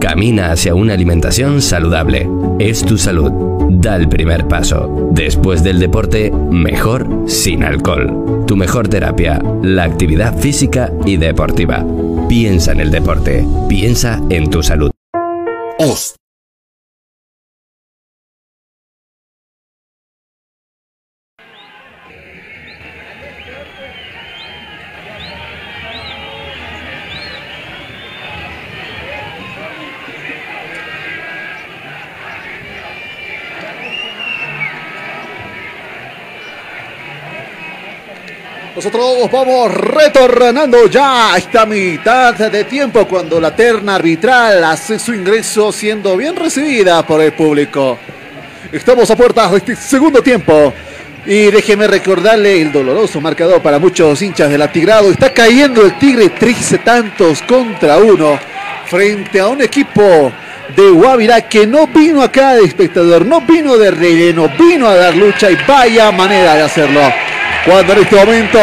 Camina 0.00 0.50
hacia 0.50 0.74
una 0.74 0.94
alimentación 0.94 1.60
saludable. 1.60 2.28
Es 2.58 2.82
tu 2.84 2.96
salud. 2.96 3.30
Da 3.70 3.96
el 3.96 4.08
primer 4.08 4.48
paso. 4.48 5.10
Después 5.12 5.62
del 5.62 5.78
deporte, 5.78 6.30
mejor 6.30 7.24
sin 7.26 7.62
alcohol. 7.62 8.44
Tu 8.46 8.56
mejor 8.56 8.88
terapia, 8.88 9.40
la 9.62 9.84
actividad 9.84 10.36
física 10.38 10.90
y 11.04 11.18
deportiva. 11.18 11.84
Piensa 12.28 12.72
en 12.72 12.80
el 12.80 12.90
deporte. 12.90 13.46
Piensa 13.68 14.20
en 14.30 14.48
tu 14.48 14.62
salud. 14.62 14.90
Nosotros 38.82 39.30
vamos 39.30 39.74
retornando 39.74 40.86
ya 40.86 41.34
a 41.34 41.36
esta 41.36 41.66
mitad 41.66 42.32
de 42.32 42.64
tiempo 42.64 43.06
cuando 43.06 43.38
la 43.38 43.54
terna 43.54 43.96
arbitral 43.96 44.64
hace 44.64 44.98
su 44.98 45.12
ingreso 45.12 45.70
siendo 45.70 46.16
bien 46.16 46.34
recibida 46.34 47.06
por 47.06 47.20
el 47.20 47.34
público. 47.34 47.98
Estamos 48.72 49.10
a 49.10 49.16
puertas 49.16 49.50
de 49.50 49.58
este 49.58 49.76
segundo 49.76 50.22
tiempo. 50.22 50.72
Y 51.26 51.50
déjeme 51.50 51.88
recordarle 51.88 52.62
el 52.62 52.72
doloroso 52.72 53.20
marcador 53.20 53.60
para 53.60 53.78
muchos 53.78 54.22
hinchas 54.22 54.48
del 54.48 54.62
Atigrado. 54.62 55.10
Está 55.10 55.30
cayendo 55.30 55.82
el 55.82 55.98
Tigre 55.98 56.30
13 56.30 56.78
tantos 56.78 57.42
contra 57.42 57.98
uno 57.98 58.38
frente 58.86 59.40
a 59.40 59.48
un 59.48 59.60
equipo 59.60 60.32
de 60.74 60.88
Guavirá 60.88 61.42
que 61.42 61.66
no 61.66 61.86
vino 61.86 62.22
acá 62.22 62.54
de 62.54 62.64
espectador, 62.64 63.26
no 63.26 63.42
vino 63.42 63.76
de 63.76 63.90
relleno, 63.90 64.48
vino 64.58 64.86
a 64.86 64.96
dar 64.96 65.14
lucha 65.14 65.50
y 65.50 65.58
vaya 65.68 66.10
manera 66.10 66.54
de 66.54 66.62
hacerlo. 66.62 67.29
Cuando 67.64 67.92
en 67.92 67.98
este 68.00 68.16
momento, 68.16 68.58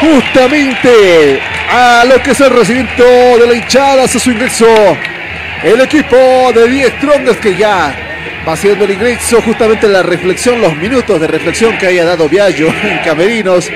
justamente 0.00 1.40
a 1.70 2.04
lo 2.04 2.20
que 2.20 2.32
es 2.32 2.40
el 2.40 2.50
recibimiento 2.50 3.04
de 3.04 3.46
la 3.46 3.54
hinchada, 3.54 4.04
hace 4.04 4.18
su 4.18 4.32
ingreso 4.32 4.66
el 5.62 5.80
equipo 5.80 6.16
de 6.52 6.68
10 6.68 6.94
Strongers 6.94 7.36
que 7.38 7.54
ya 7.54 7.94
va 8.46 8.54
haciendo 8.54 8.84
el 8.86 8.90
ingreso, 8.90 9.40
justamente 9.42 9.88
la 9.88 10.02
reflexión, 10.02 10.60
los 10.60 10.74
minutos 10.76 11.20
de 11.20 11.28
reflexión 11.28 11.78
que 11.78 11.86
haya 11.86 12.04
dado 12.04 12.28
Viallo 12.28 12.68
en 12.82 12.98
Camerinos, 13.04 13.70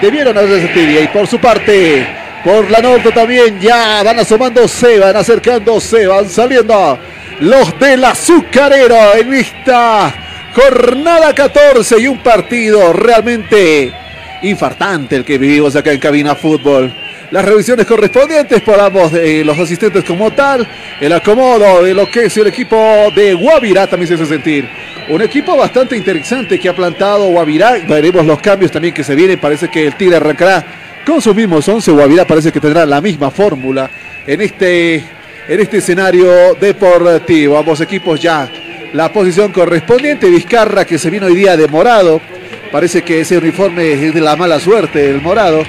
debieron 0.00 0.38
haberse 0.38 0.68
sentido. 0.68 1.02
Y 1.02 1.08
por 1.08 1.26
su 1.26 1.38
parte, 1.38 2.06
por 2.42 2.70
la 2.70 2.80
norte 2.80 3.12
también 3.12 3.60
ya 3.60 4.02
van 4.02 4.18
asomando, 4.18 4.66
se 4.66 4.98
van 4.98 5.16
acercando, 5.16 5.78
se 5.78 6.06
van 6.06 6.28
saliendo 6.28 6.98
los 7.40 7.78
del 7.78 8.02
azucarero 8.02 9.14
en 9.14 9.34
esta 9.34 10.25
jornada 10.56 11.34
14 11.34 12.00
y 12.00 12.06
un 12.06 12.22
partido 12.22 12.90
realmente 12.94 13.92
infartante 14.40 15.16
el 15.16 15.24
que 15.24 15.36
vivimos 15.36 15.76
acá 15.76 15.92
en 15.92 16.00
Cabina 16.00 16.34
Fútbol. 16.34 16.90
Las 17.30 17.44
revisiones 17.44 17.84
correspondientes 17.84 18.62
por 18.62 18.80
ambos 18.80 19.12
los 19.12 19.58
asistentes 19.58 20.02
como 20.04 20.30
tal, 20.30 20.66
el 20.98 21.12
acomodo 21.12 21.82
de 21.82 21.92
lo 21.92 22.10
que 22.10 22.24
es 22.24 22.36
el 22.38 22.46
equipo 22.46 22.74
de 23.14 23.34
Guavirá 23.34 23.86
también 23.86 24.08
se 24.08 24.14
hace 24.14 24.24
sentir. 24.24 24.66
Un 25.10 25.20
equipo 25.20 25.54
bastante 25.58 25.94
interesante 25.94 26.58
que 26.58 26.70
ha 26.70 26.74
plantado 26.74 27.26
Guavirá. 27.26 27.76
Veremos 27.86 28.24
los 28.24 28.40
cambios 28.40 28.72
también 28.72 28.94
que 28.94 29.04
se 29.04 29.14
vienen. 29.14 29.38
Parece 29.38 29.68
que 29.68 29.86
el 29.86 29.96
Tigre 29.96 30.16
arrancará 30.16 30.64
con 31.04 31.20
sus 31.20 31.34
mismos 31.34 31.68
11. 31.68 31.92
Guavirá 31.92 32.26
parece 32.26 32.50
que 32.50 32.60
tendrá 32.60 32.86
la 32.86 33.02
misma 33.02 33.30
fórmula 33.30 33.90
en 34.26 34.40
este, 34.40 34.94
en 34.96 35.60
este 35.60 35.78
escenario 35.78 36.54
deportivo. 36.54 37.58
Ambos 37.58 37.80
equipos 37.82 38.20
ya 38.20 38.48
la 38.96 39.12
posición 39.12 39.52
correspondiente. 39.52 40.30
Vizcarra 40.30 40.86
que 40.86 40.98
se 40.98 41.10
vino 41.10 41.26
hoy 41.26 41.34
día 41.34 41.56
de 41.56 41.68
morado. 41.68 42.20
Parece 42.72 43.02
que 43.02 43.20
ese 43.20 43.36
uniforme 43.36 43.92
es 43.92 44.14
de 44.14 44.20
la 44.20 44.36
mala 44.36 44.58
suerte, 44.58 45.10
el 45.10 45.20
morado. 45.20 45.62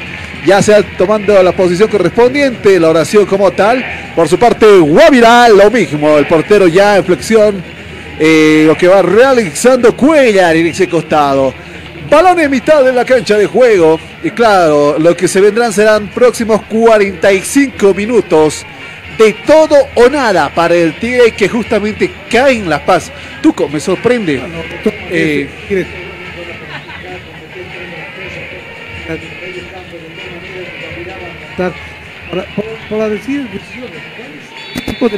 Ya 0.46 0.62
se 0.62 0.74
ha 0.74 0.82
tomando 0.98 1.42
la 1.44 1.52
posición 1.52 1.90
correspondiente, 1.90 2.80
la 2.80 2.90
oración 2.90 3.26
como 3.26 3.52
tal. 3.52 3.84
Por 4.16 4.30
su 4.30 4.40
parte, 4.40 4.66
Guavirá, 4.78 5.50
lo 5.50 5.70
mismo. 5.70 6.18
El 6.18 6.26
portero 6.26 6.68
ya 6.68 6.98
en 6.98 7.04
flexión. 7.04 7.78
eh, 8.20 8.64
lo 8.66 8.76
que 8.76 8.88
va 8.88 9.04
realizando 9.04 9.96
Cuellar 9.96 10.56
en 10.56 10.68
ese 10.68 10.88
costado. 10.88 11.54
Balón 12.10 12.40
en 12.40 12.50
mitad 12.50 12.84
de 12.84 12.94
la 12.94 13.04
cancha 13.04 13.38
de 13.38 13.46
juego. 13.46 14.00
Y 14.24 14.32
claro, 14.32 14.98
lo 14.98 15.16
que 15.16 15.28
se 15.28 15.42
vendrán 15.42 15.74
serán 15.74 16.08
próximos 16.08 16.62
45 16.70 17.94
minutos 17.94 18.66
de 19.18 19.34
todo 19.46 19.76
o 19.96 20.10
nada 20.10 20.54
para 20.54 20.76
el 20.76 20.94
Tigre 21.00 21.32
que 21.32 21.50
justamente 21.50 22.12
cae 22.30 22.58
en 22.58 22.70
La 22.70 22.86
Paz. 22.86 23.12
Tuco, 23.42 23.68
me 23.70 23.80
sorprende. 23.80 24.42
Eh, 25.10 25.50
Para, 31.58 31.74
para 32.90 33.10
decir 33.10 33.48
¿qué 34.74 34.82
tipo 34.82 35.10
de 35.10 35.18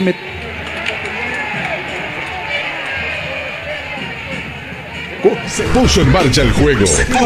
Se 5.48 5.64
puso 5.64 6.02
en 6.02 6.12
marcha 6.12 6.42
el 6.42 6.52
juego. 6.52 6.86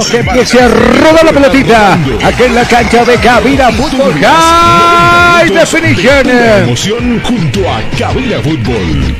Que 0.09 0.17
empiece 0.17 0.59
a 0.59 0.67
rodar 0.67 1.25
la 1.25 1.31
pelotita. 1.31 1.93
Aquí 2.23 2.43
en 2.43 2.55
la 2.55 2.65
cancha 2.65 3.05
de 3.05 3.15
Cabina 3.17 3.71
Fútbol 3.71 4.13
High 4.13 5.49
La 5.49 5.59
Definition. 5.59 6.29
emoción 6.29 7.21
junto 7.23 7.69
a 7.69 7.81
Cabina 7.97 8.39
Fútbol. 8.41 9.15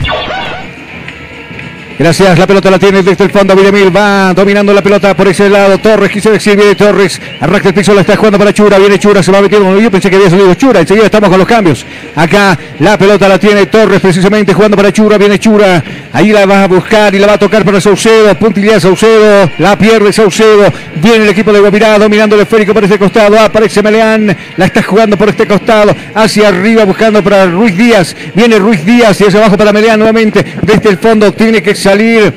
Gracias, 1.97 2.39
la 2.39 2.47
pelota 2.47 2.71
la 2.71 2.79
tiene 2.79 3.03
desde 3.03 3.23
el 3.23 3.29
fondo. 3.29 3.55
Villamil 3.55 3.95
va 3.95 4.33
dominando 4.33 4.73
la 4.73 4.81
pelota 4.81 5.15
por 5.15 5.27
ese 5.27 5.47
lado. 5.47 5.77
Torres, 5.77 6.11
quise 6.11 6.31
decir, 6.31 6.57
viene 6.57 6.73
Torres. 6.73 7.21
Arranca 7.39 7.67
el 7.67 7.73
piso, 7.75 7.93
la 7.93 8.01
está 8.01 8.15
jugando 8.15 8.39
para 8.39 8.51
Chura. 8.51 8.79
Viene 8.79 8.97
Chura, 8.97 9.21
se 9.21 9.31
va 9.31 9.41
metiendo. 9.41 9.79
Yo 9.79 9.91
pensé 9.91 10.09
que 10.09 10.15
había 10.15 10.29
salido 10.29 10.53
Chura. 10.55 10.79
Enseguida 10.79 11.05
estamos 11.05 11.29
con 11.29 11.37
los 11.37 11.47
cambios. 11.47 11.85
Acá 12.15 12.57
la 12.79 12.97
pelota 12.97 13.27
la 13.27 13.37
tiene 13.37 13.67
Torres, 13.67 14.01
precisamente 14.01 14.53
jugando 14.53 14.75
para 14.75 14.91
Chura. 14.91 15.19
Viene 15.19 15.37
Chura. 15.37 15.83
Ahí 16.11 16.31
la 16.31 16.47
va 16.47 16.63
a 16.63 16.67
buscar 16.67 17.13
y 17.13 17.19
la 17.19 17.27
va 17.27 17.33
a 17.33 17.37
tocar 17.37 17.63
para 17.63 17.79
Saucedo. 17.79 18.33
Puntilla 18.39 18.79
Saucedo. 18.79 19.51
La 19.59 19.77
pierde 19.77 20.11
Saucedo. 20.11 20.73
Viene 20.95 21.25
el 21.25 21.29
equipo 21.29 21.53
de 21.53 21.59
Guavirá 21.59 21.99
dominando 21.99 22.35
el 22.35 22.41
esférico 22.41 22.73
por 22.73 22.83
este 22.83 22.97
costado. 22.97 23.39
Aparece 23.39 23.83
Meleán. 23.83 24.35
La 24.57 24.65
está 24.65 24.81
jugando 24.81 25.15
por 25.15 25.29
este 25.29 25.45
costado. 25.45 25.95
Hacia 26.15 26.47
arriba 26.47 26.85
buscando 26.85 27.23
para 27.23 27.45
Ruiz 27.45 27.77
Díaz. 27.77 28.15
Viene 28.33 28.57
Ruiz 28.57 28.83
Díaz 28.83 29.21
y 29.21 29.25
hacia 29.25 29.39
abajo 29.39 29.57
para 29.57 29.71
Meleán 29.71 29.99
nuevamente. 29.99 30.43
Desde 30.63 30.89
el 30.89 30.97
fondo 30.97 31.31
tiene 31.33 31.61
que 31.61 31.75
salir 31.83 32.33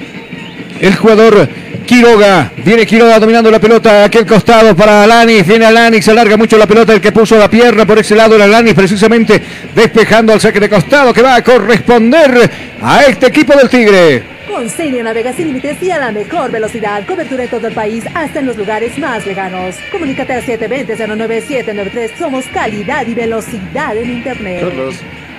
el 0.81 0.95
jugador 0.97 1.49
Quiroga. 1.87 2.51
Viene 2.65 2.85
Quiroga 2.85 3.21
dominando 3.21 3.49
la 3.49 3.61
pelota 3.61 4.03
a 4.03 4.05
aquel 4.07 4.27
costado 4.27 4.75
para 4.75 5.05
Alanis. 5.05 5.47
Viene 5.47 5.67
Alanis, 5.67 6.05
se 6.05 6.11
alarga 6.11 6.37
mucho 6.37 6.59
la 6.59 6.67
pelota. 6.67 6.93
El 6.93 7.01
que 7.01 7.13
puso 7.13 7.39
la 7.39 7.49
pierna 7.49 7.87
por 7.87 7.97
ese 7.99 8.17
lado 8.17 8.35
era 8.35 8.45
Alanis, 8.45 8.75
precisamente 8.75 9.41
despejando 9.73 10.33
al 10.33 10.41
saque 10.41 10.59
de 10.59 10.69
costado 10.69 11.15
que 11.15 11.23
va 11.23 11.37
a 11.37 11.45
corresponder 11.45 12.51
a 12.83 13.05
este 13.05 13.29
equipo 13.29 13.55
del 13.57 13.69
Tigre. 13.69 14.37
Con 14.49 14.69
Celio 14.69 15.05
navega 15.05 15.33
sin 15.33 15.47
límites 15.47 15.81
y 15.81 15.93
a 15.93 15.99
la 15.99 16.11
mejor 16.11 16.51
velocidad. 16.51 17.07
Cobertura 17.07 17.45
en 17.45 17.51
todo 17.51 17.69
el 17.69 17.75
país, 17.75 18.05
hasta 18.15 18.41
en 18.41 18.47
los 18.47 18.57
lugares 18.57 18.99
más 18.99 19.25
lejanos. 19.27 19.77
Comunícate 19.93 20.33
al 20.33 20.43
720-09793. 20.43 22.11
Somos 22.19 22.45
calidad 22.47 23.07
y 23.07 23.15
velocidad 23.15 23.97
en 23.97 24.11
Internet. 24.11 24.65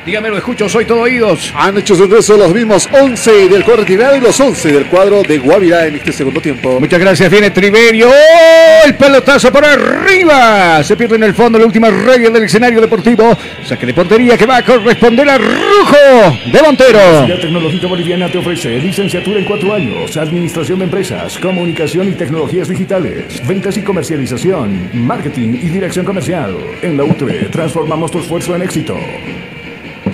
Dígame, 0.08 0.30
lo 0.30 0.38
escucho, 0.38 0.70
soy 0.70 0.86
todo 0.86 1.02
oídos. 1.02 1.52
Han 1.54 1.78
hecho 1.78 1.94
su 1.94 2.06
ingreso 2.06 2.38
los 2.38 2.54
mismos 2.54 2.88
11 2.94 3.50
del 3.50 3.66
cuadro 3.66 3.84
tirado 3.84 4.16
y 4.16 4.22
los 4.22 4.40
11 4.40 4.72
del 4.72 4.86
cuadro 4.86 5.22
de 5.22 5.38
Guavirá 5.38 5.86
en 5.86 5.98
este 5.98 6.14
segundo 6.14 6.40
tiempo. 6.40 6.80
Muchas 6.80 6.98
gracias, 6.98 7.30
viene 7.30 7.52
Triverio. 7.52 8.08
¡Oh! 8.08 8.86
El 8.86 8.96
pelotazo 8.96 9.52
por 9.52 9.66
arriba. 9.66 10.82
Se 10.82 10.96
pierde 10.96 11.18
en 11.18 11.24
el 11.24 11.34
fondo 11.34 11.60
la 11.60 11.66
última 11.66 11.90
regla 11.90 12.30
del 12.30 12.44
escenario 12.44 12.80
deportivo. 12.80 13.38
Saque 13.66 13.86
de 13.86 13.94
portería 13.94 14.38
que 14.38 14.46
va 14.46 14.56
a 14.56 14.64
corresponder 14.64 15.30
a 15.30 15.38
Rujo 15.40 16.38
de 16.54 16.62
Montero. 16.62 17.28
La 17.28 17.42
tecnología 17.42 17.90
boliviana 17.90 18.32
te 18.32 18.38
ofrece 18.38 18.80
licenciatura 18.80 19.40
en 19.40 19.44
cuatro 19.44 19.74
años, 19.74 20.16
administración 20.16 20.80
de 20.80 20.86
empresas, 20.86 21.38
comunicación 21.38 22.08
y 22.08 22.14
tecnologías 22.14 22.70
digitales, 22.70 23.46
ventas 23.46 23.76
y 23.76 23.82
comercialización, 23.82 24.90
marketing 24.94 25.50
y 25.62 25.68
dirección 25.68 26.06
comercial. 26.06 26.56
En 26.82 26.96
la 26.96 27.04
UTE 27.04 27.50
transformamos 27.52 28.10
tu 28.10 28.20
esfuerzo 28.20 28.56
en 28.56 28.62
éxito. 28.62 28.98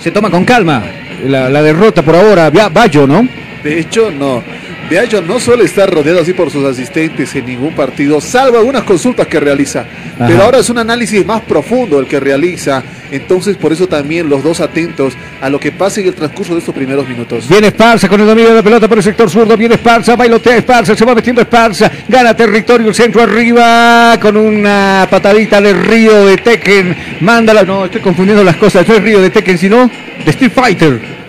Se 0.00 0.10
toma 0.10 0.30
con 0.30 0.44
calma 0.44 0.82
la, 1.26 1.62
derrota 1.62 2.02
por 2.02 2.16
ahora. 2.16 2.50
Bayo, 2.50 3.06
¿no? 3.06 3.26
De 3.62 3.80
hecho, 3.80 4.10
no. 4.10 4.42
Viallo 4.88 5.22
no 5.22 5.40
suele 5.40 5.64
estar 5.64 5.90
rodeado 5.90 6.20
así 6.20 6.34
por 6.34 6.50
sus 6.50 6.64
asistentes 6.64 7.34
en 7.34 7.46
ningún 7.46 7.74
partido, 7.74 8.20
salvo 8.20 8.58
algunas 8.58 8.82
consultas 8.82 9.26
que 9.26 9.40
realiza. 9.40 9.86
Pero 10.18 10.42
ahora 10.42 10.58
es 10.58 10.68
un 10.68 10.78
análisis 10.78 11.24
más 11.24 11.40
profundo 11.40 11.98
el 11.98 12.06
que 12.06 12.20
realiza. 12.20 12.82
Entonces, 13.10 13.56
por 13.56 13.72
eso 13.72 13.86
también 13.86 14.28
los 14.28 14.42
dos 14.42 14.60
atentos 14.60 15.14
a 15.40 15.48
lo 15.48 15.58
que 15.58 15.72
pase 15.72 16.02
en 16.02 16.08
el 16.08 16.14
transcurso 16.14 16.52
de 16.52 16.58
estos 16.58 16.74
primeros 16.74 17.08
minutos. 17.08 17.48
Viene 17.48 17.68
Esparza 17.68 18.08
con 18.08 18.20
el 18.20 18.26
dominio 18.26 18.50
de 18.50 18.56
la 18.56 18.62
pelota 18.62 18.86
por 18.86 18.98
el 18.98 19.04
sector 19.04 19.30
zurdo. 19.30 19.56
Viene 19.56 19.76
Esparza, 19.76 20.16
bailotea 20.16 20.58
Esparza, 20.58 20.94
se 20.94 21.04
va 21.04 21.14
metiendo 21.14 21.40
Esparza. 21.40 21.90
Gana 22.08 22.36
territorio 22.36 22.88
el 22.88 22.94
centro 22.94 23.22
arriba 23.22 24.18
con 24.20 24.36
una 24.36 25.06
patadita 25.10 25.60
de 25.60 25.72
Río 25.72 26.26
de 26.26 26.36
Tekken. 26.36 26.96
Mándala. 27.20 27.62
No, 27.62 27.86
estoy 27.86 28.00
confundiendo 28.00 28.44
las 28.44 28.56
cosas. 28.56 28.86
No 28.86 28.94
es 28.94 29.02
Río 29.02 29.20
de 29.22 29.30
Tekken, 29.30 29.58
sino 29.58 29.90
de 30.24 30.30
Street 30.30 30.52
Fighter. 30.52 31.23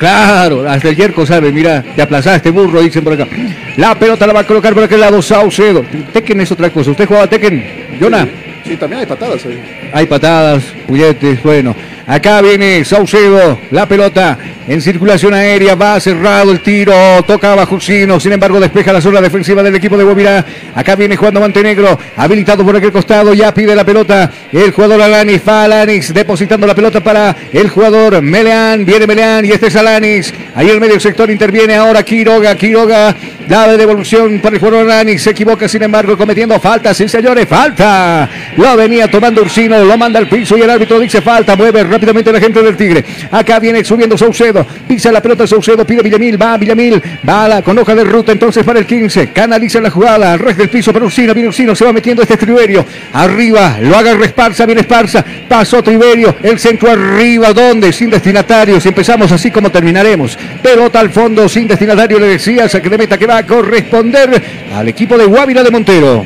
Claro, 0.00 0.66
hasta 0.66 0.88
el 0.88 0.96
Yerko 0.96 1.26
sabe, 1.26 1.52
mira, 1.52 1.82
te 1.82 2.00
aplazaste 2.00 2.50
burro, 2.50 2.80
dicen 2.80 3.04
por 3.04 3.12
acá. 3.12 3.28
La 3.76 3.94
pelota 3.94 4.26
la 4.26 4.32
va 4.32 4.40
a 4.40 4.46
colocar 4.46 4.72
por 4.72 4.82
aquel 4.82 4.98
lado 4.98 5.20
Saucedo. 5.20 5.84
Tekken 6.10 6.40
es 6.40 6.50
otra 6.50 6.70
cosa. 6.70 6.92
¿Usted 6.92 7.06
jugaba 7.06 7.26
Tekken, 7.26 7.98
Jonah? 8.00 8.26
Sí, 8.64 8.78
también 8.78 9.00
hay 9.00 9.06
patadas 9.06 9.44
ahí. 9.44 9.60
Hay 9.92 10.06
patadas, 10.06 10.64
puñetes, 10.86 11.42
bueno. 11.42 11.76
Acá 12.10 12.42
viene 12.42 12.84
Saucedo, 12.84 13.56
la 13.70 13.86
pelota 13.86 14.36
en 14.66 14.80
circulación 14.80 15.32
aérea, 15.32 15.76
va 15.76 16.00
cerrado 16.00 16.50
el 16.50 16.58
tiro, 16.58 16.92
toca 17.24 17.54
bajo 17.54 17.76
Jusino, 17.76 18.18
sin 18.18 18.32
embargo 18.32 18.58
despeja 18.58 18.92
la 18.92 19.00
zona 19.00 19.20
defensiva 19.20 19.62
del 19.62 19.76
equipo 19.76 19.96
de 19.96 20.02
Guavirá. 20.02 20.44
Acá 20.74 20.96
viene 20.96 21.14
jugando 21.14 21.38
Montenegro, 21.38 21.96
habilitado 22.16 22.64
por 22.64 22.76
aquel 22.76 22.90
costado, 22.90 23.32
ya 23.32 23.54
pide 23.54 23.76
la 23.76 23.84
pelota 23.84 24.28
el 24.52 24.72
jugador 24.72 25.02
Alanis, 25.02 25.40
va 25.48 25.62
Alanis, 25.62 26.12
depositando 26.12 26.66
la 26.66 26.74
pelota 26.74 27.00
para 27.00 27.36
el 27.52 27.68
jugador 27.68 28.20
Meleán, 28.20 28.84
viene 28.84 29.06
Meleán 29.06 29.44
y 29.44 29.50
este 29.50 29.68
es 29.68 29.76
Alanis. 29.76 30.34
Ahí 30.56 30.68
el 30.68 30.80
medio 30.80 30.98
sector 30.98 31.30
interviene 31.30 31.76
ahora 31.76 32.02
Quiroga, 32.02 32.56
Quiroga, 32.56 33.14
da 33.48 33.68
de 33.68 33.76
devolución 33.76 34.40
para 34.40 34.56
el 34.56 34.60
jugador 34.60 34.90
Alanis, 34.90 35.22
se 35.22 35.30
equivoca 35.30 35.68
sin 35.68 35.84
embargo 35.84 36.18
cometiendo 36.18 36.58
falta, 36.58 36.92
sí 36.92 37.08
señores, 37.08 37.48
falta. 37.48 38.28
Lo 38.56 38.76
venía 38.76 39.08
tomando 39.08 39.42
Ursino, 39.42 39.78
lo 39.84 39.96
manda 39.96 40.18
al 40.18 40.28
piso 40.28 40.58
y 40.58 40.62
el 40.62 40.70
árbitro 40.70 40.98
dice 40.98 41.20
falta, 41.20 41.54
mueve 41.54 41.84
rápidamente 42.00 42.32
la 42.32 42.40
gente 42.40 42.62
del 42.62 42.76
Tigre. 42.76 43.04
Acá 43.30 43.58
viene 43.58 43.84
subiendo 43.84 44.16
Saucedo, 44.16 44.66
pisa 44.88 45.12
la 45.12 45.20
pelota 45.20 45.46
Saucedo, 45.46 45.86
pide 45.86 46.02
Villamil, 46.02 46.40
va 46.40 46.56
Villamil, 46.56 47.02
va 47.28 47.46
la, 47.46 47.62
con 47.62 47.78
hoja 47.78 47.94
de 47.94 48.04
ruta 48.04 48.32
entonces 48.32 48.64
para 48.64 48.78
el 48.78 48.86
15, 48.86 49.32
canaliza 49.32 49.80
la 49.80 49.90
jugada, 49.90 50.32
al 50.32 50.38
resto 50.38 50.62
del 50.62 50.70
piso 50.70 50.94
para 50.94 51.04
Ursino, 51.04 51.34
viene 51.34 51.48
Ursino, 51.48 51.74
se 51.74 51.84
va 51.84 51.92
metiendo 51.92 52.22
este 52.22 52.38
Triverio, 52.38 52.86
arriba, 53.12 53.76
lo 53.82 53.94
agarra 53.94 54.24
Esparza, 54.24 54.64
viene 54.64 54.80
Esparza, 54.80 55.22
pasó 55.46 55.82
Triverio, 55.82 56.34
el 56.42 56.58
centro 56.58 56.90
arriba, 56.90 57.52
¿dónde? 57.52 57.92
Sin 57.92 58.08
destinatarios, 58.08 58.86
empezamos 58.86 59.30
así 59.30 59.50
como 59.50 59.70
terminaremos. 59.70 60.38
Pelota 60.62 61.00
al 61.00 61.10
fondo, 61.10 61.48
sin 61.50 61.68
destinatario, 61.68 62.18
le 62.18 62.28
decía, 62.28 62.66
saque 62.66 62.88
de 62.88 62.96
meta 62.96 63.18
que 63.18 63.26
va 63.26 63.38
a 63.38 63.46
corresponder 63.46 64.42
al 64.74 64.88
equipo 64.88 65.18
de 65.18 65.26
Guavira 65.26 65.62
de 65.62 65.70
Montero. 65.70 66.24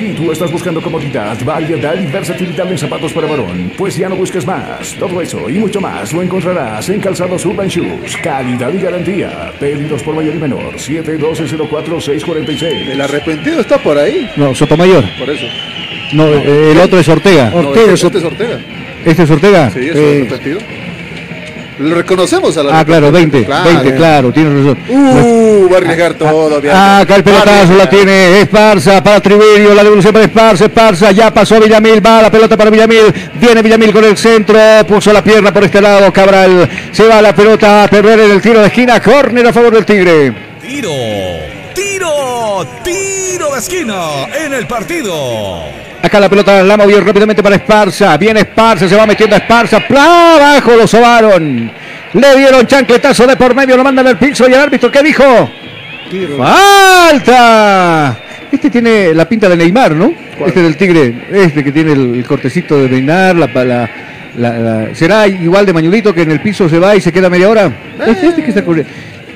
Si 0.00 0.14
tú 0.14 0.32
estás 0.32 0.50
buscando 0.50 0.80
comodidad, 0.80 1.36
variedad 1.44 1.94
y 2.00 2.06
versatilidad 2.06 2.66
en 2.72 2.78
zapatos 2.78 3.12
para 3.12 3.26
varón, 3.26 3.70
pues 3.76 3.98
ya 3.98 4.08
no 4.08 4.16
busques 4.16 4.46
más. 4.46 4.94
Todo 4.98 5.20
eso 5.20 5.46
y 5.50 5.58
mucho 5.58 5.78
más 5.78 6.10
lo 6.14 6.22
encontrarás 6.22 6.88
en 6.88 7.00
Calzados 7.00 7.44
Urban 7.44 7.68
Shoes. 7.68 8.16
Calidad 8.22 8.72
y 8.72 8.78
garantía. 8.80 9.52
Pedidos 9.60 10.02
por 10.02 10.14
mayor 10.14 10.34
y 10.36 10.38
menor. 10.38 10.72
712-04-646. 10.76 12.62
El 12.92 13.00
arrepentido 13.02 13.60
está 13.60 13.76
por 13.76 13.98
ahí. 13.98 14.26
No, 14.36 14.54
Sotomayor. 14.54 15.04
Por 15.18 15.28
eso. 15.28 15.44
No, 16.14 16.26
eh, 16.28 16.72
el 16.72 16.78
otro 16.80 16.98
es 16.98 17.06
Ortega. 17.08 17.50
No, 17.50 17.58
Ortega, 17.68 17.92
este, 17.92 18.06
este 18.06 18.18
es 18.20 18.24
Ortega. 18.24 18.58
¿Este 19.04 19.22
es 19.22 19.30
Ortega? 19.30 19.70
Sí, 19.70 19.80
es 19.80 19.96
Eh, 19.96 20.18
arrepentido. 20.22 20.58
Lo 21.80 21.94
reconocemos 21.94 22.54
a 22.58 22.62
la 22.62 22.78
Ah, 22.80 22.84
claro, 22.84 23.10
20, 23.10 23.44
Claro. 23.46 23.64
20, 23.70 23.94
claro, 23.96 24.32
tienes 24.32 24.52
razón. 24.52 24.78
Uh, 24.88 25.68
va 25.70 25.76
a 25.76 25.78
arriesgar 25.78 26.12
todo. 26.14 26.60
Bianca. 26.60 26.78
Ah, 26.78 27.00
acá 27.00 27.16
el 27.16 27.24
pelotazo 27.24 27.74
la 27.74 27.88
tiene 27.88 28.40
Esparza 28.42 29.02
para 29.02 29.20
Triverio, 29.20 29.74
la 29.74 29.82
devolución 29.82 30.12
para 30.12 30.26
Esparza, 30.26 30.66
Esparza, 30.66 31.10
ya 31.12 31.32
pasó 31.32 31.58
Villamil, 31.58 32.04
va 32.04 32.20
la 32.20 32.30
pelota 32.30 32.54
para 32.56 32.68
Villamil, 32.68 33.12
viene 33.40 33.62
Villamil 33.62 33.92
con 33.92 34.04
el 34.04 34.16
centro, 34.18 34.58
puso 34.86 35.10
la 35.12 35.24
pierna 35.24 35.52
por 35.54 35.64
este 35.64 35.80
lado, 35.80 36.12
Cabral, 36.12 36.68
se 36.92 37.06
va 37.08 37.22
la 37.22 37.34
pelota 37.34 37.84
a 37.84 37.88
perder 37.88 38.20
en 38.20 38.30
el 38.32 38.42
tiro 38.42 38.60
de 38.60 38.66
esquina, 38.66 39.00
córner 39.00 39.46
a 39.46 39.52
favor 39.52 39.72
del 39.72 39.86
Tigre. 39.86 40.34
Tiro, 40.60 40.92
tiro, 41.74 42.66
tiro 42.84 43.52
de 43.52 43.58
esquina 43.58 44.26
en 44.44 44.52
el 44.52 44.66
partido. 44.66 45.62
Acá 46.02 46.18
la 46.18 46.28
pelota 46.28 46.62
la 46.62 46.76
movió 46.76 47.00
rápidamente 47.02 47.42
para 47.42 47.56
Esparza. 47.56 48.16
Viene 48.16 48.40
Esparza, 48.40 48.88
se 48.88 48.96
va 48.96 49.06
metiendo 49.06 49.36
a 49.36 49.38
Esparza. 49.38 49.80
¡Pla! 49.86 50.36
Abajo 50.36 50.74
lo 50.76 50.86
sobaron. 50.86 51.70
Le 52.14 52.36
dieron 52.36 52.66
chancletazo 52.66 53.26
de 53.26 53.36
por 53.36 53.54
medio, 53.54 53.76
lo 53.76 53.84
mandan 53.84 54.06
al 54.06 54.18
piso 54.18 54.48
y 54.48 54.52
el 54.52 54.58
árbitro, 54.60 54.90
¿qué 54.90 55.02
dijo? 55.02 55.50
¡Falta! 56.36 58.18
Este 58.50 58.68
tiene 58.70 59.14
la 59.14 59.28
pinta 59.28 59.48
de 59.48 59.56
Neymar, 59.56 59.92
¿no? 59.94 60.12
Este 60.44 60.62
del 60.62 60.76
Tigre, 60.76 61.14
este 61.32 61.62
que 61.62 61.70
tiene 61.70 61.92
el, 61.92 62.24
cortecito 62.26 62.82
de 62.82 62.88
Neymar, 62.88 63.36
la, 63.36 63.46
la- 63.64 63.90
la- 64.36 64.58
la- 64.58 64.94
¿será 64.94 65.28
igual 65.28 65.66
de 65.66 65.72
mañudito 65.72 66.12
que 66.14 66.22
en 66.22 66.30
el 66.32 66.40
piso 66.40 66.68
se 66.68 66.78
va 66.78 66.96
y 66.96 67.00
se 67.00 67.12
queda 67.12 67.30
media 67.30 67.48
hora? 67.48 67.70
Este, 68.06 68.26
este 68.28 68.42
que 68.42 68.48
está 68.48 68.64
corriendo. 68.64 68.90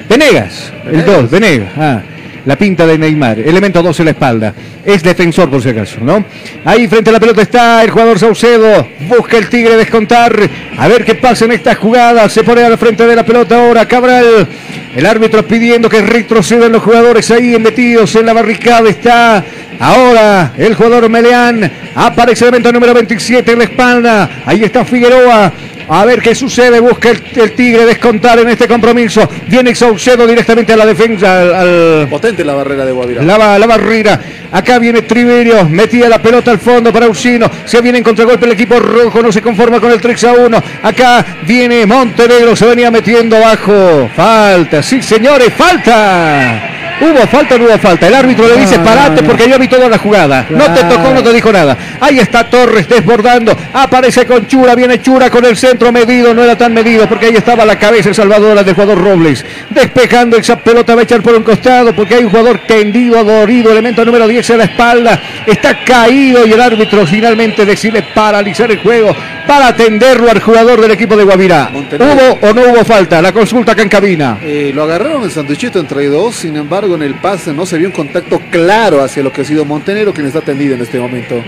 Venegas, 0.09 0.73
el 0.91 1.05
2, 1.05 1.31
Venegas. 1.31 1.69
Ah, 1.79 2.01
la 2.45 2.57
pinta 2.57 2.87
de 2.87 2.99
Neymar, 2.99 3.39
elemento 3.39 3.83
2 3.83 4.01
en 4.01 4.05
la 4.05 4.11
espalda. 4.11 4.55
Es 4.85 5.03
defensor 5.03 5.51
por 5.51 5.63
si 5.63 5.71
acaso, 5.71 5.99
¿no? 6.01 6.25
Ahí 6.65 6.87
frente 6.89 7.11
a 7.11 7.13
la 7.13 7.21
pelota 7.21 7.43
está 7.43 7.83
el 7.83 7.91
jugador 7.91 8.19
Saucedo. 8.19 8.87
Busca 9.09 9.39
el 9.39 9.49
Tigre 9.49 9.77
descontar. 9.77 10.39
A 10.77 10.89
ver 10.89 11.05
qué 11.05 11.15
pasa 11.15 11.47
en 11.47 11.53
esta 11.53 11.75
jugada. 11.75 12.29
Se 12.29 12.45
pone 12.45 12.63
al 12.63 12.77
frente 12.77 13.07
de 13.07 13.17
la 13.17 13.25
pelota 13.25 13.65
ahora 13.65 13.87
Cabral. 13.87 14.47
El 14.95 15.07
árbitro 15.07 15.47
pidiendo 15.47 15.89
que 15.89 16.03
retrocedan 16.03 16.73
los 16.73 16.83
jugadores 16.83 17.31
ahí 17.31 17.59
metidos 17.59 18.15
en 18.17 18.27
la 18.27 18.33
barricada. 18.33 18.89
Está 18.89 19.45
ahora 19.81 20.53
el 20.59 20.75
jugador 20.75 21.09
Meleán. 21.09 21.71
Aparece 21.95 22.45
el 22.45 22.49
elemento 22.49 22.73
número 22.73 22.95
27 22.95 23.53
en 23.53 23.59
la 23.59 23.65
espalda. 23.65 24.31
Ahí 24.45 24.63
está 24.63 24.85
Figueroa. 24.85 25.53
A 25.89 26.05
ver 26.05 26.21
qué 26.23 26.35
sucede. 26.35 26.81
Busca 26.81 27.11
el, 27.11 27.23
el 27.37 27.53
Tigre 27.53 27.85
descontar 27.87 28.39
en 28.39 28.49
este 28.49 28.67
compromiso. 28.67 29.29
Viene 29.49 29.75
Saucedo 29.75 30.27
directamente 30.27 30.73
a 30.73 30.77
la 30.77 30.87
defensa. 30.87 31.41
Al, 31.43 31.55
al- 31.55 32.09
Potente 32.09 32.45
la 32.45 32.55
barrera 32.55 32.85
de 32.85 32.93
Guavirá. 32.93 33.23
la, 33.23 33.59
la 33.59 33.67
barrera. 33.67 34.21
Acá 34.53 34.79
viene 34.79 35.03
Triverio. 35.03 35.69
Metía 35.69 36.09
la 36.09 36.21
pelota 36.23 36.51
al 36.51 36.59
fondo 36.59 36.93
para 36.93 37.09
Ursino. 37.09 37.51
Se 37.65 37.81
viene 37.81 37.99
en 37.99 38.05
contragolpe 38.05 38.47
el 38.47 38.53
equipo 38.53 38.79
rojo. 38.79 39.23
No 39.23 39.33
se 39.33 39.43
conforma 39.43 39.81
con 39.81 39.91
el 39.91 40.01
3 40.01 40.25
a 40.25 40.33
1. 40.33 40.63
Acá 40.83 41.25
viene 41.47 41.85
Montenegro. 41.87 42.55
Se 42.57 42.67
venía 42.67 42.91
metiendo 42.91 43.37
abajo. 43.37 44.09
Falta. 44.15 44.83
Sí, 44.83 45.03
señores. 45.03 45.53
Falta. 45.55 46.71
¿Hubo 47.01 47.27
falta 47.27 47.57
o 47.57 47.59
no 47.59 47.65
hubo 47.65 47.79
falta? 47.79 48.07
El 48.07 48.15
árbitro 48.15 48.47
le 48.47 48.57
dice, 48.57 48.79
parate 48.79 49.23
porque 49.23 49.49
yo 49.49 49.59
vi 49.59 49.69
toda 49.69 49.89
la 49.89 49.99
jugada. 49.99 50.47
No 50.51 50.65
te 50.73 50.85
tocó, 50.85 51.13
no 51.13 51.23
te 51.23 51.33
dijo 51.33 51.53
nada. 51.53 51.77
Ahí 52.01 52.19
está 52.19 52.49
Torres 52.49 52.89
desbordando. 52.89 53.57
Aparece 53.73 54.27
con 54.27 54.47
Chura, 54.47 54.75
viene 54.75 55.01
Chura 55.01 55.31
con 55.31 55.45
el 55.45 55.57
centro 55.57 55.91
medido. 55.93 56.33
No 56.35 56.43
era 56.43 56.57
tan 56.57 56.73
medido 56.73 57.09
porque 57.09 57.27
ahí 57.27 57.37
estaba 57.37 57.65
la 57.65 57.79
cabeza 57.79 58.15
salvadora 58.15 58.63
del 58.63 58.75
jugador 58.75 59.03
Robles. 59.03 59.45
Despejando 59.71 60.37
esa 60.37 60.57
pelota 60.59 60.95
va 60.95 61.01
a 61.01 61.05
echar 61.05 61.23
por 61.23 61.35
un 61.35 61.43
costado 61.43 61.95
porque 61.95 62.15
hay 62.15 62.25
un 62.25 62.31
jugador 62.31 62.61
tendido, 62.67 63.19
adorido. 63.19 63.73
Elemento 63.73 64.05
número 64.05 64.29
10 64.29 64.51
en 64.51 64.59
la 64.59 64.65
espalda. 64.65 65.21
Está 65.47 65.85
caído 65.85 66.47
y 66.47 66.53
el 66.53 66.61
árbitro 66.61 67.07
finalmente 67.07 67.65
decide 67.65 68.03
paralizar 68.15 68.71
el 68.71 68.79
juego 68.79 69.15
para 69.47 69.69
atenderlo 69.69 70.31
al 70.31 70.41
jugador 70.41 70.81
del 70.81 70.93
equipo 70.93 71.17
de 71.17 71.25
Guavirá. 71.25 71.71
Montenegro. 71.73 72.15
¿Hubo 72.15 72.49
o 72.49 72.55
no 72.55 72.63
hubo 72.63 72.85
falta? 72.85 73.21
La 73.21 73.33
consulta 73.33 73.73
acá 73.73 73.83
en 73.83 73.89
cabina. 73.89 74.39
Eh, 74.43 74.73
lo 74.75 74.85
agarraron 74.85 75.23
el 75.23 75.31
sanduichito 75.31 75.79
entre 75.79 76.07
dos, 76.07 76.37
sin 76.37 76.57
embargo 76.57 76.94
en 76.95 77.03
el 77.03 77.15
pase 77.15 77.53
no 77.53 77.67
se 77.67 77.79
vio 77.79 77.89
un 77.89 77.93
contacto 77.93 78.41
claro 78.51 79.03
hacia 79.03 79.23
lo 79.23 79.33
que 79.33 79.43
ha 79.43 79.45
sido 79.45 79.65
Montenegro, 79.65 80.13
quien 80.13 80.27
está 80.27 80.41
tendido 80.41 80.75
en 80.75 80.83
este 80.83 80.99
momento. 80.99 81.43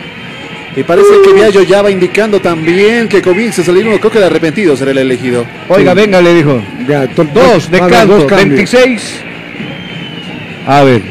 Y 0.76 0.82
parece 0.82 1.08
que 1.24 1.32
Viallo 1.32 1.62
ya 1.62 1.80
va 1.80 1.90
indicando 1.90 2.40
también 2.40 3.08
que 3.08 3.22
comience 3.22 3.62
a 3.62 3.64
salir 3.64 3.86
uno, 3.88 3.98
creo 3.98 4.10
que 4.12 4.18
de 4.18 4.26
arrepentido 4.26 4.76
será 4.76 4.90
el 4.90 4.98
elegido. 4.98 5.46
Oiga, 5.68 5.94
venga, 5.94 6.20
le 6.20 6.34
dijo. 6.34 6.62
Ya, 6.86 7.06
Dos 7.06 7.70
de 7.70 7.78
canto, 7.78 8.18
dos 8.18 8.24
cambios. 8.26 8.70
26. 8.70 9.20
A 10.66 10.82
ver. 10.82 11.02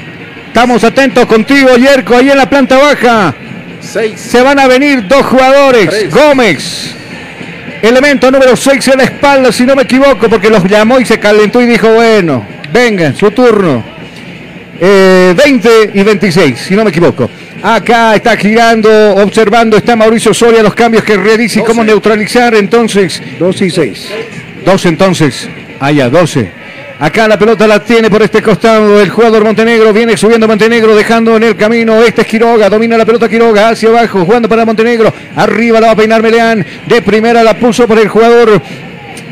Estamos 0.48 0.84
atentos 0.84 1.26
contigo, 1.26 1.76
Yerko, 1.76 2.16
ahí 2.16 2.30
en 2.30 2.38
la 2.38 2.49
planta 2.49 2.78
baja. 2.78 3.34
Seis. 3.80 4.20
Se 4.20 4.41
van 4.41 4.60
a 4.60 4.68
venir 4.68 5.07
dos 5.07 5.26
jugadores. 5.26 5.90
Tres. 5.90 6.14
Gómez. 6.14 6.95
Elemento 7.82 8.32
número 8.32 8.56
6 8.56 8.88
en 8.88 8.98
la 8.98 9.03
espalda, 9.03 9.52
si 9.52 9.64
no 9.64 9.76
me 9.76 9.84
equivoco, 9.84 10.28
porque 10.30 10.49
los 10.49 10.64
llamó 10.64 10.99
y 10.99 11.06
se 11.06 11.20
calentó 11.20 11.62
y 11.62 11.68
dijo, 11.68 11.88
bueno, 11.94 12.44
venga, 12.72 13.14
su 13.14 13.30
turno. 13.32 13.94
Eh, 14.80 15.34
20 15.35 15.91
y 15.93 16.03
26, 16.03 16.60
si 16.60 16.76
no 16.76 16.84
me 16.84 16.89
equivoco. 16.89 17.30
Acá 17.64 18.15
está 18.15 18.35
girando, 18.35 19.15
observando, 19.15 19.77
está 19.77 19.95
Mauricio 19.95 20.34
Soria, 20.34 20.61
los 20.61 20.76
cambios 20.76 21.03
que 21.03 21.18
realiza 21.18 21.61
y 21.61 21.64
cómo 21.64 21.84
neutralizar. 21.84 22.53
Entonces, 22.56 23.22
2 23.39 23.61
y 23.61 23.69
6. 23.69 24.10
12 24.65 24.89
entonces. 24.89 25.49
Allá, 25.80 26.10
12. 26.10 26.65
Acá 26.97 27.27
la 27.27 27.38
pelota 27.38 27.68
la 27.68 27.84
tiene 27.84 28.10
por 28.10 28.22
este 28.22 28.41
costado 28.41 29.02
el 29.02 29.10
jugador 29.10 29.43
Montenegro. 29.43 29.91
Viene 29.91 30.15
subiendo 30.15 30.47
Montenegro, 30.47 30.95
dejando 30.95 31.35
en 31.35 31.43
el 31.43 31.56
camino. 31.56 32.02
Este 32.02 32.22
es 32.22 32.27
Quiroga. 32.27 32.69
Domina 32.69 32.97
la 32.97 33.06
pelota 33.06 33.27
Quiroga 33.27 33.69
hacia 33.69 33.89
abajo, 33.89 34.23
jugando 34.26 34.47
para 34.47 34.65
Montenegro. 34.65 35.14
Arriba 35.35 35.81
la 35.81 35.88
va 35.88 35.93
a 35.93 35.95
peinar 35.95 36.22
Meleán. 36.22 36.65
De 36.88 37.02
primera 37.02 37.43
la 37.43 37.56
puso 37.56 37.85
por 37.88 37.99
el 37.99 38.07
jugador 38.07 38.61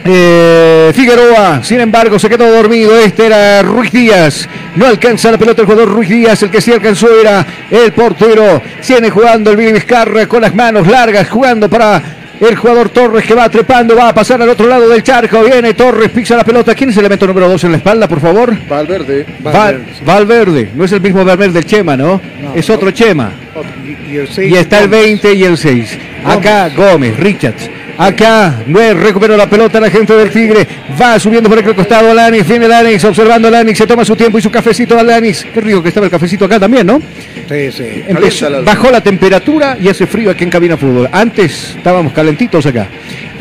Eh, 0.05 0.91
Figueroa, 0.93 1.63
sin 1.63 1.79
embargo, 1.79 2.19
se 2.19 2.29
quedó 2.29 2.51
dormido. 2.51 2.97
Este 2.99 3.25
era 3.27 3.61
Ruiz 3.61 3.91
Díaz. 3.91 4.47
No 4.75 4.85
alcanza 4.87 5.31
la 5.31 5.37
pelota 5.37 5.61
el 5.61 5.67
jugador 5.67 5.89
Ruiz 5.89 6.09
Díaz. 6.09 6.43
El 6.43 6.49
que 6.51 6.61
sí 6.61 6.71
alcanzó 6.71 7.07
era 7.19 7.45
el 7.71 7.91
portero. 7.93 8.61
Sigue 8.81 9.09
jugando 9.09 9.51
el 9.51 9.57
Billy 9.57 9.71
Vizcarra 9.73 10.27
con 10.27 10.41
las 10.41 10.53
manos 10.53 10.87
largas, 10.87 11.29
jugando 11.29 11.69
para 11.69 12.01
el 12.39 12.55
jugador 12.57 12.89
Torres 12.89 13.23
que 13.25 13.33
va 13.35 13.47
trepando, 13.47 13.95
va 13.95 14.09
a 14.09 14.13
pasar 14.13 14.41
al 14.41 14.49
otro 14.49 14.67
lado 14.67 14.89
del 14.89 15.01
charco. 15.03 15.41
Viene 15.43 15.73
Torres, 15.73 16.09
pisa 16.09 16.35
la 16.35 16.43
pelota. 16.43 16.75
¿Quién 16.75 16.89
es 16.89 16.95
el 16.97 17.01
elemento 17.01 17.25
número 17.27 17.47
2 17.47 17.63
en 17.63 17.71
la 17.71 17.77
espalda, 17.77 18.07
por 18.07 18.19
favor? 18.19 18.53
Valverde. 18.67 19.25
Val- 19.39 19.85
Valverde. 20.05 20.69
No 20.75 20.83
es 20.83 20.91
el 20.91 20.99
mismo 20.99 21.23
Valverde 21.23 21.53
del 21.53 21.65
Chema, 21.65 21.95
¿no? 21.95 22.19
es 22.53 22.69
otro 22.69 22.91
Chema. 22.91 23.31
Y, 24.11 24.17
el 24.17 24.27
seis, 24.27 24.51
Y 24.51 24.57
está 24.57 24.79
el 24.79 24.89
Gómez. 24.89 25.01
20 25.05 25.33
y 25.33 25.43
el 25.43 25.57
6. 25.57 25.97
Acá 26.25 26.69
Gómez, 26.75 27.17
Richards. 27.17 27.69
Acá 27.97 28.55
Nuez 28.65 28.95
recupera 28.95 29.37
la 29.37 29.47
pelota 29.49 29.79
la 29.79 29.89
gente 29.89 30.13
del 30.15 30.31
Tigre. 30.31 30.67
Va 30.99 31.19
subiendo 31.19 31.47
por 31.49 31.59
el 31.59 31.75
costado 31.75 32.09
Alanis. 32.11 32.47
Viene 32.47 32.65
Alanis 32.65 33.03
observando 33.05 33.47
Alanis. 33.47 33.77
Se 33.77 33.85
toma 33.87 34.03
su 34.03 34.15
tiempo 34.15 34.39
y 34.39 34.41
su 34.41 34.49
cafecito 34.49 34.97
Alanis. 34.97 35.45
Qué 35.53 35.61
rico 35.61 35.81
que 35.81 35.89
estaba 35.89 36.05
el 36.07 36.11
cafecito 36.11 36.45
acá 36.45 36.59
también, 36.59 36.87
¿no? 36.87 36.99
Sí, 37.47 37.71
sí. 37.71 38.03
Empezó- 38.07 38.63
bajó 38.63 38.89
la 38.89 39.01
temperatura 39.01 39.77
y 39.79 39.89
hace 39.89 40.07
frío 40.07 40.31
aquí 40.31 40.43
en 40.43 40.49
Cabina 40.49 40.75
Fútbol. 40.77 41.07
Antes 41.11 41.75
estábamos 41.77 42.13
calentitos 42.13 42.65
acá. 42.65 42.87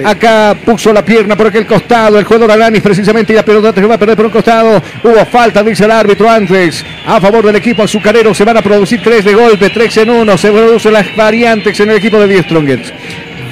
Acá 0.04 0.56
puso 0.64 0.92
la 0.92 1.04
pierna 1.04 1.36
por 1.36 1.46
aquel 1.46 1.66
costado. 1.66 2.18
El 2.18 2.24
jugador 2.24 2.50
Alanis 2.52 2.82
precisamente 2.82 3.32
y 3.32 3.36
la 3.36 3.44
pelota 3.44 3.72
se 3.74 3.86
va 3.86 3.94
a 3.94 3.98
perder 3.98 4.16
por 4.16 4.26
un 4.26 4.32
costado. 4.32 4.82
Hubo 5.02 5.24
falta, 5.26 5.62
dice 5.62 5.84
el 5.84 5.90
árbitro 5.92 6.28
antes. 6.28 6.84
A 7.06 7.20
favor 7.20 7.46
del 7.46 7.56
equipo 7.56 7.82
azucarero 7.84 8.34
se 8.34 8.44
van 8.44 8.56
a 8.56 8.62
producir 8.62 9.00
tres 9.02 9.24
de 9.24 9.34
golpe, 9.34 9.70
tres 9.70 9.96
en 9.96 10.10
uno. 10.10 10.36
Se 10.36 10.50
producen 10.50 10.92
las 10.92 11.14
variantes 11.16 11.78
en 11.80 11.90
el 11.90 11.96
equipo 11.96 12.18
de 12.20 12.28
Die 12.28 12.42
Strongets. 12.42 12.92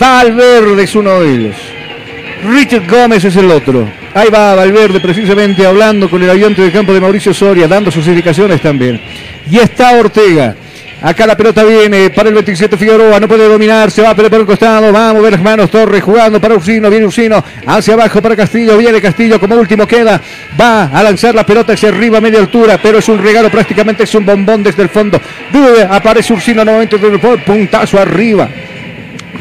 Valverde 0.00 0.82
es 0.82 0.94
uno 0.94 1.20
de 1.20 1.30
ellos. 1.30 1.56
Richard 2.48 2.88
Gómez 2.88 3.22
es 3.22 3.36
el 3.36 3.50
otro. 3.50 3.86
Ahí 4.14 4.30
va 4.30 4.54
Valverde 4.54 4.98
precisamente 4.98 5.66
hablando 5.66 6.08
con 6.08 6.22
el 6.22 6.30
ayudante 6.30 6.62
de 6.62 6.72
campo 6.72 6.94
de 6.94 7.02
Mauricio 7.02 7.34
Soria, 7.34 7.68
dando 7.68 7.90
sus 7.90 8.06
indicaciones 8.06 8.62
también. 8.62 8.98
Y 9.50 9.58
está 9.58 9.98
Ortega. 9.98 10.56
Acá 11.02 11.26
la 11.26 11.36
pelota 11.36 11.64
viene 11.64 12.08
para 12.10 12.30
el 12.30 12.34
27 12.34 12.78
Figueroa, 12.78 13.20
no 13.20 13.28
puede 13.28 13.46
dominar, 13.46 13.90
se 13.90 14.00
va 14.00 14.10
a 14.10 14.14
pelear 14.14 14.30
por 14.30 14.40
el 14.40 14.46
costado, 14.46 14.90
va 14.90 15.10
a 15.10 15.12
mover 15.14 15.32
las 15.32 15.42
manos 15.42 15.70
Torres 15.70 16.02
jugando 16.02 16.40
para 16.40 16.54
Ursino, 16.54 16.90
viene 16.90 17.06
Ursino, 17.06 17.42
hacia 17.66 17.94
abajo 17.94 18.20
para 18.20 18.36
Castillo, 18.36 18.76
viene 18.76 19.00
Castillo, 19.00 19.40
como 19.40 19.54
último 19.54 19.86
queda, 19.86 20.20
va 20.60 20.84
a 20.84 21.02
lanzar 21.02 21.34
la 21.34 21.44
pelota 21.44 21.72
hacia 21.72 21.88
arriba 21.88 22.18
a 22.18 22.20
media 22.20 22.38
altura, 22.38 22.78
pero 22.82 22.98
es 22.98 23.08
un 23.08 23.18
regalo 23.22 23.50
prácticamente, 23.50 24.04
es 24.04 24.14
un 24.14 24.26
bombón 24.26 24.62
desde 24.62 24.82
el 24.82 24.90
fondo. 24.90 25.18
Aparece 25.88 26.34
Ursino 26.34 26.64
nuevamente 26.64 26.98
puntazo 27.46 27.98
arriba 27.98 28.48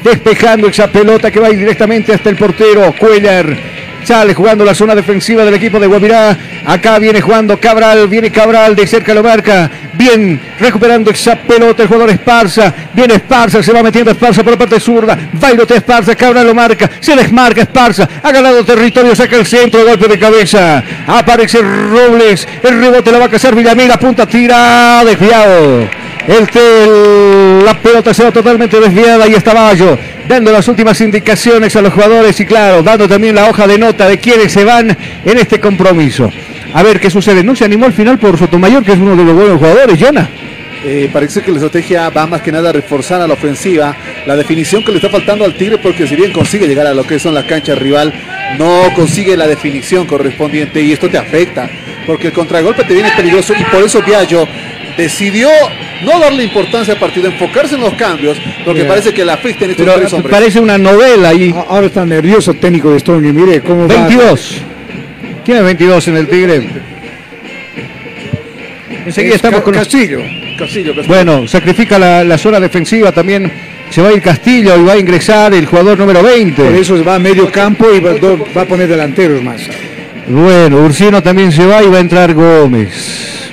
despejando 0.03 0.67
esa 0.67 0.91
pelota 0.91 1.31
que 1.31 1.39
va 1.39 1.49
directamente 1.49 2.13
hasta 2.13 2.30
el 2.30 2.35
portero 2.35 2.93
Cuellar. 2.97 3.89
Sale 4.03 4.34
jugando 4.34 4.65
la 4.65 4.73
zona 4.73 4.95
defensiva 4.95 5.45
del 5.45 5.53
equipo 5.53 5.80
de 5.80 5.88
Guavirá. 5.88 6.35
Acá 6.65 6.99
viene 6.99 7.21
jugando 7.21 7.59
Cabral. 7.59 8.07
Viene 8.07 8.31
Cabral 8.31 8.76
de 8.76 8.88
cerca 8.88 9.13
lo 9.13 9.23
marca. 9.23 9.69
Bien 9.93 10.39
recuperando 10.59 11.11
esa 11.11 11.35
pelota 11.35 11.84
el 11.84 11.88
jugador 11.88 12.09
Esparza. 12.09 12.73
Viene 12.93 13.15
Esparza. 13.15 13.61
Se 13.61 13.71
va 13.71 13.84
metiendo 13.84 14.11
Esparza 14.11 14.43
por 14.43 14.53
la 14.53 14.59
parte 14.59 14.80
zurda. 14.80 15.17
Bailote 15.34 15.76
Esparza. 15.76 16.15
Cabral 16.15 16.47
lo 16.47 16.55
marca. 16.55 16.89
Se 16.99 17.15
desmarca 17.15 17.61
Esparza. 17.61 18.07
Ha 18.23 18.31
ganado 18.31 18.63
territorio. 18.63 19.15
Saca 19.15 19.35
el 19.35 19.45
centro. 19.45 19.85
Golpe 19.85 20.07
de 20.07 20.17
cabeza. 20.19 20.84
Aparece 21.07 21.59
Robles. 21.61 22.47
El 22.63 22.80
rebote 22.80 23.11
la 23.11 23.19
va 23.19 23.26
a 23.26 23.30
cazar 23.30 23.55
Villamil. 23.55 23.91
Punta 23.99 24.26
tira. 24.26 25.03
Desviado. 25.03 25.88
El 26.27 26.47
tel, 26.47 27.65
la 27.65 27.73
pelota 27.81 28.13
se 28.13 28.23
va 28.23 28.31
totalmente 28.31 28.80
desviada 28.80 29.27
y 29.27 29.34
está 29.34 29.51
Bayo 29.51 29.97
dando 30.30 30.51
las 30.51 30.68
últimas 30.68 31.01
indicaciones 31.01 31.76
a 31.76 31.81
los 31.81 31.91
jugadores 31.91 32.39
y 32.39 32.45
claro, 32.45 32.84
dando 32.84 33.07
también 33.07 33.34
la 33.34 33.49
hoja 33.49 33.65
de 33.65 33.80
nota 33.80 34.07
de 34.07 34.19
quienes 34.19 34.51
se 34.51 34.64
van 34.64 34.95
en 35.26 35.38
este 35.39 35.60
compromiso. 35.60 36.31
A 36.72 36.84
ver 36.84 36.99
qué 36.99 37.10
sucede. 37.10 37.43
No 37.43 37.56
se 37.56 37.65
animó 37.65 37.88
al 37.88 37.93
final 37.93 38.19
por 38.19 38.38
Sotomayor, 38.38 38.84
que 38.84 38.91
es 38.91 38.99
uno 38.99 39.15
de 39.15 39.23
los 39.23 39.34
buenos 39.34 39.57
jugadores, 39.57 39.99
Jonah. 39.99 40.30
Eh, 40.85 41.10
parece 41.11 41.41
que 41.41 41.49
la 41.49 41.57
estrategia 41.57 42.10
va 42.11 42.27
más 42.27 42.41
que 42.43 42.51
nada 42.51 42.69
a 42.69 42.73
reforzar 42.73 43.19
a 43.22 43.27
la 43.27 43.34
ofensiva. 43.34 43.97
La 44.27 44.35
definición 44.35 44.84
que 44.84 44.91
le 44.91 44.97
está 44.97 45.10
faltando 45.10 45.43
al 45.45 45.56
Tigre, 45.56 45.80
porque 45.80 46.06
si 46.06 46.15
bien 46.15 46.31
consigue 46.31 46.68
llegar 46.68 46.85
a 46.85 46.93
lo 46.93 47.03
que 47.06 47.18
son 47.18 47.34
las 47.34 47.45
canchas 47.45 47.80
rival, 47.80 48.14
no 48.60 48.84
consigue 48.95 49.35
la 49.35 49.47
definición 49.47 50.06
correspondiente 50.06 50.80
y 50.80 50.91
esto 50.91 51.10
te 51.10 51.18
afecta. 51.18 51.68
Porque 52.06 52.27
el 52.27 52.34
contragolpe 52.34 52.84
te 52.84 52.93
viene 52.93 53.10
peligroso 53.18 53.53
y 53.60 53.64
por 53.65 53.84
eso 53.84 54.03
Viallo 54.03 54.47
decidió 54.99 55.49
no 56.03 56.19
darle 56.19 56.43
importancia 56.43 56.93
al 56.93 56.99
partido, 56.99 57.27
enfocarse 57.27 57.76
en 57.76 57.81
los 57.81 57.93
cambios, 57.95 58.38
porque 58.65 58.81
Yeah. 58.81 58.89
parece 58.89 59.13
que 59.13 59.26
la 59.26 59.34
afecta 59.34 59.65
en 59.65 59.71
estos 59.71 59.85
Pero 59.85 59.97
tres 59.99 60.13
hombres. 60.13 60.31
parece 60.35 60.59
una 60.59 60.77
novela 60.77 61.34
y 61.34 61.51
A- 61.51 61.61
Ahora 61.69 61.88
está 61.88 62.05
nervioso 62.05 62.51
el 62.51 62.59
técnico 62.59 62.91
de 62.91 62.99
Strong 62.99 63.26
y 63.26 63.31
mire 63.34 63.61
cómo 63.61 63.88
va. 63.88 63.95
22. 63.95 64.57
¿Quién 65.45 65.57
es 65.57 65.63
22 65.63 66.07
en 66.09 66.15
el 66.17 66.27
Tigre? 66.27 66.67
Enseguida 69.05 69.30
Es 69.31 69.35
estamos 69.38 69.59
Ca- 69.59 69.63
con 69.65 69.73
Castillo. 69.73 70.19
Castillo, 70.57 70.93
Castillo. 70.93 71.07
Bueno, 71.07 71.47
sacrifica 71.47 71.97
la, 71.97 72.23
la 72.23 72.38
zona 72.38 72.59
defensiva 72.59 73.11
también. 73.11 73.51
Se 73.89 74.01
va 74.01 74.09
a 74.09 74.13
ir 74.13 74.21
Castillo 74.21 74.77
y 74.77 74.84
va 74.84 74.93
a 74.93 74.97
ingresar 74.97 75.53
el 75.53 75.65
jugador 75.65 75.97
número 75.97 76.21
20. 76.21 76.61
Por 76.63 76.76
eso 76.76 77.03
va 77.03 77.15
a 77.15 77.19
medio 77.19 77.51
campo 77.51 77.88
y 77.91 77.99
va, 77.99 78.11
va 78.55 78.61
a 78.61 78.65
poner 78.65 78.88
delanteros 78.88 79.41
más. 79.41 79.61
Bueno, 80.27 80.77
Ursino 80.84 81.23
también 81.23 81.51
se 81.51 81.65
va 81.65 81.81
y 81.84 81.88
va 81.88 81.97
a 81.97 82.01
entrar 82.01 82.34
Gómez. 82.35 83.48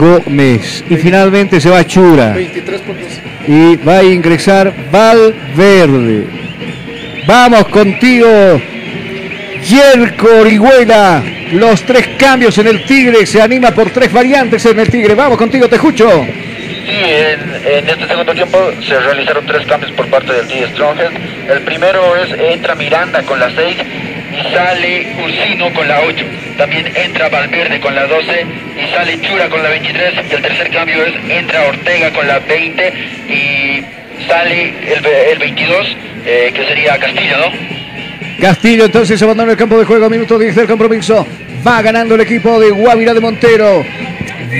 Gómez. 0.00 0.82
Y 0.88 0.96
finalmente 0.96 1.60
se 1.60 1.68
va 1.68 1.86
Chura. 1.86 2.32
23 2.32 2.80
puntos. 2.80 3.06
Y 3.46 3.76
va 3.76 3.98
a 3.98 4.02
ingresar 4.02 4.72
Valverde. 4.90 6.24
Vamos 7.26 7.68
contigo, 7.68 8.60
Yerko 9.62 10.40
Orihuela. 10.40 11.22
Los 11.52 11.82
tres 11.82 12.08
cambios 12.18 12.56
en 12.58 12.68
el 12.68 12.84
Tigre. 12.84 13.26
Se 13.26 13.42
anima 13.42 13.72
por 13.72 13.90
tres 13.90 14.10
variantes 14.10 14.64
en 14.64 14.80
el 14.80 14.88
Tigre. 14.88 15.14
Vamos 15.14 15.36
contigo, 15.36 15.68
te 15.68 15.76
escucho. 15.76 16.08
Sí, 16.86 16.96
en, 16.96 17.88
este 17.88 18.06
segundo 18.08 18.32
tiempo 18.32 18.58
se 18.86 18.98
realizaron 18.98 19.44
tres 19.46 19.66
cambios 19.66 19.92
por 19.92 20.06
parte 20.08 20.32
del 20.32 20.48
T 20.48 20.66
Strongest. 20.72 21.12
El 21.48 21.60
primero 21.60 22.16
es 22.16 22.32
entra 22.32 22.74
Miranda 22.74 23.22
con 23.22 23.38
la 23.38 23.50
6 23.54 23.76
y 23.76 24.19
sale 24.52 25.06
Ursino 25.22 25.72
con 25.72 25.88
la 25.88 26.00
8. 26.00 26.24
También 26.56 26.86
entra 26.94 27.28
Valverde 27.28 27.80
con 27.80 27.94
la 27.94 28.06
12 28.06 28.46
y 28.76 28.94
sale 28.94 29.20
Chura 29.20 29.48
con 29.48 29.62
la 29.62 29.70
23. 29.70 30.14
Y 30.30 30.34
el 30.34 30.42
tercer 30.42 30.70
cambio 30.70 31.04
es 31.04 31.14
entra 31.28 31.68
Ortega 31.68 32.10
con 32.12 32.26
la 32.26 32.38
20 32.38 32.92
y 33.28 33.84
sale 34.26 34.74
el, 34.86 35.06
el 35.32 35.38
22, 35.38 35.96
eh, 36.26 36.52
que 36.54 36.64
sería 36.66 36.98
Castillo, 36.98 37.36
¿no? 37.38 37.80
Castillo 38.40 38.86
entonces 38.86 39.22
abandona 39.22 39.52
el 39.52 39.58
campo 39.58 39.78
de 39.78 39.84
juego, 39.84 40.08
minuto 40.08 40.38
10 40.38 40.54
del 40.54 40.66
compromiso. 40.66 41.26
Va 41.66 41.82
ganando 41.82 42.14
el 42.14 42.22
equipo 42.22 42.58
de 42.58 42.70
Guavirá 42.70 43.12
de 43.12 43.20
Montero. 43.20 43.84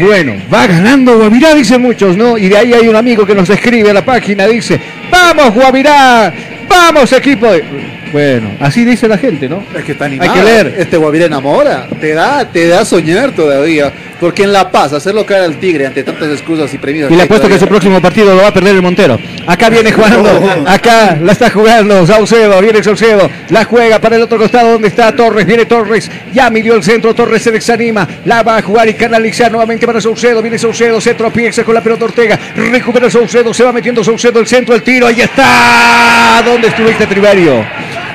Bueno, 0.02 0.34
va 0.52 0.66
ganando 0.66 1.16
Guavirá, 1.16 1.54
dicen 1.54 1.80
muchos, 1.80 2.16
¿no? 2.16 2.36
Y 2.36 2.48
de 2.48 2.58
ahí 2.58 2.72
hay 2.74 2.88
un 2.88 2.96
amigo 2.96 3.26
que 3.26 3.34
nos 3.34 3.48
escribe 3.48 3.90
a 3.90 3.94
la 3.94 4.04
página, 4.04 4.46
dice, 4.46 4.78
vamos 5.10 5.54
Guavirá, 5.54 6.32
vamos 6.70 7.12
equipo. 7.12 7.50
de-". 7.50 7.64
Bueno, 8.12 8.50
así 8.60 8.84
dice 8.84 9.06
la 9.06 9.18
gente, 9.18 9.48
¿no? 9.48 9.62
Es 9.76 9.84
que 9.84 9.92
está 9.92 10.06
animado. 10.06 10.30
Hay 10.30 10.38
que 10.38 10.44
leer. 10.44 10.74
Este 10.78 10.96
Guavirá 10.96 11.26
enamora. 11.26 11.86
Te 12.00 12.12
da, 12.14 12.44
te 12.50 12.66
da 12.66 12.80
a 12.80 12.84
soñar 12.84 13.32
todavía. 13.32 13.92
Porque 14.20 14.42
en 14.42 14.52
La 14.52 14.70
Paz, 14.70 14.92
hacerlo 14.92 15.24
caer 15.24 15.44
al 15.44 15.56
Tigre 15.56 15.86
ante 15.86 16.02
tantas 16.02 16.28
excusas 16.28 16.72
y 16.74 16.78
premisas. 16.78 17.10
Y 17.10 17.16
le 17.16 17.22
apuesto 17.22 17.48
que 17.48 17.58
su 17.58 17.66
próximo 17.66 18.02
partido 18.02 18.34
lo 18.34 18.42
va 18.42 18.48
a 18.48 18.52
perder 18.52 18.74
el 18.74 18.82
Montero. 18.82 19.18
Acá 19.46 19.70
viene 19.70 19.90
jugando, 19.92 20.30
acá 20.66 21.16
la 21.22 21.32
está 21.32 21.48
jugando 21.48 22.06
Saucedo, 22.06 22.60
viene 22.60 22.82
Saucedo, 22.82 23.30
la 23.48 23.64
juega 23.64 23.98
para 23.98 24.16
el 24.16 24.22
otro 24.22 24.36
costado 24.36 24.72
donde 24.72 24.88
está 24.88 25.10
Torres, 25.16 25.46
viene 25.46 25.64
Torres, 25.64 26.10
ya 26.34 26.50
midió 26.50 26.74
el 26.74 26.82
centro, 26.82 27.14
Torres 27.14 27.42
se 27.42 27.50
desanima, 27.50 28.06
la 28.26 28.42
va 28.42 28.58
a 28.58 28.62
jugar 28.62 28.88
y 28.90 28.94
canalizar 28.94 29.50
nuevamente 29.50 29.86
para 29.86 30.02
Saucedo, 30.02 30.42
viene 30.42 30.58
Saucedo, 30.58 31.00
se 31.00 31.14
tropieza 31.14 31.64
con 31.64 31.74
la 31.74 31.80
pelota 31.80 32.04
Ortega, 32.04 32.38
recupera 32.54 33.10
Saucedo, 33.10 33.54
se 33.54 33.64
va 33.64 33.72
metiendo 33.72 34.04
Saucedo, 34.04 34.38
el 34.38 34.46
centro, 34.46 34.74
el 34.74 34.82
tiro, 34.82 35.06
ahí 35.06 35.22
está, 35.22 36.42
¿dónde 36.60 36.76
estuviste 36.76 37.06
Triverio? 37.06 37.64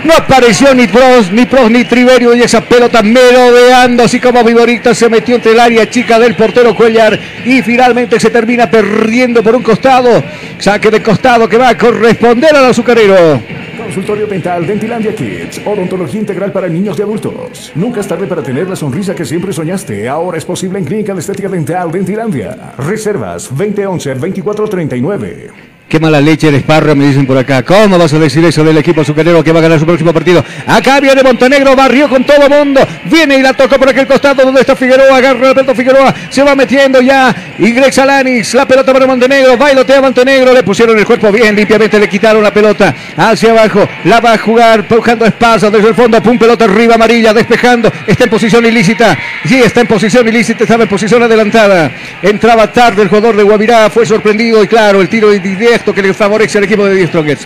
No 0.03 0.13
apareció 0.13 0.75
ni 0.75 0.85
Pros, 0.85 1.31
ni 1.31 1.47
Pros, 1.47 1.71
ni 1.71 1.83
Triverio 1.83 2.35
y 2.35 2.43
esa 2.43 2.61
pelota 2.61 3.01
merodeando, 3.01 4.03
así 4.03 4.19
como 4.19 4.43
Viborita 4.43 4.93
se 4.93 5.09
metió 5.09 5.35
entre 5.35 5.53
el 5.53 5.59
área 5.59 5.89
chica 5.89 6.19
del 6.19 6.35
portero 6.35 6.75
Cuellar 6.75 7.19
y 7.43 7.63
finalmente 7.63 8.19
se 8.19 8.29
termina 8.29 8.69
perdiendo 8.69 9.41
por 9.41 9.55
un 9.55 9.63
costado. 9.63 10.23
Saque 10.59 10.91
de 10.91 11.01
costado 11.01 11.49
que 11.49 11.57
va 11.57 11.69
a 11.69 11.77
corresponder 11.77 12.55
al 12.55 12.65
azucarero. 12.65 13.41
Consultorio 13.79 14.27
Dental 14.27 14.67
Dentilandia 14.67 15.15
Kids. 15.15 15.61
Odontología 15.65 16.19
integral 16.19 16.51
para 16.51 16.67
niños 16.67 16.99
y 16.99 17.01
adultos. 17.01 17.71
Nunca 17.73 18.01
es 18.01 18.07
tarde 18.07 18.27
para 18.27 18.43
tener 18.43 18.69
la 18.69 18.75
sonrisa 18.75 19.15
que 19.15 19.25
siempre 19.25 19.53
soñaste. 19.53 20.07
Ahora 20.07 20.37
es 20.37 20.45
posible 20.45 20.77
en 20.77 20.85
Clínica 20.85 21.15
de 21.15 21.19
Estética 21.19 21.49
Dental 21.49 21.91
Dentilandia. 21.91 22.73
Reservas 22.77 23.51
2011-2439. 23.51 25.74
Qué 25.87 25.99
mala 25.99 26.19
leche 26.19 26.47
eres 26.47 26.63
Parra, 26.63 26.95
me 26.95 27.05
dicen 27.05 27.27
por 27.27 27.37
acá. 27.37 27.61
¿Cómo 27.63 27.99
vas 27.99 28.11
a 28.11 28.17
decir 28.17 28.43
eso 28.43 28.63
del 28.63 28.75
equipo 28.79 29.01
azucarero 29.01 29.43
que 29.43 29.51
va 29.51 29.59
a 29.59 29.61
ganar 29.61 29.79
su 29.79 29.85
próximo 29.85 30.11
partido? 30.11 30.43
Acá 30.65 30.99
viene 30.99 31.21
Montenegro, 31.21 31.75
barrió 31.75 32.09
con 32.09 32.23
todo 32.23 32.49
mundo. 32.49 32.81
Viene 33.05 33.37
y 33.37 33.43
la 33.43 33.53
toca 33.53 33.77
por 33.77 33.89
aquel 33.89 34.07
costado 34.07 34.43
donde 34.43 34.61
está 34.61 34.75
Figueroa. 34.75 35.15
Agarra 35.15 35.53
pelota 35.53 35.75
Figueroa. 35.75 36.13
Se 36.31 36.41
va 36.41 36.55
metiendo 36.55 37.01
ya. 37.01 37.33
Ingresa 37.59 38.03
Lanis. 38.03 38.55
La 38.55 38.67
pelota 38.67 38.91
para 38.91 39.05
Montenegro. 39.05 39.57
Bailotea 39.57 40.01
Montenegro. 40.01 40.53
Le 40.53 40.63
pusieron 40.63 40.97
el 40.97 41.05
cuerpo 41.05 41.31
bien. 41.31 41.55
Limpiamente 41.55 41.99
le 41.99 42.09
quitaron 42.09 42.41
la 42.41 42.51
pelota 42.51 42.93
hacia 43.15 43.51
abajo. 43.51 43.87
La 44.05 44.19
va 44.19 44.33
a 44.33 44.37
jugar. 44.39 44.87
Buscando 44.89 45.23
Esparza 45.25 45.69
desde 45.69 45.89
el 45.89 45.95
fondo. 45.95 46.21
Pum, 46.21 46.39
pelota 46.39 46.65
arriba 46.65 46.95
amarilla. 46.95 47.31
Despejando. 47.31 47.91
Está 48.07 48.23
en 48.23 48.29
posición 48.31 48.65
ilícita. 48.65 49.15
Sí, 49.45 49.61
está 49.61 49.81
en 49.81 49.87
posición 49.87 50.27
ilícita. 50.27 50.63
Estaba 50.63 50.83
en 50.83 50.89
posición 50.89 51.21
adelantada. 51.21 51.91
Entraba 52.23 52.71
tarde 52.71 53.03
el 53.03 53.07
jugador 53.07 53.35
de 53.37 53.43
Guavirá. 53.43 53.91
Fue 53.91 54.03
sorprendido. 54.03 54.63
Y 54.63 54.67
claro, 54.67 54.99
el 54.99 55.09
tiro 55.09 55.29
directo 55.75 55.93
que 55.93 56.01
le 56.01 56.13
favorece 56.13 56.57
al 56.57 56.63
equipo 56.63 56.85
de 56.85 56.95
Die 56.95 57.07
Strongets. 57.07 57.45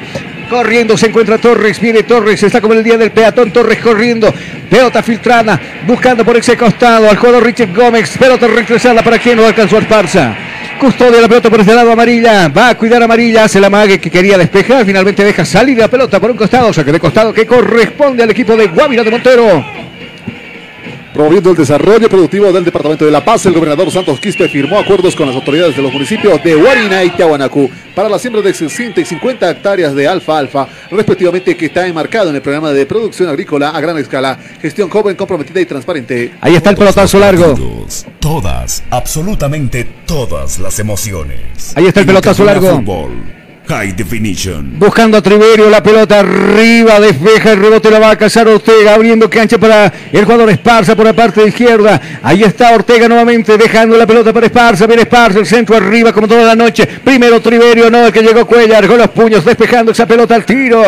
Corriendo 0.49 0.95
se 0.95 1.07
encuentra 1.07 1.39
Torres, 1.39 1.80
viene 1.80 2.03
Torres, 2.03 2.41
está 2.43 2.61
como 2.61 2.76
el 2.76 2.84
día 2.84 2.95
del 2.95 3.11
peatón, 3.11 3.51
Torres 3.51 3.80
corriendo, 3.80 4.31
pelota 4.69 5.01
filtrada, 5.01 5.60
buscando 5.88 6.23
por 6.23 6.38
ese 6.38 6.56
costado 6.56 7.10
al 7.10 7.18
jugador 7.18 7.43
Richard 7.43 7.73
Gómez, 7.73 8.15
pelota 8.19 8.47
regresada 8.47 9.01
para 9.03 9.18
quien 9.18 9.38
no 9.38 9.45
alcanzó 9.45 9.77
a 9.77 9.80
Esparza. 9.80 10.35
Custodia 10.80 11.22
la 11.22 11.27
pelota 11.27 11.49
por 11.49 11.60
este 11.60 11.73
lado 11.73 11.91
amarilla, 11.91 12.47
va 12.49 12.69
a 12.69 12.76
cuidar 12.76 13.01
amarilla, 13.01 13.45
hace 13.45 13.60
la 13.60 13.69
mague 13.69 13.99
que 13.99 14.11
quería 14.11 14.38
despejar, 14.38 14.85
finalmente 14.85 15.23
deja 15.23 15.43
salir 15.43 15.77
la 15.77 15.88
pelota 15.88 16.19
por 16.19 16.30
un 16.30 16.38
costado, 16.38 16.68
o 16.68 16.73
sea 16.73 16.84
que 16.84 16.91
de 16.91 16.99
costado 16.99 17.34
que 17.34 17.47
corresponde 17.47 18.23
al 18.23 18.30
equipo 18.30 18.56
de 18.56 18.68
Guavira 18.68 19.03
de 19.03 19.11
Montero. 19.11 19.89
Promoviendo 21.14 21.49
el 21.49 21.57
desarrollo 21.57 22.07
productivo 22.07 22.52
del 22.52 22.64
Departamento 22.64 23.03
de 23.03 23.11
La 23.11 23.26
Paz, 23.26 23.45
el 23.48 23.53
gobernador 23.53 23.90
Santos 23.90 24.19
Quispe 24.19 24.48
firmó 24.48 24.77
acuerdos 24.77 25.15
con 25.15 25.26
las 25.27 25.36
autoridades 25.36 25.76
de 25.76 25.81
los 25.81 25.91
municipios 25.91 26.41
de 26.44 26.56
Huarina 26.56 27.03
y 27.03 27.10
Tiahuanacu 27.10 27.69
para 27.95 28.07
la 28.07 28.19
siembra 28.19 28.44
de 28.44 28.53
60 28.53 29.02
y 29.02 29.06
50 29.06 29.49
hectáreas 29.49 29.95
de 29.95 30.07
alfa-alfa, 30.07 30.68
respectivamente, 30.91 31.57
que 31.57 31.65
está 31.65 31.88
enmarcado 31.88 32.30
en 32.30 32.36
el 32.36 32.41
programa 32.41 32.72
de 32.72 32.86
producción 32.86 33.27
agrícola 33.27 33.69
a 33.69 33.81
gran 33.81 33.98
escala, 33.98 34.38
gestión 34.61 34.90
joven, 34.90 35.15
comprometida 35.15 35.60
y 35.60 35.65
transparente. 35.65 36.34
Ahí 36.41 36.56
está 36.56 36.69
el 36.69 36.76
pelotazo 36.76 37.19
largo. 37.19 37.56
Todas, 38.19 38.84
absolutamente 38.91 39.88
todas 40.06 40.60
las 40.60 40.77
emociones. 40.80 41.73
Ahí 41.76 41.88
está 41.88 42.02
el 42.02 42.06
pelotazo 42.06 42.45
largo. 42.45 42.76
Fútbol, 42.77 43.39
High 43.69 43.93
Definition. 43.93 44.79
Buscando 44.79 45.17
a 45.17 45.21
Triverio, 45.21 45.69
la 45.69 45.83
pelota 45.83 46.21
arriba, 46.21 46.99
despeja 46.99 47.51
el 47.51 47.59
rebote, 47.59 47.91
la 47.91 47.99
va 47.99 48.09
a 48.09 48.17
cazar 48.17 48.47
Ortega, 48.47 48.95
abriendo 48.95 49.29
cancha 49.29 49.59
para 49.59 49.93
el 50.11 50.25
jugador 50.25 50.49
Esparza 50.49 50.95
por 50.95 51.05
la 51.05 51.13
parte 51.13 51.45
izquierda. 51.45 52.01
Ahí 52.23 52.41
está 52.41 52.73
Ortega 52.73 53.07
nuevamente, 53.07 53.59
dejando 53.59 53.95
la 53.95 54.07
pelota 54.07 54.33
para 54.33 54.47
Esparza, 54.47 54.87
viene 54.87 55.03
Esparza, 55.03 55.37
el 55.37 55.45
centro 55.45 55.75
arriba 55.75 56.11
como 56.11 56.27
toda 56.27 56.45
la 56.45 56.55
noche. 56.55 56.87
Primero 56.87 57.39
Triverio, 57.41 57.91
no, 57.91 58.07
el 58.07 58.11
que 58.11 58.23
llegó 58.23 58.47
Cuellar, 58.47 58.87
con 58.87 58.97
los 58.97 59.09
puños, 59.09 59.45
despejando 59.45 59.91
esa 59.91 60.07
pelota 60.07 60.33
al 60.33 60.45
tiro. 60.45 60.81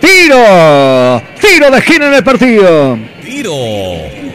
Tiro, 0.00 1.22
tiro 1.38 1.70
de 1.70 1.78
esquina 1.78 2.06
en 2.06 2.14
el 2.14 2.24
partido. 2.24 3.11
Tiro, 3.32 3.54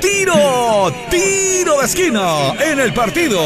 tiro, 0.01 0.91
tiro 1.07 1.77
de 1.79 1.85
esquina 1.85 2.53
en 2.59 2.79
el 2.79 2.91
partido. 2.93 3.39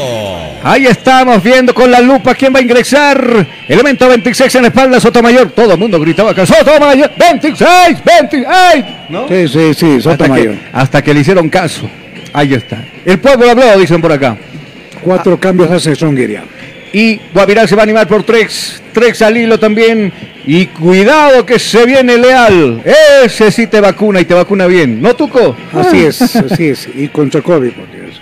Ahí 0.64 0.86
estamos 0.86 1.42
viendo 1.42 1.74
con 1.74 1.90
la 1.90 2.00
lupa 2.00 2.34
quién 2.34 2.54
va 2.54 2.58
a 2.60 2.62
ingresar. 2.62 3.46
Elemento 3.68 4.08
26 4.08 4.54
en 4.54 4.62
la 4.62 4.68
espalda, 4.68 4.98
Sotomayor. 4.98 5.50
Todo 5.50 5.74
el 5.74 5.78
mundo 5.78 6.00
gritaba 6.00 6.30
acá, 6.30 6.46
Sotomayor, 6.46 7.12
26, 7.18 7.68
26. 8.02 8.84
¿No? 9.10 9.28
Sí, 9.28 9.46
sí, 9.46 9.74
sí, 9.74 9.96
hasta 9.98 10.12
Sotomayor. 10.12 10.54
que, 10.54 10.60
hasta 10.72 11.02
que 11.02 11.12
le 11.12 11.20
hicieron 11.20 11.50
caso. 11.50 11.82
Ahí 12.32 12.54
está. 12.54 12.82
El 13.04 13.18
pueblo 13.18 13.50
habló, 13.50 13.78
dicen 13.78 14.00
por 14.00 14.10
acá. 14.10 14.38
Cuatro 15.02 15.38
cambios 15.38 15.70
hace 15.70 15.94
Songueria. 15.94 16.44
Y 16.92 17.20
Guavirá 17.32 17.66
se 17.66 17.74
va 17.74 17.82
a 17.82 17.84
animar 17.84 18.06
por 18.06 18.22
Trex. 18.22 18.82
Trex 18.92 19.22
al 19.22 19.36
hilo 19.36 19.58
también. 19.58 20.12
Y 20.44 20.66
cuidado 20.66 21.46
que 21.46 21.58
se 21.58 21.86
viene 21.86 22.18
Leal. 22.18 22.82
Ese 23.24 23.50
sí 23.50 23.66
te 23.66 23.80
vacuna 23.80 24.20
y 24.20 24.24
te 24.24 24.34
vacuna 24.34 24.66
bien. 24.66 25.00
¿No, 25.00 25.14
Tuco? 25.14 25.56
Así 25.72 26.04
es, 26.04 26.36
así 26.36 26.68
es. 26.68 26.88
Y 26.94 27.08
contra 27.08 27.40
COVID, 27.40 27.70
por 27.70 27.90
Dios. 27.90 28.20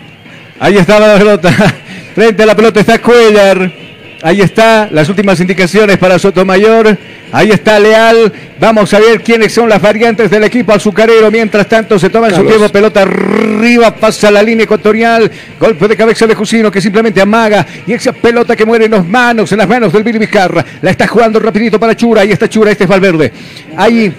Ahí 0.58 0.76
estaba 0.76 1.08
la 1.08 1.18
pelota. 1.18 1.50
Frente 2.14 2.42
a 2.42 2.46
la 2.46 2.54
pelota 2.54 2.80
está 2.80 3.00
Cuellar. 3.00 3.89
Ahí 4.22 4.40
está 4.42 4.88
las 4.90 5.08
últimas 5.08 5.40
indicaciones 5.40 5.96
para 5.96 6.18
Sotomayor. 6.18 6.96
Ahí 7.32 7.50
está 7.50 7.78
Leal. 7.78 8.32
Vamos 8.58 8.92
a 8.92 8.98
ver 8.98 9.22
quiénes 9.22 9.52
son 9.52 9.68
las 9.68 9.80
variantes 9.80 10.30
del 10.30 10.44
equipo 10.44 10.72
azucarero. 10.72 11.30
Mientras 11.30 11.66
tanto 11.68 11.98
se 11.98 12.10
toma 12.10 12.30
su 12.30 12.44
tiempo. 12.44 12.68
Pelota 12.68 13.02
arriba, 13.02 13.94
pasa 13.94 14.30
la 14.30 14.42
línea 14.42 14.64
ecuatorial. 14.64 15.30
Golpe 15.58 15.88
de 15.88 15.96
cabeza 15.96 16.26
de 16.26 16.34
Jusino 16.34 16.70
que 16.70 16.80
simplemente 16.80 17.20
amaga. 17.20 17.66
Y 17.86 17.92
esa 17.92 18.12
pelota 18.12 18.54
que 18.54 18.66
muere 18.66 18.84
en 18.84 18.90
las 18.90 19.06
manos, 19.06 19.50
en 19.52 19.58
las 19.58 19.68
manos 19.68 19.92
del 19.92 20.04
Billy 20.04 20.18
Vizcarra. 20.18 20.64
La 20.82 20.90
está 20.90 21.06
jugando 21.06 21.40
rapidito 21.40 21.80
para 21.80 21.96
Chura. 21.96 22.22
Ahí 22.22 22.32
está 22.32 22.48
Chura, 22.48 22.70
este 22.70 22.84
es 22.84 22.90
Valverde. 22.90 23.32
Ahí 23.76 24.12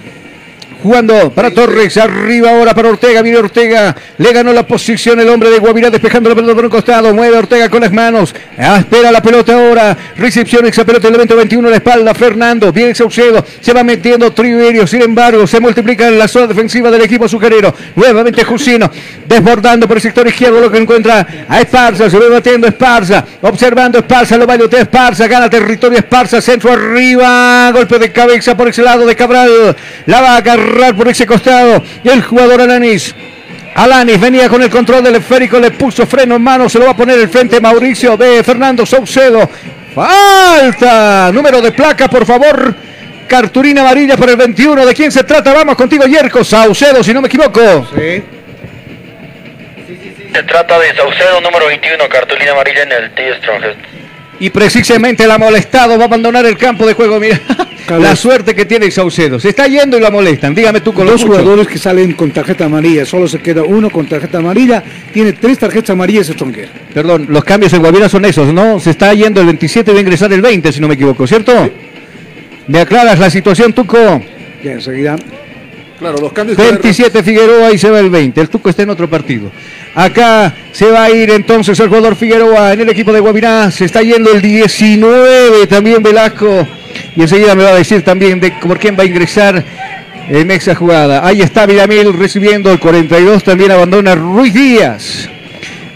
Jugando 0.82 1.30
para 1.30 1.52
Torres, 1.52 1.96
arriba 1.96 2.50
ahora 2.50 2.74
para 2.74 2.88
Ortega, 2.88 3.22
viene 3.22 3.38
Ortega, 3.38 3.94
le 4.18 4.32
ganó 4.32 4.52
la 4.52 4.66
posición 4.66 5.20
el 5.20 5.28
hombre 5.28 5.48
de 5.48 5.60
Guavirá 5.60 5.90
despejando 5.90 6.28
la 6.28 6.34
pelota 6.34 6.54
por 6.56 6.64
un 6.64 6.70
costado, 6.70 7.14
mueve 7.14 7.36
Ortega 7.36 7.68
con 7.68 7.82
las 7.82 7.92
manos, 7.92 8.34
Ah, 8.58 8.78
espera 8.80 9.12
la 9.12 9.22
pelota 9.22 9.54
ahora, 9.54 9.96
recepción 10.16 10.66
esa 10.66 10.84
pelota 10.84 11.06
el 11.06 11.14
evento 11.14 11.36
21 11.36 11.68
a 11.68 11.70
la 11.70 11.76
espalda, 11.76 12.14
Fernando, 12.14 12.72
viene 12.72 12.96
Saucedo, 12.96 13.44
se 13.60 13.72
va 13.72 13.84
metiendo 13.84 14.32
Triverio, 14.32 14.84
sin 14.86 15.02
embargo 15.02 15.46
se 15.46 15.60
multiplica 15.60 16.08
en 16.08 16.18
la 16.18 16.26
zona 16.26 16.48
defensiva 16.48 16.90
del 16.90 17.02
equipo 17.02 17.26
azucarero, 17.26 17.72
nuevamente 17.94 18.42
Jusino, 18.42 18.90
desbordando 19.26 19.86
por 19.86 19.98
el 19.98 20.02
sector 20.02 20.26
izquierdo 20.26 20.60
lo 20.60 20.70
que 20.70 20.78
encuentra 20.78 21.46
a 21.48 21.60
Esparza, 21.60 22.10
se 22.10 22.18
va 22.18 22.28
batiendo 22.28 22.66
Esparza, 22.66 23.24
observando 23.40 23.98
Esparza, 23.98 24.36
lo 24.36 24.46
bailotea 24.46 24.82
Esparza, 24.82 25.28
gana 25.28 25.48
territorio 25.48 25.98
Esparza, 25.98 26.40
centro 26.40 26.72
arriba, 26.72 27.70
golpe 27.72 28.00
de 28.00 28.10
cabeza 28.10 28.56
por 28.56 28.66
ese 28.66 28.82
lado 28.82 29.06
de 29.06 29.14
Cabral, 29.14 29.76
la 30.06 30.20
va 30.20 30.42
por 30.96 31.08
ese 31.08 31.26
costado 31.26 31.82
el 32.04 32.22
jugador 32.22 32.62
Alanis. 32.62 33.14
Alanis 33.74 34.20
venía 34.20 34.48
con 34.48 34.62
el 34.62 34.70
control 34.70 35.04
del 35.04 35.16
esférico, 35.16 35.58
le 35.58 35.70
puso 35.70 36.06
freno 36.06 36.36
en 36.36 36.42
mano, 36.42 36.68
se 36.68 36.78
lo 36.78 36.86
va 36.86 36.92
a 36.92 36.96
poner 36.96 37.18
el 37.18 37.28
frente 37.28 37.60
Mauricio 37.60 38.16
de 38.16 38.42
Fernando 38.42 38.86
Saucedo. 38.86 39.48
Falta, 39.94 41.30
número 41.32 41.60
de 41.60 41.72
placa, 41.72 42.08
por 42.08 42.24
favor. 42.24 42.74
Cartulina 43.28 43.82
amarilla 43.82 44.16
por 44.16 44.28
el 44.28 44.36
21. 44.36 44.86
¿De 44.86 44.94
quién 44.94 45.12
se 45.12 45.24
trata? 45.24 45.54
Vamos 45.54 45.76
contigo, 45.76 46.04
Yerko 46.04 46.44
Saucedo, 46.44 47.02
si 47.02 47.12
no 47.12 47.20
me 47.20 47.28
equivoco. 47.28 47.86
Se 47.94 48.22
trata 50.44 50.78
de 50.78 50.94
Saucedo 50.94 51.40
número 51.42 51.66
21, 51.66 52.08
cartulina 52.08 52.52
amarilla 52.52 52.82
en 52.82 52.92
el 52.92 53.10
T 53.12 53.36
Strongest. 53.38 53.78
Y 54.40 54.50
precisamente 54.50 55.26
la 55.26 55.38
molestado 55.38 55.96
va 55.96 56.04
a 56.04 56.06
abandonar 56.06 56.44
el 56.46 56.56
campo 56.56 56.86
de 56.86 56.94
juego. 56.94 57.20
Mira, 57.20 57.40
la 57.88 58.16
suerte 58.16 58.54
que 58.54 58.64
tiene 58.64 58.90
Saucedo. 58.90 59.38
Se 59.38 59.50
está 59.50 59.66
yendo 59.66 59.96
y 59.96 60.00
la 60.00 60.10
molestan. 60.10 60.54
Dígame 60.54 60.80
tú 60.80 60.92
con 60.92 61.06
Dos 61.06 61.22
los 61.22 61.30
jugadores 61.30 61.68
que 61.68 61.78
salen 61.78 62.14
con 62.14 62.30
tarjeta 62.30 62.64
amarilla, 62.64 63.04
solo 63.04 63.28
se 63.28 63.38
queda 63.40 63.62
uno 63.62 63.90
con 63.90 64.06
tarjeta 64.06 64.38
amarilla, 64.38 64.82
tiene 65.12 65.32
tres 65.32 65.58
tarjetas 65.58 65.90
amarillas 65.90 66.26
Stronger. 66.26 66.68
Perdón, 66.92 67.26
los 67.28 67.44
cambios 67.44 67.72
en 67.72 67.80
Guavira 67.80 68.08
son 68.08 68.24
esos, 68.24 68.52
¿no? 68.52 68.80
Se 68.80 68.90
está 68.90 69.12
yendo 69.14 69.40
el 69.40 69.46
27 69.46 69.90
y 69.90 69.94
va 69.94 69.98
a 69.98 70.02
ingresar 70.02 70.32
el 70.32 70.42
20, 70.42 70.72
si 70.72 70.80
no 70.80 70.88
me 70.88 70.94
equivoco, 70.94 71.26
¿cierto? 71.26 71.70
¿Me 72.66 72.80
aclaras 72.80 73.18
la 73.18 73.30
situación, 73.30 73.72
Tuco? 73.72 74.22
Ya 74.62 74.72
enseguida. 74.72 75.16
Claro, 76.02 76.18
los 76.20 76.32
cambios. 76.32 76.58
27 76.58 77.22
Figueroa 77.22 77.72
y 77.72 77.78
se 77.78 77.88
va 77.90 78.00
el 78.00 78.10
20. 78.10 78.40
El 78.40 78.48
Tuco 78.48 78.70
está 78.70 78.82
en 78.82 78.90
otro 78.90 79.08
partido. 79.08 79.50
Acá 79.94 80.52
se 80.72 80.86
va 80.90 81.04
a 81.04 81.10
ir 81.10 81.30
entonces 81.30 81.78
el 81.78 81.86
jugador 81.88 82.16
Figueroa 82.16 82.72
en 82.72 82.80
el 82.80 82.88
equipo 82.88 83.12
de 83.12 83.20
Guavirá. 83.20 83.70
Se 83.70 83.84
está 83.84 84.02
yendo 84.02 84.32
el 84.32 84.42
19 84.42 85.66
también 85.68 86.02
Velasco. 86.02 86.66
Y 87.16 87.22
enseguida 87.22 87.54
me 87.54 87.62
va 87.62 87.70
a 87.70 87.74
decir 87.76 88.02
también 88.02 88.40
de 88.40 88.50
por 88.50 88.78
quién 88.78 88.96
va 88.98 89.02
a 89.04 89.06
ingresar 89.06 89.64
en 90.28 90.50
esa 90.50 90.74
jugada. 90.74 91.24
Ahí 91.26 91.40
está 91.40 91.66
Villamil 91.66 92.12
recibiendo 92.14 92.70
el 92.72 92.78
42. 92.80 93.44
También 93.44 93.70
abandona 93.70 94.14
Ruiz 94.14 94.52
Díaz. 94.54 95.28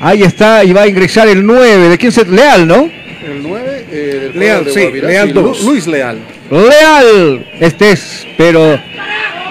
Ahí 0.01 0.23
está 0.23 0.63
y 0.63 0.73
va 0.73 0.83
a 0.83 0.87
ingresar 0.89 1.27
el 1.29 1.45
9. 1.45 1.89
¿De 1.89 1.99
quién 1.99 2.13
se 2.13 2.25
Leal, 2.27 2.67
no? 2.69 2.89
El 3.27 3.43
9, 3.43 3.85
eh, 3.91 4.31
del 4.33 4.39
Leal, 4.39 4.65
de 4.67 4.73
sí, 4.73 4.81
Guavirá, 4.83 5.09
Leal 5.09 5.27
sí, 5.29 5.33
dos. 5.33 5.63
Lu- 5.63 5.71
Luis 5.73 5.87
Leal. 5.89 6.19
Leal. 6.51 7.47
Este 7.59 7.91
es, 7.91 8.25
pero 8.37 8.79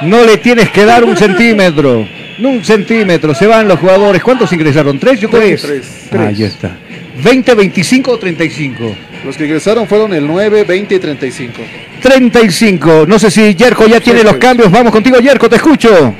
no 0.03 0.23
le 0.23 0.38
tienes 0.38 0.69
que 0.69 0.85
dar 0.85 1.03
un 1.03 1.17
centímetro. 1.26 2.07
No 2.38 2.49
un 2.49 2.65
centímetro. 2.65 3.34
Se 3.34 3.47
van 3.47 3.67
los 3.67 3.80
jugadores. 3.80 4.22
¿Cuántos 4.22 4.51
ingresaron? 4.51 4.99
¿Tres? 4.99 5.19
Yo 5.19 5.30
creo. 5.30 5.41
Tres, 5.41 5.61
tres, 5.61 6.07
tres. 6.09 6.22
Ahí 6.22 6.43
está. 6.43 6.77
¿20, 7.23 7.55
25 7.55 8.11
o 8.11 8.17
35? 8.17 8.95
Los 9.26 9.38
que 9.38 9.45
ingresaron 9.45 9.88
fueron 9.88 10.13
el 10.13 10.27
9, 10.27 10.65
20 10.65 10.95
y 10.95 10.99
35. 10.99 11.61
35. 12.01 13.05
No 13.07 13.17
sé 13.17 13.31
si 13.31 13.55
Yerko 13.55 13.88
ya 13.88 13.99
tiene 13.99 14.23
los 14.23 14.35
cambios. 14.35 14.69
Vamos 14.69 14.91
contigo, 14.91 15.17
Yerko, 15.19 15.49
te 15.49 15.55
escucho. 15.55 16.13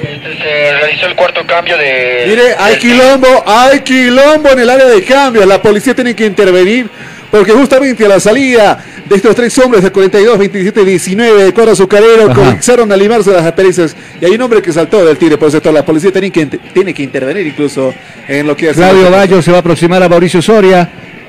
Se 0.00 0.72
realizó 0.78 1.06
el 1.06 1.14
cuarto 1.14 1.46
cambio 1.46 1.76
de... 1.78 2.24
Mire, 2.28 2.42
hay 2.58 2.76
quilombo, 2.76 3.44
hay 3.46 3.80
quilombo 3.80 4.50
en 4.50 4.58
el 4.58 4.70
área 4.70 4.86
de 4.86 5.02
cambio. 5.04 5.46
La 5.46 5.62
policía 5.62 5.94
tiene 5.94 6.14
que 6.14 6.26
intervenir 6.26 6.88
porque 7.30 7.52
justamente 7.52 8.04
a 8.04 8.08
la 8.08 8.20
salida 8.20 8.84
de 9.08 9.16
estos 9.16 9.34
tres 9.34 9.56
hombres 9.58 9.82
de 9.82 9.90
42, 9.90 10.38
27 10.38 10.82
y 10.82 10.84
19 10.84 11.44
de 11.44 11.52
cuadro 11.52 11.72
azucarero 11.72 12.24
Ajá. 12.26 12.34
comenzaron 12.34 12.90
a 12.90 12.96
limarse 12.96 13.30
las 13.30 13.44
asperezas 13.44 13.96
y 14.20 14.24
hay 14.24 14.32
un 14.32 14.42
hombre 14.42 14.62
que 14.62 14.72
saltó 14.72 15.04
del 15.04 15.16
tiro 15.16 15.38
por 15.38 15.50
sector. 15.50 15.72
La 15.72 15.84
policía 15.84 16.12
tiene 16.12 16.30
que, 16.30 16.46
tiene 16.46 16.94
que 16.94 17.02
intervenir 17.02 17.46
incluso 17.46 17.92
en 18.28 18.46
lo 18.46 18.56
que 18.56 18.70
hace. 18.70 18.80
Claudio 18.80 19.10
Bayo 19.10 19.42
se 19.42 19.50
va 19.50 19.58
a 19.58 19.60
aproximar 19.60 20.02
a 20.02 20.08
Mauricio 20.08 20.40
Soria. 20.42 20.88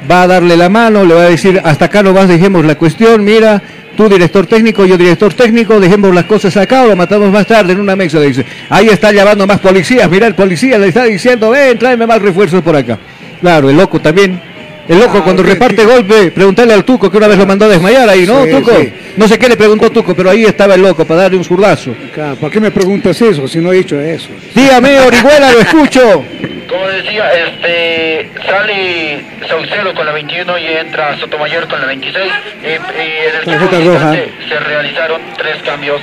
va 0.10 0.24
a 0.24 0.28
darle 0.28 0.56
la 0.56 0.70
mano, 0.70 1.04
le 1.04 1.14
va 1.14 1.24
a 1.24 1.30
decir, 1.30 1.60
hasta 1.64 1.86
acá 1.86 2.04
no 2.04 2.14
vas, 2.14 2.28
dejemos 2.28 2.66
la 2.66 2.76
cuestión, 2.76 3.24
mira, 3.24 3.62
tú 3.96 4.08
director 4.08 4.46
técnico, 4.46 4.86
yo 4.86 4.98
director 4.98 5.34
técnico, 5.34 5.80
dejemos 5.80 6.14
las 6.14 6.26
cosas 6.26 6.56
acá 6.56 6.84
o 6.84 6.96
matamos 6.96 7.32
más 7.32 7.48
tarde 7.48 7.74
en 7.74 7.80
una 7.80 7.96
mesa, 7.96 8.20
le 8.20 8.28
dice. 8.28 8.46
Ahí 8.70 8.88
está 8.88 9.12
llamando 9.12 9.48
más 9.48 9.60
policías, 9.60 10.10
mira, 10.10 10.28
el 10.28 10.36
policía 10.36 10.78
le 10.78 10.90
está 10.90 11.04
diciendo, 11.06 11.50
ven, 11.50 11.78
tráeme 11.78 12.06
más 12.06 12.22
refuerzos 12.22 12.62
por 12.62 12.76
acá. 12.76 12.98
Claro, 13.42 13.70
el 13.70 13.78
loco 13.78 14.00
también. 14.00 14.40
El 14.88 15.00
loco 15.00 15.18
Ah, 15.20 15.24
cuando 15.24 15.44
reparte 15.44 15.82
sí. 15.82 15.88
golpe, 15.88 16.32
preguntarle 16.32 16.74
al 16.74 16.84
Tuco 16.86 17.10
que 17.12 17.18
una 17.18 17.28
vez 17.28 17.38
lo 17.38 17.46
mandó 17.46 17.66
a 17.66 17.70
desmayar 17.70 18.08
ahí, 18.10 18.26
¿no, 18.26 18.44
Sí, 18.46 18.52
Tuco? 18.52 18.72
sí. 18.80 18.94
No 19.18 19.28
sé 19.28 19.38
qué 19.38 19.50
le 19.50 19.58
preguntó 19.58 19.90
Tuco, 19.92 20.16
pero 20.16 20.30
ahí 20.30 20.44
estaba 20.46 20.76
el 20.76 20.82
loco 20.82 21.06
para 21.06 21.24
darle 21.24 21.38
un 21.38 21.44
zurdazo. 21.44 21.94
Claro, 22.14 22.36
¿Para 22.38 22.52
qué 22.54 22.60
me 22.60 22.72
preguntas 22.72 23.22
eso 23.22 23.48
si 23.48 23.60
no 23.60 23.74
he 23.74 23.78
dicho 23.78 24.00
eso? 24.00 24.30
Dígame, 24.56 25.00
Orihuela, 25.00 25.52
lo 25.52 25.60
escucho. 25.60 26.24
Como 26.70 26.86
decía, 26.90 27.24
este 27.34 28.30
sale 28.46 29.24
Saucedo 29.48 29.94
con 29.96 30.06
la 30.06 30.12
21 30.12 30.58
y 30.60 30.66
entra 30.66 31.18
Sotomayor 31.18 31.66
con 31.70 31.80
la 31.80 31.88
26. 31.88 32.26
Eh, 32.64 32.80
eh, 32.96 33.30
en 33.30 33.40
el 33.40 33.46
Tarjeta 33.46 33.70
tiempo 33.78 33.94
roja. 33.94 34.12
Se 34.50 34.60
realizaron 34.60 35.22
tres 35.38 35.58
cambios. 35.64 36.02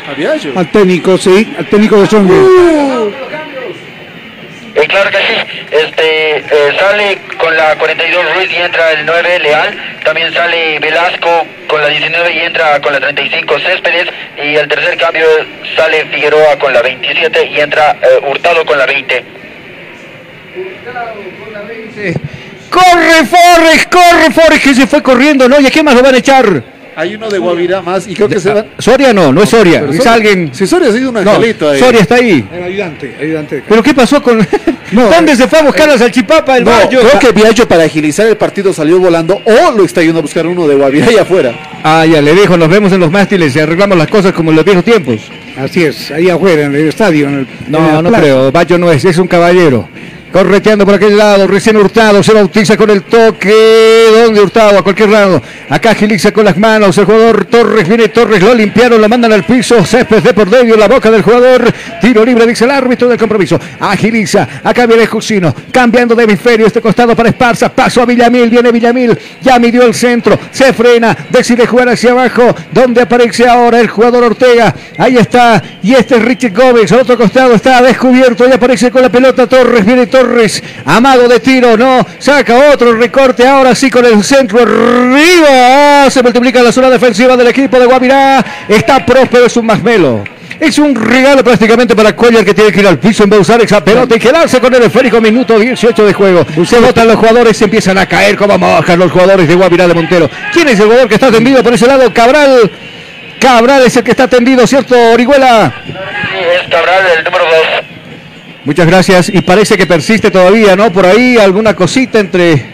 Al 0.56 0.70
técnico, 0.70 1.18
sí, 1.18 1.54
al 1.58 1.66
técnico 1.66 2.00
de 2.00 2.06
Songue. 2.06 3.03
Eh, 4.74 4.86
claro 4.88 5.10
que 5.10 5.18
sí. 5.18 5.64
Este 5.70 6.38
eh, 6.38 6.76
sale 6.78 7.18
con 7.38 7.56
la 7.56 7.76
42 7.76 8.34
Ruiz 8.34 8.50
y 8.50 8.56
entra 8.56 8.92
el 8.92 9.06
9 9.06 9.38
Leal. 9.38 10.00
También 10.04 10.32
sale 10.34 10.78
Velasco 10.80 11.46
con 11.68 11.80
la 11.80 11.88
19 11.88 12.34
y 12.34 12.38
entra 12.40 12.80
con 12.80 12.92
la 12.92 13.00
35 13.00 13.58
Céspedes. 13.60 14.08
Y 14.36 14.56
el 14.56 14.68
tercer 14.68 14.96
cambio 14.96 15.26
sale 15.76 16.06
Figueroa 16.06 16.58
con 16.58 16.72
la 16.72 16.82
27 16.82 17.46
y 17.46 17.60
entra 17.60 17.96
eh, 18.02 18.20
Hurtado 18.26 18.64
con 18.66 18.76
la 18.76 18.86
20. 18.86 19.24
¡Corre, 22.70 23.24
Forres! 23.26 23.86
¡Corre, 23.86 24.30
Forres! 24.32 24.60
Que 24.60 24.74
se 24.74 24.86
fue 24.86 25.02
corriendo, 25.02 25.48
¿no? 25.48 25.60
¿Y 25.60 25.66
a 25.66 25.70
qué 25.70 25.82
más 25.82 25.94
lo 25.94 26.02
van 26.02 26.16
a 26.16 26.18
echar? 26.18 26.73
Hay 26.96 27.14
uno 27.16 27.28
de 27.28 27.38
Guavirá 27.38 27.82
más 27.82 28.06
y 28.06 28.14
creo 28.14 28.28
que 28.28 28.38
se 28.40 28.52
van. 28.52 28.66
Soria 28.78 29.12
no, 29.12 29.32
no 29.32 29.42
es 29.42 29.48
Soria. 29.48 29.80
Pero 29.80 29.92
Es 29.92 29.98
Soria- 29.98 30.12
alguien. 30.12 30.50
Si 30.54 30.66
Soria 30.66 30.88
ha 30.88 30.92
sido 30.92 31.10
un 31.10 31.24
No, 31.24 31.30
ahí. 31.32 31.54
Soria 31.78 32.00
está 32.00 32.16
ahí. 32.16 32.46
El 32.52 32.62
ayudante, 32.62 33.14
ayudante. 33.20 33.62
¿Pero 33.68 33.82
qué 33.82 33.94
pasó 33.94 34.22
con.? 34.22 34.46
¿Dónde 34.92 35.34
se 35.34 35.48
fue 35.48 35.58
a 35.58 35.62
buscar 35.62 35.88
la 35.88 35.98
salchipapa 35.98 36.56
el 36.58 36.64
No, 36.64 36.70
Bayo? 36.70 37.00
creo 37.00 37.18
que 37.18 37.32
Viallo 37.32 37.66
para 37.66 37.84
agilizar 37.84 38.26
el 38.26 38.36
partido 38.36 38.72
salió 38.72 38.98
volando 39.00 39.40
o 39.44 39.72
lo 39.76 39.84
está 39.84 40.02
yendo 40.02 40.18
a 40.20 40.22
buscar 40.22 40.46
uno 40.46 40.68
de 40.68 40.74
Guavirá 40.76 41.06
allá 41.08 41.22
afuera. 41.22 41.52
Ah, 41.82 42.06
ya 42.06 42.22
le 42.22 42.32
dijo, 42.34 42.56
nos 42.56 42.68
vemos 42.68 42.92
en 42.92 43.00
los 43.00 43.10
mástiles 43.10 43.56
y 43.56 43.60
arreglamos 43.60 43.98
las 43.98 44.08
cosas 44.08 44.32
como 44.32 44.50
en 44.50 44.56
los 44.56 44.64
viejos 44.64 44.84
tiempos. 44.84 45.20
Así 45.58 45.82
es, 45.84 46.10
ahí 46.12 46.28
afuera, 46.30 46.64
en 46.66 46.74
el 46.74 46.88
estadio. 46.88 47.28
En 47.28 47.34
el, 47.40 47.46
No, 47.68 48.02
no 48.02 48.08
plaza. 48.08 48.22
creo. 48.22 48.52
Bayo 48.52 48.78
no 48.78 48.90
es, 48.92 49.04
es 49.04 49.18
un 49.18 49.26
caballero. 49.26 49.88
Correteando 50.34 50.84
por 50.84 50.96
aquel 50.96 51.16
lado, 51.16 51.46
recién 51.46 51.76
Hurtado, 51.76 52.20
se 52.20 52.32
bautiza 52.32 52.76
con 52.76 52.90
el 52.90 53.04
toque. 53.04 54.08
¿Dónde 54.12 54.40
Hurtado? 54.40 54.80
A 54.80 54.82
cualquier 54.82 55.10
lado. 55.10 55.40
Acá 55.68 55.92
agiliza 55.92 56.32
con 56.32 56.44
las 56.44 56.58
manos. 56.58 56.98
El 56.98 57.04
jugador 57.04 57.44
Torres 57.44 57.88
viene 57.88 58.08
Torres, 58.08 58.42
lo 58.42 58.52
limpiaron, 58.52 59.00
lo 59.00 59.08
mandan 59.08 59.32
al 59.32 59.44
piso. 59.44 59.84
Césped 59.86 60.24
de 60.24 60.34
por 60.34 60.50
medio, 60.50 60.76
la 60.76 60.88
boca 60.88 61.08
del 61.08 61.22
jugador. 61.22 61.72
Tiro 62.00 62.24
libre, 62.24 62.48
dice 62.48 62.64
el 62.64 62.72
árbitro 62.72 63.06
del 63.06 63.16
compromiso. 63.16 63.60
Agiliza. 63.78 64.48
Acá 64.64 64.86
viene 64.86 65.06
Jusino, 65.06 65.54
cambiando 65.70 66.16
de 66.16 66.24
hemisferio. 66.24 66.66
Este 66.66 66.80
costado 66.80 67.14
para 67.14 67.28
Esparza. 67.28 67.68
Paso 67.68 68.02
a 68.02 68.04
Villamil, 68.04 68.50
viene 68.50 68.72
Villamil. 68.72 69.16
Ya 69.40 69.60
midió 69.60 69.84
el 69.84 69.94
centro, 69.94 70.36
se 70.50 70.72
frena, 70.72 71.16
decide 71.30 71.64
jugar 71.64 71.90
hacia 71.90 72.10
abajo. 72.10 72.52
¿Dónde 72.72 73.02
aparece 73.02 73.46
ahora 73.46 73.78
el 73.78 73.86
jugador 73.86 74.24
Ortega? 74.24 74.74
Ahí 74.98 75.16
está. 75.16 75.62
Y 75.80 75.94
este 75.94 76.16
es 76.16 76.22
Richie 76.22 76.50
Gómez. 76.50 76.90
Al 76.90 77.02
otro 77.02 77.16
costado 77.16 77.54
está 77.54 77.80
descubierto. 77.82 78.48
Y 78.48 78.52
aparece 78.52 78.90
con 78.90 79.00
la 79.00 79.12
pelota 79.12 79.46
Torres. 79.46 79.86
Viene 79.86 80.08
Torres. 80.08 80.23
Amago 80.84 81.28
de 81.28 81.40
tiro. 81.40 81.76
No. 81.76 82.06
Saca 82.18 82.70
otro 82.72 82.94
recorte. 82.94 83.46
Ahora 83.46 83.74
sí 83.74 83.90
con 83.90 84.04
el 84.04 84.22
centro 84.24 84.60
arriba. 84.60 86.10
Se 86.10 86.22
multiplica 86.22 86.62
la 86.62 86.72
zona 86.72 86.90
defensiva 86.90 87.36
del 87.36 87.48
equipo 87.48 87.78
de 87.78 87.86
Guavirá. 87.86 88.44
Está 88.68 89.04
próspero. 89.04 89.46
Es 89.46 89.56
un 89.56 89.66
masmelo. 89.66 90.24
Es 90.60 90.78
un 90.78 90.94
regalo 90.94 91.42
prácticamente 91.42 91.96
para 91.96 92.14
Cuellar 92.14 92.44
que 92.44 92.54
tiene 92.54 92.72
que 92.72 92.80
ir 92.80 92.86
al 92.86 92.98
piso 92.98 93.24
en 93.24 93.30
vez 93.30 93.38
de 93.38 93.42
usar 93.42 93.60
esa 93.60 93.84
pelota 93.84 94.16
y 94.16 94.18
quedarse 94.18 94.60
con 94.60 94.72
el 94.74 94.82
esférico 94.84 95.20
minuto 95.20 95.58
18 95.58 96.06
de 96.06 96.12
juego. 96.12 96.46
Se 96.64 96.78
botan 96.78 97.08
los 97.08 97.16
jugadores, 97.16 97.56
se 97.56 97.64
empiezan 97.64 97.98
a 97.98 98.06
caer 98.06 98.36
como 98.36 98.56
moscas 98.56 98.96
los 98.96 99.10
jugadores 99.10 99.48
de 99.48 99.54
Guavirá 99.54 99.88
de 99.88 99.94
Montero. 99.94 100.30
¿Quién 100.52 100.68
es 100.68 100.78
el 100.78 100.86
jugador 100.86 101.08
que 101.08 101.14
está 101.14 101.30
tendido 101.30 101.62
por 101.62 101.74
ese 101.74 101.86
lado? 101.86 102.12
Cabral. 102.14 102.70
Cabral 103.40 103.82
es 103.84 103.96
el 103.96 104.04
que 104.04 104.12
está 104.12 104.28
tendido, 104.28 104.66
¿cierto, 104.66 104.94
Orihuela? 105.12 105.72
Sí, 105.84 106.38
es 106.62 106.70
Cabral 106.70 107.04
el 107.18 107.24
número 107.24 107.44
2. 107.44 107.54
Muchas 108.64 108.86
gracias. 108.86 109.28
Y 109.28 109.42
parece 109.42 109.76
que 109.76 109.86
persiste 109.86 110.30
todavía, 110.30 110.74
¿no? 110.74 110.90
Por 110.90 111.04
ahí 111.04 111.36
alguna 111.36 111.74
cosita 111.74 112.18
entre. 112.18 112.64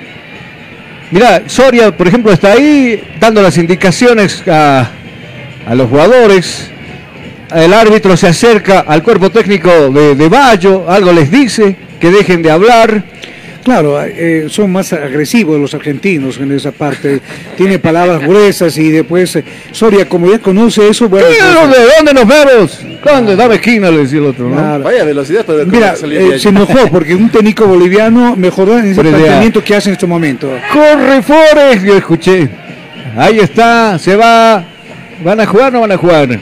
Mira, 1.10 1.42
Soria, 1.46 1.96
por 1.96 2.06
ejemplo, 2.06 2.32
está 2.32 2.52
ahí 2.52 3.02
dando 3.18 3.42
las 3.42 3.58
indicaciones 3.58 4.46
a, 4.46 4.88
a 5.66 5.74
los 5.74 5.88
jugadores. 5.88 6.70
El 7.52 7.74
árbitro 7.74 8.16
se 8.16 8.28
acerca 8.28 8.80
al 8.80 9.02
cuerpo 9.02 9.30
técnico 9.30 9.90
de, 9.90 10.14
de 10.14 10.28
Bayo, 10.28 10.88
algo 10.88 11.12
les 11.12 11.32
dice, 11.32 11.74
que 11.98 12.12
dejen 12.12 12.42
de 12.42 12.52
hablar. 12.52 13.02
Claro, 13.62 14.02
eh, 14.02 14.46
son 14.48 14.72
más 14.72 14.92
agresivos 14.92 15.60
los 15.60 15.74
argentinos 15.74 16.38
en 16.38 16.52
esa 16.52 16.72
parte. 16.72 17.20
Tiene 17.56 17.78
palabras 17.78 18.20
gruesas 18.20 18.76
y 18.78 18.90
después 18.90 19.36
eh, 19.36 19.44
Soria, 19.70 20.08
como 20.08 20.30
ya 20.30 20.38
conoce 20.38 20.88
eso, 20.88 21.08
bueno. 21.08 21.28
¿De 21.28 21.34
pues, 21.34 21.54
dónde, 21.54 21.76
dónde 21.96 22.14
nos 22.14 22.26
vemos? 22.26 22.80
¿Dónde? 23.04 23.36
Dame 23.36 23.56
esquina, 23.56 23.90
le 23.90 23.98
decía 23.98 24.18
el 24.18 24.26
otro, 24.26 24.48
¿no? 24.48 24.56
Claro. 24.56 24.84
Vaya 24.84 25.04
velocidad, 25.04 25.44
pero 25.46 25.66
Mira, 25.66 25.94
eh, 26.02 26.38
se 26.38 26.48
enojó 26.48 26.88
porque 26.90 27.14
un 27.14 27.28
técnico 27.28 27.66
boliviano 27.66 28.34
mejoró 28.34 28.78
en 28.78 28.86
ese 28.86 29.00
planteamiento 29.02 29.62
que 29.62 29.76
hace 29.76 29.90
en 29.90 29.94
este 29.94 30.06
momento. 30.06 30.50
Corre 30.72 31.22
Forest, 31.22 31.84
yo 31.84 31.96
escuché. 31.96 32.48
Ahí 33.16 33.40
está, 33.40 33.98
se 33.98 34.16
va. 34.16 34.64
¿Van 35.22 35.38
a 35.38 35.46
jugar 35.46 35.68
o 35.68 35.72
no 35.72 35.80
van 35.80 35.92
a 35.92 35.96
jugar? 35.98 36.40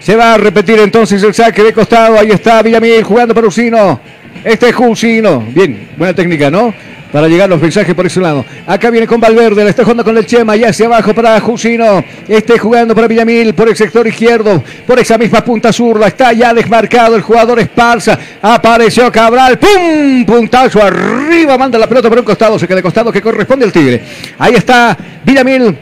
Se 0.00 0.14
va 0.14 0.34
a 0.34 0.36
repetir 0.36 0.78
entonces 0.80 1.22
el 1.22 1.32
saque 1.32 1.62
de 1.62 1.72
costado. 1.72 2.18
Ahí 2.18 2.30
está 2.30 2.62
Villamil 2.62 3.02
jugando 3.02 3.34
para 3.34 3.46
Usino. 3.46 4.00
Este 4.44 4.68
es 4.68 4.74
Jusino. 4.74 5.44
Bien, 5.48 5.88
buena 5.96 6.14
técnica, 6.14 6.50
¿no? 6.50 6.72
Para 7.12 7.28
llegar 7.28 7.48
los 7.48 7.62
mensajes 7.62 7.94
por 7.94 8.04
ese 8.04 8.20
lado. 8.20 8.44
Acá 8.66 8.90
viene 8.90 9.06
con 9.06 9.20
Valverde, 9.20 9.62
la 9.62 9.70
está 9.70 9.84
jugando 9.84 10.04
con 10.04 10.16
el 10.18 10.26
Chema 10.26 10.56
y 10.56 10.64
hacia 10.64 10.86
abajo 10.86 11.14
para 11.14 11.40
Jusino. 11.40 12.04
Este 12.28 12.58
jugando 12.58 12.94
para 12.94 13.06
Villamil 13.06 13.54
por 13.54 13.68
el 13.68 13.76
sector 13.76 14.06
izquierdo, 14.06 14.62
por 14.86 14.98
esa 14.98 15.16
misma 15.16 15.42
punta 15.42 15.72
zurda. 15.72 16.08
Está 16.08 16.32
ya 16.32 16.52
desmarcado 16.52 17.16
el 17.16 17.22
jugador 17.22 17.60
Esparza. 17.60 18.18
Apareció 18.42 19.10
Cabral. 19.10 19.58
¡Pum! 19.58 20.24
Puntazo 20.26 20.82
arriba. 20.82 21.56
Manda 21.56 21.78
la 21.78 21.86
pelota 21.86 22.08
por 22.08 22.18
un 22.18 22.24
costado. 22.24 22.58
Se 22.58 22.66
queda 22.66 22.76
de 22.76 22.82
costado 22.82 23.12
que 23.12 23.22
corresponde 23.22 23.64
al 23.64 23.72
Tigre. 23.72 24.02
Ahí 24.38 24.54
está 24.54 24.96
Villamil. 25.24 25.76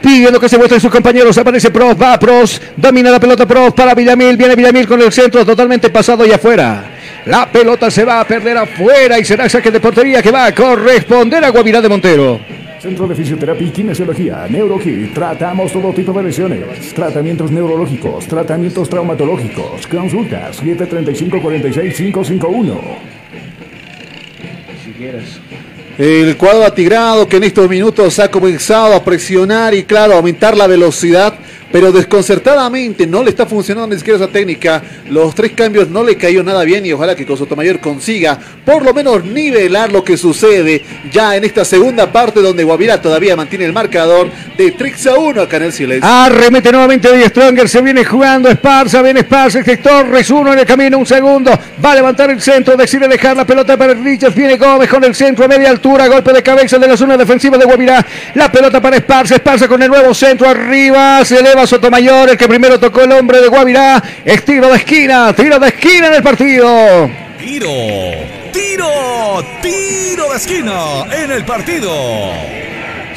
Pidiendo 0.00 0.38
que 0.38 0.48
se 0.48 0.56
muestren 0.56 0.80
sus 0.80 0.92
compañeros. 0.92 1.36
Aparece 1.36 1.70
Pros, 1.70 2.00
va 2.00 2.18
Pros. 2.18 2.62
Domina 2.76 3.10
la 3.10 3.18
pelota 3.18 3.46
Pros 3.46 3.74
para 3.74 3.94
Villamil. 3.94 4.36
Viene 4.36 4.54
Villamil 4.54 4.86
con 4.86 5.02
el 5.02 5.12
centro 5.12 5.44
totalmente 5.44 5.90
pasado 5.90 6.24
y 6.24 6.30
afuera. 6.30 6.97
La 7.26 7.50
pelota 7.50 7.90
se 7.90 8.04
va 8.04 8.20
a 8.20 8.26
perder 8.26 8.56
afuera 8.56 9.18
y 9.18 9.24
será 9.24 9.48
saque 9.48 9.70
de 9.70 9.80
portería 9.80 10.22
que 10.22 10.30
va 10.30 10.46
a 10.46 10.54
corresponder 10.54 11.44
a 11.44 11.50
Guavirá 11.50 11.80
de 11.80 11.88
Montero. 11.88 12.40
Centro 12.80 13.08
de 13.08 13.14
Fisioterapia 13.14 13.66
y 13.66 13.70
Kinesiología, 13.70 14.46
NeuroKit. 14.48 15.12
Tratamos 15.12 15.72
todo 15.72 15.92
tipo 15.92 16.12
de 16.12 16.22
lesiones. 16.22 16.94
Tratamientos 16.94 17.50
neurológicos, 17.50 18.26
tratamientos 18.26 18.88
traumatológicos. 18.88 19.86
Consultas 19.88 20.62
735-46551. 20.62 22.78
Si 24.84 24.92
quieres. 24.92 25.40
El 25.98 26.36
cuadro 26.36 26.64
atigrado 26.64 27.28
que 27.28 27.38
en 27.38 27.44
estos 27.44 27.68
minutos 27.68 28.20
ha 28.20 28.30
comenzado 28.30 28.94
a 28.94 29.02
presionar 29.02 29.74
y 29.74 29.82
claro, 29.82 30.14
aumentar 30.14 30.56
la 30.56 30.68
velocidad, 30.68 31.34
pero 31.70 31.92
desconcertadamente 31.92 33.06
no 33.06 33.22
le 33.22 33.30
está 33.30 33.46
funcionando 33.46 33.94
ni 33.94 33.98
siquiera 33.98 34.18
esa 34.18 34.28
técnica. 34.28 34.82
Los 35.10 35.34
tres 35.34 35.52
cambios 35.52 35.88
no 35.88 36.02
le 36.02 36.16
cayó 36.16 36.42
nada 36.42 36.64
bien 36.64 36.84
y 36.86 36.92
ojalá 36.92 37.14
que 37.14 37.26
con 37.26 37.36
Sotomayor 37.36 37.80
consiga 37.80 38.38
por 38.64 38.84
lo 38.84 38.94
menos 38.94 39.24
nivelar 39.24 39.92
lo 39.92 40.04
que 40.04 40.16
sucede 40.16 40.82
ya 41.12 41.36
en 41.36 41.44
esta 41.44 41.64
segunda 41.64 42.10
parte 42.12 42.40
donde 42.40 42.64
Guavirá 42.64 43.00
todavía 43.00 43.36
mantiene 43.36 43.64
el 43.64 43.72
marcador 43.72 44.30
de 44.56 44.70
Trix 44.72 45.06
a 45.06 45.14
1 45.14 45.42
acá 45.42 45.58
en 45.58 45.62
el 45.64 45.72
silencio. 45.72 46.08
Arremete 46.08 46.72
nuevamente 46.72 47.10
de 47.10 47.28
Stronger, 47.28 47.68
se 47.68 47.80
viene 47.82 48.04
jugando 48.04 48.48
Esparza, 48.48 49.02
viene 49.02 49.20
Esparza, 49.20 49.60
Torres, 49.82 50.30
uno 50.30 50.52
en 50.52 50.60
el 50.60 50.66
camino, 50.66 50.98
un 50.98 51.06
segundo, 51.06 51.50
va 51.84 51.92
a 51.92 51.94
levantar 51.94 52.30
el 52.30 52.40
centro, 52.40 52.76
decide 52.76 53.06
dejar 53.08 53.36
la 53.36 53.46
pelota 53.46 53.76
para 53.76 53.94
Richards, 53.94 54.34
viene 54.34 54.56
Gómez 54.56 54.88
con 54.88 55.04
el 55.04 55.14
centro 55.14 55.44
a 55.44 55.48
media 55.48 55.70
altura, 55.70 56.08
golpe 56.08 56.32
de 56.32 56.42
cabeza 56.42 56.78
de 56.78 56.88
la 56.88 56.96
zona 56.96 57.16
defensiva 57.16 57.56
de 57.56 57.64
Guavirá, 57.64 58.04
la 58.34 58.50
pelota 58.50 58.80
para 58.80 58.96
Esparza, 58.96 59.36
Esparza 59.36 59.68
con 59.68 59.82
el 59.82 59.88
nuevo 59.88 60.12
centro 60.14 60.48
arriba, 60.48 61.24
se 61.24 61.38
eleva 61.38 61.57
Sotomayor, 61.66 62.30
el 62.30 62.36
que 62.36 62.48
primero 62.48 62.78
tocó 62.78 63.02
el 63.02 63.12
hombre 63.12 63.40
de 63.40 63.48
Guavirá, 63.48 64.02
es 64.24 64.44
tiro 64.44 64.68
de 64.68 64.76
esquina, 64.76 65.32
tiro 65.34 65.58
de 65.58 65.68
esquina 65.68 66.08
en 66.08 66.14
el 66.14 66.22
partido. 66.22 67.10
Tiro, 67.38 67.70
tiro, 68.52 69.44
tiro 69.62 70.30
de 70.30 70.36
esquina 70.36 71.04
en 71.12 71.30
el 71.32 71.44
partido. 71.44 72.32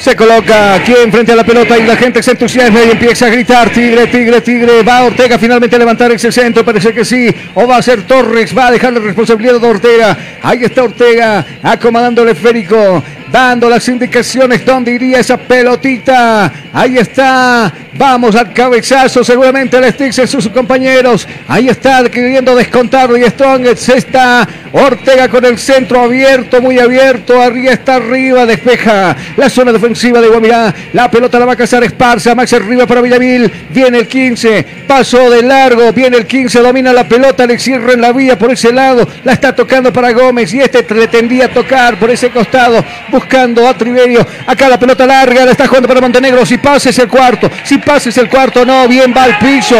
Se 0.02 0.16
coloca 0.16 0.74
aquí 0.74 0.92
enfrente 1.00 1.30
a 1.30 1.36
la 1.36 1.44
pelota 1.44 1.78
y 1.78 1.86
la 1.86 1.96
gente 1.96 2.24
se 2.24 2.32
entusiasma 2.32 2.80
y 2.82 2.90
empieza 2.90 3.26
a 3.26 3.28
gritar 3.28 3.70
Tigre, 3.70 4.08
Tigre, 4.08 4.40
Tigre. 4.40 4.82
Va 4.82 5.04
Ortega 5.04 5.38
finalmente 5.38 5.76
a 5.76 5.78
levantar 5.78 6.10
ese 6.10 6.32
centro, 6.32 6.64
parece 6.64 6.92
que 6.92 7.04
sí. 7.04 7.32
O 7.54 7.68
va 7.68 7.76
a 7.76 7.82
ser 7.82 8.02
Torres, 8.02 8.56
va 8.56 8.66
a 8.66 8.70
dejar 8.72 8.92
la 8.92 8.98
responsabilidad 8.98 9.60
de 9.60 9.66
Ortega. 9.68 10.18
Ahí 10.42 10.64
está 10.64 10.82
Ortega 10.82 11.46
acomodando 11.62 12.24
el 12.24 12.30
esférico. 12.30 13.00
Dando 13.32 13.68
las 13.68 13.88
indicaciones 13.88 14.64
dónde 14.64 14.92
iría 14.92 15.20
esa 15.20 15.38
pelotita. 15.38 16.52
Ahí 16.72 16.98
está. 16.98 17.72
Vamos 17.94 18.34
al 18.36 18.52
cabezazo. 18.52 19.24
Seguramente 19.24 19.76
el 19.78 19.92
Sticks 19.92 20.18
y 20.18 20.26
sus 20.26 20.48
compañeros. 20.48 21.26
Ahí 21.48 21.68
está 21.68 22.02
queriendo 22.04 22.54
descontar 22.54 23.10
y 23.16 23.24
Strong. 23.24 23.66
Está 23.66 24.48
Ortega 24.72 25.28
con 25.28 25.44
el 25.44 25.58
centro 25.58 26.00
abierto, 26.00 26.62
muy 26.62 26.78
abierto. 26.78 27.40
Arriba 27.40 27.72
está 27.72 27.96
arriba. 27.96 28.46
Despeja 28.46 29.16
la 29.36 29.50
zona 29.50 29.72
defensiva 29.72 30.20
de 30.20 30.28
Guamirá. 30.28 30.74
La 30.92 31.10
pelota 31.10 31.38
la 31.38 31.46
va 31.46 31.52
a 31.52 31.56
cazar 31.56 31.84
Esparza. 31.84 32.34
Max 32.34 32.52
arriba 32.52 32.86
para 32.86 33.00
Villamil. 33.00 33.50
Viene 33.70 33.98
el 33.98 34.08
15. 34.08 34.64
Pasó 34.86 35.30
de 35.30 35.42
largo. 35.42 35.92
Viene 35.92 36.16
el 36.16 36.26
15. 36.26 36.60
Domina 36.60 36.92
la 36.92 37.06
pelota. 37.06 37.46
Le 37.46 37.58
cierra 37.58 37.92
en 37.92 38.00
la 38.00 38.12
vía 38.12 38.38
por 38.38 38.50
ese 38.50 38.72
lado. 38.72 39.06
La 39.24 39.32
está 39.32 39.54
tocando 39.54 39.92
para 39.92 40.12
Gómez. 40.12 40.52
Y 40.54 40.60
este 40.60 40.82
pretendía 40.82 41.52
tocar 41.52 41.98
por 41.98 42.10
ese 42.10 42.30
costado. 42.30 42.82
Buscando 43.22 43.68
a 43.68 43.74
Triverio. 43.74 44.26
Acá 44.46 44.68
la 44.68 44.78
pelota 44.78 45.06
larga. 45.06 45.44
La 45.44 45.52
está 45.52 45.68
jugando 45.68 45.86
para 45.86 46.00
Montenegro. 46.00 46.44
Si 46.44 46.58
pases 46.58 46.98
el 46.98 47.06
cuarto. 47.06 47.48
Si 47.62 47.78
pases 47.78 48.16
el 48.18 48.28
cuarto. 48.28 48.64
No. 48.64 48.88
Bien 48.88 49.14
va 49.16 49.24
al 49.24 49.38
piso. 49.38 49.76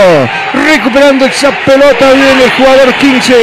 Recuperando 0.54 1.26
esa 1.26 1.50
pelota. 1.64 2.12
Viene 2.12 2.44
el 2.44 2.50
jugador 2.52 2.94
15. 2.94 3.34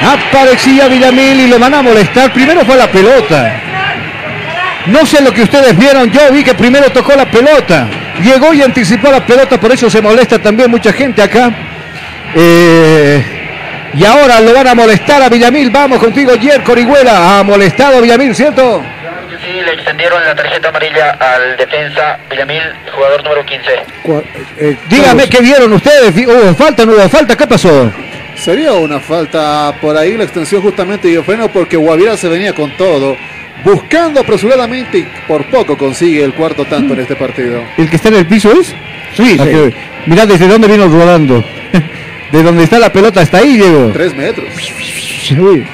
Aparecía 0.00 0.88
Villamil 0.88 1.40
y 1.40 1.48
lo 1.48 1.58
van 1.58 1.74
a 1.74 1.82
molestar. 1.82 2.32
Primero 2.32 2.64
fue 2.64 2.76
la 2.76 2.90
pelota. 2.90 3.60
No 4.86 5.04
sé 5.04 5.20
lo 5.20 5.32
que 5.32 5.42
ustedes 5.42 5.76
vieron. 5.76 6.10
Yo 6.10 6.32
vi 6.32 6.42
que 6.42 6.54
primero 6.54 6.90
tocó 6.90 7.14
la 7.14 7.30
pelota. 7.30 7.88
Llegó 8.22 8.54
y 8.54 8.62
anticipó 8.62 9.10
la 9.10 9.24
pelota. 9.24 9.60
Por 9.60 9.70
eso 9.70 9.90
se 9.90 10.00
molesta 10.00 10.38
también 10.38 10.70
mucha 10.70 10.94
gente 10.94 11.22
acá. 11.22 11.52
Eh, 12.34 13.22
y 13.92 14.04
ahora 14.04 14.40
lo 14.40 14.54
van 14.54 14.68
a 14.68 14.74
molestar 14.74 15.22
a 15.22 15.28
Villamil. 15.28 15.70
Vamos 15.70 15.98
contigo, 15.98 16.34
Yerko 16.34 16.72
Orihuela. 16.72 17.38
Ha 17.38 17.42
molestado 17.42 17.98
a 17.98 18.00
Villamil, 18.00 18.34
¿cierto? 18.34 18.82
Sí, 19.46 19.52
le 19.64 19.74
extendieron 19.74 20.24
la 20.24 20.34
tarjeta 20.34 20.70
amarilla 20.70 21.10
al 21.20 21.56
defensa 21.56 22.18
Villamil, 22.28 22.62
jugador 22.92 23.22
número 23.22 23.46
15. 23.46 23.64
Eh, 24.58 24.76
dígame 24.90 25.28
qué 25.28 25.40
vieron 25.40 25.72
ustedes. 25.72 26.12
¿Hubo 26.26 26.54
falta 26.54 26.84
no 26.84 26.92
hubo 26.92 27.08
falta? 27.08 27.36
¿Qué 27.36 27.46
pasó? 27.46 27.92
Sería 28.34 28.72
una 28.72 28.98
falta 28.98 29.72
por 29.80 29.96
ahí 29.96 30.16
la 30.16 30.24
extensión 30.24 30.62
justamente 30.62 31.06
de 31.06 31.22
freno 31.22 31.46
porque 31.46 31.76
Guavirá 31.76 32.16
se 32.16 32.28
venía 32.28 32.54
con 32.54 32.76
todo. 32.76 33.16
Buscando 33.64 34.18
apresuradamente 34.18 34.98
y 34.98 35.08
por 35.28 35.48
poco 35.48 35.78
consigue 35.78 36.24
el 36.24 36.34
cuarto 36.34 36.64
tanto 36.64 36.94
en 36.94 37.00
este 37.00 37.14
partido. 37.14 37.62
¿El 37.76 37.88
que 37.88 37.96
está 37.96 38.08
en 38.08 38.16
el 38.16 38.26
piso 38.26 38.50
es? 38.50 38.74
Sí. 39.16 39.38
Mirá 40.06 40.26
desde 40.26 40.48
dónde 40.48 40.66
vino 40.66 40.88
rodando. 40.88 41.44
De 42.32 42.42
donde 42.42 42.64
está 42.64 42.80
la 42.80 42.92
pelota 42.92 43.20
hasta 43.20 43.38
ahí, 43.38 43.54
Diego. 43.58 43.92
Tres 43.92 44.12
metros. 44.12 44.48
Uy. 45.38 45.64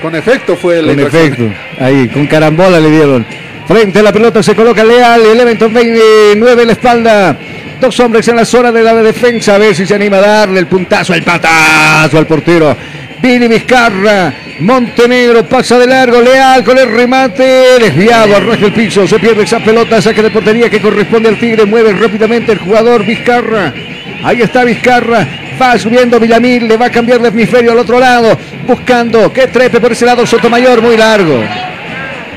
Con 0.00 0.14
efecto 0.14 0.56
fue 0.56 0.78
el 0.78 0.86
Con 0.86 1.00
efecto. 1.00 1.44
Ahí, 1.78 2.08
con 2.08 2.26
carambola 2.26 2.80
le 2.80 2.90
dieron. 2.90 3.26
Frente 3.66 4.00
a 4.00 4.02
la 4.02 4.12
pelota 4.12 4.42
se 4.42 4.54
coloca 4.54 4.82
Leal. 4.82 5.22
El 5.26 5.40
evento 5.40 5.68
29 5.70 6.62
en 6.62 6.66
la 6.66 6.72
espalda. 6.72 7.36
Dos 7.80 8.00
hombres 8.00 8.26
en 8.28 8.36
la 8.36 8.44
zona 8.44 8.72
de 8.72 8.82
la 8.82 8.94
defensa. 8.94 9.54
A 9.54 9.58
ver 9.58 9.74
si 9.74 9.86
se 9.86 9.94
anima 9.94 10.16
a 10.16 10.20
darle 10.20 10.60
el 10.60 10.66
puntazo, 10.66 11.14
el 11.14 11.22
patazo 11.22 12.18
al 12.18 12.26
portero. 12.26 12.76
Vini 13.22 13.48
Vizcarra. 13.48 14.32
Montenegro 14.60 15.46
pasa 15.46 15.78
de 15.78 15.86
largo. 15.86 16.20
Leal 16.20 16.64
con 16.64 16.78
el 16.78 16.90
remate. 16.90 17.78
Desviado. 17.78 18.36
Arroja 18.36 18.66
el 18.66 18.72
piso. 18.72 19.06
Se 19.06 19.18
pierde 19.18 19.42
esa 19.42 19.60
pelota. 19.60 20.00
Saque 20.00 20.22
de 20.22 20.30
portería 20.30 20.70
que 20.70 20.80
corresponde 20.80 21.28
al 21.28 21.38
Tigre. 21.38 21.66
Mueve 21.66 21.92
rápidamente 21.92 22.52
el 22.52 22.58
jugador 22.58 23.04
Vizcarra. 23.04 23.72
Ahí 24.22 24.42
está 24.42 24.64
Vizcarra. 24.64 25.26
Va 25.60 25.78
subiendo 25.78 26.18
Villamil. 26.18 26.68
Le 26.68 26.76
va 26.76 26.86
a 26.86 26.90
cambiar 26.90 27.20
de 27.20 27.28
hemisferio 27.28 27.72
al 27.72 27.78
otro 27.78 27.98
lado. 27.98 28.36
Buscando 28.66 29.32
que 29.32 29.48
trepe 29.48 29.80
por 29.80 29.92
ese 29.92 30.06
lado 30.06 30.26
Sotomayor. 30.26 30.80
Muy 30.82 30.96
largo. 30.96 31.42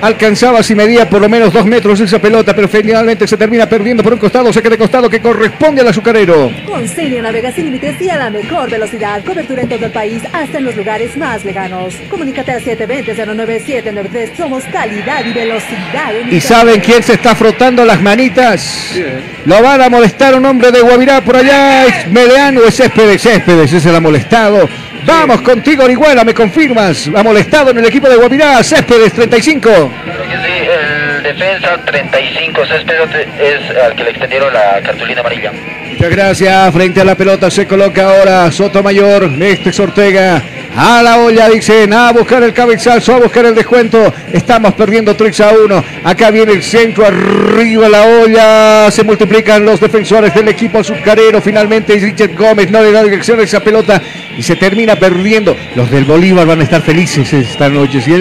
Alcanzaba 0.03 0.61
si 0.61 0.75
medía 0.75 1.09
por 1.09 1.21
lo 1.21 1.29
menos 1.29 1.53
dos 1.53 1.65
metros 1.65 1.97
esa 2.01 2.19
pelota, 2.19 2.53
pero 2.53 2.67
finalmente 2.67 3.25
se 3.25 3.37
termina 3.37 3.69
perdiendo 3.69 4.03
por 4.03 4.11
un 4.11 4.19
costado, 4.19 4.51
saque 4.51 4.69
de 4.69 4.77
costado 4.77 5.09
que 5.09 5.21
corresponde 5.21 5.79
al 5.79 5.87
azucarero. 5.87 6.51
Con 6.67 6.85
Celia 6.89 7.21
navega 7.21 7.53
sin 7.53 7.67
límites 7.67 8.01
y 8.01 8.09
a 8.09 8.17
la 8.17 8.29
mejor 8.29 8.69
velocidad. 8.69 9.23
Cobertura 9.23 9.61
en 9.61 9.69
todo 9.69 9.85
el 9.85 9.93
país, 9.93 10.21
hasta 10.33 10.57
en 10.57 10.65
los 10.65 10.75
lugares 10.75 11.15
más 11.15 11.45
lejanos. 11.45 11.95
Comunícate 12.09 12.51
al 12.51 12.61
720-09793. 12.65 14.35
Somos 14.35 14.65
calidad 14.65 15.23
y 15.25 15.31
velocidad. 15.31 16.13
en 16.19 16.33
¿Y 16.33 16.41
saben 16.41 16.81
quién 16.81 17.01
se 17.01 17.13
está 17.13 17.33
frotando 17.33 17.85
las 17.85 18.01
manitas? 18.01 18.99
Lo 19.45 19.61
van 19.63 19.83
a 19.83 19.89
molestar 19.89 20.35
un 20.35 20.45
hombre 20.45 20.73
de 20.73 20.81
Guavirá 20.81 21.21
por 21.21 21.37
allá. 21.37 21.85
Es 21.85 22.11
Meleano, 22.11 22.59
es 22.65 22.75
Céspedes, 22.75 23.21
Céspedes, 23.21 23.71
ese 23.71 23.89
la 23.89 23.99
ha 23.99 24.01
molestado. 24.01 24.67
Vamos 25.05 25.41
contigo, 25.41 25.83
Orihuela, 25.83 26.23
me 26.23 26.33
confirmas. 26.33 27.09
Ha 27.15 27.23
molestado 27.23 27.71
en 27.71 27.79
el 27.79 27.85
equipo 27.85 28.09
de 28.09 28.15
Guavirá, 28.15 28.63
Céspedes 28.63 29.13
35. 29.13 29.69
Claro 30.03 30.23
que 30.23 30.37
sí, 30.37 30.67
el 30.69 31.23
defensa 31.23 31.77
35 31.85 32.65
Céspedes 32.65 33.09
es 33.39 33.77
al 33.77 33.95
que 33.95 34.03
le 34.03 34.09
extendieron 34.11 34.53
la 34.53 34.81
cartulina 34.81 35.21
amarilla. 35.21 35.51
Muchas 35.91 36.09
gracias. 36.09 36.73
Frente 36.73 37.01
a 37.01 37.05
la 37.05 37.15
pelota 37.15 37.51
se 37.51 37.67
coloca 37.67 38.09
ahora 38.09 38.51
Sotomayor. 38.51 39.29
Este 39.41 39.69
es 39.69 39.79
Ortega. 39.79 40.41
A 40.75 41.03
la 41.03 41.19
olla 41.19 41.49
dicen 41.49 41.93
a 41.93 42.11
buscar 42.11 42.41
el 42.41 42.51
cabezazo, 42.51 43.13
a 43.13 43.19
buscar 43.19 43.45
el 43.45 43.53
descuento. 43.53 44.11
Estamos 44.31 44.73
perdiendo 44.73 45.15
3 45.15 45.41
a 45.41 45.51
1. 45.65 45.83
Acá 46.03 46.31
viene 46.31 46.53
el 46.53 46.63
centro, 46.63 47.05
arriba 47.05 47.87
la 47.89 48.03
olla. 48.03 48.89
Se 48.89 49.03
multiplican 49.03 49.63
los 49.63 49.79
defensores 49.79 50.33
del 50.33 50.47
equipo 50.47 50.79
azucarero. 50.79 51.41
Finalmente 51.41 51.95
Richard 51.99 52.33
Gómez 52.33 52.71
no 52.71 52.81
le 52.81 52.91
da 52.91 53.03
dirección 53.03 53.39
a 53.39 53.43
esa 53.43 53.59
pelota 53.59 54.01
y 54.35 54.41
se 54.41 54.55
termina 54.55 54.95
perdiendo. 54.95 55.55
Los 55.75 55.91
del 55.91 56.05
Bolívar 56.05 56.47
van 56.47 56.61
a 56.61 56.63
estar 56.63 56.81
felices 56.81 57.31
esta 57.31 57.69
noche. 57.69 58.01
Si 58.01 58.11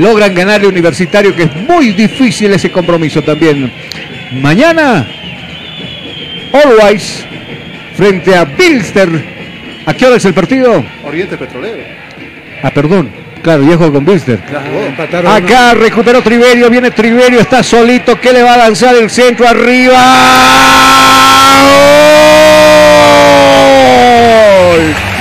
logran 0.00 0.32
ganarle 0.32 0.68
Universitario, 0.68 1.34
que 1.34 1.44
es 1.44 1.56
muy 1.56 1.90
difícil 1.92 2.52
ese 2.52 2.70
compromiso 2.70 3.20
también. 3.22 3.72
Mañana 4.40 5.08
Always 6.52 7.26
frente 7.96 8.36
a 8.36 8.44
Bilster. 8.44 9.35
¿A 9.86 9.94
qué 9.94 10.04
hora 10.06 10.16
es 10.16 10.24
el 10.24 10.34
partido? 10.34 10.84
Oriente 11.04 11.38
Petrolero. 11.38 11.82
Ah, 12.62 12.70
perdón. 12.70 13.08
Claro, 13.42 13.62
viejo 13.62 13.92
con 13.92 14.04
Bilster. 14.04 14.40
Acá 15.28 15.74
recuperó 15.74 16.20
Triverio, 16.20 16.68
viene 16.68 16.90
Triverio, 16.90 17.38
está 17.38 17.62
solito, 17.62 18.20
que 18.20 18.32
le 18.32 18.42
va 18.42 18.54
a 18.54 18.56
lanzar 18.56 18.96
el 18.96 19.08
centro 19.08 19.46
arriba. 19.46 19.96
¡Gol! 24.74 25.15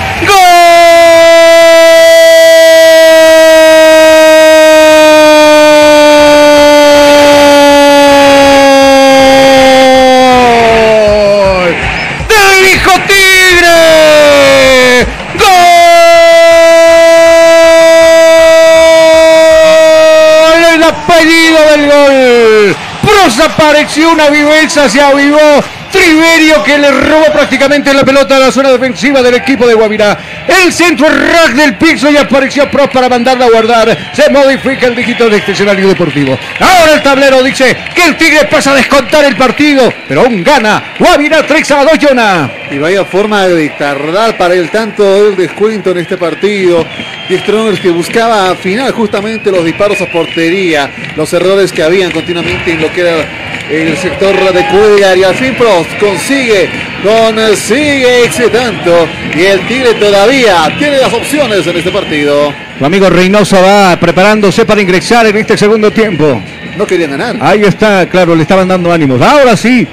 Apareció 23.39 24.11
una 24.11 24.29
vivenza, 24.29 24.87
se 24.87 25.01
avivó. 25.01 25.63
Triverio 25.91 26.61
que 26.63 26.77
le 26.77 26.91
robó 26.91 27.31
prácticamente 27.31 27.93
la 27.93 28.03
pelota 28.03 28.35
a 28.35 28.39
la 28.39 28.51
zona 28.51 28.69
defensiva 28.69 29.21
del 29.21 29.35
equipo 29.35 29.65
de 29.65 29.73
Guavirá. 29.73 30.17
El 30.45 30.71
centro 30.73 31.07
rack 31.07 31.53
del 31.53 31.75
piso 31.77 32.11
y 32.11 32.17
apareció 32.17 32.69
Pro 32.69 32.89
para 32.89 33.07
mandarla 33.07 33.45
a 33.45 33.49
guardar. 33.49 33.97
Se 34.13 34.29
modifica 34.29 34.87
el 34.87 34.95
dígito 34.95 35.29
de 35.29 35.37
este 35.37 35.53
escenario 35.53 35.87
deportivo. 35.87 36.37
Ahora 36.59 36.93
el 36.95 37.01
tablero 37.01 37.41
dice 37.41 37.75
que 37.95 38.03
el 38.03 38.17
Tigre 38.17 38.45
pasa 38.45 38.71
a 38.71 38.75
descontar 38.75 39.23
el 39.23 39.37
partido, 39.37 39.91
pero 40.07 40.21
aún 40.21 40.43
gana. 40.43 40.83
Guavirá 40.99 41.47
3 41.47 41.71
a 41.71 41.83
2, 41.85 41.91
Jonah. 42.01 42.51
Y 42.69 42.77
vaya 42.77 43.05
forma 43.05 43.47
de 43.47 43.69
tardar 43.69 44.37
para 44.37 44.53
el 44.53 44.69
tanto 44.69 45.03
del 45.03 45.37
descuento 45.37 45.91
en 45.91 45.99
este 45.99 46.17
partido. 46.17 46.85
Y 47.27 47.37
Strongers 47.39 47.79
que 47.79 47.89
buscaba 47.89 48.51
afinar 48.51 48.91
justamente 48.91 49.49
los 49.51 49.65
disparos 49.65 49.99
a 49.99 50.05
portería, 50.05 50.91
los 51.15 51.33
errores 51.33 51.71
que 51.71 51.81
habían 51.81 52.11
continuamente 52.11 52.73
en 52.73 52.81
lo 52.81 52.93
que 52.93 53.01
era 53.01 53.25
el 53.71 53.97
sector 53.97 54.35
de 54.53 54.67
Cuellar. 54.67 55.17
Y 55.17 55.23
al 55.23 55.33
fin 55.33 55.55
Prost 55.55 55.89
consigue, 55.99 56.69
consigue 57.03 58.25
ese 58.25 58.49
tanto. 58.49 59.07
Y 59.35 59.41
el 59.41 59.67
Tigre 59.67 59.95
todavía 59.95 60.71
tiene 60.77 60.99
las 60.99 61.11
opciones 61.11 61.65
en 61.65 61.77
este 61.77 61.89
partido. 61.91 62.53
Tu 62.77 62.85
amigo 62.85 63.09
Reynoso 63.09 63.59
va 63.59 63.97
preparándose 63.99 64.63
para 64.65 64.81
ingresar 64.81 65.25
en 65.25 65.37
este 65.37 65.57
segundo 65.57 65.89
tiempo. 65.91 66.39
No 66.77 66.85
querían 66.85 67.11
ganar. 67.11 67.37
Ahí 67.41 67.63
está, 67.63 68.07
claro, 68.07 68.35
le 68.35 68.43
estaban 68.43 68.67
dando 68.67 68.91
ánimos. 68.91 69.19
Ahora 69.21 69.57
sí. 69.57 69.87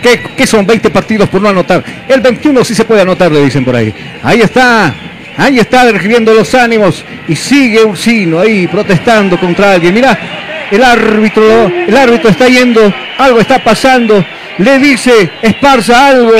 ¿Qué, 0.00 0.20
qué 0.36 0.46
son 0.46 0.64
20 0.64 0.90
partidos 0.90 1.28
por 1.28 1.42
no 1.42 1.48
anotar? 1.48 1.82
El 2.08 2.20
21 2.20 2.64
sí 2.64 2.72
se 2.72 2.84
puede 2.84 3.00
anotar, 3.02 3.32
le 3.32 3.42
dicen 3.42 3.64
por 3.64 3.74
ahí. 3.74 3.92
Ahí 4.22 4.40
está. 4.40 4.94
Ahí 5.38 5.60
está 5.60 5.90
recibiendo 5.90 6.34
los 6.34 6.52
ánimos. 6.54 7.04
Y 7.28 7.36
sigue 7.36 7.84
Ursino 7.84 8.40
ahí 8.40 8.66
protestando 8.66 9.38
contra 9.38 9.72
alguien. 9.72 9.94
Mira, 9.94 10.66
el 10.70 10.82
árbitro, 10.82 11.68
el 11.68 11.96
árbitro 11.96 12.28
está 12.28 12.48
yendo. 12.48 12.92
Algo 13.16 13.40
está 13.40 13.62
pasando. 13.62 14.24
Le 14.58 14.78
dice 14.80 15.30
Esparza 15.40 16.08
algo. 16.08 16.34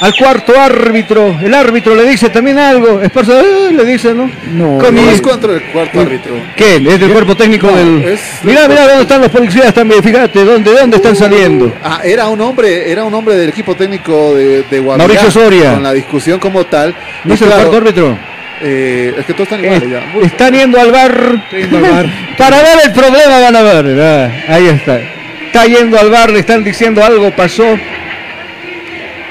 Al 0.00 0.14
cuarto 0.14 0.52
árbitro. 0.58 1.36
El 1.42 1.52
árbitro 1.54 1.94
le 1.94 2.04
dice 2.04 2.28
también 2.30 2.58
algo. 2.58 3.00
Esparza 3.02 3.40
"Eh", 3.40 3.72
le 3.72 3.84
dice, 3.84 4.14
¿no? 4.14 4.30
No, 4.52 4.78
Con 4.78 4.94
No 4.94 5.02
mi- 5.02 5.08
es 5.08 5.20
contra 5.20 5.52
el 5.54 5.62
cuarto 5.64 6.00
árbitro. 6.00 6.32
¿Quién? 6.56 6.86
Es 6.86 7.00
del 7.00 7.10
cuerpo 7.12 7.36
técnico 7.36 7.66
No, 7.68 7.76
del. 7.76 8.18
Mirá, 8.42 8.68
mirá 8.68 8.86
dónde 8.86 9.02
están 9.02 9.20
los 9.22 9.30
policías 9.30 9.72
también. 9.74 10.02
Fíjate, 10.02 10.44
¿dónde, 10.44 10.72
dónde 10.72 10.96
están 10.96 11.16
saliendo? 11.16 11.72
Ah, 11.82 12.00
era 12.04 12.28
un 12.28 12.40
hombre, 12.40 12.90
era 12.90 13.04
un 13.04 13.12
hombre 13.14 13.34
del 13.36 13.48
equipo 13.48 13.74
técnico 13.74 14.34
de, 14.34 14.62
de 14.70 14.78
Guavirá, 14.80 15.06
Mauricio 15.08 15.30
Soria. 15.30 15.74
Con 15.74 15.82
la 15.82 15.92
discusión 15.92 16.38
como 16.38 16.64
tal. 16.66 16.94
¿No 17.24 17.34
es 17.34 17.40
el 17.42 17.48
claro, 17.48 17.62
cuarto 17.70 17.76
árbitro? 17.88 18.18
eh, 18.60 19.14
es 19.18 19.24
que 19.26 19.32
todos 19.34 19.46
están 19.52 19.64
iguales 19.64 19.88
ya. 19.90 20.02
Están 20.24 20.52
yendo 20.52 20.80
al 20.80 20.90
bar. 20.92 21.46
yendo 21.50 21.76
al 21.78 21.82
bar. 21.82 22.06
Para 22.38 22.56
ver 22.58 22.78
el 22.84 22.92
problema 22.92 23.40
van 23.40 23.56
a 23.56 23.62
ver. 23.62 24.00
Ah, 24.00 24.30
ahí 24.54 24.66
está. 24.66 25.00
Está 25.46 25.64
yendo 25.66 25.98
al 25.98 26.10
bar, 26.10 26.30
le 26.30 26.40
están 26.40 26.62
diciendo 26.62 27.02
algo 27.04 27.30
pasó. 27.32 27.64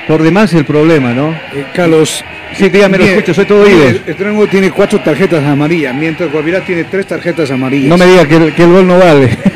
Por 0.07 0.23
demás 0.23 0.53
el 0.53 0.63
problema, 0.65 1.13
¿no? 1.13 1.31
Eh, 1.53 1.65
Carlos. 1.73 2.23
Sí, 2.57 2.69
dígame, 2.69 2.97
lo 2.97 3.03
escucho, 3.03 3.33
soy 3.33 3.45
todo 3.45 3.63
mire, 3.63 3.75
oídos. 3.75 4.01
El 4.05 4.11
Estrengo 4.11 4.47
tiene 4.47 4.71
cuatro 4.71 5.01
tarjetas 5.01 5.43
amarillas, 5.43 5.93
mientras 5.93 6.31
Guavirá 6.31 6.61
tiene 6.61 6.85
tres 6.85 7.05
tarjetas 7.05 7.51
amarillas. 7.51 7.89
No 7.89 7.97
me 7.97 8.05
diga 8.05 8.25
que, 8.25 8.35
el- 8.37 8.53
que 8.55 8.63
el 8.63 8.71
gol 8.71 8.87
no 8.87 8.97
vale. 8.97 9.37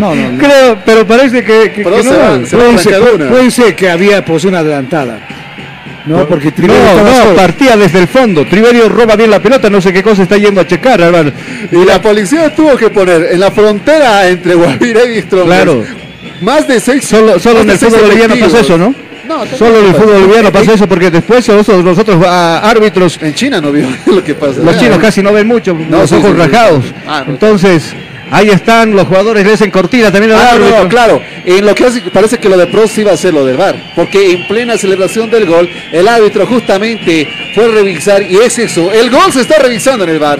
No, 0.00 0.14
no, 0.14 0.32
no. 0.32 0.38
Creo, 0.38 0.78
pero 0.84 1.06
parece 1.06 1.42
que, 1.42 1.72
que- 1.72 1.82
Pero 1.82 1.96
que 1.96 2.02
se 2.02 2.10
no 2.10 2.18
vale. 2.18 2.46
se 2.46 2.56
Puede 2.56 2.78
ser, 2.78 3.00
puede 3.28 3.74
que 3.74 3.90
había 3.90 4.24
posición 4.24 4.54
adelantada. 4.54 5.18
No, 6.06 6.26
porque 6.28 6.52
Triverio 6.52 6.82
No, 6.96 7.02
no, 7.02 7.16
solo. 7.22 7.34
partía 7.34 7.76
desde 7.76 8.00
el 8.00 8.08
fondo. 8.08 8.44
Triverio 8.46 8.88
roba 8.88 9.16
bien 9.16 9.30
la 9.30 9.40
pelota, 9.40 9.68
no 9.70 9.80
sé 9.80 9.92
qué 9.92 10.02
cosa 10.02 10.22
está 10.22 10.36
yendo 10.36 10.60
a 10.60 10.66
checar, 10.66 11.00
hermano. 11.00 11.32
Y 11.72 11.84
la 11.84 12.00
policía 12.00 12.54
tuvo 12.54 12.76
que 12.76 12.90
poner 12.90 13.28
en 13.32 13.40
la 13.40 13.50
frontera 13.50 14.28
entre 14.28 14.54
Guavirá 14.54 15.04
y 15.04 15.22
Strongers. 15.22 15.46
Claro. 15.62 15.84
Más 16.42 16.68
de 16.68 16.78
seis. 16.78 17.04
Solo, 17.04 17.38
solo 17.40 17.56
más 17.56 17.62
en 17.62 17.66
de 17.68 17.72
el 17.72 17.78
fútbol 17.78 18.00
boliviano 18.02 18.36
pasa 18.38 18.60
eso, 18.60 18.78
¿no? 18.78 18.94
No, 19.26 19.44
Solo 19.56 19.80
en 19.80 19.86
el 19.86 19.94
fútbol 19.94 20.14
boliviano 20.20 20.52
pasa 20.52 20.72
eso 20.74 20.86
porque 20.88 21.10
después 21.10 21.46
los, 21.48 21.66
los 21.68 21.98
otros 21.98 22.22
ah, 22.26 22.60
árbitros, 22.64 23.18
En 23.20 23.34
China 23.34 23.60
no 23.60 23.72
vio 23.72 23.86
lo 24.06 24.22
que 24.22 24.34
pasa. 24.34 24.60
los 24.62 24.78
chinos 24.78 24.98
casi 24.98 25.22
no 25.22 25.32
ven 25.32 25.46
mucho, 25.46 25.74
los 25.90 26.08
sí, 26.10 26.16
ojos 26.16 26.30
sí, 26.30 26.36
sí. 26.36 26.42
rajados. 26.50 26.84
Ah, 27.06 27.24
no. 27.26 27.32
Entonces, 27.32 27.92
ahí 28.30 28.50
están 28.50 28.94
los 28.94 29.06
jugadores, 29.06 29.44
le 29.46 29.52
hacen 29.54 29.70
cortina 29.70 30.10
también 30.12 30.32
al 30.32 30.38
Ah, 30.40 30.44
no, 30.44 30.64
árbitro. 30.64 30.82
no, 30.84 30.88
claro. 30.88 31.22
En 31.44 31.64
lo 31.66 31.74
que 31.74 31.84
hace, 31.86 32.00
parece 32.12 32.38
que 32.38 32.48
lo 32.48 32.56
de 32.56 32.66
Prost 32.66 32.98
iba 32.98 33.12
a 33.12 33.16
ser 33.16 33.34
lo 33.34 33.44
del 33.44 33.56
VAR, 33.56 33.74
porque 33.96 34.32
en 34.32 34.46
plena 34.48 34.76
celebración 34.78 35.30
del 35.30 35.46
gol, 35.46 35.68
el 35.92 36.06
árbitro 36.08 36.46
justamente 36.46 37.28
fue 37.54 37.64
a 37.66 37.68
revisar 37.68 38.22
y 38.22 38.36
es 38.38 38.58
eso, 38.58 38.92
el 38.92 39.10
gol 39.10 39.32
se 39.32 39.40
está 39.42 39.58
revisando 39.58 40.04
en 40.04 40.10
el 40.10 40.18
VAR. 40.18 40.38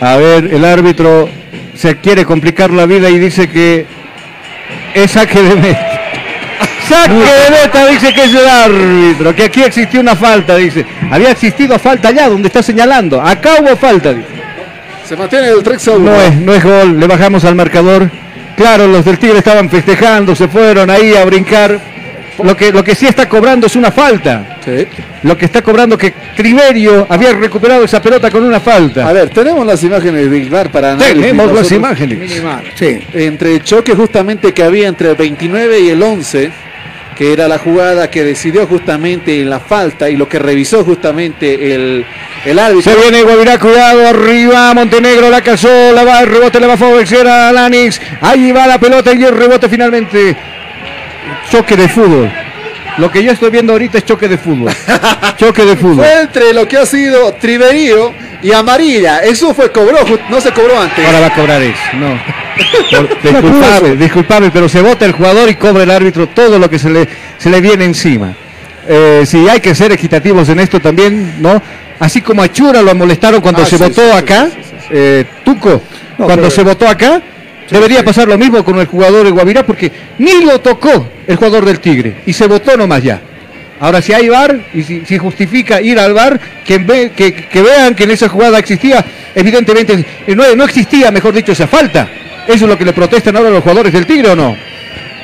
A 0.00 0.16
ver, 0.16 0.44
el 0.52 0.64
árbitro 0.64 1.28
se 1.74 1.96
quiere 1.96 2.24
complicar 2.24 2.70
la 2.72 2.86
vida 2.86 3.10
y 3.10 3.18
dice 3.18 3.48
que 3.48 3.86
es 4.94 5.10
saque 5.10 5.42
de 5.42 5.54
meta. 5.56 5.97
Saque 6.88 7.14
de 7.14 7.50
meta, 7.62 7.86
dice 7.86 8.14
que 8.14 8.24
es 8.24 8.34
el 8.34 8.48
árbitro, 8.48 9.34
que 9.34 9.44
aquí 9.44 9.62
existió 9.62 10.00
una 10.00 10.16
falta, 10.16 10.56
dice. 10.56 10.86
Había 11.10 11.30
existido 11.30 11.78
falta 11.78 12.08
allá 12.08 12.28
donde 12.28 12.48
está 12.48 12.62
señalando. 12.62 13.20
Acá 13.20 13.56
hubo 13.60 13.76
falta, 13.76 14.14
dice. 14.14 14.28
Se 15.06 15.16
mantiene 15.16 15.48
el 15.48 15.62
3 15.62 15.88
a 15.88 15.90
1. 15.92 16.10
No 16.10 16.20
es, 16.20 16.34
no 16.36 16.54
es 16.54 16.64
gol, 16.64 17.00
le 17.00 17.06
bajamos 17.06 17.44
al 17.44 17.54
marcador. 17.54 18.10
Claro, 18.56 18.86
los 18.88 19.04
del 19.04 19.18
Tigre 19.18 19.38
estaban 19.38 19.70
festejando, 19.70 20.34
se 20.34 20.48
fueron 20.48 20.90
ahí 20.90 21.14
a 21.14 21.24
brincar. 21.24 21.80
Lo 22.42 22.56
que, 22.56 22.70
lo 22.72 22.84
que 22.84 22.94
sí 22.94 23.06
está 23.06 23.28
cobrando 23.28 23.66
es 23.66 23.74
una 23.74 23.90
falta. 23.90 24.58
Sí. 24.64 24.86
Lo 25.22 25.36
que 25.36 25.46
está 25.46 25.62
cobrando 25.62 25.98
que 25.98 26.12
Triverio 26.36 27.06
había 27.08 27.32
recuperado 27.32 27.84
esa 27.84 28.00
pelota 28.00 28.30
con 28.30 28.44
una 28.44 28.60
falta. 28.60 29.08
A 29.08 29.12
ver, 29.12 29.30
tenemos 29.30 29.66
las 29.66 29.82
imágenes 29.82 30.30
del 30.30 30.48
VAR 30.48 30.70
para 30.70 30.92
análisis. 30.92 31.20
Tenemos 31.20 31.52
las 31.52 31.72
imágenes. 31.72 32.18
Minimal, 32.18 32.62
sí. 32.74 33.00
Entre 33.12 33.56
el 33.56 33.64
choque 33.64 33.94
justamente 33.94 34.52
que 34.52 34.62
había 34.62 34.88
entre 34.88 35.10
el 35.10 35.16
29 35.16 35.80
y 35.80 35.88
el 35.90 36.02
11, 36.02 36.50
que 37.18 37.32
era 37.32 37.48
la 37.48 37.58
jugada 37.58 38.08
que 38.08 38.22
decidió 38.22 38.64
justamente 38.68 39.44
la 39.44 39.58
falta 39.58 40.08
y 40.08 40.16
lo 40.16 40.28
que 40.28 40.38
revisó 40.38 40.84
justamente 40.84 41.74
el, 41.74 42.06
el 42.44 42.58
árbitro. 42.60 42.92
Se 42.92 42.96
viene 42.96 43.24
Guavirá, 43.24 43.58
cuidado, 43.58 44.06
arriba, 44.06 44.72
Montenegro 44.72 45.28
la 45.28 45.40
cazó, 45.40 45.92
la 45.92 46.04
va, 46.04 46.20
el 46.20 46.28
rebote 46.28 46.60
le 46.60 46.68
va 46.68 46.74
a 46.74 46.76
favorecer 46.76 47.26
a 47.26 47.50
Lanix. 47.50 48.00
Ahí 48.20 48.52
va 48.52 48.68
la 48.68 48.78
pelota 48.78 49.12
y 49.12 49.24
el 49.24 49.36
rebote 49.36 49.68
finalmente. 49.68 50.36
Choque 51.50 51.76
de 51.76 51.88
fútbol. 51.88 52.30
Lo 52.98 53.10
que 53.10 53.22
yo 53.22 53.32
estoy 53.32 53.50
viendo 53.50 53.72
ahorita 53.72 53.98
es 53.98 54.04
choque 54.04 54.28
de 54.28 54.38
fútbol. 54.38 54.72
choque 55.36 55.64
de 55.64 55.76
fútbol. 55.76 56.04
Fue 56.04 56.20
entre 56.22 56.52
lo 56.52 56.66
que 56.66 56.76
ha 56.78 56.86
sido 56.86 57.32
Triverío 57.34 58.12
y 58.42 58.52
Amarilla. 58.52 59.18
Eso 59.20 59.54
fue 59.54 59.70
cobró, 59.72 59.98
no 60.30 60.40
se 60.40 60.50
cobró 60.52 60.80
antes. 60.80 61.04
Ahora 61.06 61.20
va 61.20 61.26
a 61.26 61.34
cobrar 61.34 61.62
eso. 61.62 61.78
No. 61.94 62.18
Disculpame, 63.22 63.96
disculpame, 63.96 64.50
pero 64.50 64.68
se 64.68 64.80
vota 64.82 65.04
el 65.06 65.12
jugador 65.12 65.48
y 65.48 65.54
cobra 65.54 65.84
el 65.84 65.90
árbitro 65.90 66.28
todo 66.28 66.58
lo 66.58 66.68
que 66.68 66.78
se 66.78 66.90
le, 66.90 67.08
se 67.38 67.50
le 67.50 67.60
viene 67.60 67.84
encima. 67.84 68.34
Eh, 68.88 69.24
si 69.26 69.48
hay 69.48 69.60
que 69.60 69.74
ser 69.74 69.92
equitativos 69.92 70.48
en 70.48 70.60
esto 70.60 70.80
también, 70.80 71.36
¿no? 71.40 71.62
Así 72.00 72.20
como 72.22 72.42
a 72.42 72.50
Chura 72.50 72.82
lo 72.82 72.94
molestaron 72.94 73.40
cuando 73.40 73.62
Ah, 73.62 73.66
se 73.66 73.76
sí, 73.76 73.82
votó 73.82 74.02
sí, 74.02 74.08
sí, 74.12 74.16
acá, 74.16 74.46
sí, 74.46 74.52
sí, 74.62 74.70
sí. 74.80 74.86
eh, 74.90 75.24
Tuco, 75.44 75.82
No, 76.16 76.24
cuando 76.26 76.42
pero- 76.44 76.50
se 76.50 76.62
votó 76.62 76.88
acá, 76.88 77.20
debería 77.70 78.04
pasar 78.04 78.28
lo 78.28 78.38
mismo 78.38 78.64
con 78.64 78.78
el 78.78 78.86
jugador 78.86 79.24
de 79.24 79.30
Guavirá 79.30 79.64
porque 79.64 79.90
ni 80.18 80.44
lo 80.44 80.60
tocó 80.60 81.06
el 81.26 81.36
jugador 81.36 81.64
del 81.64 81.80
Tigre 81.80 82.16
y 82.26 82.32
se 82.32 82.46
votó 82.46 82.76
nomás 82.76 83.02
ya. 83.02 83.20
Ahora, 83.80 84.02
si 84.02 84.12
hay 84.12 84.28
VAR 84.28 84.58
y 84.74 84.82
si, 84.82 85.04
si 85.06 85.18
justifica 85.18 85.80
ir 85.80 85.98
al 86.00 86.12
VAR, 86.12 86.40
que, 86.64 86.78
ve- 86.78 87.12
que, 87.14 87.32
que 87.32 87.62
vean 87.62 87.94
que 87.94 88.04
en 88.04 88.10
esa 88.10 88.28
jugada 88.28 88.58
existía, 88.58 89.04
evidentemente 89.34 90.04
eh, 90.26 90.34
no, 90.34 90.52
no 90.56 90.64
existía, 90.64 91.10
mejor 91.12 91.32
dicho, 91.32 91.52
esa 91.52 91.68
falta. 91.68 92.08
¿Eso 92.48 92.64
es 92.64 92.68
lo 92.70 92.76
que 92.76 92.84
le 92.84 92.92
protestan 92.92 93.36
ahora 93.36 93.50
los 93.50 93.60
jugadores 93.62 93.92
del 93.92 94.04
Tigre 94.06 94.30
o 94.30 94.36
no? 94.36 94.56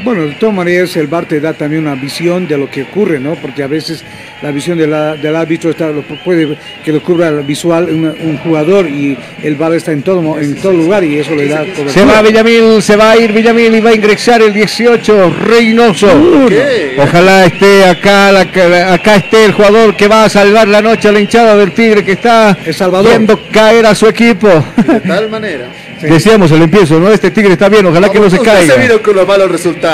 Bueno, 0.04 0.26
de 0.26 0.32
todas 0.34 0.54
maneras 0.54 0.94
el 0.96 1.06
VAR 1.06 1.24
te 1.26 1.40
da 1.40 1.54
también 1.54 1.82
una 1.86 1.94
visión 1.94 2.46
de 2.46 2.58
lo 2.58 2.70
que 2.70 2.82
ocurre, 2.82 3.18
¿no? 3.18 3.34
Porque 3.36 3.62
a 3.62 3.66
veces 3.66 4.04
la 4.42 4.50
visión 4.50 4.76
de 4.76 4.86
la- 4.86 5.16
del 5.16 5.34
árbitro 5.34 5.70
está, 5.70 5.88
lo 5.88 6.02
puede 6.02 6.58
que 6.84 6.92
lo 6.92 7.02
cubra 7.02 7.30
visual 7.30 7.84
un, 7.90 8.04
un 8.06 8.38
jugador 8.38 8.86
y 8.86 9.16
el 9.42 9.54
VAR 9.56 9.72
está 9.74 9.92
en 9.92 10.02
todo 10.02 10.38
en 10.38 10.54
todo 10.56 10.72
lugar 10.72 11.02
y 11.04 11.18
eso 11.18 11.34
le 11.34 11.48
da 11.48 11.60
cobertura. 11.60 11.88
Se 11.90 12.04
va 12.04 12.20
Villamil, 12.20 12.82
se 12.82 12.96
va 12.96 13.12
a 13.12 13.16
ir 13.16 13.32
Villamil 13.32 13.74
y 13.74 13.80
va 13.80 13.90
a 13.90 13.94
ingresar 13.94 14.42
el 14.42 14.52
18, 14.52 15.34
Reynoso. 15.46 16.08
Ojalá 16.98 17.46
esté 17.46 17.84
acá, 17.86 18.30
la- 18.30 18.92
acá 18.92 19.16
esté 19.16 19.46
el 19.46 19.52
jugador 19.52 19.96
que 19.96 20.06
va 20.06 20.24
a 20.24 20.28
salvar 20.28 20.68
la 20.68 20.82
noche 20.82 21.08
a 21.08 21.12
la 21.12 21.20
hinchada 21.20 21.56
del 21.56 21.72
Tigre 21.72 22.04
que 22.04 22.12
está 22.12 22.56
El 22.64 22.74
Salvador. 22.74 23.08
viendo 23.08 23.40
caer 23.50 23.86
a 23.86 23.94
su 23.94 24.06
equipo. 24.06 24.48
De 24.76 25.00
tal 25.00 25.30
manera. 25.30 25.68
Decíamos 26.02 26.52
al 26.52 26.60
empiezo, 26.60 27.00
¿no? 27.00 27.10
Este 27.10 27.30
Tigre 27.30 27.52
está 27.54 27.70
bien, 27.70 27.86
ojalá 27.86 28.10
que 28.10 28.20
no 28.20 28.28
se 28.28 28.38
caiga. 28.38 28.74
se 28.74 28.80
vino 28.80 29.00
con 29.00 29.16
los 29.16 29.26
malos 29.26 29.50
resultados. 29.50 29.93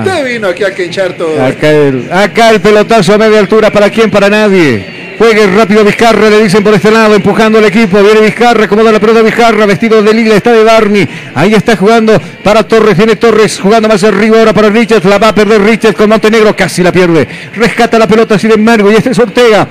Usted 0.00 0.24
vino 0.24 0.48
aquí 0.48 0.64
a 0.64 0.74
quenchar 0.74 1.12
todo. 1.14 1.42
Acá 1.44 1.70
el, 1.70 2.08
acá 2.12 2.50
el 2.50 2.60
pelotazo 2.60 3.14
a 3.14 3.18
media 3.18 3.38
altura, 3.40 3.70
¿para 3.70 3.90
quién? 3.90 4.10
Para 4.10 4.28
nadie. 4.28 4.92
Juegue 5.16 5.46
rápido 5.46 5.84
Vizcarra, 5.84 6.28
le 6.28 6.42
dicen 6.42 6.64
por 6.64 6.74
este 6.74 6.90
lado, 6.90 7.14
empujando 7.14 7.58
al 7.58 7.64
equipo. 7.64 8.02
Viene 8.02 8.20
Vizcarra, 8.20 8.64
acomoda 8.64 8.90
la 8.90 8.98
pelota 8.98 9.22
Vizcarra, 9.22 9.64
vestido 9.64 10.02
de 10.02 10.12
lila, 10.12 10.34
está 10.34 10.50
de 10.52 10.64
Barney. 10.64 11.08
Ahí 11.36 11.54
está 11.54 11.76
jugando 11.76 12.20
para 12.42 12.64
Torres, 12.66 12.96
viene 12.96 13.14
Torres 13.14 13.60
jugando 13.60 13.88
más 13.88 14.02
arriba 14.02 14.38
ahora 14.40 14.52
para 14.52 14.70
Richards. 14.70 15.04
La 15.04 15.18
va 15.18 15.28
a 15.28 15.34
perder 15.34 15.62
Richards 15.62 15.96
con 15.96 16.08
Montenegro, 16.08 16.56
casi 16.56 16.82
la 16.82 16.90
pierde. 16.90 17.28
Rescata 17.54 17.96
la 17.98 18.08
pelota, 18.08 18.36
sin 18.40 18.50
embargo, 18.52 18.90
y 18.90 18.96
este 18.96 19.10
es 19.10 19.18
Ortega. 19.20 19.68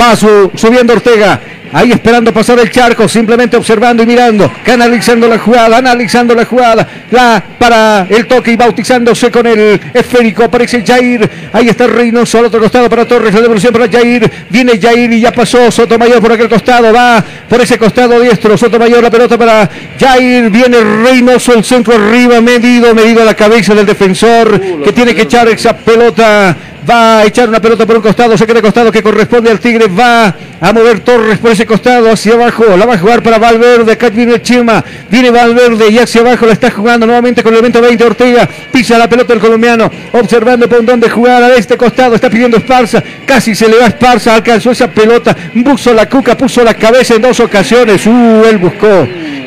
Va 0.00 0.16
su- 0.16 0.50
subiendo 0.54 0.94
Ortega. 0.94 1.38
Ahí 1.76 1.92
esperando 1.92 2.32
pasar 2.32 2.58
el 2.58 2.70
charco, 2.70 3.06
simplemente 3.06 3.54
observando 3.54 4.02
y 4.02 4.06
mirando, 4.06 4.50
canalizando 4.64 5.28
la 5.28 5.38
jugada, 5.38 5.76
analizando 5.76 6.34
la 6.34 6.46
jugada, 6.46 6.88
la 7.10 7.44
para 7.58 8.06
el 8.08 8.26
toque 8.26 8.52
y 8.52 8.56
bautizándose 8.56 9.30
con 9.30 9.46
el 9.46 9.78
esférico, 9.92 10.44
aparece 10.44 10.82
Jair, 10.82 11.28
ahí 11.52 11.68
está 11.68 11.86
Reynoso 11.86 12.38
al 12.38 12.46
otro 12.46 12.60
costado 12.60 12.88
para 12.88 13.06
Torres, 13.06 13.34
la 13.34 13.42
devolución 13.42 13.74
para 13.74 13.90
Jair, 13.90 14.30
viene 14.48 14.80
Jair 14.80 15.12
y 15.12 15.20
ya 15.20 15.32
pasó 15.32 15.70
Sotomayor 15.70 16.22
por 16.22 16.32
aquel 16.32 16.48
costado, 16.48 16.94
va 16.94 17.22
por 17.46 17.60
ese 17.60 17.76
costado 17.76 18.20
diestro, 18.20 18.56
Sotomayor 18.56 19.02
la 19.02 19.10
pelota 19.10 19.36
para 19.36 19.68
Jair, 20.00 20.48
viene 20.48 20.78
Reynoso, 20.80 21.52
el 21.52 21.62
centro 21.62 21.94
arriba, 21.94 22.40
medido, 22.40 22.94
medido 22.94 23.20
a 23.20 23.26
la 23.26 23.34
cabeza 23.34 23.74
del 23.74 23.84
defensor, 23.84 24.58
que 24.82 24.92
tiene 24.92 25.14
que 25.14 25.22
echar 25.22 25.46
esa 25.48 25.76
pelota 25.76 26.56
va 26.88 27.18
a 27.20 27.24
echar 27.24 27.48
una 27.48 27.60
pelota 27.60 27.86
por 27.86 27.96
un 27.96 28.02
costado, 28.02 28.36
saque 28.36 28.54
de 28.54 28.62
costado 28.62 28.92
que 28.92 29.02
corresponde 29.02 29.50
al 29.50 29.58
Tigre, 29.58 29.86
va 29.88 30.34
a 30.60 30.72
mover 30.72 31.00
Torres 31.00 31.38
por 31.38 31.50
ese 31.50 31.66
costado 31.66 32.10
hacia 32.10 32.34
abajo, 32.34 32.64
la 32.76 32.86
va 32.86 32.94
a 32.94 32.98
jugar 32.98 33.22
para 33.22 33.38
Valverde, 33.38 33.92
acá 33.92 34.08
viene 34.08 34.40
Chima, 34.40 34.84
viene 35.10 35.30
Valverde 35.30 35.90
y 35.90 35.98
hacia 35.98 36.20
abajo 36.20 36.46
la 36.46 36.52
está 36.52 36.70
jugando 36.70 37.06
nuevamente 37.06 37.42
con 37.42 37.52
el 37.52 37.58
evento 37.58 37.80
20 37.80 38.04
Ortega, 38.04 38.48
pisa 38.72 38.98
la 38.98 39.08
pelota 39.08 39.32
el 39.32 39.40
colombiano, 39.40 39.90
observando 40.12 40.68
por 40.68 40.84
dónde 40.84 41.10
jugar 41.10 41.42
a 41.42 41.54
este 41.54 41.76
costado, 41.76 42.14
está 42.14 42.30
pidiendo 42.30 42.56
Esparza, 42.56 43.02
casi 43.26 43.54
se 43.54 43.68
le 43.68 43.78
va 43.78 43.86
Esparza, 43.86 44.34
alcanzó 44.34 44.70
esa 44.70 44.88
pelota, 44.88 45.36
puso 45.64 45.92
la 45.92 46.08
cuca, 46.08 46.36
puso 46.36 46.62
la 46.62 46.74
cabeza 46.74 47.14
en 47.14 47.22
dos 47.22 47.40
ocasiones, 47.40 48.06
uh, 48.06 48.44
él 48.48 48.58
buscó, 48.58 48.86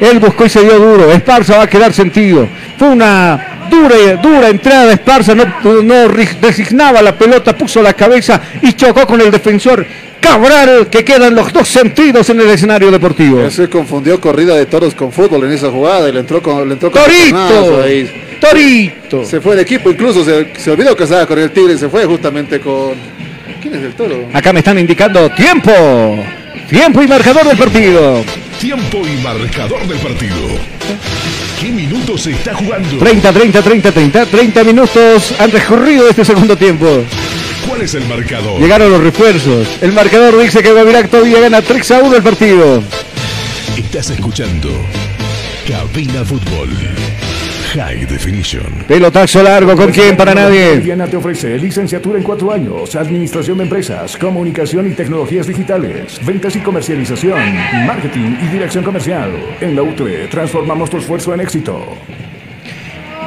él 0.02 0.20
buscó 0.20 0.46
y 0.46 0.50
se 0.50 0.62
dio 0.62 0.78
duro, 0.78 1.12
Esparza 1.12 1.58
va 1.58 1.64
a 1.64 1.68
quedar 1.68 1.94
sentido, 1.94 2.48
fue 2.78 2.90
una 2.90 3.49
dura, 3.70 3.96
dura 4.22 4.50
entrada 4.50 4.88
de 4.88 4.94
Esparza, 4.94 5.36
no, 5.36 5.46
no 5.84 6.08
resignaba 6.08 7.02
la 7.02 7.18
pelota, 7.18 7.58
puso 7.58 7.82
la 7.82 7.94
cabeza 7.94 8.42
y 8.62 8.74
chocó 8.74 9.06
con 9.06 9.22
el 9.22 9.32
defensor 9.32 9.86
Cabral, 10.20 10.88
que 10.90 11.04
quedan 11.04 11.34
los 11.34 11.52
dos 11.54 11.68
sentidos 11.68 12.30
en 12.30 12.42
el 12.42 12.50
escenario 12.50 12.92
deportivo. 12.92 13.50
Se 13.50 13.70
confundió 13.70 14.20
corrida 14.20 14.56
de 14.56 14.66
toros 14.66 14.94
con 14.94 15.12
fútbol 15.12 15.46
en 15.46 15.54
esa 15.54 15.72
jugada 15.72 16.10
y 16.10 16.12
le 16.12 16.20
entró 16.20 16.42
con, 16.42 16.68
le 16.68 16.74
entró 16.74 16.92
con 16.92 17.02
¡Torito! 17.02 17.82
ahí. 17.82 18.38
Torito. 18.40 19.26
Se 19.26 19.42
fue 19.42 19.56
de 19.56 19.62
equipo, 19.64 19.90
incluso 19.90 20.24
se, 20.24 20.54
se 20.58 20.72
olvidó 20.72 20.96
que 20.96 21.04
estaba 21.04 21.26
con 21.26 21.40
el 21.40 21.52
Tigre 21.52 21.74
y 21.74 21.78
se 21.78 21.90
fue 21.90 22.06
justamente 22.06 22.60
con. 22.60 22.94
¿Quién 23.62 23.76
es 23.76 23.84
el 23.84 23.94
toro? 23.94 24.28
Acá 24.34 24.54
me 24.54 24.60
están 24.60 24.78
indicando 24.80 25.30
tiempo. 25.32 25.72
Tiempo 26.70 27.02
y 27.02 27.08
marcador 27.08 27.46
del 27.46 27.58
partido. 27.58 28.24
Tiempo 28.60 29.00
y 29.00 29.24
marcador 29.24 29.88
del 29.88 29.98
partido. 29.98 30.36
¿Qué 31.60 31.72
minutos 31.74 32.22
se 32.22 32.32
está 32.32 32.56
jugando? 32.56 32.98
30, 32.98 33.34
30, 33.34 33.62
30, 33.62 33.92
30. 33.92 34.26
30 34.28 34.64
minutos 34.64 35.34
han 35.38 35.52
transcurrido 35.52 36.06
de 36.06 36.12
este 36.12 36.24
segundo 36.24 36.56
tiempo. 36.56 37.04
¿Cuál 37.68 37.82
es 37.82 37.94
el 37.96 38.06
marcador? 38.06 38.62
Llegaron 38.62 38.90
los 38.90 39.04
refuerzos. 39.04 39.68
El 39.82 39.92
marcador 39.92 40.42
dice 40.42 40.64
que 40.64 40.72
Guavirá 40.72 41.06
todavía 41.08 41.42
gana 41.42 41.62
3 41.62 41.92
a 41.92 42.00
1 42.00 42.16
el 42.16 42.24
partido. 42.24 42.82
Estás 43.76 44.10
escuchando 44.10 44.70
Cabina 45.68 46.24
Fútbol. 46.24 46.70
High 47.74 48.08
Definition. 48.08 48.84
Pelotazo 48.88 49.44
largo, 49.44 49.76
¿con 49.76 49.92
quién? 49.92 50.18
Para 50.18 50.34
nadie. 50.34 50.80
Diana 50.80 51.06
te 51.06 51.18
ofrece 51.18 51.56
licenciatura 51.60 52.18
en 52.18 52.24
cuatro 52.24 52.52
años, 52.52 52.96
administración 52.96 53.60
de 53.60 53.66
empresas, 53.66 54.18
comunicación 54.18 54.88
y 54.88 54.96
tecnologías 54.96 55.46
digitales, 55.46 56.20
ventas 56.26 56.56
y 56.56 56.62
comercialización, 56.62 57.38
marketing 57.86 58.38
y 58.42 58.48
dirección 58.48 58.84
comercial. 58.84 59.32
En 59.62 59.76
la 59.76 59.84
UTE 59.84 60.28
transformamos 60.30 60.90
tu 60.90 60.98
esfuerzo 60.98 61.32
en 61.36 61.42
éxito. 61.42 61.96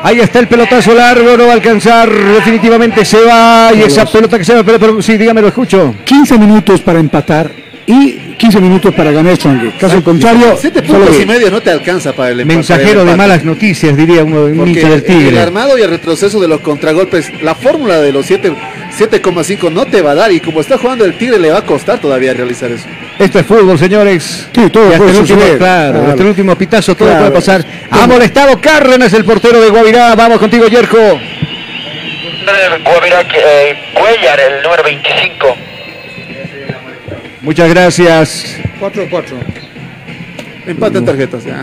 Ahí 0.03 0.19
está 0.19 0.41
el 0.41 0.49
pelotazo 0.49 0.93
largo, 0.93 1.37
no 1.37 1.45
va 1.45 1.53
a 1.53 1.55
alcanzar. 1.55 2.11
Definitivamente 2.11 3.05
se 3.05 3.21
va. 3.21 3.71
Y 3.73 3.83
esa 3.83 4.05
pelota 4.07 4.39
que 4.39 4.45
se 4.45 4.55
va, 4.55 4.65
pero, 4.65 4.81
pero 4.81 5.01
sí, 5.01 5.17
dígame, 5.17 5.41
lo 5.41 5.49
escucho. 5.49 5.95
15 6.05 6.37
minutos 6.39 6.81
para 6.81 6.99
empatar 6.99 7.72
y 7.87 8.13
15 8.39 8.61
minutos 8.61 8.95
para 8.95 9.11
ganar 9.11 9.35
Strong. 9.37 9.73
Caso 9.79 10.03
contrario, 10.05 10.57
Siete 10.59 10.85
solo 10.87 11.01
puntos 11.01 11.21
y 11.21 11.27
medio 11.27 11.51
no 11.51 11.61
te 11.61 11.71
alcanza 11.71 12.13
para 12.13 12.31
el 12.31 12.41
empate. 12.41 12.57
Mensajero 12.57 12.87
de 12.89 12.93
el 12.93 12.99
empate. 13.01 13.17
malas 13.17 13.45
noticias, 13.45 13.97
diría 13.97 14.23
uno, 14.25 14.45
un 14.45 14.69
hincha 14.69 14.89
del 14.89 14.93
El 14.99 15.05
Tigre. 15.05 15.41
armado 15.41 15.77
y 15.79 15.83
el 15.83 15.91
retroceso 15.91 16.41
de 16.41 16.49
los 16.49 16.61
contragolpes, 16.61 17.31
la 17.43 17.55
fórmula 17.55 18.01
de 18.01 18.13
los 18.13 18.27
siete- 18.27 18.53
7,5 18.97 19.71
no 19.71 19.87
te 19.87 20.03
va 20.03 20.11
a 20.13 20.15
dar 20.15 20.33
y 20.33 20.41
como 20.41 20.61
está 20.61 20.77
jugando 20.79 21.05
el 21.05 21.17
Tigre 21.17 21.39
le 21.39 21.51
va 21.51 21.59
a 21.59 21.65
costar 21.65 21.99
todavía 21.99 22.35
realizar 22.35 22.71
eso. 22.71 22.85
Esto 23.19 23.39
es 23.39 23.47
fútbol, 23.47 23.79
señores. 23.79 24.49
Sí, 24.55 24.69
todo 24.71 24.85
Y 24.85 24.87
hasta 24.89 24.99
puede 24.99 25.11
el 25.13 25.19
último, 25.21 25.41
claro, 25.41 25.59
Claro. 25.59 26.07
hasta 26.09 26.23
el 26.23 26.29
último 26.29 26.57
pitazo 26.57 26.95
todo 26.95 27.09
Claro. 27.09 27.21
puede 27.27 27.33
pasar. 27.33 27.65
Ha 27.91 28.07
molestado 28.07 28.61
Cárdenas, 28.61 29.13
el 29.15 29.25
portero 29.25 29.61
de 29.61 29.71
Guavirá. 29.71 30.15
Vamos 30.15 30.39
contigo, 30.39 30.67
Yerko. 30.69 30.99
Guavirá 32.85 33.21
eh, 33.35 33.77
Cuellar, 33.95 34.41
el 34.41 34.63
número 34.63 34.83
25. 34.83 35.57
Muchas 37.43 37.69
gracias. 37.69 38.57
4-4. 38.81 39.23
Empate 40.67 40.99
en 40.99 41.05
tarjetas. 41.05 41.45
ya. 41.45 41.63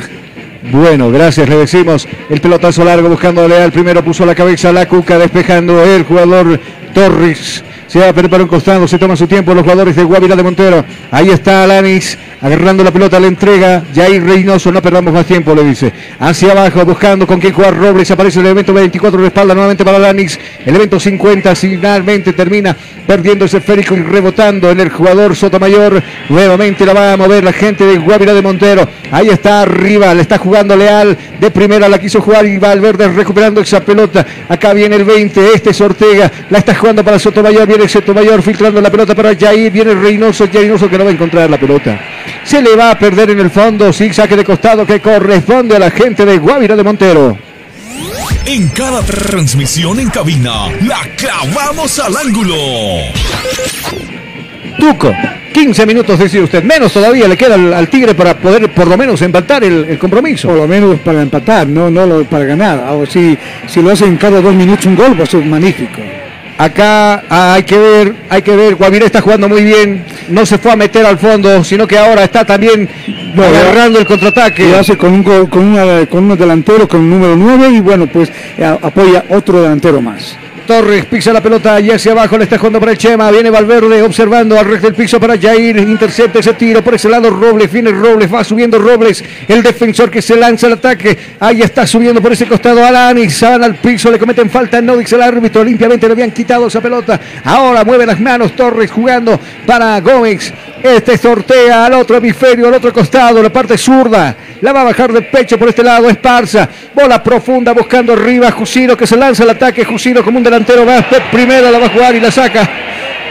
Bueno, 0.71 1.09
gracias, 1.09 1.47
le 1.47 1.55
decimos. 1.55 2.07
El 2.29 2.41
pelotazo 2.41 2.83
largo 2.83 3.09
buscándole 3.09 3.57
al 3.57 3.71
primero, 3.71 4.03
puso 4.03 4.25
la 4.25 4.35
cabeza 4.35 4.73
la 4.73 4.87
cuca, 4.87 5.17
despejando 5.17 5.81
el 5.83 6.03
jugador 6.03 6.59
Torres. 6.93 7.63
Se 7.89 7.97
va 7.97 8.09
a 8.09 8.13
perder 8.13 8.29
para 8.29 8.43
un 8.43 8.49
costado, 8.49 8.87
se 8.87 8.99
toma 8.99 9.15
su 9.15 9.25
tiempo 9.25 9.51
los 9.51 9.63
jugadores 9.63 9.95
de 9.95 10.03
Guavirá 10.03 10.35
de 10.35 10.43
Montero. 10.43 10.85
Ahí 11.09 11.31
está 11.31 11.63
Alanis, 11.63 12.19
agarrando 12.39 12.83
la 12.83 12.91
pelota, 12.91 13.19
le 13.19 13.25
entrega. 13.25 13.83
Jair 13.95 14.23
Reynoso, 14.23 14.71
no 14.71 14.79
perdamos 14.79 15.11
más 15.11 15.25
tiempo, 15.25 15.55
le 15.55 15.63
dice. 15.63 15.91
Hacia 16.19 16.51
abajo, 16.51 16.85
buscando 16.85 17.25
con 17.25 17.39
quién 17.39 17.51
jugar 17.51 17.75
Robles. 17.75 18.11
Aparece 18.11 18.41
el 18.41 18.45
evento 18.45 18.73
24 18.73 19.19
de 19.19 19.27
espalda 19.27 19.55
nuevamente 19.55 19.83
para 19.83 19.97
Alanis. 19.97 20.39
El 20.63 20.75
evento 20.75 20.99
50 20.99 21.55
finalmente 21.55 22.33
termina 22.33 22.77
perdiendo 23.07 23.45
ese 23.45 23.57
esférico 23.57 23.95
y 23.95 24.03
rebotando 24.03 24.69
en 24.69 24.81
el 24.81 24.89
jugador 24.89 25.35
Sotomayor. 25.35 26.03
Nuevamente 26.29 26.85
la 26.85 26.93
va 26.93 27.13
a 27.13 27.17
mover 27.17 27.43
la 27.43 27.53
gente 27.53 27.85
de 27.85 27.97
Guavirá 27.97 28.35
de 28.35 28.43
Montero. 28.43 28.87
Ahí 29.11 29.29
está 29.29 29.63
arriba, 29.63 30.13
le 30.13 30.21
está 30.21 30.37
jugando 30.37 30.75
Leal. 30.75 31.17
De 31.39 31.49
primera 31.49 31.89
la 31.89 31.97
quiso 31.97 32.21
jugar 32.21 32.45
y 32.45 32.59
Valverde 32.59 33.07
recuperando 33.07 33.61
esa 33.61 33.79
pelota. 33.79 34.23
Acá 34.47 34.73
viene 34.73 34.95
el 34.95 35.05
20, 35.05 35.53
este 35.55 35.71
es 35.71 35.81
Ortega. 35.81 36.31
La 36.51 36.59
está 36.59 36.75
jugando 36.75 37.03
para 37.03 37.17
Sotomayor. 37.17 37.65
Viene 37.65 37.78
Sotomayor 37.87 38.41
filtrando 38.41 38.81
la 38.81 38.89
pelota 38.91 39.15
para 39.15 39.35
Jair. 39.35 39.71
Viene 39.71 39.93
Reynoso. 39.93 40.47
Reynoso 40.51 40.89
que 40.89 40.97
no 40.97 41.03
va 41.05 41.11
a 41.11 41.13
encontrar 41.13 41.49
la 41.49 41.57
pelota. 41.59 41.99
Se 42.43 42.61
le 42.61 42.75
va 42.75 42.91
a 42.91 42.99
perder 42.99 43.29
en 43.31 43.39
el 43.39 43.49
fondo. 43.49 43.93
Sin 43.93 44.13
saque 44.13 44.35
de 44.35 44.43
costado 44.43 44.85
que 44.85 44.99
corresponde 44.99 45.75
a 45.75 45.79
la 45.79 45.91
gente 45.91 46.25
de 46.25 46.37
Guavirá 46.37 46.75
de 46.75 46.83
Montero. 46.83 47.37
En 48.45 48.67
cada 48.69 49.01
transmisión 49.03 49.99
en 49.99 50.09
cabina, 50.09 50.67
la 50.81 50.99
clavamos 51.15 51.99
al 51.99 52.17
ángulo. 52.17 52.55
Tuco. 54.79 55.13
15 55.53 55.85
minutos, 55.85 56.17
decía 56.17 56.41
usted. 56.43 56.63
Menos 56.63 56.93
todavía 56.93 57.27
le 57.27 57.35
queda 57.35 57.55
al, 57.55 57.73
al 57.73 57.87
Tigre 57.89 58.13
para 58.15 58.35
poder 58.37 58.71
por 58.73 58.87
lo 58.87 58.97
menos 58.97 59.21
empatar 59.21 59.63
el, 59.63 59.85
el 59.89 59.97
compromiso. 59.99 60.47
Por 60.47 60.57
lo 60.57 60.67
menos 60.67 60.99
para 60.99 61.21
empatar, 61.21 61.67
no, 61.67 61.89
no 61.89 62.05
lo- 62.05 62.23
para 62.25 62.45
ganar. 62.45 62.83
Ahora, 62.87 63.09
si, 63.09 63.37
si 63.67 63.81
lo 63.81 63.91
hacen 63.91 64.15
cada 64.17 64.41
dos 64.41 64.53
minutos 64.53 64.85
un 64.85 64.95
gol, 64.95 65.19
va 65.19 65.23
a 65.23 65.27
ser 65.27 65.43
magnífico. 65.45 65.99
Acá 66.59 67.23
ah, 67.29 67.53
hay 67.53 67.63
que 67.63 67.77
ver, 67.77 68.13
hay 68.29 68.41
que 68.41 68.53
ver, 68.53 68.75
Guavirá 68.75 69.05
está 69.05 69.21
jugando 69.21 69.47
muy 69.47 69.63
bien, 69.63 70.03
no 70.27 70.45
se 70.45 70.57
fue 70.57 70.73
a 70.73 70.75
meter 70.75 71.05
al 71.05 71.17
fondo, 71.17 71.63
sino 71.63 71.87
que 71.87 71.97
ahora 71.97 72.25
está 72.25 72.43
también 72.43 72.89
No, 73.33 73.43
agarrando 73.43 73.97
el 73.97 74.05
contraataque. 74.05 74.69
Lo 74.69 74.79
hace 74.79 74.97
con, 74.97 75.13
un, 75.13 75.23
con, 75.23 75.63
una- 75.67 76.05
con 76.07 76.25
unos 76.25 76.37
delanteros, 76.37 76.89
con 76.89 76.99
el 76.99 77.09
número 77.09 77.37
9 77.37 77.69
y 77.69 77.79
bueno, 77.79 78.07
pues 78.07 78.29
eh, 78.57 78.65
apoya 78.81 79.23
otro 79.29 79.61
delantero 79.61 80.01
más. 80.01 80.35
Torres 80.69 81.05
pisa 81.05 81.33
la 81.33 81.41
pelota 81.41 81.79
y 81.79 81.89
hacia 81.89 82.11
abajo 82.11 82.37
le 82.37 82.43
está 82.43 82.59
jugando 82.59 82.79
para 82.79 82.91
el 82.91 82.97
Chema. 82.99 83.31
Viene 83.31 83.49
Valverde 83.49 84.03
observando 84.03 84.55
al 84.55 84.65
resto 84.65 84.85
del 84.85 84.95
piso 84.95 85.19
para 85.19 85.35
Jair. 85.35 85.77
Intercepta 85.77 86.37
ese 86.37 86.53
tiro 86.53 86.83
por 86.83 86.93
ese 86.93 87.09
lado. 87.09 87.31
Robles, 87.31 87.71
viene 87.71 87.89
Robles, 87.89 88.31
va 88.31 88.43
subiendo 88.43 88.77
Robles. 88.77 89.23
El 89.47 89.63
defensor 89.63 90.11
que 90.11 90.21
se 90.21 90.35
lanza 90.35 90.67
al 90.67 90.73
ataque. 90.73 91.17
Ahí 91.39 91.63
está 91.63 91.87
subiendo 91.87 92.21
por 92.21 92.33
ese 92.33 92.45
costado 92.45 92.85
Alanis. 92.85 93.41
Van 93.41 93.63
al 93.63 93.77
piso, 93.77 94.11
le 94.11 94.19
cometen 94.19 94.47
falta. 94.51 94.79
No 94.79 94.95
dice 94.95 95.15
el 95.15 95.23
árbitro. 95.23 95.63
Limpiamente 95.63 96.05
le 96.05 96.13
habían 96.13 96.29
quitado 96.29 96.67
esa 96.67 96.81
pelota. 96.81 97.19
Ahora 97.45 97.83
mueve 97.83 98.05
las 98.05 98.19
manos 98.19 98.55
Torres 98.55 98.91
jugando 98.91 99.39
para 99.65 99.99
Gómez. 100.01 100.53
Este 100.81 101.17
sortea 101.17 101.85
al 101.85 101.93
otro 101.93 102.17
hemisferio, 102.17 102.67
al 102.67 102.75
otro 102.75 102.93
costado, 102.93 103.43
la 103.43 103.51
parte 103.51 103.77
zurda. 103.77 104.35
La 104.61 104.71
va 104.71 104.81
a 104.81 104.85
bajar 104.85 105.11
de 105.11 105.21
pecho 105.23 105.57
por 105.59 105.69
este 105.69 105.83
lado. 105.83 106.09
Esparza. 106.09 106.69
Bola 106.93 107.21
profunda 107.21 107.73
buscando 107.73 108.13
arriba. 108.13 108.51
Jusino 108.51 108.95
que 108.95 109.05
se 109.05 109.17
lanza 109.17 109.43
al 109.43 109.49
ataque. 109.51 109.83
Jusino 109.83 110.23
como 110.23 110.37
un 110.37 110.43
delantero 110.43 110.85
más. 110.85 111.05
Primera 111.31 111.69
la 111.69 111.79
va 111.79 111.87
a 111.87 111.89
jugar 111.89 112.15
y 112.15 112.19
la 112.21 112.31
saca. 112.31 112.69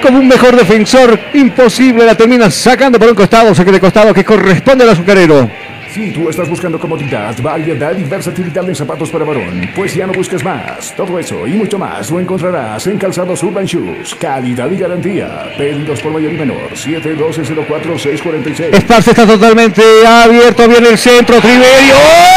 Como 0.03 0.19
un 0.19 0.29
mejor 0.29 0.57
defensor. 0.57 1.19
Imposible. 1.35 2.05
La 2.05 2.15
termina 2.15 2.51
sacando 2.51 2.99
por 2.99 3.09
un 3.09 3.15
costado. 3.15 3.55
Saque 3.55 3.73
de 3.73 3.81
costado 3.81 4.13
que 4.13 4.25
corresponde 4.25 4.85
al 4.85 4.91
azucarero. 4.91 5.51
Si 5.93 6.13
tú 6.13 6.29
estás 6.29 6.49
buscando 6.49 6.79
comodidad, 6.79 7.35
variedad 7.43 7.97
y 7.97 8.05
versatilidad 8.05 8.69
en 8.69 8.75
zapatos 8.75 9.09
para 9.11 9.25
varón, 9.25 9.71
pues 9.75 9.95
ya 9.95 10.07
no 10.07 10.13
busques 10.13 10.45
más. 10.45 10.95
Todo 10.95 11.19
eso 11.19 11.47
y 11.47 11.53
mucho 11.53 11.79
más 11.79 12.11
lo 12.11 12.21
encontrarás 12.21 12.87
en 12.87 12.99
Calzados 12.99 13.43
Urban 13.43 13.65
Shoes. 13.65 14.15
Calidad 14.15 14.71
y 14.71 14.77
garantía. 14.77 15.45
Pedidos 15.57 16.01
por 16.01 16.13
mayor 16.13 16.35
y 16.35 16.37
menor. 16.37 16.75
712-04-646. 16.75 18.75
Esparza 18.75 19.13
está 19.13 19.27
totalmente 19.27 19.83
abierto. 20.07 20.69
Viene 20.69 20.91
el 20.91 20.99
centro. 20.99 21.41
Triverio. 21.41 22.28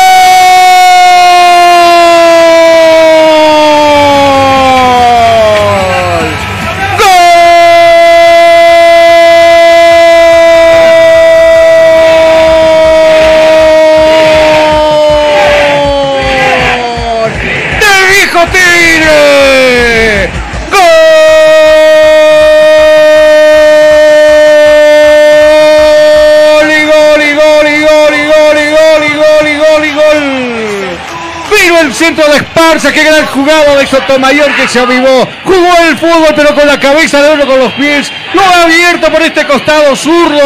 Centro 32.15 32.31
de 32.31 32.38
Esparza, 32.39 32.91
qué 32.91 33.03
gran 33.03 33.25
jugada 33.27 33.77
de 33.77 33.88
Sotomayor 33.88 34.53
que 34.55 34.67
se 34.67 34.79
avivó. 34.79 35.27
Jugó 35.45 35.69
el 35.88 35.97
fútbol, 35.97 36.33
pero 36.35 36.53
con 36.53 36.67
la 36.67 36.79
cabeza 36.79 37.21
de 37.21 37.33
uno 37.33 37.45
con 37.45 37.59
los 37.59 37.71
pies. 37.73 38.11
Lo 38.33 38.41
ha 38.41 38.63
abierto 38.63 39.09
por 39.11 39.21
este 39.21 39.45
costado 39.45 39.95
zurdo. 39.95 40.41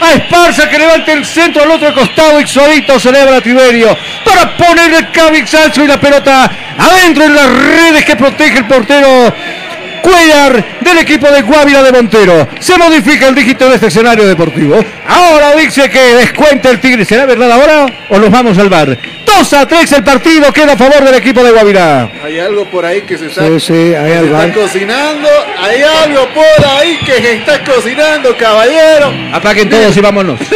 A 0.00 0.12
Esparza 0.12 0.68
que 0.68 0.78
levanta 0.78 1.12
el 1.12 1.24
centro 1.24 1.62
al 1.62 1.70
otro 1.70 1.94
costado 1.94 2.38
y 2.38 2.46
suavito 2.46 3.00
celebra 3.00 3.38
a 3.38 3.40
Tiberio 3.40 3.96
para 4.26 4.54
poner 4.56 4.92
el 4.92 5.10
cabezazo 5.10 5.84
y 5.84 5.86
la 5.86 5.98
pelota 5.98 6.50
adentro 6.78 7.24
en 7.24 7.34
las 7.34 7.48
redes 7.48 8.04
que 8.04 8.16
protege 8.16 8.58
el 8.58 8.66
portero 8.66 9.32
Cuellar 10.02 10.64
del 10.82 10.98
equipo 10.98 11.26
de 11.28 11.42
Guavira 11.42 11.82
de 11.82 11.92
Montero. 11.92 12.46
Se 12.60 12.76
modifica 12.76 13.26
el 13.28 13.34
dígito 13.34 13.68
de 13.68 13.76
este 13.76 13.86
escenario 13.86 14.26
deportivo. 14.26 14.78
Ahora 15.08 15.56
dice 15.56 15.88
que 15.88 16.14
descuenta 16.14 16.70
el 16.70 16.78
Tigre. 16.78 17.04
¿Será 17.04 17.24
verdad 17.24 17.50
ahora 17.50 17.86
o 18.10 18.18
nos 18.18 18.30
vamos 18.30 18.58
al 18.58 18.68
bar? 18.68 18.96
2 19.38 19.52
a 19.52 19.66
3 19.66 19.92
el 19.92 20.04
partido 20.04 20.50
queda 20.52 20.72
a 20.72 20.76
favor 20.76 21.04
del 21.04 21.14
equipo 21.14 21.42
de 21.44 21.50
Guavirá. 21.52 22.10
Hay 22.24 22.38
algo 22.38 22.64
por 22.66 22.84
ahí 22.86 23.02
que 23.02 23.18
se 23.18 23.26
está, 23.26 23.46
Sí, 23.46 23.60
sí, 23.60 23.72
hay 23.94 24.12
se 24.12 24.18
algo. 24.18 24.40
está 24.40 24.54
cocinando. 24.60 25.28
Hay 25.60 25.82
algo 25.82 26.26
por 26.32 26.66
ahí 26.66 26.98
que 27.04 27.12
se 27.12 27.32
está 27.34 27.62
cocinando, 27.64 28.34
caballero. 28.36 29.12
Apaguen 29.34 29.68
todos 29.68 29.94
y 29.96 30.00
vámonos. 30.00 30.40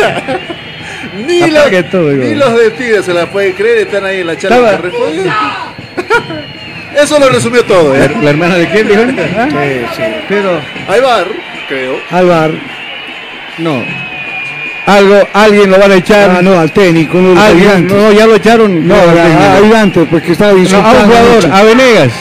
Ni, 1.27 1.40
los, 1.51 1.90
todo, 1.90 2.11
ni 2.12 2.35
los 2.35 2.57
de 2.57 2.70
Tigre 2.70 3.02
se 3.02 3.12
la 3.12 3.27
pueden 3.27 3.52
creer. 3.52 3.78
Están 3.78 4.05
ahí 4.05 4.20
en 4.20 4.27
la 4.28 4.39
charla. 4.39 4.81
Eso 6.97 7.19
lo 7.19 7.28
resumió 7.28 7.65
todo, 7.65 7.94
¿eh? 7.94 8.09
¿La, 8.16 8.23
la 8.23 8.31
hermana 8.31 8.55
de 8.57 8.69
quién 8.69 8.89
dijo? 8.89 9.02
¿Ah? 9.36 9.48
Sí, 9.51 9.86
sí. 9.97 10.02
Pero, 10.28 10.61
Ahí 10.89 11.01
va, 11.01 11.24
creo. 11.69 12.01
Alvar. 12.11 12.51
no. 13.59 13.99
Algo, 14.91 15.29
alguien 15.33 15.71
lo 15.71 15.79
van 15.79 15.93
a 15.93 15.95
echar. 15.97 16.31
Ah, 16.39 16.43
no, 16.43 16.59
al 16.59 16.73
técnico, 16.73 17.19
no, 17.19 17.41
Alguien, 17.41 17.87
no, 17.87 18.11
ya 18.12 18.27
lo 18.27 18.35
echaron. 18.35 18.89
No, 18.89 18.95
técnico. 18.97 19.57
ayudante, 19.62 20.07
porque 20.11 20.33
estaba 20.33 20.53
No, 20.53 20.59
a 20.59 20.61
insultando. 20.61 20.99
un 20.99 21.07
jugador, 21.07 21.51
a 21.53 21.62
Venegas. 21.62 22.12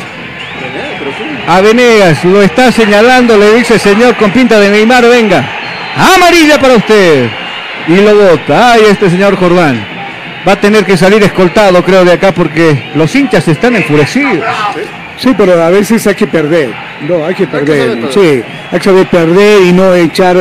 A 1.48 1.62
Venegas, 1.62 2.24
lo 2.26 2.42
está 2.44 2.72
señalando, 2.72 3.36
le 3.38 3.56
dice 3.56 3.80
señor 3.80 4.16
con 4.18 4.30
pinta 4.32 4.60
de 4.60 4.70
Neymar, 4.70 5.04
venga. 5.08 5.44
Amarilla 6.16 6.60
para 6.60 6.76
usted. 6.76 7.28
Y 7.88 7.96
lo 7.96 8.16
bota. 8.16 8.74
Ay, 8.74 8.84
este 8.90 9.10
señor 9.10 9.36
Jordán. 9.36 9.84
Va 10.48 10.52
a 10.54 10.60
tener 10.62 10.86
que 10.86 10.96
salir 10.96 11.24
escoltado, 11.24 11.84
creo, 11.84 12.06
de 12.06 12.14
acá 12.14 12.32
porque 12.32 12.92
los 12.94 13.14
hinchas 13.16 13.48
están 13.48 13.76
enfurecidos. 13.76 14.46
Sí, 15.18 15.34
pero 15.36 15.62
a 15.62 15.70
veces 15.70 16.06
hay 16.08 16.16
que 16.16 16.28
perder. 16.28 16.70
No, 17.08 17.26
hay 17.26 17.34
que 17.34 17.48
perder. 17.48 17.98
sí, 18.14 18.42
hay 18.72 18.78
que 18.80 18.84
saber 18.86 19.08
perder 19.08 19.64
y 19.64 19.74
no 19.74 19.94
echar 19.96 20.38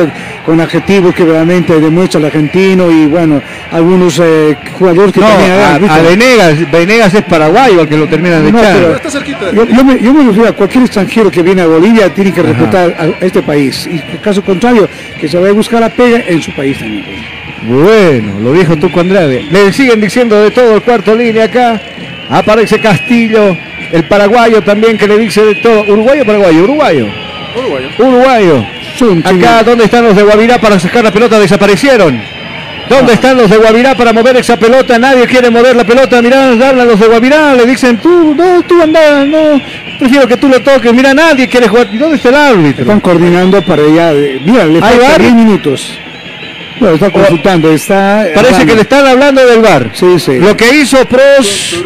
con 0.49 0.59
adjetivos 0.59 1.13
que 1.13 1.23
realmente 1.25 1.79
demuestra 1.79 2.19
el 2.19 2.25
argentino 2.25 2.89
y 2.89 3.05
bueno, 3.05 3.39
algunos 3.71 4.19
eh, 4.19 4.57
jugadores 4.79 5.13
que 5.13 5.19
No, 5.19 5.27
también 5.27 5.51
a, 5.51 5.75
a 5.95 6.01
Venegas, 6.01 6.71
Venegas 6.71 7.13
es 7.13 7.21
paraguayo 7.25 7.81
al 7.81 7.87
que 7.87 7.95
lo 7.95 8.07
terminan 8.07 8.43
de 8.43 8.51
No, 8.51 8.57
echar. 8.57 8.73
pero- 8.77 8.95
Está 8.95 9.11
cerquita. 9.11 9.51
Yo, 9.53 9.65
yo 9.65 9.85
me, 9.85 9.99
yo 10.01 10.11
me 10.11 10.23
refiero 10.23 10.49
a 10.49 10.53
cualquier 10.53 10.85
extranjero 10.85 11.29
que 11.29 11.43
viene 11.43 11.61
a 11.61 11.67
Bolivia 11.67 12.11
tiene 12.11 12.33
que 12.33 12.41
respetar 12.41 12.95
a 13.21 13.23
este 13.23 13.43
país. 13.43 13.85
Y 13.85 13.97
en 14.11 14.17
caso 14.23 14.43
contrario, 14.43 14.89
que 15.21 15.27
se 15.27 15.37
vaya 15.37 15.51
a 15.51 15.53
buscar 15.53 15.81
la 15.81 15.89
pega 15.89 16.19
en 16.27 16.41
su 16.41 16.51
país 16.55 16.79
también. 16.79 17.05
Bueno, 17.67 18.39
lo 18.41 18.51
dijo 18.51 18.75
Tuco 18.75 19.01
Andrade. 19.01 19.43
Le 19.51 19.71
siguen 19.71 20.01
diciendo 20.01 20.41
de 20.41 20.49
todo 20.49 20.73
el 20.77 20.81
cuarto 20.81 21.13
línea 21.13 21.43
acá. 21.43 21.79
Aparece 22.27 22.79
Castillo, 22.79 23.55
el 23.91 24.03
paraguayo 24.05 24.63
también 24.63 24.97
que 24.97 25.07
le 25.07 25.19
dice 25.19 25.45
de 25.45 25.53
todo. 25.61 25.83
¿Uruguayo 25.93 26.23
o 26.23 26.25
paraguayo? 26.25 26.63
Uruguayo. 26.63 27.05
Uruguayo. 27.55 27.87
Uruguayo. 27.99 28.65
Acá, 29.23 29.63
¿dónde 29.63 29.85
están 29.85 30.03
los 30.03 30.15
de 30.15 30.23
Guavirá 30.23 30.59
para 30.59 30.79
sacar 30.79 31.03
la 31.03 31.11
pelota? 31.11 31.39
Desaparecieron. 31.39 32.21
¿Dónde 32.89 33.13
están 33.13 33.37
los 33.37 33.49
de 33.49 33.57
Guavirá 33.57 33.95
para 33.95 34.11
mover 34.11 34.37
esa 34.37 34.57
pelota? 34.57 34.97
Nadie 34.97 35.25
quiere 35.27 35.49
mover 35.49 35.75
la 35.75 35.85
pelota. 35.85 36.21
Mirá, 36.21 36.51
hablan 36.51 36.87
los 36.87 36.99
de 36.99 37.07
Guavirá. 37.07 37.53
Le 37.53 37.65
dicen, 37.65 37.97
tú, 37.99 38.33
no, 38.33 38.63
tú 38.63 38.81
anda, 38.81 39.23
no. 39.25 39.61
Prefiero 39.99 40.27
que 40.27 40.37
tú 40.37 40.49
lo 40.49 40.59
toques. 40.61 40.91
Mira, 40.91 41.13
nadie 41.13 41.47
quiere 41.47 41.67
jugar. 41.67 41.87
¿Y 41.91 41.97
dónde 41.97 42.17
está 42.17 42.29
el 42.29 42.35
árbitro? 42.35 42.81
Están 42.81 42.99
coordinando 42.99 43.61
para 43.61 43.83
eh, 43.83 44.41
Mira, 44.43 44.65
le 44.65 44.75
¿Hay 44.75 44.81
falta 44.81 45.07
VAR? 45.07 45.21
10 45.21 45.33
minutos. 45.33 45.99
Bueno, 46.79 46.95
está 46.95 47.11
consultando, 47.11 47.71
está. 47.71 48.25
Parece 48.33 48.53
hablando. 48.55 48.65
que 48.65 48.75
le 48.75 48.81
están 48.81 49.07
hablando 49.07 49.45
del 49.45 49.59
bar. 49.59 49.91
Sí, 49.93 50.17
sí. 50.17 50.39
Lo 50.39 50.55
que 50.55 50.75
hizo 50.77 51.05
Pros, 51.05 51.83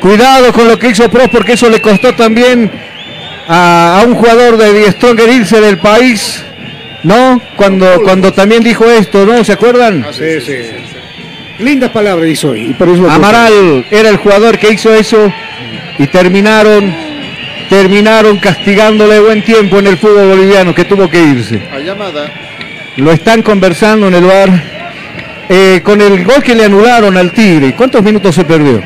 cuidado 0.00 0.52
con 0.52 0.68
lo 0.68 0.78
que 0.78 0.88
hizo 0.88 1.08
Pros 1.08 1.28
porque 1.28 1.52
eso 1.52 1.70
le 1.70 1.80
costó 1.80 2.14
también 2.14 2.70
a, 3.48 4.00
a 4.00 4.04
un 4.04 4.14
jugador 4.14 4.56
de 4.56 4.72
Die 4.72 4.90
Stronger 4.92 5.28
irse 5.28 5.60
del 5.60 5.78
país, 5.78 6.44
¿no? 7.02 7.40
Cuando, 7.56 8.02
cuando 8.02 8.32
también 8.32 8.62
dijo 8.62 8.84
esto, 8.84 9.24
¿no? 9.26 9.44
¿Se 9.44 9.52
acuerdan? 9.52 10.06
Sí, 10.12 10.40
sí. 10.40 10.56
Lindas 11.58 11.90
palabras 11.90 12.28
hizo 12.28 12.50
hoy. 12.50 12.70
y 12.70 12.74
por 12.74 12.88
eso 12.88 13.02
lo 13.02 13.10
Amaral 13.10 13.86
era 13.90 14.10
el 14.10 14.18
jugador 14.18 14.58
que 14.58 14.72
hizo 14.72 14.92
eso 14.92 15.32
y 15.98 16.06
terminaron, 16.08 16.94
terminaron 17.70 18.38
castigándole 18.38 19.20
buen 19.20 19.42
tiempo 19.42 19.78
en 19.78 19.86
el 19.86 19.96
fútbol 19.96 20.28
boliviano 20.28 20.74
que 20.74 20.84
tuvo 20.84 21.08
que 21.08 21.22
irse. 21.22 21.62
A 21.72 21.78
llamada. 21.78 22.30
Lo 22.96 23.10
están 23.10 23.42
conversando 23.42 24.08
en 24.08 24.14
el 24.14 24.24
bar. 24.24 24.76
Eh, 25.48 25.80
con 25.84 26.00
el 26.00 26.24
gol 26.24 26.42
que 26.42 26.56
le 26.56 26.64
anularon 26.64 27.16
al 27.16 27.30
Tigre, 27.30 27.72
¿cuántos 27.76 28.02
minutos 28.02 28.34
se 28.34 28.44
perdió? 28.44 28.82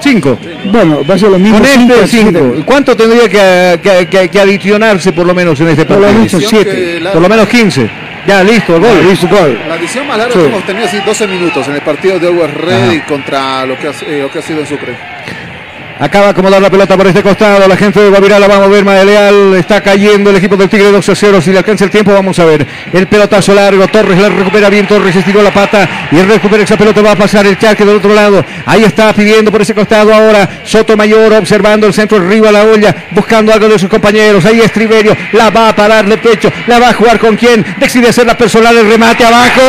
Cinco. 0.00 0.38
Bueno, 0.66 1.04
va 1.08 1.14
a 1.14 1.18
ser 1.18 1.28
lo 1.30 1.38
mismo. 1.38 1.58
Con 1.58 1.66
cinco, 1.66 1.94
este 1.94 2.06
cinco. 2.18 2.54
¿Cuánto 2.64 2.96
tendría 2.96 3.28
que, 3.28 3.80
que- 3.82 4.06
que- 4.08 4.28
que 4.28 4.40
adicionarse 4.40 5.12
por 5.12 5.26
lo 5.26 5.34
menos 5.34 5.60
en 5.60 5.68
este 5.68 5.84
Por 5.84 5.96
lo 5.98 6.02
partido? 6.06 6.24
menos 6.38 6.48
siete. 6.50 7.00
Por 7.12 7.22
lo 7.22 7.28
menos 7.28 7.48
15. 7.48 7.90
Ya, 8.26 8.42
listo, 8.44 8.76
el 8.76 8.82
gol. 8.82 9.06
listo, 9.08 9.26
gol. 9.28 9.58
La 9.68 9.76
edición 9.76 10.06
más 10.06 10.18
larga 10.18 10.34
Sí. 10.34 10.38
que 10.40 10.46
hemos 10.46 10.64
tenido 10.66 10.86
así 10.86 10.98
12 11.04 11.26
minutos 11.26 11.66
en 11.68 11.74
el 11.76 11.80
partido 11.80 12.18
de 12.18 12.26
Always 12.28 12.54
Ready 12.54 13.00
contra 13.08 13.64
lo 13.64 13.78
que, 13.78 13.88
ha, 13.88 13.90
eh, 14.06 14.20
lo 14.22 14.30
que 14.30 14.38
ha 14.38 14.42
sido 14.42 14.60
en 14.60 14.66
Sucre. 14.66 14.94
Acaba 16.00 16.26
de 16.26 16.30
acomodar 16.30 16.62
la 16.62 16.70
pelota 16.70 16.96
por 16.96 17.08
este 17.08 17.24
costado. 17.24 17.66
La 17.66 17.76
gente 17.76 17.98
de 18.00 18.08
Guavirá 18.08 18.38
la 18.38 18.46
va 18.46 18.56
a 18.56 18.60
mover. 18.60 18.84
Mae 18.84 19.04
Leal 19.04 19.54
está 19.56 19.80
cayendo 19.80 20.30
el 20.30 20.36
equipo 20.36 20.56
del 20.56 20.68
Tigre 20.68 20.92
2 20.92 21.08
a 21.08 21.14
0. 21.14 21.42
Si 21.42 21.50
le 21.50 21.58
alcanza 21.58 21.84
el 21.84 21.90
tiempo, 21.90 22.12
vamos 22.12 22.38
a 22.38 22.44
ver. 22.44 22.64
El 22.92 23.08
pelotazo 23.08 23.52
largo. 23.52 23.88
Torres 23.88 24.16
la 24.16 24.28
recupera 24.28 24.70
bien. 24.70 24.86
Torres 24.86 25.16
estiró 25.16 25.42
la 25.42 25.52
pata 25.52 26.08
y 26.12 26.22
recupera 26.22 26.62
esa 26.62 26.76
pelota. 26.76 27.02
Va 27.02 27.12
a 27.12 27.16
pasar 27.16 27.46
el 27.48 27.58
charque 27.58 27.84
del 27.84 27.96
otro 27.96 28.14
lado. 28.14 28.44
Ahí 28.66 28.84
está 28.84 29.12
pidiendo 29.12 29.50
por 29.50 29.62
ese 29.62 29.74
costado 29.74 30.14
ahora. 30.14 30.60
Sotomayor 30.62 31.32
observando 31.32 31.88
el 31.88 31.92
centro 31.92 32.18
arriba 32.18 32.52
la 32.52 32.62
olla. 32.62 32.94
Buscando 33.10 33.52
algo 33.52 33.68
de 33.68 33.76
sus 33.80 33.88
compañeros. 33.88 34.44
Ahí 34.44 34.60
es 34.60 34.72
Triverio. 34.72 35.16
La 35.32 35.50
va 35.50 35.70
a 35.70 35.74
parar 35.74 36.06
de 36.06 36.16
pecho. 36.18 36.48
La 36.68 36.78
va 36.78 36.90
a 36.90 36.94
jugar 36.94 37.18
con 37.18 37.34
quién. 37.34 37.66
Decide 37.76 38.10
hacer 38.10 38.24
la 38.24 38.38
personal. 38.38 38.76
El 38.76 38.88
remate 38.88 39.24
abajo. 39.24 39.62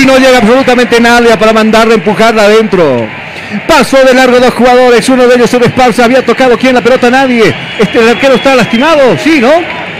Y 0.00 0.06
no 0.06 0.16
llega 0.16 0.38
absolutamente 0.38 1.00
nadie 1.00 1.36
para 1.36 1.52
mandarla 1.52 1.94
empujarla 1.94 2.44
adentro. 2.44 3.17
Pasó 3.66 3.96
de 4.04 4.14
largo 4.14 4.38
dos 4.38 4.52
jugadores, 4.54 5.08
uno 5.08 5.26
de 5.26 5.36
ellos 5.36 5.48
se 5.48 5.56
Esparza, 5.56 6.04
había 6.04 6.24
tocado 6.24 6.56
quién 6.58 6.74
la 6.74 6.82
pelota 6.82 7.10
nadie. 7.10 7.54
Este 7.78 7.98
arquero 7.98 8.34
está 8.34 8.54
lastimado, 8.54 9.16
sí, 9.18 9.40
¿no? 9.40 9.50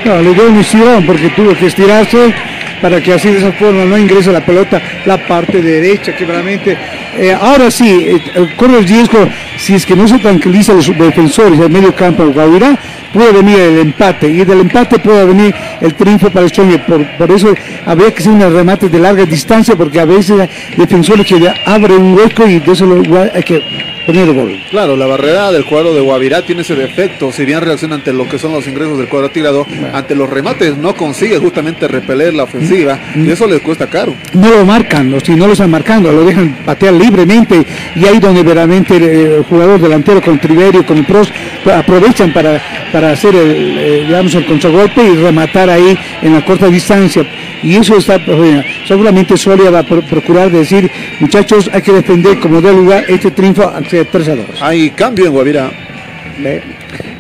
No, 0.05 0.23
le 0.23 0.35
dio 0.35 0.49
un 0.49 1.07
porque 1.07 1.29
tuvo 1.31 1.55
que 1.55 1.67
estirarse 1.67 2.33
para 2.81 3.01
que 3.01 3.13
así 3.13 3.31
de 3.31 3.39
esa 3.39 3.53
forma 3.53 3.85
no 3.85 3.99
ingrese 3.99 4.31
la 4.33 4.41
pelota 4.41 4.81
la 5.05 5.19
parte 5.19 5.61
derecha 5.61 6.15
que 6.15 6.25
realmente 6.25 6.77
eh, 7.19 7.37
ahora 7.39 7.71
sí 7.71 8.07
eh, 8.09 8.49
corre 8.57 8.79
el 8.79 8.87
riesgo 8.87 9.29
si 9.57 9.75
es 9.75 9.85
que 9.85 9.97
no 9.97 10.07
se 10.07 10.19
tranquiliza 10.19 10.75
los 10.75 10.97
defensores 10.97 11.59
del 11.59 11.71
medio 11.71 11.93
campo 11.95 12.25
Guavirá 12.27 12.79
puede 13.13 13.33
venir 13.33 13.59
el 13.59 13.79
empate 13.79 14.29
y 14.29 14.45
del 14.45 14.61
empate 14.61 14.99
puede 14.99 15.25
venir 15.25 15.55
el 15.81 15.95
triunfo 15.95 16.31
para 16.31 16.45
el 16.45 16.51
Stronger 16.51 16.85
por, 16.87 17.07
por 17.17 17.31
eso 17.31 17.55
habría 17.87 18.13
que 18.13 18.21
hacer 18.21 18.33
unos 18.33 18.53
remates 18.53 18.91
de 18.91 18.99
larga 18.99 19.25
distancia 19.25 19.77
porque 19.77 20.01
a 20.01 20.05
veces 20.05 20.39
hay 20.41 20.49
defensores 20.77 21.27
que 21.27 21.41
ya 21.41 21.55
abren 21.67 22.01
un 22.01 22.15
hueco 22.15 22.47
y 22.47 22.59
de 22.61 22.73
eso 22.73 22.87
lo- 22.87 23.03
igual 23.03 23.31
hay 23.35 23.43
que 23.43 23.63
poner 24.07 24.29
el 24.29 24.35
gol 24.35 24.59
Claro, 24.71 24.97
la 24.97 25.07
barrera 25.07 25.51
del 25.53 25.65
cuadro 25.65 25.93
de 25.95 26.01
Guavirá 26.01 26.43
tiene 26.43 26.61
ese 26.63 26.75
defecto. 26.75 27.31
Si 27.33 27.45
bien 27.47 27.61
reacciona 27.63 27.95
ante 27.95 28.13
lo 28.13 28.29
que 28.29 28.39
son 28.39 28.53
los 28.53 28.67
ingresos 28.67 28.99
del 28.99 29.09
cuadro 29.09 29.31
tirado, 29.31 29.67
ante 29.95 30.15
los 30.15 30.29
remates 30.29 30.77
no 30.77 30.95
consigue 30.95 31.39
justamente 31.39 31.89
repeler 31.89 32.35
la 32.35 32.45
ofensiva 32.45 32.99
y 33.17 33.31
eso 33.31 33.47
les 33.47 33.61
cuesta 33.63 33.87
caro. 33.87 34.15
no 34.35 34.51
lo 34.51 34.65
marcan, 34.67 35.13
o 35.15 35.21
si 35.21 35.33
no 35.35 35.47
lo 35.47 35.53
están 35.55 35.71
marcando, 35.71 36.13
lo 36.13 36.25
dejan 36.25 36.57
patear 36.67 36.93
libremente 36.95 37.67
y 37.97 38.05
ahí 38.07 38.19
donde 38.19 38.43
verdaderamente 38.43 38.97
el, 38.97 39.05
el 39.05 39.45
jugador 39.45 39.81
delantero 39.81 40.21
con 40.23 40.39
Triverio, 40.39 40.85
con 40.87 40.99
el 40.99 41.07
Pros, 41.07 41.31
aprovechan 41.75 42.33
para, 42.33 42.61
para 42.93 43.13
hacer 43.13 43.35
el, 43.35 43.77
eh, 43.79 44.05
digamos, 44.07 44.35
el 44.35 44.47
contragolpe 44.47 45.03
y 45.05 45.17
rematar 45.17 45.69
ahí 45.71 45.97
en 46.23 46.33
la 46.35 46.45
corta 46.45 46.67
distancia. 46.69 47.25
Y 47.63 47.77
eso 47.77 47.97
está, 47.97 48.19
pues, 48.25 48.37
bueno, 48.37 48.63
seguramente 48.87 49.37
Soria 49.37 49.71
va 49.71 49.81
a 49.81 49.83
pro- 49.83 50.03
procurar 50.03 50.51
decir, 50.51 50.91
muchachos, 51.21 51.69
hay 51.73 51.83
que 51.83 51.93
defender 51.93 52.39
como 52.39 52.61
de 52.61 52.73
lugar 52.73 53.05
este 53.09 53.31
triunfo 53.31 53.69
hacia 53.69 54.05
3 54.05 54.29
a 54.29 54.37
2. 54.37 54.47
Hay 54.63 54.91
cambio 54.91 55.27
en 55.27 55.33
Guavirá. 55.33 55.71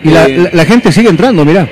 Y 0.04 0.10
la, 0.10 0.24
Eh, 0.26 0.38
la- 0.38 0.50
la 0.52 0.64
gente 0.64 0.92
sigue 0.92 1.08
entrando, 1.08 1.44
mira. 1.44 1.66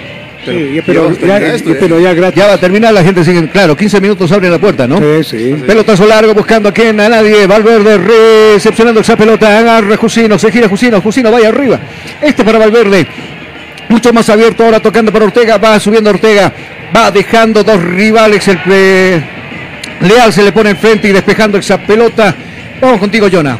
Sí, 0.44 0.74
ya- 0.76 0.82
pero, 0.86 1.10
ya, 1.10 1.16
termina 1.18 1.54
esto, 1.54 1.72
ya- 1.72 1.76
pero 1.80 1.98
ya 2.00 2.14
gratis. 2.14 2.38
Ya 2.40 2.46
va 2.46 2.52
a 2.54 2.58
terminar, 2.58 2.92
la 2.94 3.02
gente 3.02 3.24
sigue, 3.24 3.48
claro, 3.48 3.76
15 3.76 4.00
minutos 4.00 4.30
abre 4.30 4.48
la 4.48 4.58
puerta, 4.58 4.86
¿no? 4.86 4.98
Sí, 4.98 5.24
sí. 5.24 5.56
Pelotazo 5.66 6.06
largo 6.06 6.34
buscando 6.34 6.68
a 6.68 6.72
quién, 6.72 7.00
a 7.00 7.08
nadie. 7.08 7.46
Valverde 7.48 7.98
recepcionando 7.98 9.00
esa 9.00 9.16
pelota. 9.16 9.58
Agarra 9.58 9.96
Jusino, 9.96 10.38
se 10.38 10.52
gira 10.52 10.68
Jusino. 10.68 11.00
Jusino 11.00 11.32
vaya 11.32 11.48
arriba. 11.48 11.80
Este 12.22 12.44
para 12.44 12.58
Valverde. 12.58 13.06
Mucho 13.96 14.12
más 14.12 14.28
abierto 14.28 14.62
ahora 14.62 14.78
tocando 14.78 15.10
para 15.10 15.24
Ortega. 15.24 15.56
Va 15.56 15.80
subiendo 15.80 16.10
Ortega. 16.10 16.52
Va 16.94 17.10
dejando 17.10 17.64
dos 17.64 17.82
rivales. 17.82 18.46
El 18.46 19.24
Leal 20.02 20.30
se 20.34 20.42
le 20.42 20.52
pone 20.52 20.68
enfrente 20.68 21.08
y 21.08 21.12
despejando 21.12 21.56
esa 21.56 21.78
pelota. 21.78 22.34
Vamos 22.78 23.00
contigo, 23.00 23.26
Jonah. 23.32 23.58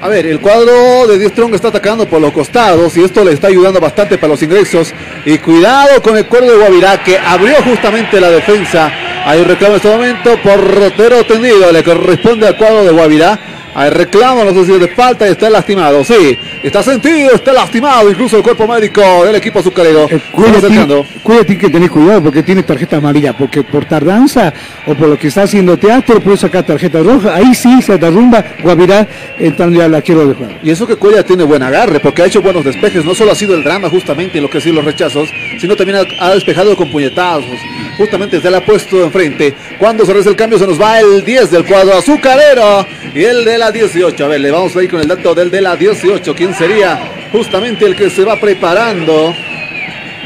A 0.00 0.06
ver, 0.06 0.26
el 0.26 0.38
cuadro 0.38 1.08
de 1.08 1.28
Strong 1.28 1.54
está 1.56 1.68
atacando 1.68 2.06
por 2.06 2.20
los 2.20 2.30
costados 2.30 2.96
y 2.96 3.02
esto 3.02 3.24
le 3.24 3.32
está 3.32 3.48
ayudando 3.48 3.80
bastante 3.80 4.16
para 4.16 4.28
los 4.34 4.42
ingresos. 4.44 4.94
Y 5.26 5.38
cuidado 5.38 6.00
con 6.02 6.16
el 6.16 6.26
cuadro 6.26 6.52
de 6.52 6.58
Guavirá 6.58 7.02
que 7.02 7.18
abrió 7.18 7.56
justamente 7.64 8.20
la 8.20 8.30
defensa. 8.30 8.92
Hay 9.26 9.40
un 9.40 9.46
reclamo 9.46 9.74
en 9.74 9.76
este 9.78 9.90
momento 9.90 10.38
por 10.40 10.72
rotero 10.72 11.26
tendido, 11.26 11.72
le 11.72 11.82
corresponde 11.82 12.46
al 12.46 12.56
cuadro 12.56 12.84
de 12.84 12.92
Guavirá. 12.92 13.40
Hay 13.74 13.90
reclamo, 13.90 14.44
no 14.44 14.52
sé 14.52 14.66
si 14.66 14.72
es 14.72 14.80
de 14.80 14.88
falta 14.88 15.26
y 15.26 15.32
está 15.32 15.48
lastimado. 15.48 16.04
Sí, 16.04 16.38
está 16.62 16.82
sentido, 16.82 17.32
está 17.34 17.52
lastimado, 17.52 18.10
incluso 18.10 18.36
el 18.36 18.42
cuerpo 18.42 18.66
médico 18.66 19.00
del 19.24 19.36
equipo 19.36 19.60
azucarero. 19.60 20.04
Acercando. 20.04 21.06
tiene 21.24 21.58
que 21.58 21.70
tener 21.70 21.90
cuidado 21.90 22.22
porque 22.22 22.42
tiene 22.42 22.62
tarjeta 22.62 22.98
amarilla, 22.98 23.32
porque 23.32 23.62
por 23.62 23.84
tardanza 23.84 24.52
o 24.86 24.94
por 24.94 25.08
lo 25.08 25.18
que 25.18 25.28
está 25.28 25.42
haciendo 25.42 25.78
teatro 25.78 26.20
puede 26.20 26.36
sacar 26.36 26.64
tarjeta 26.64 27.00
roja, 27.00 27.34
ahí 27.34 27.54
sí 27.54 27.80
se 27.82 27.98
derrumba 27.98 28.44
Guavirá 28.62 29.06
entrando 29.38 29.78
ya 29.78 29.88
la 29.88 30.02
quiero 30.02 30.26
de 30.26 30.34
juego. 30.34 30.52
Y 30.62 30.70
eso 30.70 30.86
que 30.86 30.96
Cuella 30.96 31.24
tiene 31.24 31.44
buen 31.44 31.62
agarre, 31.62 32.00
porque 32.00 32.22
ha 32.22 32.26
hecho 32.26 32.42
buenos 32.42 32.64
despejes. 32.64 33.04
No 33.04 33.14
solo 33.14 33.32
ha 33.32 33.34
sido 33.34 33.54
el 33.54 33.64
drama 33.64 33.88
justamente 33.88 34.38
en 34.38 34.44
lo 34.44 34.50
que 34.50 34.58
ha 34.58 34.60
sido 34.60 34.76
los 34.76 34.84
rechazos, 34.84 35.28
sino 35.60 35.76
también 35.76 35.98
ha, 35.98 36.24
ha 36.26 36.34
despejado 36.34 36.76
con 36.76 36.90
puñetazos. 36.90 37.58
Justamente 37.96 38.40
se 38.40 38.50
la 38.50 38.58
ha 38.58 38.64
puesto 38.64 39.02
enfrente. 39.02 39.54
Cuando 39.78 40.04
se 40.04 40.12
reza 40.12 40.30
el 40.30 40.36
cambio 40.36 40.58
se 40.58 40.66
nos 40.66 40.80
va 40.80 41.00
el 41.00 41.24
10 41.24 41.50
del 41.50 41.64
cuadro 41.64 41.96
azucarero. 41.96 42.86
Y 43.14 43.24
el 43.24 43.44
de 43.44 43.58
la 43.58 43.61
18. 43.70 44.24
A 44.24 44.28
ver, 44.28 44.40
le 44.40 44.50
vamos 44.50 44.74
a 44.74 44.82
ir 44.82 44.90
con 44.90 45.00
el 45.00 45.06
dato 45.06 45.34
del 45.34 45.50
de 45.50 45.60
la 45.60 45.76
18. 45.76 46.34
¿Quién 46.34 46.54
sería 46.54 46.98
justamente 47.30 47.84
el 47.84 47.94
que 47.94 48.10
se 48.10 48.24
va 48.24 48.40
preparando? 48.40 49.34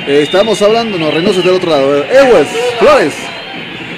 Eh, 0.06 0.22
estamos 0.22 0.62
hablando, 0.62 0.96
no, 0.98 1.10
Reynoso 1.10 1.40
es 1.40 1.44
del 1.44 1.54
otro 1.54 1.70
lado. 1.70 2.04
Ewes, 2.04 2.48
Flores. 2.78 3.12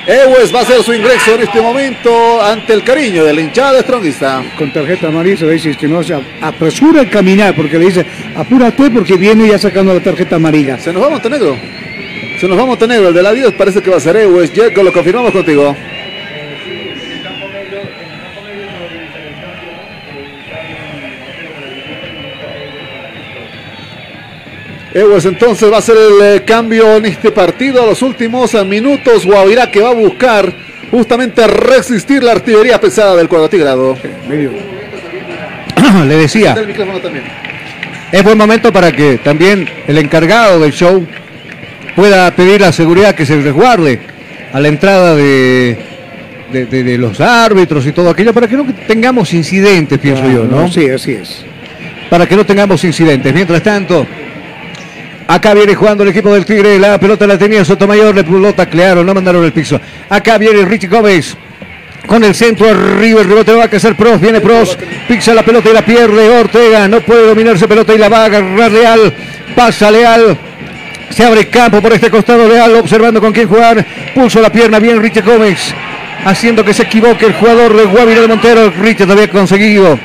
Ewes 0.07 0.55
va 0.55 0.61
a 0.61 0.63
hacer 0.63 0.83
su 0.83 0.95
ingreso 0.95 1.35
en 1.35 1.43
este 1.43 1.61
momento 1.61 2.43
ante 2.43 2.73
el 2.73 2.83
cariño 2.83 3.25
de 3.25 3.35
la 3.35 3.43
hinchada 3.43 3.83
strongista. 3.83 4.43
Con 4.57 4.73
tarjeta 4.73 5.09
amarilla 5.09 5.47
le 5.47 5.53
dice 5.53 5.77
que 5.77 5.87
no 5.87 6.03
se 6.03 6.15
apresura 6.41 7.03
a 7.03 7.11
caminar 7.11 7.55
porque 7.55 7.79
le 7.79 7.85
dice 7.85 8.07
apúrate 8.35 8.91
porque 8.91 9.19
viene 9.19 9.49
ya 9.49 9.59
sacando 9.59 9.93
la 9.93 10.01
tarjeta 10.01 10.37
amarilla. 10.37 10.79
Se 10.79 10.95
nos 10.95 11.03
va 11.03 11.11
Montenegro. 11.11 11.59
Se 12.41 12.49
nos 12.49 12.59
va 12.59 12.65
Montenegro. 12.65 13.09
El 13.09 13.15
de 13.15 13.23
la 13.23 13.35
10 13.35 13.53
parece 13.53 13.83
que 13.83 13.91
va 13.91 13.99
a 13.99 14.01
ser 14.01 14.17
Ewes. 14.17 14.51
Jacob, 14.55 14.85
lo 14.85 14.93
confirmamos 14.95 15.31
contigo. 15.31 15.77
Ewes 24.95 25.25
entonces 25.27 25.71
va 25.71 25.79
a 25.79 25.83
ser 25.83 25.97
el 25.97 26.37
eh, 26.37 26.43
cambio 26.45 26.97
en 26.97 27.07
este 27.07 27.31
partido 27.31 27.83
a 27.83 27.87
los 27.87 28.01
últimos 28.03 28.55
eh, 28.55 28.65
minutos. 28.65 29.27
Guavirá 29.27 29.71
que 29.71 29.81
va 29.81 29.91
a 29.91 29.95
buscar 29.95 30.51
justamente 30.91 31.47
resistir 31.47 32.23
la 32.23 32.33
artillería 32.33 32.81
pesada 32.81 33.15
del 33.17 33.29
cuadratigrado. 33.29 33.97
Le 36.07 36.17
decía. 36.17 36.55
Es 38.11 38.23
buen 38.25 38.39
momento 38.39 38.73
para 38.73 38.91
que 38.93 39.19
también 39.19 39.69
el 39.87 39.99
encargado 39.99 40.59
del 40.61 40.73
show 40.73 41.07
pueda 41.95 42.31
pedir 42.35 42.61
la 42.63 42.73
seguridad 42.73 43.15
que 43.15 43.27
se 43.27 43.39
resguarde 43.41 44.01
a 44.53 44.61
la 44.61 44.69
entrada 44.69 45.15
de, 45.15 45.77
de, 46.51 46.65
de- 46.67 46.83
de 46.85 46.97
los 46.99 47.21
árbitros 47.21 47.87
y 47.87 47.93
todo 47.93 48.09
aquello, 48.09 48.33
para 48.33 48.49
que 48.49 48.57
no 48.57 48.65
tengamos 48.87 49.35
incidentes, 49.35 49.99
pienso 49.99 50.23
yo, 50.31 50.45
¿no? 50.45 50.71
Sí, 50.73 50.89
así 50.89 51.13
es. 51.13 51.45
Para 52.09 52.27
que 52.27 52.35
no 52.37 52.47
tengamos 52.47 52.83
incidentes. 52.85 53.35
Mientras 53.35 53.63
tanto, 53.63 54.07
acá 55.29 55.55
viene 55.55 55.77
jugando 55.77 56.03
el 56.03 56.09
equipo 56.09 56.35
del 56.35 56.45
Tigre, 56.45 56.79
la 56.79 56.99
pelota 56.99 57.27
la 57.27 57.39
tenía 57.39 57.65
Sotomayor, 57.65 58.15
le 58.15 58.25
pudo 58.25 58.53
taclearon, 58.53 59.07
no 59.07 59.15
mandaron 59.15 59.45
el 59.45 59.53
piso. 59.53 59.81
Acá 60.09 60.39
viene 60.39 60.65
Richie 60.65 60.89
Gómez. 60.89 61.37
Con 62.07 62.25
el 62.25 62.35
centro 62.35 62.69
arriba, 62.71 63.21
el 63.21 63.29
rebote 63.29 63.53
va 63.53 63.65
a 63.65 63.67
hacer 63.67 63.95
Pros, 63.95 64.21
viene 64.21 64.41
Pros, 64.41 64.77
pisa 65.07 65.35
la 65.35 65.45
pelota 65.45 65.69
y 65.69 65.75
la 65.75 65.85
pierde 65.85 66.31
Ortega, 66.31 66.89
no 66.89 67.01
puede 67.01 67.27
dominarse 67.27 67.69
pelota 67.69 67.95
y 67.95 67.99
la 67.99 68.09
va 68.09 68.23
a 68.23 68.25
agarrar 68.25 68.73
Leal, 68.73 69.13
pasa 69.55 69.91
Leal, 69.91 70.39
se 71.11 71.25
abre 71.25 71.49
campo 71.49 71.81
por 71.83 71.93
este 71.93 72.11
costado 72.11 72.49
Leal, 72.49 72.75
observando 72.77 73.21
con 73.21 73.33
quién 73.33 73.49
jugar. 73.49 73.85
Pulso 74.15 74.41
la 74.41 74.51
pierna 74.51 74.79
bien 74.79 75.03
Richard 75.03 75.25
Gómez. 75.25 75.75
Haciendo 76.25 76.65
que 76.65 76.75
se 76.75 76.85
equivoque 76.85 77.27
el 77.27 77.35
jugador 77.35 77.77
de 77.77 77.85
Guavirá 77.85 78.21
de 78.23 78.29
Montero. 78.29 78.73
Richard 78.81 79.11
había 79.11 79.29
conseguido 79.29 79.99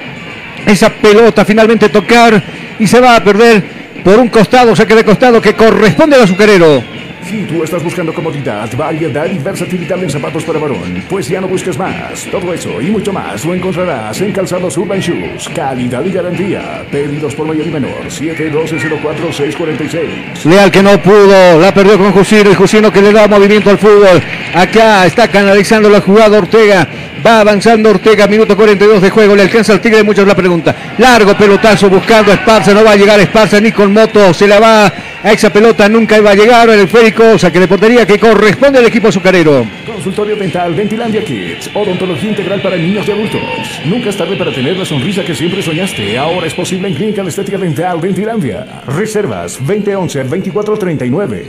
esa 0.65 0.89
pelota 0.89 1.43
finalmente 1.45 1.89
tocar 1.89 2.41
y 2.79 2.87
se 2.87 2.99
va 2.99 3.15
a 3.15 3.23
perder 3.23 3.82
por 4.03 4.19
un 4.19 4.29
costado, 4.29 4.75
saque 4.75 4.95
de 4.95 5.05
costado 5.05 5.41
que 5.41 5.55
corresponde 5.55 6.15
al 6.15 6.23
azucarero. 6.23 6.83
Si 7.25 7.45
tú 7.45 7.63
estás 7.63 7.81
buscando 7.83 8.13
comodidad, 8.13 8.69
variedad 8.75 9.25
y 9.25 9.37
versatilidad 9.37 10.03
en 10.03 10.09
zapatos 10.09 10.43
para 10.43 10.59
varón, 10.59 11.01
pues 11.09 11.29
ya 11.29 11.39
no 11.39 11.47
busques 11.47 11.77
más. 11.77 12.25
Todo 12.29 12.53
eso 12.53 12.81
y 12.81 12.91
mucho 12.91 13.13
más 13.13 13.45
lo 13.45 13.53
encontrarás 13.53 14.19
en 14.21 14.31
Calzados 14.31 14.77
Urban 14.77 14.99
Shoes. 14.99 15.49
Calidad 15.55 16.03
y 16.05 16.11
garantía. 16.11 16.83
Pedidos 16.91 17.33
por 17.33 17.47
mayor 17.47 17.67
y 17.67 17.71
menor. 17.71 18.03
712-04-646. 18.09 20.43
Leal 20.45 20.69
que 20.69 20.83
no 20.83 21.01
pudo, 21.01 21.59
la 21.59 21.73
perdió 21.73 21.97
con 21.97 22.11
Jusino 22.11 22.51
y 22.51 22.55
Jusino 22.55 22.91
que 22.91 23.01
le 23.01 23.13
da 23.13 23.27
movimiento 23.27 23.69
al 23.69 23.77
fútbol. 23.77 24.21
Acá 24.53 25.05
está 25.05 25.29
canalizando 25.29 25.89
la 25.89 26.01
jugada 26.01 26.37
Ortega. 26.37 26.87
Va 27.25 27.39
avanzando 27.39 27.89
Ortega, 27.89 28.27
minuto 28.27 28.53
42 28.55 29.01
de 29.01 29.09
juego. 29.09 29.35
Le 29.35 29.43
alcanza 29.43 29.73
al 29.73 29.79
Tigre, 29.79 30.03
muchos 30.03 30.27
la 30.27 30.35
pregunta. 30.35 30.75
Largo 30.97 31.37
pelotazo 31.37 31.89
buscando 31.89 32.31
a 32.31 32.33
Esparza. 32.35 32.73
No 32.73 32.83
va 32.83 32.91
a 32.91 32.97
llegar 32.97 33.17
Esparza 33.19 33.61
ni 33.61 33.71
con 33.71 33.93
moto. 33.93 34.33
Se 34.33 34.45
la 34.45 34.59
va 34.59 34.91
a 35.23 35.31
esa 35.31 35.51
pelota. 35.51 35.89
Nunca 35.89 36.17
iba 36.17 36.31
a 36.31 36.35
llegar 36.35 36.69
el 36.69 36.81
esférico. 36.81 37.39
Saque 37.39 37.59
de 37.59 37.67
portería 37.67 38.05
que 38.05 38.19
corresponde 38.19 38.79
al 38.79 38.85
equipo 38.85 39.07
azucarero. 39.07 39.65
Consultorio 39.85 40.35
Dental 40.35 40.73
Ventilandia 40.75 41.23
Kids. 41.23 41.71
Odontología 41.73 42.29
integral 42.29 42.61
para 42.61 42.75
niños 42.75 43.07
y 43.07 43.11
adultos. 43.11 43.41
Nunca 43.85 44.09
es 44.09 44.17
tarde 44.17 44.35
para 44.35 44.53
tener 44.53 44.77
la 44.77 44.85
sonrisa 44.85 45.23
que 45.23 45.33
siempre 45.33 45.61
soñaste. 45.61 46.17
Ahora 46.17 46.45
es 46.45 46.53
posible 46.53 46.89
en 46.89 46.95
Clínica 46.95 47.23
de 47.23 47.29
Estética 47.29 47.57
Dental 47.57 47.99
Ventilandia. 47.99 48.83
Reservas 48.85 49.59
2011-2439. 49.61 51.43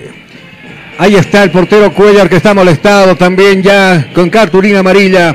Ahí 0.97 1.17
está 1.17 1.43
el 1.43 1.51
portero 1.51 1.93
Cuellar 1.93 2.29
que 2.29 2.37
está 2.37 2.55
molestado 2.55 3.17
también 3.17 3.63
ya 3.63 4.11
con 4.15 4.31
cartulina 4.31 4.79
amarilla. 4.79 5.35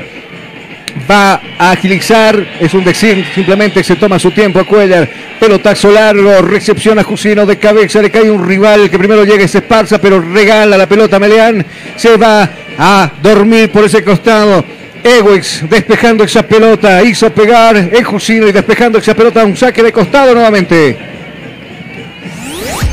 Va 1.10 1.40
a 1.58 1.72
agilizar, 1.72 2.58
es 2.60 2.72
un 2.74 2.84
decir, 2.84 3.24
simplemente 3.34 3.82
se 3.82 3.96
toma 3.96 4.18
su 4.18 4.30
tiempo 4.30 4.60
a 4.60 4.64
Cuellar. 4.64 5.08
Pelotazo 5.38 5.90
largo, 5.90 6.42
recepción 6.42 6.98
a 6.98 7.02
Jusino 7.02 7.46
de 7.46 7.58
cabeza, 7.58 8.02
le 8.02 8.10
cae 8.10 8.30
un 8.30 8.46
rival 8.46 8.90
que 8.90 8.98
primero 8.98 9.24
llega 9.24 9.44
es 9.44 9.54
Esparza, 9.54 10.00
pero 10.00 10.20
regala 10.20 10.76
la 10.76 10.86
pelota 10.86 11.16
a 11.16 11.20
Meleán. 11.20 11.64
Se 11.96 12.16
va 12.16 12.48
a 12.78 13.10
dormir 13.22 13.70
por 13.70 13.84
ese 13.84 14.04
costado. 14.04 14.64
Ewex 15.02 15.68
despejando 15.68 16.24
esa 16.24 16.42
pelota, 16.42 17.02
hizo 17.02 17.32
pegar 17.32 17.76
el 17.76 18.04
Jusino 18.04 18.46
y 18.46 18.52
despejando 18.52 18.98
esa 18.98 19.14
pelota, 19.14 19.44
un 19.44 19.56
saque 19.56 19.82
de 19.82 19.92
costado 19.92 20.34
nuevamente. 20.34 20.98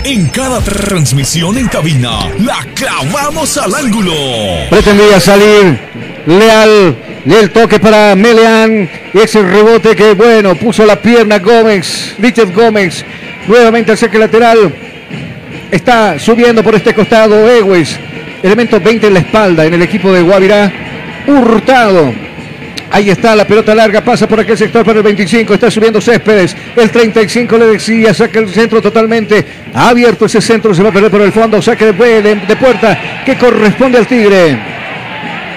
En 0.04 0.28
cada 0.28 0.62
transmisión 0.62 1.58
en 1.58 1.68
cabina, 1.68 2.30
la 2.40 2.66
clavamos 2.74 3.58
al 3.58 3.76
ángulo. 3.76 4.14
Pretendía 4.70 5.20
salir 5.20 5.78
Leal. 6.26 6.96
El 7.36 7.50
toque 7.52 7.80
para 7.80 8.16
Meleán. 8.16 8.90
Y 9.14 9.20
ese 9.20 9.42
rebote 9.42 9.96
que, 9.96 10.14
bueno, 10.14 10.56
puso 10.56 10.86
la 10.86 10.96
pierna 10.96 11.40
Gómez. 11.40 12.16
Richard 12.20 12.54
Gómez. 12.54 13.04
Nuevamente 13.48 13.92
al 13.92 13.98
saque 13.98 14.18
lateral. 14.18 14.74
Está 15.70 16.18
subiendo 16.20 16.64
por 16.64 16.76
este 16.76 16.94
costado 16.94 17.50
Ewes. 17.50 18.00
Elemento 18.42 18.80
20 18.80 19.08
en 19.08 19.14
la 19.14 19.20
espalda 19.20 19.66
en 19.66 19.74
el 19.74 19.82
equipo 19.82 20.12
de 20.12 20.22
Guavirá. 20.22 20.72
Hurtado. 21.28 22.14
Ahí 22.90 23.10
está 23.10 23.36
la 23.36 23.46
pelota 23.46 23.76
larga, 23.76 24.00
pasa 24.02 24.30
por 24.30 24.40
aquel 24.40 24.58
sector 24.58 24.86
para 24.86 25.00
el 25.00 25.04
25, 25.04 25.54
está 25.54 25.70
subiendo 25.70 26.00
Céspedes, 26.00 26.56
el 26.74 26.90
35 26.90 27.58
le 27.58 27.66
decía, 27.66 28.14
saca 28.14 28.40
el 28.40 28.48
centro 28.48 28.82
totalmente, 28.82 29.46
abierto 29.74 30.26
ese 30.26 30.40
centro, 30.40 30.74
se 30.74 30.82
va 30.82 30.88
a 30.88 30.94
perder 30.94 31.12
por 31.12 31.22
el 31.22 31.34
fondo, 31.34 31.62
saque 31.62 31.92
de 31.92 32.56
puerta 32.56 33.24
que 33.26 33.38
corresponde 33.38 33.98
al 33.98 34.08
Tigre. 34.08 34.77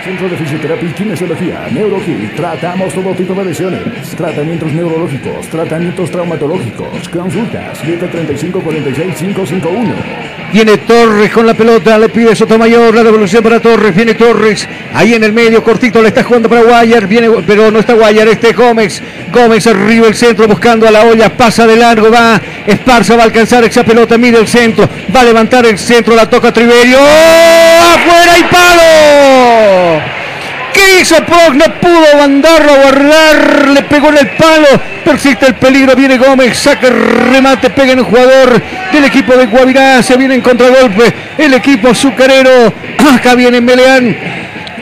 Centro 0.04 0.28
de 0.28 0.36
Fisioterapia 0.36 0.88
y 0.88 0.92
Kinesiología, 0.92 1.68
NeuroKit. 1.70 2.34
Tratamos 2.34 2.92
todo 2.94 3.14
tipo 3.14 3.34
de 3.34 3.44
lesiones. 3.44 3.82
Tratamientos 4.16 4.72
neurológicos, 4.72 5.46
tratamientos 5.48 6.10
traumatológicos. 6.10 7.08
Consultas 7.08 7.78
735-46-551. 7.84 10.40
Viene 10.52 10.78
Torres 10.78 11.30
con 11.30 11.46
la 11.46 11.54
pelota, 11.54 11.96
le 11.98 12.08
pide 12.08 12.34
Sotomayor, 12.34 12.92
la 12.94 13.04
devolución 13.04 13.40
para 13.42 13.60
Torres, 13.60 13.94
viene 13.94 14.14
Torres, 14.14 14.66
ahí 14.92 15.14
en 15.14 15.22
el 15.22 15.32
medio, 15.32 15.62
cortito, 15.62 16.02
le 16.02 16.08
está 16.08 16.24
jugando 16.24 16.48
para 16.48 16.62
Guayar, 16.62 17.06
viene, 17.06 17.30
pero 17.46 17.70
no 17.70 17.78
está 17.78 17.94
Guayar, 17.94 18.26
este 18.26 18.52
Gómez, 18.52 19.00
Gómez 19.32 19.68
arriba 19.68 20.08
el 20.08 20.16
centro 20.16 20.48
buscando 20.48 20.88
a 20.88 20.90
la 20.90 21.04
olla, 21.04 21.36
pasa 21.36 21.68
de 21.68 21.76
largo, 21.76 22.10
va, 22.10 22.40
Esparza 22.66 23.14
va 23.14 23.22
a 23.22 23.26
alcanzar 23.26 23.62
esa 23.62 23.84
pelota, 23.84 24.18
mide 24.18 24.40
el 24.40 24.48
centro, 24.48 24.88
va 25.14 25.20
a 25.20 25.24
levantar 25.24 25.64
el 25.66 25.78
centro, 25.78 26.16
la 26.16 26.28
toca 26.28 26.52
Triverio, 26.52 26.98
¡Oh! 26.98 27.94
afuera 27.94 28.38
y 28.38 28.42
palo. 28.42 29.19
¿Qué 30.72 31.00
hizo 31.00 31.16
Proc? 31.24 31.54
No 31.54 31.64
pudo 31.80 32.16
mandarlo 32.18 32.72
a 32.72 32.76
guardar, 32.76 33.68
le 33.68 33.82
pegó 33.82 34.08
en 34.08 34.18
el 34.18 34.28
palo, 34.30 34.68
persiste 35.04 35.46
el 35.46 35.54
peligro, 35.54 35.96
viene 35.96 36.16
Gómez, 36.18 36.58
saca 36.58 36.86
el 36.86 36.94
remate, 37.32 37.70
pega 37.70 37.92
en 37.92 38.00
un 38.00 38.04
jugador 38.06 38.62
del 38.92 39.04
equipo 39.04 39.36
de 39.36 39.46
Guavirá, 39.46 40.02
se 40.02 40.16
viene 40.16 40.36
en 40.36 40.40
contragolpe, 40.40 41.12
el 41.38 41.54
equipo 41.54 41.88
azucarero, 41.88 42.72
acá 43.14 43.34
viene 43.34 43.60
Meleán, 43.60 44.16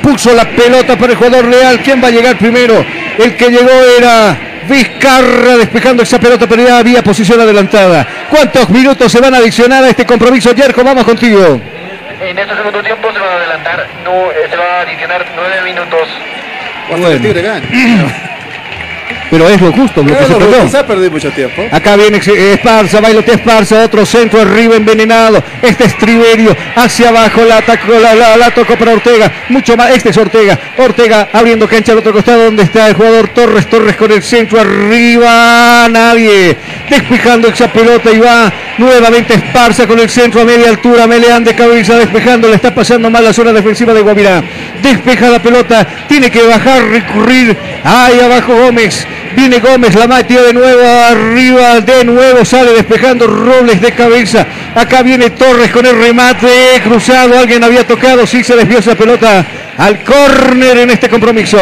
puso 0.03 0.35
la 0.35 0.45
pelota 0.45 0.97
para 0.99 1.13
el 1.13 1.19
jugador 1.19 1.47
Leal, 1.47 1.81
¿quién 1.81 2.03
va 2.03 2.09
a 2.09 2.13
llegar 2.13 2.37
primero? 2.37 2.85
El 3.19 3.37
que 3.37 3.51
llegó 3.51 3.71
era 3.99 4.37
Vizcarra 4.69 5.57
despejando 5.57 6.03
esa 6.03 6.21
pelota, 6.21 6.47
pero 6.47 6.67
ya 6.67 6.79
había 6.79 7.03
posición 7.03 7.41
adelantada. 7.41 8.07
¿Cuántos 8.29 8.69
minutos 8.69 9.11
se 9.11 9.21
van 9.21 9.35
a 9.35 9.39
adicionar 9.39 9.83
a 9.83 9.89
este 9.89 10.05
compromiso, 10.05 10.53
Yerko? 10.55 10.85
Vamos 10.85 11.05
contigo. 11.05 11.59
En 12.21 12.37
este 12.37 12.55
segundo 12.57 12.83
tiempo 12.83 13.13
se 13.13 13.19
van 13.19 13.29
a 13.29 13.35
adelantar, 13.37 13.87
no, 14.05 14.33
eh, 14.33 14.49
se 14.51 14.57
va 14.57 14.79
a 14.79 14.81
adicionar 14.81 15.25
nueve 15.37 15.63
minutos. 15.63 16.09
Hasta 16.93 17.09
pero 19.31 19.49
es 19.49 19.61
lo 19.61 19.73
justo, 19.73 20.03
lo 20.03 20.17
que 20.17 20.69
se 20.71 20.85
perdido 20.85 21.11
mucho 21.11 21.31
tiempo. 21.31 21.63
Acá 21.71 21.97
viene 21.97 22.19
Esparza, 22.19 23.01
bailotea 23.01 23.35
Esparza, 23.35 23.85
otro 23.85 24.05
centro 24.07 24.41
arriba 24.41 24.77
envenenado. 24.77 25.43
Este 25.63 25.85
es 25.85 25.97
Triverio, 25.99 26.57
hacia 26.75 27.11
abajo, 27.11 27.45
la, 27.45 27.59
atacó, 27.59 27.93
la, 27.93 28.15
la, 28.15 28.37
la 28.37 28.51
tocó 28.51 28.77
para 28.77 28.93
Ortega. 28.93 29.31
Mucho 29.49 29.77
más, 29.77 29.91
este 29.91 30.11
es 30.11 30.17
Ortega. 30.17 30.59
Ortega 30.79 31.29
abriendo 31.33 31.69
cancha 31.69 31.93
al 31.93 31.99
otro 31.99 32.13
costado 32.13 32.45
donde 32.45 32.63
está 32.63 32.89
el 32.89 32.95
jugador 32.95 33.29
Torres. 33.29 33.69
Torres 33.69 33.97
con 33.97 34.11
el 34.11 34.23
centro 34.23 34.61
arriba, 34.61 35.89
nadie. 35.91 36.57
Despejando 36.89 37.49
esa 37.49 37.71
pelota 37.71 38.11
y 38.11 38.19
va 38.19 38.53
nuevamente 38.79 39.35
Esparza 39.35 39.87
con 39.87 39.99
el 39.99 40.09
centro 40.09 40.41
a 40.41 40.45
media 40.45 40.71
altura. 40.71 41.07
Meleán 41.07 41.45
de 41.45 41.55
cabeza 41.55 41.97
despejando, 41.97 42.49
le 42.49 42.55
está 42.55 42.75
pasando 42.75 43.11
mal 43.11 43.25
la 43.25 43.33
zona 43.33 43.53
defensiva 43.53 43.93
de 43.93 44.01
Guavirá. 44.01 44.43
Despeja 44.83 45.29
la 45.29 45.43
pelota, 45.43 45.87
tiene 46.09 46.31
que 46.31 46.43
bajar, 46.47 46.89
recurrir. 46.89 47.57
Ahí 47.85 48.21
abajo 48.21 48.55
Gómez. 48.55 49.07
Viene 49.37 49.61
Gómez, 49.61 49.95
la 49.95 50.07
metió 50.07 50.43
de 50.43 50.53
nuevo 50.53 50.83
arriba, 50.85 51.81
de 51.81 52.05
nuevo 52.05 52.45
sale 52.45 52.73
despejando 52.73 53.27
Robles 53.27 53.81
de 53.81 53.93
cabeza. 53.93 54.47
Acá 54.75 55.03
viene 55.03 55.31
Torres 55.31 55.71
con 55.71 55.87
el 55.87 55.97
remate 55.99 56.81
cruzado. 56.83 57.39
Alguien 57.39 57.63
había 57.65 57.87
tocado, 57.87 58.27
sí 58.27 58.43
se 58.43 58.57
desvió 58.57 58.79
esa 58.79 58.95
pelota 58.95 59.45
al 59.77 60.03
córner 60.03 60.79
en 60.79 60.91
este 60.91 61.09
compromiso. 61.09 61.59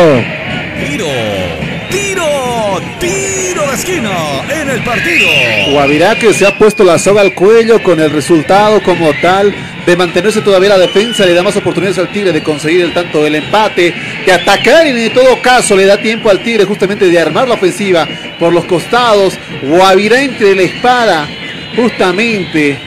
Esquina 3.77 4.11
en 4.48 4.70
el 4.70 4.82
partido. 4.82 5.28
Guavirá 5.70 6.16
que 6.19 6.32
se 6.32 6.47
ha 6.47 6.57
puesto 6.57 6.82
la 6.82 6.98
soga 6.98 7.20
al 7.20 7.35
cuello 7.35 7.82
con 7.82 8.01
el 8.01 8.11
resultado 8.11 8.82
como 8.82 9.12
tal 9.20 9.55
de 9.85 9.97
mantenerse 9.97 10.40
todavía 10.40 10.70
la 10.70 10.78
defensa, 10.78 11.27
le 11.27 11.35
da 11.35 11.43
más 11.43 11.57
oportunidades 11.57 11.98
al 11.98 12.09
Tigre 12.09 12.32
de 12.32 12.43
conseguir 12.43 12.81
el 12.81 12.94
tanto 12.94 13.23
del 13.23 13.36
empate, 13.36 13.94
de 14.24 14.32
atacar 14.32 14.86
y 14.86 14.90
en 14.90 15.12
todo 15.12 15.40
caso 15.43 15.77
le 15.77 15.85
da 15.85 15.98
tiempo 15.98 16.31
al 16.31 16.43
Tigre 16.43 16.65
justamente 16.65 17.09
de 17.09 17.20
armar 17.20 17.48
la 17.48 17.55
ofensiva 17.55 18.09
por 18.39 18.53
los 18.53 18.65
costados. 18.65 19.39
Guavirá 19.62 20.23
entre 20.23 20.57
la 20.57 20.62
espada, 20.62 21.28
justamente 21.77 22.78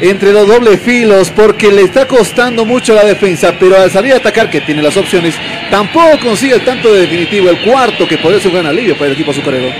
entre 0.00 0.32
los 0.32 0.48
dobles 0.48 0.80
filos, 0.80 1.30
porque 1.30 1.70
le 1.70 1.82
está 1.82 2.08
costando 2.08 2.64
mucho 2.64 2.94
la 2.94 3.04
defensa, 3.04 3.54
pero 3.60 3.78
al 3.78 3.90
salir 3.90 4.14
a 4.14 4.16
atacar, 4.16 4.50
que 4.50 4.62
tiene 4.62 4.82
las 4.82 4.96
opciones, 4.96 5.34
tampoco 5.70 6.18
consigue 6.18 6.54
el 6.54 6.64
tanto 6.64 6.92
de 6.92 7.02
definitivo, 7.02 7.50
el 7.50 7.60
cuarto, 7.60 8.08
que 8.08 8.18
podría 8.18 8.40
ser 8.40 8.48
un 8.48 8.54
gran 8.54 8.66
alivio 8.66 8.94
para 8.96 9.06
el 9.06 9.12
equipo 9.12 9.30
azucarero. 9.30 9.72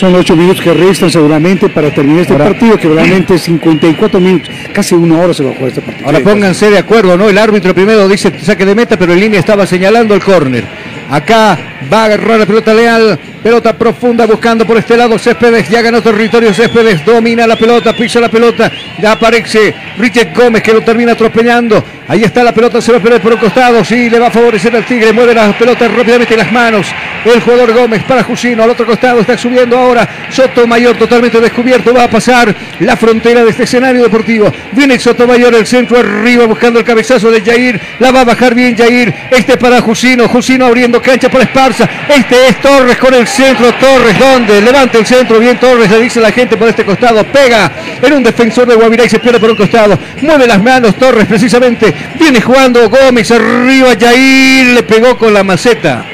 Son 0.00 0.14
ocho 0.14 0.34
minutos 0.34 0.62
que 0.62 0.72
restan 0.72 1.10
seguramente 1.10 1.68
para 1.68 1.92
terminar 1.92 2.22
este 2.22 2.34
partido, 2.34 2.78
que 2.78 2.88
realmente 2.88 3.36
54 3.36 4.18
minutos, 4.18 4.48
casi 4.72 4.94
una 4.94 5.18
hora 5.18 5.34
se 5.34 5.44
va 5.44 5.50
a 5.50 5.52
jugar 5.52 5.68
este 5.68 5.82
partido. 5.82 6.06
Ahora 6.06 6.20
pónganse 6.20 6.70
de 6.70 6.78
acuerdo, 6.78 7.18
¿no? 7.18 7.28
El 7.28 7.36
árbitro 7.36 7.74
primero 7.74 8.08
dice 8.08 8.32
saque 8.40 8.64
de 8.64 8.74
meta, 8.74 8.98
pero 8.98 9.12
en 9.12 9.20
línea 9.20 9.38
estaba 9.38 9.66
señalando 9.66 10.14
el 10.14 10.22
córner. 10.22 10.64
Acá 11.10 11.58
va 11.92 12.02
a 12.02 12.04
agarrar 12.04 12.38
la 12.38 12.46
pelota 12.46 12.72
Leal. 12.72 13.18
Pelota 13.42 13.72
profunda 13.72 14.26
buscando 14.26 14.66
por 14.66 14.76
este 14.76 14.96
lado 14.96 15.18
Céspedes. 15.18 15.68
Ya 15.68 15.82
ganó 15.82 16.00
territorio 16.00 16.52
Céspedes. 16.54 17.04
Domina 17.04 17.46
la 17.46 17.56
pelota, 17.56 17.92
pisa 17.94 18.20
la 18.20 18.28
pelota. 18.28 18.70
Ya 19.00 19.12
aparece 19.12 19.74
Richard 19.98 20.32
Gómez 20.34 20.62
que 20.62 20.72
lo 20.72 20.82
termina 20.82 21.12
atropellando. 21.12 21.82
Ahí 22.06 22.24
está 22.24 22.42
la 22.42 22.52
pelota, 22.52 22.80
se 22.80 22.92
va 22.92 22.98
a 22.98 23.20
por 23.20 23.32
un 23.32 23.38
costado. 23.38 23.84
Sí, 23.84 24.10
le 24.10 24.18
va 24.18 24.26
a 24.26 24.30
favorecer 24.30 24.74
al 24.76 24.84
Tigre. 24.84 25.12
Mueve 25.12 25.34
la 25.34 25.56
pelota 25.56 25.88
rápidamente 25.88 26.34
en 26.34 26.40
las 26.40 26.52
manos. 26.52 26.86
El 27.24 27.40
jugador 27.40 27.72
Gómez 27.72 28.02
para 28.04 28.22
Jusino. 28.22 28.62
Al 28.62 28.70
otro 28.70 28.84
costado 28.84 29.20
está 29.20 29.38
subiendo 29.38 29.78
ahora. 29.78 30.08
Sotomayor 30.30 30.96
totalmente 30.96 31.40
descubierto. 31.40 31.94
Va 31.94 32.04
a 32.04 32.10
pasar 32.10 32.54
la 32.80 32.96
frontera 32.96 33.42
de 33.42 33.50
este 33.50 33.62
escenario 33.62 34.02
deportivo. 34.02 34.52
Viene 34.72 34.98
Sotomayor, 34.98 35.54
el 35.54 35.66
centro 35.66 35.98
arriba 35.98 36.46
buscando 36.46 36.78
el 36.78 36.84
cabezazo 36.84 37.30
de 37.30 37.40
Jair. 37.40 37.80
La 38.00 38.10
va 38.10 38.20
a 38.20 38.24
bajar 38.24 38.54
bien 38.54 38.76
Jair. 38.76 39.14
Este 39.30 39.56
para 39.56 39.80
Jusino. 39.80 40.28
Jusino 40.28 40.66
abriendo 40.66 40.99
cancha 41.00 41.28
por 41.28 41.40
Esparza. 41.40 41.88
Este 42.08 42.48
es 42.48 42.60
Torres 42.60 42.96
con 42.98 43.14
el 43.14 43.26
centro. 43.26 43.72
Torres, 43.74 44.18
¿dónde? 44.18 44.60
Levanta 44.60 44.98
el 44.98 45.06
centro. 45.06 45.38
Bien 45.38 45.58
Torres, 45.58 45.90
le 45.90 46.00
dice 46.00 46.20
la 46.20 46.32
gente 46.32 46.56
por 46.56 46.68
este 46.68 46.84
costado. 46.84 47.24
Pega 47.24 47.70
en 48.02 48.12
un 48.12 48.22
defensor 48.22 48.66
de 48.66 48.74
Guavirá 48.74 49.04
y 49.04 49.08
se 49.08 49.18
pierde 49.18 49.40
por 49.40 49.50
un 49.50 49.56
costado. 49.56 49.98
Mueve 50.22 50.46
las 50.46 50.62
manos 50.62 50.96
Torres 50.96 51.26
precisamente. 51.26 51.94
Viene 52.18 52.40
jugando 52.40 52.88
Gómez 52.88 53.30
arriba. 53.30 53.90
Jair 53.98 54.74
le 54.74 54.82
pegó 54.82 55.16
con 55.16 55.32
la 55.32 55.42
maceta. 55.42 56.04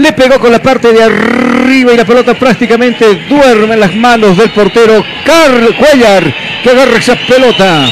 Le 0.00 0.12
pegó 0.14 0.38
con 0.40 0.50
la 0.50 0.62
parte 0.62 0.94
de 0.94 1.02
arriba 1.02 1.92
y 1.92 1.96
la 1.98 2.06
pelota 2.06 2.32
prácticamente 2.32 3.04
duerme 3.28 3.74
en 3.74 3.80
las 3.80 3.94
manos 3.94 4.34
del 4.38 4.48
portero 4.50 5.04
Carl 5.26 5.76
Cuellar 5.76 6.34
que 6.62 6.70
agarra 6.70 6.96
esa 6.96 7.16
pelota. 7.28 7.84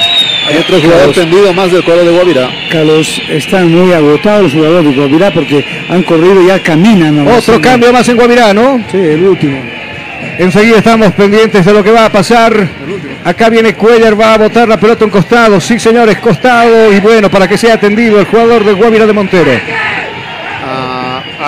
Hay 0.49 0.57
otro 0.57 0.81
jugador 0.81 1.13
tendido 1.13 1.53
más 1.53 1.71
del 1.71 1.85
cuadro 1.85 2.07
de 2.07 2.11
Guavirá. 2.11 2.49
Carlos, 2.73 3.21
están 3.29 3.71
muy 3.71 3.93
agotados 3.93 4.45
los 4.45 4.53
jugadores 4.55 4.91
de 4.91 4.97
Guavirá 4.97 5.31
porque 5.35 5.63
han 5.91 6.03
corrido 6.05 6.43
y 6.43 6.47
ya 6.47 6.63
caminan. 6.63 7.15
nomás. 7.15 7.47
Otro 7.47 7.61
cambio 7.61 7.93
más 7.93 8.09
en 8.09 8.17
Guavirá, 8.17 8.55
¿no? 8.55 8.83
Sí, 8.91 8.97
el 8.97 9.25
último. 9.25 9.63
Enseguida 10.39 10.79
estamos 10.79 11.13
pendientes 11.13 11.67
de 11.67 11.73
lo 11.75 11.85
que 11.85 11.91
va 11.91 12.07
a 12.07 12.13
pasar. 12.13 12.69
Acá 13.23 13.51
viene 13.51 13.75
Cuellar, 13.75 14.19
va 14.19 14.33
a 14.33 14.39
botar 14.39 14.67
la 14.67 14.81
pelota 14.81 15.05
en 15.05 15.11
costado. 15.11 15.61
Sí, 15.61 15.79
señores, 15.79 16.17
costado. 16.21 16.91
Y 16.91 17.01
bueno, 17.01 17.29
para 17.31 17.47
que 17.47 17.59
sea 17.59 17.75
atendido 17.75 18.19
el 18.19 18.25
jugador 18.25 18.65
de 18.65 18.73
Guavirá 18.73 19.07
de 19.07 19.13
Montero. 19.13 19.51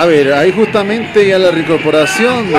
A 0.01 0.07
ver, 0.07 0.33
ahí 0.33 0.51
justamente 0.51 1.27
ya 1.27 1.37
la 1.37 1.51
reincorporación 1.51 2.51
de 2.51 2.57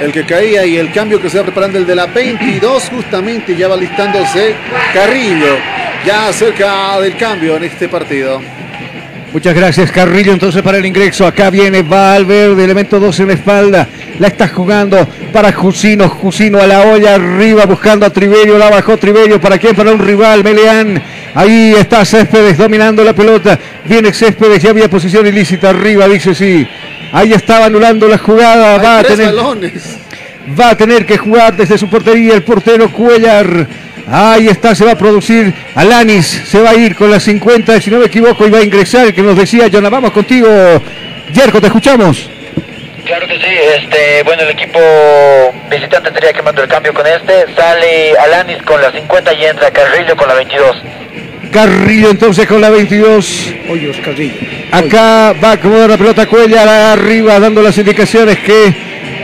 el 0.00 0.12
que 0.12 0.24
caía 0.24 0.64
y 0.64 0.76
el 0.76 0.92
cambio 0.92 1.20
que 1.20 1.28
se 1.28 1.38
va 1.38 1.42
preparando 1.42 1.76
el 1.76 1.84
de 1.84 1.96
la 1.96 2.06
22 2.06 2.90
justamente 2.90 3.56
ya 3.56 3.66
va 3.66 3.76
listándose 3.76 4.54
Carrillo 4.94 5.56
ya 6.06 6.32
cerca 6.32 7.00
del 7.00 7.16
cambio 7.16 7.56
en 7.56 7.64
este 7.64 7.88
partido. 7.88 8.40
Muchas 9.32 9.56
gracias, 9.56 9.90
Carrillo. 9.90 10.32
Entonces, 10.32 10.62
para 10.62 10.78
el 10.78 10.86
ingreso, 10.86 11.26
acá 11.26 11.50
viene 11.50 11.82
Valverde, 11.82 12.62
elemento 12.62 13.00
2 13.00 13.20
en 13.20 13.26
la 13.26 13.34
espalda. 13.34 13.88
La 14.20 14.28
está 14.28 14.46
jugando 14.46 15.04
para 15.32 15.52
Jusino. 15.52 16.08
Jusino 16.08 16.60
a 16.60 16.66
la 16.68 16.82
olla 16.82 17.16
arriba, 17.16 17.66
buscando 17.66 18.06
a 18.06 18.10
Triverio. 18.10 18.56
La 18.56 18.70
bajó 18.70 18.96
Triverio. 18.96 19.40
¿Para 19.40 19.58
quién? 19.58 19.74
Para 19.74 19.92
un 19.92 19.98
rival, 19.98 20.44
Meleán. 20.44 21.02
Ahí 21.34 21.74
está 21.78 22.04
Céspedes 22.04 22.58
dominando 22.58 23.04
la 23.04 23.12
pelota. 23.12 23.58
Viene 23.84 24.12
Céspedes, 24.12 24.62
ya 24.62 24.70
había 24.70 24.88
posición 24.88 25.26
ilícita 25.26 25.70
arriba, 25.70 26.08
dice 26.08 26.34
sí. 26.34 26.66
Ahí 27.12 27.32
estaba 27.32 27.66
anulando 27.66 28.08
la 28.08 28.18
jugada. 28.18 28.78
Va 28.78 28.98
a 28.98 29.04
tener. 29.04 29.26
balones. 29.26 29.98
Va 30.58 30.70
a 30.70 30.76
tener 30.76 31.04
que 31.04 31.18
jugar 31.18 31.56
desde 31.56 31.76
su 31.76 31.88
portería 31.88 32.34
el 32.34 32.42
portero 32.42 32.90
Cuellar. 32.90 33.66
Ahí 34.10 34.48
está, 34.48 34.74
se 34.74 34.84
va 34.86 34.92
a 34.92 34.98
producir 34.98 35.52
Alanis, 35.74 36.26
se 36.26 36.60
va 36.60 36.70
a 36.70 36.74
ir 36.74 36.96
con 36.96 37.10
las 37.10 37.22
50, 37.24 37.78
si 37.80 37.90
no 37.90 37.98
me 37.98 38.06
equivoco, 38.06 38.46
y 38.46 38.50
va 38.50 38.58
a 38.58 38.62
ingresar 38.62 39.06
el 39.06 39.14
que 39.14 39.20
nos 39.20 39.36
decía, 39.36 39.68
Jonah, 39.70 39.90
vamos 39.90 40.12
contigo. 40.12 40.48
Yerko, 41.34 41.60
te 41.60 41.66
escuchamos. 41.66 42.30
Claro 43.04 43.26
que 43.26 43.38
sí, 43.38 43.58
este, 43.76 44.22
bueno, 44.22 44.42
el 44.42 44.50
equipo 44.50 44.78
visitante 45.70 46.10
tendría 46.10 46.32
que 46.32 46.42
mandar 46.42 46.64
el 46.64 46.70
cambio 46.70 46.94
con 46.94 47.06
este. 47.06 47.46
Sale 47.54 48.16
Alanis 48.18 48.62
con 48.62 48.80
la 48.80 48.90
50 48.90 49.32
y 49.34 49.44
entra 49.44 49.70
Carrillo 49.70 50.16
con 50.16 50.28
la 50.28 50.34
22. 50.34 50.76
Carrillo 51.50 52.10
entonces 52.10 52.46
con 52.46 52.60
la 52.60 52.70
22. 52.70 53.54
Hoyos 53.70 53.96
Carrillo. 54.04 54.34
Acá 54.70 55.34
va 55.42 55.50
a 55.50 55.52
acomodar 55.52 55.90
la 55.90 55.98
pelota 55.98 56.26
Cuellar 56.26 56.68
arriba, 56.68 57.40
dando 57.40 57.62
las 57.62 57.76
indicaciones 57.78 58.38
que 58.38 58.74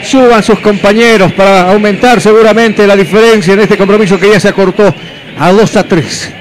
suban 0.02 0.42
sus 0.42 0.60
compañeros 0.60 1.32
para 1.32 1.70
aumentar 1.70 2.20
seguramente 2.20 2.86
la 2.86 2.96
diferencia 2.96 3.54
en 3.54 3.60
este 3.60 3.76
compromiso 3.76 4.18
que 4.18 4.30
ya 4.30 4.40
se 4.40 4.48
acortó 4.48 4.94
a 5.38 5.52
2 5.52 5.76
a 5.76 5.84
3. 5.84 6.34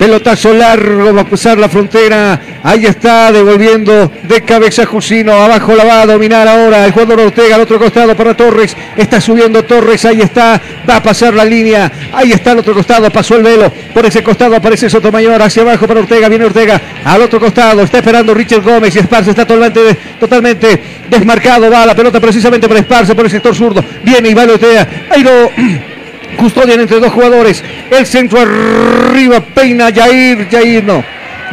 Pelotazo 0.00 0.54
largo, 0.54 1.12
va 1.12 1.20
a 1.20 1.24
cruzar 1.26 1.58
la 1.58 1.68
frontera. 1.68 2.40
Ahí 2.62 2.86
está, 2.86 3.30
devolviendo 3.30 4.10
de 4.22 4.40
cabeza 4.40 4.86
Jusino. 4.86 5.34
Abajo 5.34 5.74
la 5.74 5.84
va 5.84 6.00
a 6.00 6.06
dominar 6.06 6.48
ahora 6.48 6.86
el 6.86 6.92
jugador 6.92 7.20
Ortega 7.20 7.56
al 7.56 7.60
otro 7.60 7.78
costado 7.78 8.16
para 8.16 8.34
Torres. 8.34 8.74
Está 8.96 9.20
subiendo 9.20 9.62
Torres, 9.62 10.06
ahí 10.06 10.22
está. 10.22 10.58
Va 10.88 10.96
a 10.96 11.02
pasar 11.02 11.34
la 11.34 11.44
línea. 11.44 11.92
Ahí 12.14 12.32
está 12.32 12.52
al 12.52 12.60
otro 12.60 12.72
costado, 12.72 13.10
pasó 13.10 13.36
el 13.36 13.42
velo. 13.42 13.70
Por 13.92 14.06
ese 14.06 14.22
costado 14.22 14.56
aparece 14.56 14.88
Sotomayor. 14.88 15.42
Hacia 15.42 15.60
abajo 15.60 15.86
para 15.86 16.00
Ortega, 16.00 16.30
viene 16.30 16.46
Ortega. 16.46 16.80
Al 17.04 17.20
otro 17.20 17.38
costado 17.38 17.82
está 17.82 17.98
esperando 17.98 18.32
Richard 18.32 18.62
Gómez 18.62 18.96
y 18.96 19.00
Esparza 19.00 19.32
está 19.32 19.46
totalmente, 19.46 19.98
totalmente 20.18 20.82
desmarcado. 21.10 21.70
Va 21.70 21.84
la 21.84 21.94
pelota 21.94 22.18
precisamente 22.18 22.66
para 22.66 22.80
Esparza 22.80 23.14
por 23.14 23.26
el 23.26 23.30
sector 23.30 23.54
zurdo. 23.54 23.84
Viene 24.02 24.30
y 24.30 24.32
va 24.32 24.44
Ortega. 24.44 24.88
Ahí 25.10 25.22
lo. 25.22 25.50
Custodian 26.36 26.80
entre 26.80 27.00
dos 27.00 27.12
jugadores. 27.12 27.62
El 27.90 28.06
centro 28.06 28.40
arriba, 28.40 29.40
peina 29.40 29.92
Jair. 29.92 30.48
Jair 30.50 30.84
no. 30.84 31.04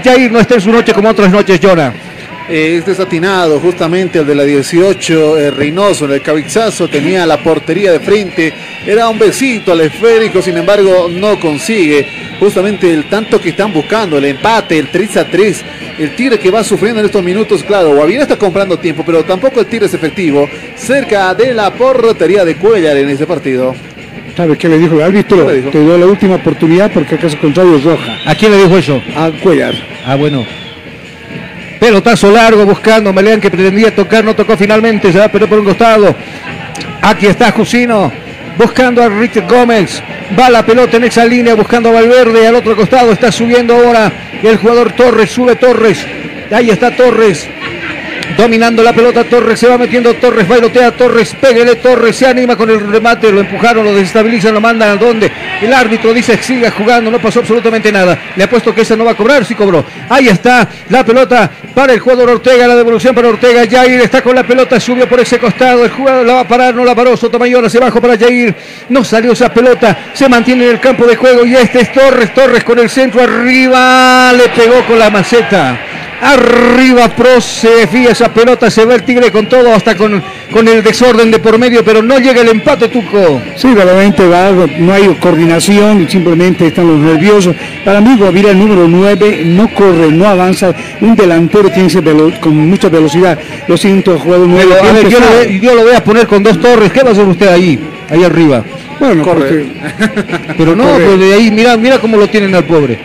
Jair 0.03 0.31
no 0.31 0.39
está 0.39 0.55
en 0.55 0.61
su 0.61 0.71
noche 0.71 0.93
como 0.93 1.09
otras 1.09 1.31
noches, 1.31 1.59
Jonah. 1.61 1.93
Eh, 2.49 2.77
es 2.77 2.85
desatinado 2.85 3.59
justamente 3.59 4.19
el 4.19 4.25
de 4.25 4.33
la 4.33 4.45
18, 4.45 5.37
eh, 5.37 5.51
Reynoso 5.51 6.05
en 6.05 6.11
el 6.11 6.21
cabezazo, 6.21 6.87
tenía 6.87 7.25
la 7.25 7.43
portería 7.43 7.91
de 7.91 7.99
frente, 7.99 8.53
era 8.85 9.09
un 9.09 9.19
besito 9.19 9.73
al 9.73 9.81
esférico, 9.81 10.41
sin 10.41 10.55
embargo 10.55 11.09
no 11.11 11.37
consigue 11.41 12.07
justamente 12.39 12.93
el 12.93 13.09
tanto 13.09 13.41
que 13.41 13.49
están 13.49 13.73
buscando, 13.73 14.17
el 14.17 14.23
empate, 14.23 14.79
el 14.79 14.89
3 14.89 15.17
a 15.17 15.25
3, 15.25 15.65
el 15.99 16.15
Tigre 16.15 16.39
que 16.39 16.49
va 16.49 16.63
sufriendo 16.63 17.01
en 17.01 17.07
estos 17.07 17.21
minutos, 17.21 17.63
claro, 17.63 17.93
Guavirá 17.93 18.21
está 18.21 18.37
comprando 18.37 18.79
tiempo, 18.79 19.03
pero 19.05 19.25
tampoco 19.25 19.59
el 19.59 19.65
Tigre 19.65 19.87
es 19.87 19.93
efectivo, 19.93 20.49
cerca 20.77 21.35
de 21.35 21.53
la 21.53 21.73
portería 21.73 22.45
de 22.45 22.55
Cuellar 22.55 22.95
en 22.95 23.09
ese 23.09 23.27
partido. 23.27 23.75
¿Sabe 24.37 24.55
qué 24.55 24.69
le 24.69 24.77
dijo 24.77 24.93
el 24.93 25.01
árbitro? 25.01 25.47
Te 25.47 25.83
doy 25.83 25.99
la 25.99 26.05
última 26.05 26.35
oportunidad 26.35 26.91
porque 26.91 27.15
acaso 27.15 27.39
contrario 27.39 27.75
es 27.77 27.83
roja. 27.83 28.19
¿A 28.23 28.35
quién 28.35 28.51
le 28.51 28.59
dijo 28.59 28.77
eso? 28.77 29.01
A 29.15 29.31
Cuellar. 29.31 29.73
Ah, 30.05 30.13
bueno. 30.13 30.45
Pelotazo 31.79 32.29
largo 32.31 32.63
buscando 32.63 33.11
Meleán 33.11 33.41
que 33.41 33.49
pretendía 33.49 33.95
tocar, 33.95 34.23
no 34.23 34.35
tocó 34.35 34.55
finalmente, 34.55 35.11
se 35.11 35.17
va 35.17 35.27
pero 35.29 35.47
por 35.47 35.57
un 35.57 35.65
costado. 35.65 36.15
Aquí 37.01 37.25
está 37.25 37.51
Jusino 37.51 38.11
buscando 38.59 39.01
a 39.01 39.09
Richard 39.09 39.49
Gómez. 39.49 40.03
Va 40.39 40.51
la 40.51 40.63
pelota 40.63 40.97
en 40.97 41.05
esa 41.05 41.25
línea 41.25 41.55
buscando 41.55 41.89
a 41.89 41.93
Valverde. 41.93 42.45
Al 42.45 42.55
otro 42.55 42.75
costado 42.75 43.13
está 43.13 43.31
subiendo 43.31 43.73
ahora 43.73 44.11
el 44.43 44.57
jugador 44.57 44.91
Torres. 44.91 45.31
Sube 45.31 45.55
Torres. 45.55 46.05
Ahí 46.51 46.69
está 46.69 46.95
Torres. 46.95 47.49
Dominando 48.37 48.83
la 48.83 48.93
pelota 48.93 49.23
Torres, 49.23 49.59
se 49.59 49.67
va 49.67 49.79
metiendo 49.79 50.13
Torres, 50.13 50.47
bailotea 50.47 50.91
Torres, 50.91 51.35
pégale 51.41 51.75
Torres, 51.77 52.15
se 52.15 52.27
anima 52.27 52.55
con 52.55 52.69
el 52.69 52.79
remate, 52.79 53.31
lo 53.31 53.39
empujaron, 53.39 53.83
lo 53.83 53.95
desestabilizan, 53.95 54.53
lo 54.53 54.61
mandan 54.61 54.89
a 54.89 54.95
donde 54.95 55.31
el 55.59 55.73
árbitro 55.73 56.13
dice 56.13 56.37
siga 56.37 56.69
jugando, 56.69 57.09
no 57.09 57.19
pasó 57.19 57.39
absolutamente 57.39 57.91
nada. 57.91 58.17
Le 58.35 58.43
apuesto 58.43 58.75
que 58.75 58.81
esa 58.81 58.95
no 58.95 59.05
va 59.05 59.11
a 59.11 59.15
cobrar, 59.15 59.43
sí 59.43 59.55
cobró. 59.55 59.83
Ahí 60.07 60.27
está 60.27 60.69
la 60.89 61.03
pelota 61.03 61.49
para 61.73 61.93
el 61.93 61.99
jugador 61.99 62.29
Ortega, 62.29 62.67
la 62.67 62.75
devolución 62.75 63.15
para 63.15 63.29
Ortega, 63.29 63.65
Jair 63.67 64.01
está 64.01 64.21
con 64.21 64.35
la 64.35 64.43
pelota, 64.43 64.79
subió 64.79 65.09
por 65.09 65.19
ese 65.19 65.39
costado, 65.39 65.83
el 65.83 65.91
jugador 65.91 66.23
la 66.23 66.35
va 66.35 66.39
a 66.41 66.47
parar, 66.47 66.75
no 66.75 66.85
la 66.85 66.93
paró, 66.93 67.17
Sotomayor 67.17 67.65
hacia 67.65 67.79
abajo 67.79 67.99
para 67.99 68.19
Jair, 68.19 68.53
no 68.89 69.03
salió 69.03 69.31
esa 69.31 69.51
pelota, 69.51 69.97
se 70.13 70.29
mantiene 70.29 70.65
en 70.65 70.71
el 70.71 70.79
campo 70.79 71.07
de 71.07 71.15
juego 71.15 71.43
y 71.43 71.55
este 71.55 71.81
es 71.81 71.91
Torres, 71.91 72.31
Torres 72.35 72.63
con 72.63 72.77
el 72.77 72.89
centro 72.89 73.23
arriba, 73.23 74.31
le 74.33 74.47
pegó 74.49 74.85
con 74.85 74.99
la 74.99 75.09
maceta. 75.09 75.96
Arriba 76.19 77.09
Pro 77.09 77.39
se 77.39 77.69
desvía 77.69 78.09
esa 78.11 78.33
pelota, 78.33 78.71
se 78.71 78.85
va 78.85 78.95
el 78.95 79.03
Tigre 79.03 79.31
con 79.31 79.47
todo, 79.47 79.71
hasta 79.73 79.95
con, 79.95 80.21
con 80.51 80.67
el 80.67 80.81
desorden 80.83 81.29
de 81.29 81.37
por 81.39 81.59
medio, 81.59 81.83
pero 81.85 82.01
no 82.01 82.17
llega 82.17 82.41
el 82.41 82.49
empate, 82.49 82.87
Tuco. 82.87 83.39
Sí, 83.55 83.73
realmente 83.73 84.27
va, 84.27 84.49
no 84.79 84.93
hay 84.93 85.07
coordinación 85.21 86.01
y 86.01 86.07
simplemente 86.07 86.67
están 86.67 86.87
los 86.87 86.97
nerviosos. 86.97 87.55
Para 87.85 88.01
mí, 88.01 88.15
Guavira, 88.17 88.49
el 88.51 88.57
número 88.59 88.87
9, 88.87 89.43
no 89.45 89.67
corre, 89.73 90.11
no 90.11 90.25
avanza. 90.27 90.73
Un 91.01 91.15
delantero 91.15 91.69
tiene 91.71 91.87
que 91.89 92.39
con 92.39 92.55
mucha 92.67 92.89
velocidad. 92.89 93.37
Lo 93.67 93.77
siento, 93.77 94.17
jugador 94.17 94.47
9. 94.47 94.65
Pero, 94.81 94.89
a 94.89 94.93
ver, 94.93 95.09
yo, 95.09 95.19
lo, 95.19 95.25
voy- 95.27 95.59
yo 95.59 95.75
lo 95.75 95.83
voy 95.83 95.93
a 95.95 96.03
poner 96.03 96.25
con 96.27 96.41
dos 96.41 96.59
torres. 96.59 96.91
¿Qué 96.91 97.01
va 97.03 97.09
a 97.09 97.11
hacer 97.11 97.25
usted 97.25 97.47
ahí? 97.47 97.79
Ahí 98.09 98.23
arriba. 98.23 98.63
Bueno, 98.99 99.23
Corre. 99.23 99.65
Pero 100.57 100.75
no, 100.75 100.83
Corre. 100.83 101.05
pues 101.05 101.19
de 101.19 101.33
ahí, 101.33 101.51
mira, 101.51 101.77
mira 101.77 101.99
cómo 101.99 102.17
lo 102.17 102.27
tienen 102.27 102.55
al 102.55 102.63
pobre. 102.63 102.97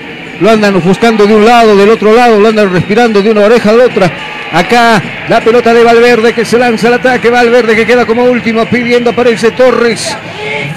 Lo 0.43 0.51
andan 0.51 0.82
buscando 0.82 1.24
de 1.24 1.35
un 1.36 1.44
lado, 1.44 1.77
del 1.77 1.89
otro 1.89 2.12
lado, 2.12 2.40
lo 2.40 2.48
andan 2.48 2.73
respirando 2.73 3.23
de 3.23 3.31
una 3.31 3.43
oreja 3.43 3.70
a 3.70 3.74
la 3.74 3.85
otra. 3.85 4.10
Acá 4.52 5.01
la 5.28 5.40
pelota 5.40 5.73
de 5.73 5.85
Valverde 5.85 6.32
que 6.32 6.44
se 6.44 6.59
lanza 6.59 6.89
al 6.89 6.94
ataque. 6.94 7.31
Valverde 7.31 7.77
que 7.77 7.86
queda 7.86 8.05
como 8.05 8.24
último 8.24 8.66
pidiendo 8.66 9.10
aparece 9.10 9.52
Torres. 9.52 10.16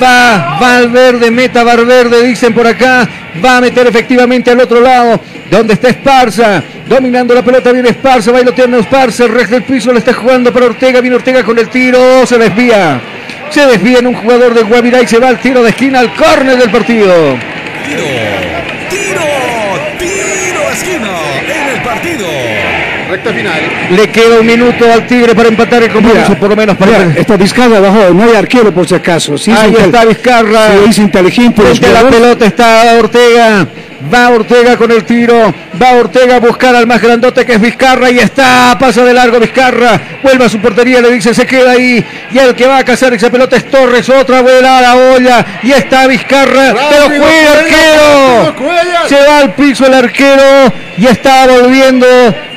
Va 0.02 0.60
Valverde, 0.62 1.32
meta 1.32 1.64
Valverde, 1.64 2.22
dicen 2.22 2.54
por 2.54 2.68
acá. 2.68 3.10
Va 3.44 3.58
a 3.58 3.62
meter 3.62 3.88
efectivamente 3.88 4.52
al 4.52 4.60
otro 4.60 4.80
lado, 4.82 5.20
donde 5.50 5.74
está 5.74 5.90
Esparza. 5.90 6.62
Dominando 6.88 7.34
la 7.34 7.42
pelota, 7.42 7.72
viene 7.72 7.90
Esparza, 7.90 8.32
bailoteando 8.32 8.78
Esparza, 8.78 9.24
el 9.26 9.32
resto 9.32 9.56
del 9.56 9.64
piso 9.64 9.92
le 9.92 9.98
está 9.98 10.14
jugando 10.14 10.54
para 10.54 10.68
Ortega. 10.68 11.02
Viene 11.02 11.16
Ortega 11.16 11.44
con 11.44 11.58
el 11.58 11.70
tiro, 11.70 12.24
se 12.28 12.38
desvía. 12.38 13.02
Se 13.50 13.66
desvía 13.66 13.98
en 13.98 14.06
un 14.06 14.14
jugador 14.14 14.54
de 14.54 14.62
Guavirá 14.62 15.02
y 15.02 15.08
se 15.08 15.18
va 15.18 15.30
al 15.30 15.40
tiro 15.40 15.64
de 15.64 15.70
esquina 15.70 16.02
al 16.02 16.14
córner 16.14 16.56
del 16.56 16.70
partido. 16.70 17.36
Recta 23.16 23.34
final. 23.34 23.62
Le 23.92 24.10
queda 24.10 24.40
un 24.42 24.46
minuto 24.46 24.92
al 24.92 25.08
Tigre 25.08 25.34
para 25.34 25.48
empatar 25.48 25.84
el 25.84 25.92
compromiso, 25.92 26.28
Mira, 26.28 26.40
por 26.40 26.50
lo 26.50 26.56
menos 26.58 26.76
para 26.76 26.92
mira, 27.00 27.20
está 27.20 27.38
Vizcarra 27.38 27.78
abajo, 27.78 28.14
no 28.14 28.24
hay 28.24 28.36
arquero 28.36 28.74
por 28.74 28.86
si 28.88 28.96
acaso. 28.96 29.38
Sí, 29.38 29.52
Ahí 29.52 29.74
está 29.78 30.04
Vizcarra. 30.04 30.72
Sí, 30.72 30.90
es 30.90 30.98
inteligente. 30.98 31.62
Frente 31.62 31.86
a 31.86 32.04
la 32.04 32.10
pelota 32.10 32.46
está 32.46 32.94
Ortega. 33.00 33.68
Va 34.14 34.30
Ortega 34.30 34.78
con 34.78 34.92
el 34.92 35.04
tiro. 35.04 35.54
Va 35.82 35.94
Ortega 35.94 36.36
a 36.38 36.40
buscar 36.40 36.76
al 36.76 36.88
más 36.88 37.02
grandote 37.02 37.46
que 37.46 37.54
es 37.54 37.62
Vizcarra. 37.62 38.10
Y 38.12 38.20
está. 38.20 38.78
Pasa 38.80 39.04
de 39.04 39.14
largo 39.14 39.40
Vizcarra. 39.40 40.00
Vuelve 40.24 40.46
a 40.46 40.50
su 40.50 40.60
portería. 40.60 41.02
Le 41.02 41.12
dice 41.12 41.34
se 41.34 41.46
queda 41.46 41.72
ahí. 41.72 42.04
Y 42.32 42.38
el 42.38 42.56
que 42.56 42.66
va 42.68 42.78
a 42.80 42.86
cazar 42.86 43.14
esa 43.14 43.30
pelota 43.30 43.56
es 43.58 43.70
Torres. 43.70 44.08
Otra 44.10 44.42
vuela 44.42 44.78
a 44.78 44.82
la 44.82 44.96
olla. 44.96 45.46
Y 45.64 45.72
está 45.72 46.08
Vizcarra. 46.08 46.74
Pero 46.90 47.06
juega 47.08 47.42
el 47.42 47.48
arquero. 47.48 49.08
Se 49.08 49.16
va 49.28 49.40
al 49.40 49.54
piso 49.54 49.86
el 49.86 49.94
arquero. 49.94 50.74
Y 50.98 51.08
está 51.08 51.48
volviendo. 51.48 52.08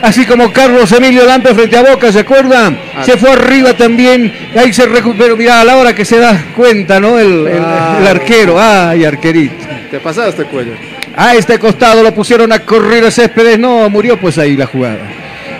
Así 0.02 0.24
como 0.26 0.52
Carlos 0.52 0.92
Emilio 0.92 1.24
Lampe 1.26 1.54
frente 1.54 1.76
a 1.76 1.82
Boca. 1.82 2.12
¿Se 2.12 2.20
acuerdan? 2.20 2.78
Ah. 2.96 3.04
Se 3.04 3.16
fue 3.16 3.30
arriba 3.32 3.74
también. 3.74 4.32
Y 4.54 4.58
ahí 4.58 4.72
se 4.72 4.86
recuperó. 4.86 5.36
Mirá, 5.36 5.60
a 5.60 5.64
la 5.64 5.76
hora 5.76 5.94
que 5.94 6.04
se 6.04 6.18
da 6.18 6.44
cuenta, 6.56 7.00
¿no? 7.00 7.18
El, 7.18 7.46
el- 7.48 7.64
el 8.00 8.06
arquero. 8.06 8.56
Ay, 8.60 9.04
arquerito. 9.04 9.66
Te 9.90 9.98
pasaste, 10.00 10.44
cuello. 10.44 10.72
A 11.20 11.34
este 11.34 11.58
costado 11.58 12.02
lo 12.04 12.14
pusieron 12.14 12.52
a 12.52 12.60
correr 12.60 13.04
a 13.04 13.10
Céspedes. 13.10 13.58
No, 13.58 13.90
murió 13.90 14.20
pues 14.20 14.38
ahí 14.38 14.56
la 14.56 14.66
jugada. 14.66 15.00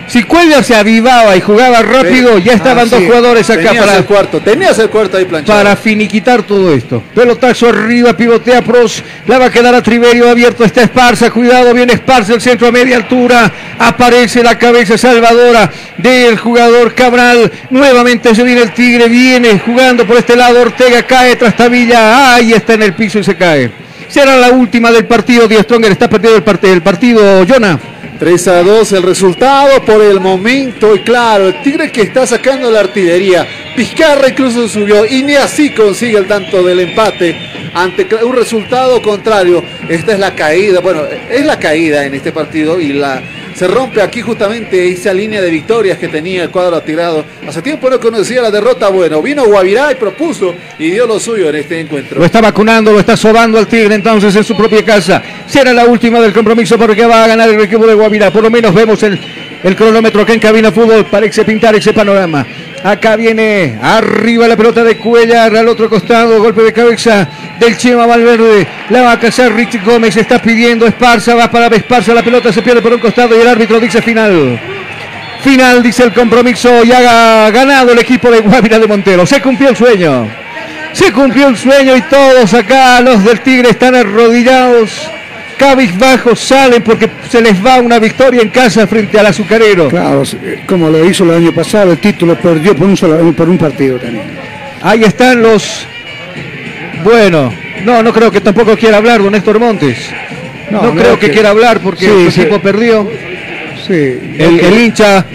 Si 0.07 0.23
Cuellar 0.23 0.63
se 0.63 0.73
avivaba 0.73 1.35
y 1.35 1.41
jugaba 1.41 1.81
rápido, 1.83 2.39
ya 2.39 2.53
estaban 2.53 2.87
Ah, 2.87 2.89
dos 2.89 2.99
sí. 2.99 3.05
jugadores 3.05 3.47
acá 3.47 3.61
Tenías 3.61 3.85
para, 3.85 3.97
el 3.97 4.05
cuarto, 4.05 4.39
tenías 4.39 4.79
el 4.79 4.89
cuarto 4.89 5.17
ahí 5.17 5.25
planchado. 5.25 5.59
para 5.59 5.75
finiquitar 5.75 6.41
todo 6.43 6.73
esto. 6.73 7.03
Pelotazo 7.13 7.67
arriba, 7.69 8.17
pivotea 8.17 8.63
Pros, 8.63 9.03
la 9.27 9.37
va 9.37 9.45
a 9.47 9.51
quedar 9.51 9.75
a 9.75 9.83
Triverio 9.83 10.27
abierto, 10.29 10.63
está 10.63 10.81
Esparza, 10.81 11.29
cuidado, 11.29 11.75
viene 11.75 11.93
Esparza, 11.93 12.33
el 12.33 12.41
centro 12.41 12.69
a 12.69 12.71
media 12.71 12.95
altura, 12.95 13.51
aparece 13.77 14.41
la 14.41 14.57
cabeza 14.57 14.97
salvadora 14.97 15.69
del 15.97 16.39
jugador 16.39 16.95
Cabral, 16.95 17.51
nuevamente 17.69 18.33
se 18.33 18.43
viene 18.43 18.61
el 18.63 18.71
Tigre, 18.73 19.09
viene 19.09 19.59
jugando 19.59 20.07
por 20.07 20.17
este 20.17 20.35
lado, 20.35 20.59
Ortega 20.61 21.03
cae 21.03 21.35
tras 21.35 21.55
Tabilla, 21.55 22.33
ahí 22.33 22.53
está 22.53 22.73
en 22.73 22.81
el 22.81 22.93
piso 22.93 23.19
y 23.19 23.23
se 23.23 23.35
cae. 23.35 23.69
Será 24.09 24.35
la 24.37 24.49
última 24.51 24.91
del 24.91 25.05
partido, 25.05 25.47
Die 25.47 25.61
Stronger 25.61 25.91
está 25.91 26.09
perdido 26.09 26.35
el, 26.35 26.43
part- 26.43 26.63
el 26.67 26.81
partido, 26.81 27.45
Jonah. 27.47 27.79
3 28.19 28.47
a 28.49 28.63
2 28.63 28.91
el 28.93 29.03
resultado 29.03 29.81
por 29.85 30.01
el 30.01 30.19
momento 30.19 30.93
y 30.93 30.99
claro, 31.03 31.47
el 31.47 31.61
Tigre 31.61 31.89
que 31.89 32.01
está 32.01 32.27
sacando 32.27 32.69
la 32.69 32.81
artillería, 32.81 33.47
Pizcarra 33.77 34.27
incluso 34.27 34.67
subió 34.67 35.05
y 35.05 35.23
ni 35.23 35.35
así 35.35 35.69
consigue 35.69 36.17
el 36.17 36.27
tanto 36.27 36.61
del 36.61 36.81
empate 36.81 37.37
ante 37.73 38.05
un 38.25 38.35
resultado 38.35 39.01
contrario. 39.01 39.63
Esta 39.87 40.11
es 40.11 40.19
la 40.19 40.35
caída, 40.35 40.81
bueno, 40.81 41.03
es 41.31 41.45
la 41.45 41.57
caída 41.59 42.03
en 42.05 42.13
este 42.13 42.33
partido 42.33 42.81
y 42.81 42.91
la 42.91 43.21
se 43.59 43.67
rompe 43.67 44.01
aquí 44.01 44.21
justamente 44.21 44.87
esa 44.87 45.13
línea 45.13 45.41
de 45.41 45.49
victorias 45.49 45.97
que 45.97 46.07
tenía 46.07 46.43
el 46.43 46.49
cuadro 46.49 46.81
tirado. 46.81 47.25
Hace 47.45 47.61
tiempo 47.61 47.89
no 47.89 47.99
conocía 47.99 48.41
la 48.41 48.51
derrota, 48.51 48.87
bueno, 48.87 49.21
vino 49.21 49.43
Guavirá 49.43 49.91
y 49.91 49.95
propuso 49.95 50.55
y 50.77 50.91
dio 50.91 51.05
lo 51.05 51.19
suyo 51.19 51.49
en 51.49 51.57
este 51.57 51.77
encuentro. 51.77 52.19
Lo 52.19 52.25
está 52.25 52.39
vacunando, 52.39 52.93
lo 52.93 53.01
está 53.01 53.17
sobando 53.17 53.59
al 53.59 53.67
Tigre 53.67 53.95
entonces 53.95 54.33
en 54.33 54.45
su 54.45 54.55
propia 54.55 54.85
casa. 54.85 55.21
Será 55.45 55.73
la 55.73 55.83
última 55.87 56.21
del 56.21 56.31
compromiso 56.31 56.77
porque 56.77 57.05
va 57.05 57.25
a 57.25 57.27
ganar 57.27 57.49
el 57.49 57.59
equipo 57.59 57.85
de 57.85 57.95
Guavirá. 57.95 58.31
Por 58.31 58.43
lo 58.43 58.49
menos 58.49 58.73
vemos 58.73 59.03
el, 59.03 59.19
el 59.63 59.75
cronómetro 59.75 60.21
acá 60.21 60.33
en 60.33 60.39
Cabina 60.39 60.71
Fútbol. 60.71 61.05
Parece 61.05 61.43
pintar 61.45 61.75
ese 61.75 61.93
panorama. 61.93 62.45
Acá 62.83 63.15
viene 63.15 63.77
arriba 63.81 64.47
la 64.47 64.55
pelota 64.55 64.83
de 64.83 64.97
Cuellar 64.97 65.55
al 65.55 65.67
otro 65.67 65.89
costado. 65.89 66.41
Golpe 66.41 66.63
de 66.63 66.73
cabeza 66.73 67.27
del 67.59 67.77
Chema 67.77 68.05
Valverde. 68.05 68.67
La 68.89 69.01
va 69.01 69.11
a 69.13 69.19
cazar 69.19 69.53
Richie 69.53 69.81
Gómez. 69.83 70.15
Está 70.15 70.41
pidiendo 70.41 70.85
Esparza. 70.85 71.35
Va 71.35 71.51
para 71.51 71.67
Esparza. 71.67 72.13
La 72.13 72.23
pelota 72.23 72.53
se 72.53 72.61
pierde 72.61 72.81
por 72.81 72.93
un 72.93 72.99
costado 72.99 73.37
y 73.37 73.41
el 73.41 73.47
árbitro 73.47 73.79
dice 73.79 74.01
final. 74.01 74.59
Final, 75.43 75.81
dice 75.81 76.03
el 76.03 76.13
compromiso, 76.13 76.83
y 76.83 76.91
ha 76.91 77.49
ganado 77.49 77.93
el 77.93 77.99
equipo 77.99 78.29
de 78.29 78.41
Guavira 78.41 78.77
de 78.77 78.87
Montero. 78.87 79.25
Se 79.25 79.41
cumplió 79.41 79.69
el 79.69 79.75
sueño. 79.77 80.27
Se 80.91 81.13
cumplió 81.13 81.47
el 81.47 81.57
sueño 81.57 81.95
y 81.95 82.01
todos 82.01 82.53
acá, 82.53 82.99
los 82.99 83.23
del 83.23 83.39
Tigre, 83.39 83.69
están 83.69 83.95
arrodillados. 83.95 85.09
Cabizbajos 85.59 86.39
salen 86.39 86.81
porque 86.81 87.09
se 87.29 87.41
les 87.41 87.63
va 87.63 87.79
una 87.79 87.99
victoria 87.99 88.41
en 88.41 88.49
casa 88.49 88.87
frente 88.87 89.19
al 89.19 89.25
azucarero. 89.25 89.89
Claro, 89.89 90.23
eh, 90.41 90.63
como 90.65 90.89
lo 90.89 91.03
hizo 91.03 91.25
el 91.25 91.31
año 91.31 91.51
pasado, 91.53 91.91
el 91.91 91.97
título 91.97 92.35
perdió 92.39 92.73
por 92.75 92.87
un, 92.87 92.95
solo, 92.95 93.17
por 93.33 93.49
un 93.49 93.57
partido 93.57 93.97
también. 93.97 94.23
Ahí 94.81 95.03
están 95.03 95.41
los. 95.41 95.85
Bueno, 97.03 97.53
no, 97.83 98.01
no 98.01 98.13
creo 98.13 98.31
que 98.31 98.39
tampoco 98.39 98.77
quiera 98.77 98.97
hablar 98.97 99.21
don 99.21 99.33
Néstor 99.33 99.59
Montes. 99.59 99.97
No, 100.71 100.81
No, 100.81 100.93
no, 100.93 101.01
creo 101.01 101.19
que, 101.19 101.27
que- 101.27 101.33
quiera 101.33 101.49
hablar 101.49 101.81
porque 101.81 102.05
Sí, 102.07 102.31
sí. 102.31 102.41
equipo 102.41 102.59
perdió. 102.61 103.09
Sí, 103.85 103.93
El, 104.37 104.59
el 104.61 104.79
hincha 104.79 105.25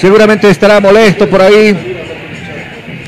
seguramente 0.00 0.48
estará 0.48 0.78
molesto 0.80 1.28
por 1.28 1.42
ahí. 1.42 1.74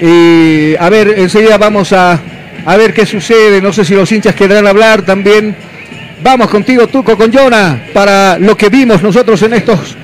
Y 0.00 0.74
a 0.76 0.89
ver, 0.90 1.15
enseguida 1.18 1.57
vamos 1.57 1.92
a, 1.92 2.18
a 2.66 2.76
ver 2.76 2.92
qué 2.92 3.07
sucede. 3.07 3.60
No 3.60 3.73
sé 3.73 3.84
si 3.84 3.94
los 3.94 4.10
hinchas 4.10 4.34
querrán 4.34 4.66
hablar 4.66 5.02
también. 5.02 5.55
Vamos 6.25 6.49
contigo, 6.49 6.86
Tuco, 6.89 7.17
con 7.19 7.31
Jonah, 7.31 7.85
para 7.93 8.39
lo 8.39 8.57
que 8.57 8.70
vimos 8.70 9.03
nosotros 9.03 9.43
en 9.43 9.53
estos 9.53 9.94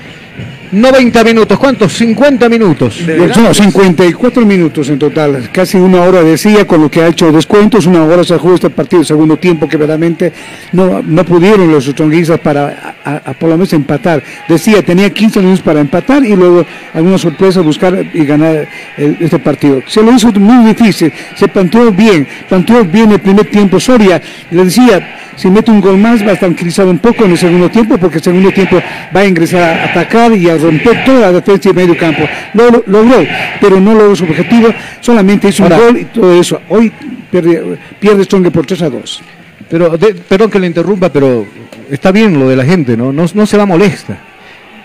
90 0.71 1.23
minutos. 1.23 1.57
¿Cuántos? 1.57 1.93
50 1.93 2.47
minutos. 2.47 3.01
No, 3.41 3.53
54 3.53 4.45
minutos 4.45 4.87
en 4.89 4.99
total, 4.99 5.49
casi 5.51 5.77
una 5.77 6.03
hora 6.03 6.21
decía, 6.21 6.65
con 6.67 6.79
lo 6.79 6.91
que 6.91 7.01
ha 7.01 7.07
hecho 7.07 7.31
descuentos, 7.31 7.87
una 7.87 8.03
hora 8.05 8.23
se 8.23 8.37
jugó 8.37 8.53
este 8.53 8.69
partido, 8.69 9.03
segundo 9.03 9.35
tiempo 9.37 9.67
que 9.67 9.77
verdaderamente 9.77 10.31
no, 10.73 11.01
no 11.03 11.25
pudieron 11.25 11.69
los 11.71 11.85
stronguistas 11.85 12.39
para 12.39 12.95
a- 13.03 13.09
a- 13.15 13.21
a 13.31 13.33
por 13.33 13.49
lo 13.49 13.57
menos 13.57 13.73
empatar. 13.73 14.21
Decía, 14.47 14.81
tenía 14.85 15.09
15 15.09 15.39
minutos 15.39 15.61
para 15.61 15.81
empatar 15.81 16.23
y 16.23 16.35
luego 16.35 16.63
alguna 16.93 17.17
sorpresa 17.17 17.61
buscar 17.61 18.05
y 18.13 18.23
ganar 18.25 18.67
el- 18.95 19.17
este 19.19 19.39
partido. 19.39 19.81
Se 19.87 20.03
lo 20.03 20.13
hizo 20.13 20.31
muy 20.33 20.67
difícil, 20.71 21.11
se 21.35 21.47
planteó 21.47 21.91
bien, 21.91 22.27
planteó 22.47 22.85
bien 22.85 23.11
el 23.11 23.19
primer 23.19 23.47
tiempo. 23.49 23.79
Soria, 23.79 24.21
le 24.51 24.63
decía, 24.65 25.17
si 25.35 25.49
mete 25.49 25.71
un 25.71 25.81
gol 25.81 25.97
más 25.97 26.25
va 26.25 26.33
a 26.33 26.35
tranquilizar 26.35 26.85
un 26.87 26.99
poco 26.99 27.25
en 27.25 27.31
el 27.31 27.37
segundo 27.37 27.69
tiempo, 27.69 27.97
porque 27.97 28.17
el 28.17 28.23
segundo 28.23 28.51
tiempo 28.51 28.81
va 29.15 29.19
a 29.21 29.25
ingresar 29.25 29.61
a 29.63 29.85
atacar 29.85 30.31
y 30.35 30.49
a 30.49 30.57
romper 30.57 31.03
toda 31.05 31.19
la 31.21 31.31
defensa 31.33 31.69
y 31.69 31.73
medio 31.73 31.97
campo. 31.97 32.23
Lo 32.53 32.69
lo- 32.69 32.83
logró, 32.87 33.25
pero 33.59 33.79
no 33.79 33.93
logró 33.93 34.15
su 34.15 34.23
objetivo, 34.25 34.69
solamente 34.99 35.47
hizo 35.49 35.63
un 35.63 35.69
gol 35.69 35.97
y 35.97 36.05
todo 36.05 36.39
eso. 36.39 36.61
Hoy 36.69 36.91
pierde, 37.31 37.77
pierde 37.99 38.23
Strong 38.23 38.51
por 38.51 38.65
3 38.65 38.81
a 38.83 38.89
2. 38.89 39.21
Pero, 39.69 39.97
de- 39.97 40.13
perdón 40.15 40.49
que 40.51 40.59
le 40.59 40.67
interrumpa, 40.67 41.09
pero 41.09 41.45
está 41.89 42.11
bien 42.11 42.37
lo 42.39 42.49
de 42.49 42.55
la 42.55 42.65
gente, 42.65 42.97
¿no? 42.97 43.11
No, 43.13 43.25
no 43.33 43.45
se 43.45 43.57
va 43.57 43.65
molesta. 43.65 44.17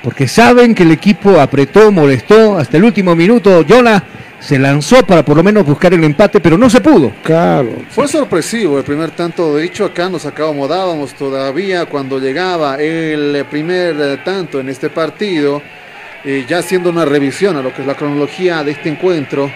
Porque 0.07 0.28
saben 0.28 0.73
que 0.73 0.85
el 0.85 0.93
equipo 0.93 1.41
apretó, 1.41 1.91
molestó, 1.91 2.57
hasta 2.57 2.76
el 2.76 2.85
último 2.85 3.17
minuto 3.17 3.65
Jonah 3.68 4.01
se 4.39 4.57
lanzó 4.57 5.05
para 5.05 5.25
por 5.25 5.36
lo 5.36 5.43
menos 5.43 5.67
buscar 5.67 5.93
el 5.94 6.05
empate, 6.05 6.39
pero 6.39 6.57
no 6.57 6.70
se 6.70 6.81
pudo. 6.81 7.10
Claro. 7.25 7.70
Fue 7.91 8.07
sorpresivo 8.07 8.78
el 8.78 8.85
primer 8.85 9.10
tanto. 9.10 9.57
De 9.57 9.65
hecho, 9.65 9.85
acá 9.85 10.09
nos 10.09 10.25
acomodábamos 10.25 11.12
todavía 11.15 11.86
cuando 11.86 12.20
llegaba 12.20 12.76
el 12.76 13.44
primer 13.51 14.23
tanto 14.25 14.60
en 14.60 14.68
este 14.68 14.91
partido. 14.91 15.60
eh, 16.25 16.44
ya 16.49 16.59
haciendo 16.59 16.91
una 16.91 17.05
revisión 17.05 17.57
a 17.57 17.62
lo 17.62 17.73
que 17.75 17.83
es 17.83 17.86
la 17.89 17.94
cronología 17.97 18.62
de 18.62 18.70
este 18.73 18.89
encuentro. 18.89 19.51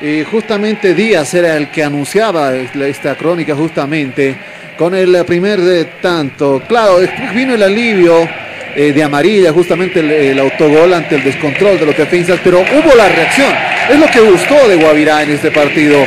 eh, 0.00 0.24
justamente 0.28 0.94
Díaz 0.94 1.32
era 1.34 1.56
el 1.56 1.70
que 1.70 1.84
anunciaba 1.84 2.52
esta- 2.56 3.14
crónica 3.16 3.54
justamente 3.54 4.36
con 4.76 4.96
el 4.96 5.24
primer 5.24 5.60
tanto. 6.02 6.60
Claro, 6.66 6.98
después 6.98 7.32
vino 7.34 7.54
el 7.54 7.62
alivio 7.62 8.28
eh, 8.74 8.92
de 8.92 9.02
amarilla, 9.02 9.52
justamente 9.52 10.00
el, 10.00 10.38
autogol 10.38 10.94
ante 10.94 11.16
el 11.16 11.24
descontrol 11.24 11.78
de 11.78 11.86
los 11.86 11.96
defensas, 11.96 12.40
pero 12.42 12.60
hubo 12.60 12.94
la 12.96 13.08
reacción. 13.08 13.52
Es 13.90 13.98
lo 13.98 14.06
que 14.06 14.20
gustó 14.20 14.68
de 14.68 14.76
Guavirá 14.76 15.22
en 15.22 15.30
este 15.30 15.50
partido. 15.50 15.98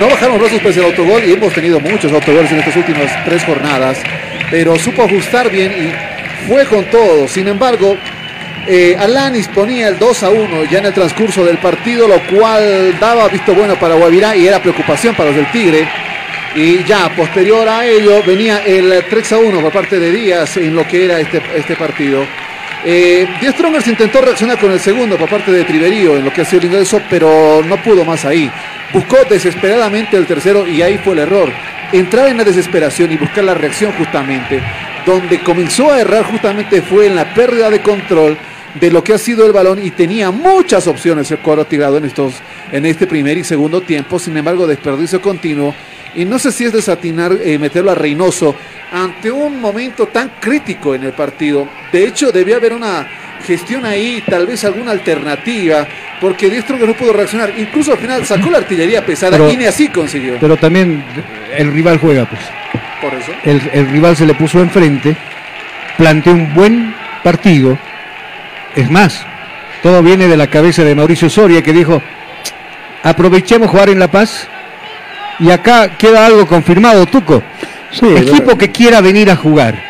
No 0.00 0.08
bajaron 0.08 0.38
brazos 0.38 0.60
pese 0.60 0.80
al 0.80 0.86
autogol 0.86 1.22
y 1.24 1.32
hemos 1.32 1.52
tenido 1.52 1.80
muchos 1.80 2.12
autogoles 2.12 2.50
en 2.52 2.58
estas 2.58 2.76
últimas 2.76 3.24
tres 3.24 3.44
jornadas, 3.44 3.98
pero 4.50 4.76
supo 4.78 5.02
ajustar 5.02 5.50
bien 5.50 5.72
y 5.72 6.48
fue 6.48 6.64
con 6.66 6.84
todo. 6.86 7.28
Sin 7.28 7.48
embargo, 7.48 7.96
eh, 8.66 8.96
Alanis 8.98 9.48
ponía 9.48 9.88
el 9.88 9.98
2 9.98 10.22
a 10.22 10.30
1 10.30 10.64
ya 10.64 10.78
en 10.78 10.86
el 10.86 10.92
transcurso 10.92 11.44
del 11.44 11.58
partido, 11.58 12.08
lo 12.08 12.20
cual 12.34 12.98
daba 12.98 13.28
visto 13.28 13.54
bueno 13.54 13.76
para 13.76 13.94
Guavirá 13.94 14.36
y 14.36 14.46
era 14.46 14.60
preocupación 14.60 15.14
para 15.14 15.30
los 15.30 15.36
del 15.36 15.50
Tigre. 15.52 15.86
Y 16.56 16.82
ya 16.84 17.14
posterior 17.14 17.68
a 17.68 17.84
ello 17.84 18.22
venía 18.26 18.64
el 18.64 19.04
3 19.10 19.32
a 19.32 19.38
1 19.38 19.60
por 19.60 19.70
parte 19.70 19.98
de 19.98 20.10
Díaz 20.10 20.56
en 20.56 20.74
lo 20.74 20.88
que 20.88 21.04
era 21.04 21.20
este, 21.20 21.42
este 21.54 21.76
partido. 21.76 22.24
Eh, 22.82 23.28
Díaz 23.38 23.54
Strongers 23.54 23.86
intentó 23.88 24.22
reaccionar 24.22 24.58
con 24.58 24.72
el 24.72 24.80
segundo 24.80 25.18
por 25.18 25.28
parte 25.28 25.52
de 25.52 25.64
Triverío 25.64 26.16
en 26.16 26.24
lo 26.24 26.32
que 26.32 26.40
ha 26.40 26.44
sido 26.46 26.60
el 26.60 26.68
ingreso, 26.68 27.02
pero 27.10 27.62
no 27.62 27.76
pudo 27.82 28.06
más 28.06 28.24
ahí. 28.24 28.50
Buscó 28.90 29.18
desesperadamente 29.28 30.16
el 30.16 30.24
tercero 30.24 30.66
y 30.66 30.80
ahí 30.80 30.96
fue 30.96 31.12
el 31.12 31.18
error. 31.18 31.52
Entrar 31.92 32.28
en 32.28 32.38
la 32.38 32.44
desesperación 32.44 33.12
y 33.12 33.18
buscar 33.18 33.44
la 33.44 33.52
reacción 33.52 33.92
justamente. 33.92 34.62
Donde 35.04 35.40
comenzó 35.40 35.92
a 35.92 36.00
errar 36.00 36.24
justamente 36.24 36.80
fue 36.80 37.06
en 37.06 37.16
la 37.16 37.34
pérdida 37.34 37.68
de 37.68 37.82
control 37.82 38.38
de 38.80 38.90
lo 38.90 39.04
que 39.04 39.12
ha 39.12 39.18
sido 39.18 39.44
el 39.44 39.52
balón 39.52 39.84
y 39.84 39.90
tenía 39.90 40.30
muchas 40.30 40.86
opciones 40.86 41.30
el 41.30 41.38
cuadro 41.38 41.66
tirado 41.66 41.98
en 41.98 42.06
estos 42.06 42.32
en 42.72 42.86
este 42.86 43.06
primer 43.06 43.36
y 43.36 43.44
segundo 43.44 43.82
tiempo, 43.82 44.18
sin 44.18 44.36
embargo 44.38 44.66
desperdicio 44.66 45.20
continuo 45.20 45.74
y 46.16 46.24
no 46.24 46.38
sé 46.38 46.50
si 46.52 46.64
es 46.64 46.72
desatinar 46.72 47.32
eh, 47.44 47.58
meterlo 47.58 47.90
a 47.90 47.94
Reynoso 47.94 48.56
ante 48.92 49.30
un 49.30 49.60
momento 49.60 50.06
tan 50.06 50.32
crítico 50.40 50.94
en 50.94 51.04
el 51.04 51.12
partido. 51.12 51.68
De 51.92 52.06
hecho, 52.06 52.32
debía 52.32 52.56
haber 52.56 52.72
una 52.72 53.06
gestión 53.46 53.84
ahí, 53.84 54.22
tal 54.26 54.46
vez 54.46 54.64
alguna 54.64 54.90
alternativa, 54.92 55.86
porque 56.20 56.48
Diestro 56.48 56.78
que 56.78 56.86
no 56.86 56.94
pudo 56.94 57.12
reaccionar. 57.12 57.52
Incluso 57.58 57.92
al 57.92 57.98
final 57.98 58.24
sacó 58.24 58.50
la 58.50 58.58
artillería 58.58 59.04
pesada 59.04 59.32
Pero- 59.36 59.50
y 59.50 59.56
ni 59.56 59.66
así 59.66 59.88
consiguió. 59.88 60.36
Pero 60.40 60.56
también 60.56 61.04
el 61.56 61.72
rival 61.72 61.98
juega, 61.98 62.24
pues. 62.24 62.40
Por 63.00 63.12
eso. 63.14 63.32
El, 63.44 63.60
el 63.72 63.88
rival 63.90 64.16
se 64.16 64.24
le 64.26 64.34
puso 64.34 64.58
enfrente, 64.60 65.14
planteó 65.98 66.32
un 66.32 66.54
buen 66.54 66.94
partido. 67.22 67.78
Es 68.74 68.90
más, 68.90 69.24
todo 69.82 70.02
viene 70.02 70.28
de 70.28 70.36
la 70.36 70.46
cabeza 70.46 70.82
de 70.82 70.94
Mauricio 70.94 71.28
Soria 71.28 71.62
que 71.62 71.72
dijo, 71.72 72.00
aprovechemos 73.02 73.70
jugar 73.70 73.90
en 73.90 73.98
La 73.98 74.10
Paz 74.10 74.48
y 75.38 75.50
acá 75.50 75.96
queda 75.96 76.26
algo 76.26 76.46
confirmado, 76.46 77.06
Tuco. 77.06 77.42
Equipo 78.02 78.58
que 78.58 78.70
quiera 78.70 79.00
venir 79.00 79.30
a 79.30 79.36
jugar, 79.36 79.82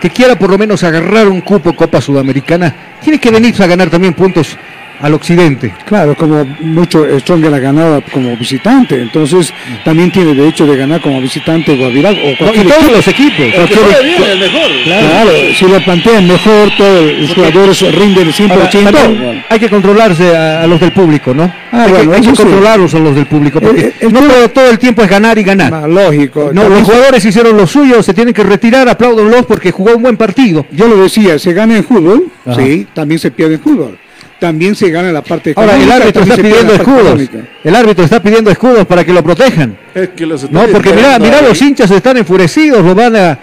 que 0.00 0.10
quiera 0.10 0.38
por 0.38 0.50
lo 0.50 0.58
menos 0.58 0.82
agarrar 0.82 1.28
un 1.28 1.40
cupo 1.40 1.74
Copa 1.74 2.00
Sudamericana, 2.00 2.74
tiene 3.02 3.18
que 3.18 3.30
venirse 3.30 3.62
a 3.62 3.66
ganar 3.66 3.90
también 3.90 4.14
puntos 4.14 4.56
al 5.00 5.14
occidente. 5.14 5.72
Claro, 5.86 6.14
como 6.16 6.44
mucho 6.60 7.04
Stronger 7.20 7.52
ha 7.54 7.58
ganado 7.58 8.02
como 8.12 8.36
visitante, 8.36 9.00
entonces 9.00 9.52
también 9.84 10.10
tiene 10.10 10.34
derecho 10.34 10.66
de 10.66 10.76
ganar 10.76 11.00
como 11.00 11.20
visitante 11.20 11.76
Guavirá 11.76 12.10
o 12.10 12.36
cualquier 12.38 12.66
y 12.66 12.68
todos 12.68 12.82
equipo. 12.82 12.96
los 12.96 13.08
equipos. 13.08 13.46
Juegue 13.54 14.04
bien, 14.04 14.22
el 14.30 14.38
mejor. 14.38 14.70
Claro, 14.84 15.30
si 15.58 15.64
lo 15.66 15.80
plantean 15.84 16.26
mejor, 16.26 16.70
todos 16.76 17.12
los 17.20 17.34
jugadores 17.34 17.80
rinden 17.94 18.28
el 18.28 18.50
Ahora, 18.50 18.70
100%. 18.70 18.90
también 18.92 19.44
hay 19.48 19.58
que 19.58 19.68
controlarse 19.68 20.36
a, 20.36 20.62
a 20.62 20.66
los 20.66 20.80
del 20.80 20.92
público, 20.92 21.34
¿no? 21.34 21.52
Ah, 21.72 21.84
hay 21.84 21.90
bueno, 21.90 22.10
que, 22.10 22.16
hay 22.16 22.22
que 22.22 22.30
sí. 22.30 22.36
controlarlos 22.42 22.94
a 22.94 22.98
los 22.98 23.14
del 23.14 23.26
público, 23.26 23.60
porque 23.60 23.80
Eh, 23.80 23.92
eh, 24.00 24.08
no 24.10 24.20
todo, 24.20 24.48
todo 24.50 24.70
el 24.70 24.78
tiempo 24.78 25.02
es 25.02 25.10
ganar 25.10 25.38
y 25.38 25.42
ganar. 25.42 25.88
Lógico. 25.88 26.50
No, 26.52 26.68
los 26.68 26.82
jugadores 26.82 27.24
hicieron 27.24 27.56
lo 27.56 27.66
suyo, 27.66 28.02
se 28.02 28.14
tienen 28.14 28.32
que 28.32 28.42
retirar, 28.42 28.88
apláudanlos 28.88 29.44
porque 29.46 29.70
jugó 29.70 29.96
un 29.96 30.02
buen 30.02 30.16
partido. 30.16 30.64
Yo 30.70 30.88
lo 30.88 30.96
decía, 31.02 31.38
se 31.38 31.52
gana 31.52 31.76
en 31.76 31.84
fútbol, 31.84 32.24
Ajá. 32.46 32.60
sí, 32.60 32.86
también 32.94 33.18
se 33.18 33.30
pierde 33.30 33.54
en 33.54 33.60
fútbol. 33.60 33.98
También 34.40 34.74
se 34.74 34.90
gana 34.90 35.10
la 35.12 35.22
parte 35.22 35.54
Ahora, 35.56 35.74
el 35.76 35.82
económica, 35.82 35.96
árbitro 36.02 36.22
está 36.22 36.36
pidiendo 36.36 36.74
escudos. 36.74 37.00
económica. 37.00 37.38
El 37.62 37.74
árbitro 37.76 38.04
está 38.04 38.22
pidiendo 38.22 38.50
escudos 38.50 38.84
para 38.86 39.04
que 39.04 39.12
lo 39.12 39.22
protejan. 39.22 39.76
Es 39.94 40.08
que 40.10 40.26
los 40.26 40.50
No, 40.50 40.64
porque 40.66 40.92
mira 40.92 41.14
ahí. 41.16 41.46
los 41.48 41.60
hinchas 41.62 41.90
están 41.90 42.16
enfurecidos, 42.18 42.84
lo 42.84 42.94
van 42.94 43.14
a, 43.16 43.38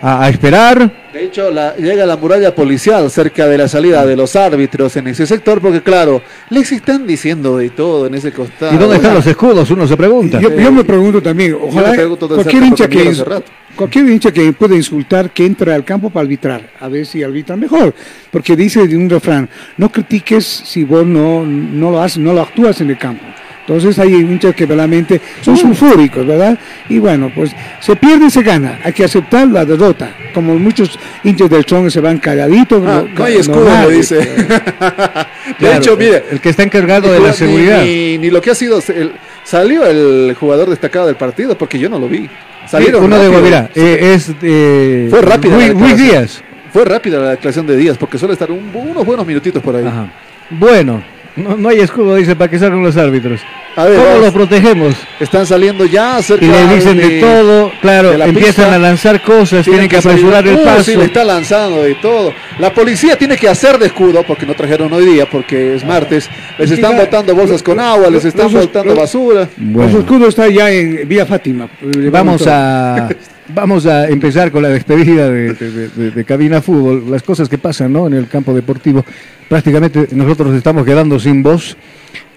a- 0.00 0.24
a 0.24 0.28
esperar. 0.30 0.90
De 1.12 1.24
hecho, 1.24 1.50
la- 1.50 1.74
llega 1.76 2.06
la 2.06 2.16
muralla 2.16 2.54
policial 2.54 3.10
cerca 3.10 3.46
de 3.48 3.58
la 3.58 3.66
salida 3.68 4.06
de 4.06 4.14
los 4.16 4.36
árbitros 4.36 4.94
en 4.96 5.08
ese 5.08 5.26
sector, 5.26 5.60
porque 5.60 5.82
claro, 5.82 6.22
les 6.50 6.70
están 6.70 7.06
diciendo 7.06 7.56
de 7.58 7.70
todo 7.70 8.06
en 8.06 8.14
ese 8.14 8.30
costado. 8.32 8.72
¿Y 8.72 8.78
dónde 8.78 8.96
están 8.96 9.14
los 9.14 9.26
escudos? 9.26 9.68
Uno 9.70 9.86
se 9.88 9.96
pregunta. 9.96 10.40
Yo, 10.40 10.54
yo 10.56 10.70
me 10.70 10.84
pregunto 10.84 11.20
también, 11.20 11.56
ojalá 11.60 11.92
pregunto 11.92 12.28
cualquier 12.28 12.62
hincha 12.62 12.88
que 12.88 12.98
miro 12.98 13.10
hace 13.10 13.24
rato. 13.24 13.50
Cualquier 13.78 14.08
hincha 14.10 14.32
que 14.32 14.52
pueda 14.52 14.74
insultar 14.74 15.30
que 15.30 15.46
entre 15.46 15.72
al 15.72 15.84
campo 15.84 16.10
para 16.10 16.24
arbitrar, 16.24 16.68
a 16.80 16.88
ver 16.88 17.06
si 17.06 17.22
arbitran 17.22 17.60
mejor, 17.60 17.94
porque 18.32 18.56
dice 18.56 18.88
de 18.88 18.96
un 18.96 19.08
refrán, 19.08 19.48
no 19.76 19.92
critiques 19.92 20.44
si 20.44 20.82
vos 20.82 21.06
no, 21.06 21.46
no 21.46 21.92
lo 21.92 22.02
haces, 22.02 22.18
no 22.18 22.32
lo 22.32 22.40
actúas 22.40 22.80
en 22.80 22.90
el 22.90 22.98
campo. 22.98 23.24
Entonces 23.68 23.98
hay 23.98 24.14
hinchas 24.14 24.54
que 24.54 24.64
verdaderamente 24.64 25.20
son 25.42 25.54
sulfúricos, 25.58 26.26
¿verdad? 26.26 26.58
Y 26.88 26.98
bueno, 26.98 27.30
pues 27.34 27.54
se 27.80 27.94
pierde 27.96 28.26
y 28.26 28.30
se 28.30 28.42
gana. 28.42 28.78
Hay 28.82 28.94
que 28.94 29.04
aceptar 29.04 29.46
la 29.48 29.66
derrota. 29.66 30.10
Como 30.32 30.58
muchos 30.58 30.98
hinchas 31.22 31.50
del 31.50 31.64
Strong 31.64 31.90
se 31.90 32.00
van 32.00 32.16
calladitos. 32.18 32.82
Ah, 32.86 33.02
no- 33.06 33.14
no 33.18 33.24
hay 33.24 33.36
escudo, 33.36 33.68
lo 33.82 33.90
dice. 33.90 34.16
de 34.18 35.54
Claro, 35.58 35.76
hecho, 35.78 35.96
mire. 35.98 36.24
El 36.30 36.40
que 36.40 36.48
está 36.48 36.62
encargado 36.62 37.12
de 37.12 37.20
la 37.20 37.32
seguridad. 37.34 37.82
Ni, 37.84 38.16
ni 38.16 38.30
lo 38.30 38.40
que 38.40 38.50
ha 38.52 38.54
sido. 38.54 38.80
el- 38.88 39.12
salió 39.44 39.84
el 39.86 40.34
jugador 40.38 40.70
destacado 40.70 41.06
del 41.06 41.16
partido, 41.16 41.56
porque 41.58 41.78
yo 41.78 41.90
no 41.90 41.98
lo 41.98 42.08
vi. 42.08 42.28
Salieron 42.66 43.04
uno 43.04 43.16
de 43.16 43.22
rápido. 43.24 43.40
Guavirá, 43.40 43.70
eh, 43.74 44.12
es 44.14 44.30
eh, 44.42 45.06
Fue 45.10 45.20
rápida. 45.22 45.56
la 45.58 45.68
Luis. 45.68 45.96
Díaz. 45.96 46.42
Fue 46.72 46.84
rápida 46.84 47.18
la 47.18 47.30
declaración 47.30 47.66
de 47.66 47.76
Díaz, 47.76 47.96
porque 47.98 48.18
suele 48.18 48.32
estar 48.32 48.50
un- 48.50 48.70
unos 48.74 49.04
buenos 49.04 49.26
minutitos 49.26 49.62
por 49.62 49.76
ahí. 49.76 49.84
Ajá. 49.86 50.10
Bueno, 50.50 51.02
no, 51.38 51.56
no 51.56 51.68
hay 51.68 51.80
escudo, 51.80 52.14
dice, 52.16 52.36
para 52.36 52.50
que 52.50 52.58
salgan 52.58 52.82
los 52.82 52.96
árbitros. 52.96 53.40
A 53.76 53.84
ver, 53.84 53.96
¿Cómo 54.00 54.18
los 54.18 54.32
protegemos? 54.32 54.94
Están 55.20 55.46
saliendo 55.46 55.84
ya 55.86 56.20
cerca 56.20 56.44
Y 56.44 56.48
le 56.48 56.74
dicen 56.74 56.96
de, 56.98 57.08
de- 57.08 57.20
todo, 57.20 57.70
claro, 57.80 58.10
de 58.10 58.24
empiezan 58.24 58.64
pista. 58.64 58.74
a 58.74 58.78
lanzar 58.78 59.22
cosas, 59.22 59.64
tienen, 59.64 59.88
que 59.88 59.98
apresurar 59.98 60.46
el 60.48 60.58
paso. 60.58 60.82
Sí, 60.84 60.96
le 60.96 61.04
está 61.04 61.22
lanzando 61.22 61.82
de 61.84 61.94
todo. 61.94 62.32
La 62.58 62.74
policía 62.74 63.16
tiene 63.16 63.36
que 63.36 63.48
hacer 63.48 63.78
de 63.78 63.86
escudo, 63.86 64.24
porque 64.24 64.46
no 64.46 64.54
trajeron 64.54 64.92
hoy 64.92 65.04
día, 65.06 65.26
porque 65.30 65.76
es 65.76 65.84
martes. 65.84 66.28
Les 66.58 66.70
están 66.72 66.92
Mira, 66.94 67.04
botando 67.04 67.34
bolsas 67.36 67.62
con 67.62 67.78
agua, 67.78 68.10
les 68.10 68.24
están 68.24 68.52
los- 68.52 68.66
botando 68.66 68.90
los- 68.94 68.98
basura. 68.98 69.48
Los 69.56 69.94
escudos 69.94 70.28
está 70.30 70.48
ya 70.48 70.70
en 70.72 71.06
Vía 71.08 71.24
Fátima. 71.24 71.68
Vamos 72.10 72.44
a, 72.48 73.08
vamos 73.48 73.86
a 73.86 74.08
empezar 74.08 74.50
con 74.50 74.62
la 74.62 74.68
despedida 74.68 75.30
de, 75.30 76.24
Cabina 76.26 76.60
Fútbol, 76.60 77.10
las 77.10 77.22
cosas 77.22 77.48
que 77.48 77.58
pasan 77.58 77.92
¿no? 77.92 78.06
en 78.06 78.14
el 78.14 78.28
campo 78.28 78.54
deportivo. 78.54 79.04
Prácticamente 79.48 80.08
nosotros 80.12 80.54
estamos 80.54 80.84
quedando 80.84 81.18
sin 81.18 81.42
voz. 81.42 81.76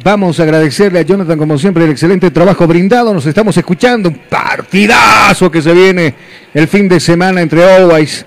Vamos 0.03 0.39
a 0.39 0.43
agradecerle 0.43 0.99
a 0.99 1.01
Jonathan, 1.03 1.37
como 1.37 1.57
siempre, 1.57 1.83
el 1.83 1.91
excelente 1.91 2.31
trabajo 2.31 2.65
brindado. 2.65 3.13
Nos 3.13 3.25
estamos 3.25 3.55
escuchando. 3.57 4.09
Un 4.09 4.19
partidazo 4.29 5.51
que 5.51 5.61
se 5.61 5.73
viene 5.73 6.15
el 6.53 6.67
fin 6.67 6.87
de 6.89 6.99
semana 6.99 7.41
entre 7.41 7.63
Always 7.63 8.25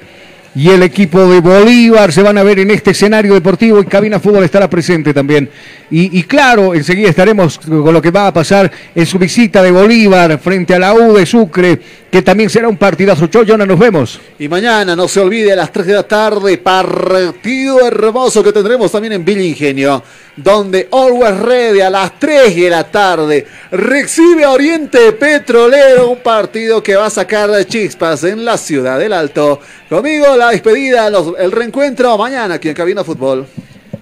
y 0.54 0.68
el 0.70 0.82
equipo 0.82 1.26
de 1.28 1.40
Bolívar. 1.40 2.12
Se 2.12 2.22
van 2.22 2.38
a 2.38 2.42
ver 2.42 2.60
en 2.60 2.70
este 2.70 2.92
escenario 2.92 3.34
deportivo 3.34 3.80
y 3.80 3.84
Cabina 3.84 4.20
Fútbol 4.20 4.44
estará 4.44 4.68
presente 4.68 5.12
también. 5.12 5.48
Y, 5.90 6.24
claro, 6.24 6.74
enseguida 6.74 7.10
estaremos 7.10 7.58
con 7.58 7.92
lo 7.92 8.02
que 8.02 8.10
va 8.10 8.26
a 8.26 8.32
pasar 8.32 8.68
en 8.94 9.06
su 9.06 9.16
visita 9.16 9.62
de 9.62 9.70
Bolívar 9.70 10.38
frente 10.40 10.74
a 10.74 10.78
la 10.80 10.92
U 10.92 11.14
de 11.14 11.24
Sucre, 11.24 11.78
que 12.10 12.20
también 12.20 12.50
será 12.50 12.68
un 12.68 12.76
partidazo. 12.76 13.28
Chau, 13.28 13.44
Jonah, 13.46 13.64
nos 13.64 13.78
vemos. 13.78 14.18
Y 14.40 14.48
mañana, 14.48 14.96
no 14.96 15.06
se 15.06 15.20
olvide, 15.20 15.52
a 15.52 15.56
las 15.56 15.70
3 15.70 15.86
de 15.86 15.92
la 15.92 16.02
tarde, 16.02 16.58
partido 16.58 17.86
hermoso 17.86 18.42
que 18.42 18.52
tendremos 18.52 18.90
también 18.90 19.12
en 19.12 19.24
Villa 19.24 19.42
Ingenio. 19.42 20.02
donde 20.36 20.88
Always 20.90 21.38
Ready 21.38 21.80
a 21.80 21.90
las 21.90 22.18
3 22.18 22.56
de 22.56 22.70
la 22.70 22.84
tarde 22.84 23.46
recibe 23.70 24.42
a 24.42 24.50
Oriente 24.50 25.12
Petrolero, 25.12 26.10
un 26.10 26.18
partido 26.18 26.82
que 26.82 26.96
va 26.96 27.06
a 27.06 27.10
sacar 27.10 27.50
chispas 27.66 28.24
en 28.24 28.44
la 28.44 28.58
ciudad 28.58 28.98
del 28.98 29.12
Alto. 29.12 29.60
Conmigo 29.88 30.36
la 30.36 30.43
despedida, 30.50 31.10
los- 31.10 31.32
el 31.38 31.52
reencuentro 31.52 32.16
mañana 32.18 32.54
aquí 32.54 32.68
en 32.68 32.74
Cabina 32.74 33.04
Fútbol. 33.04 33.46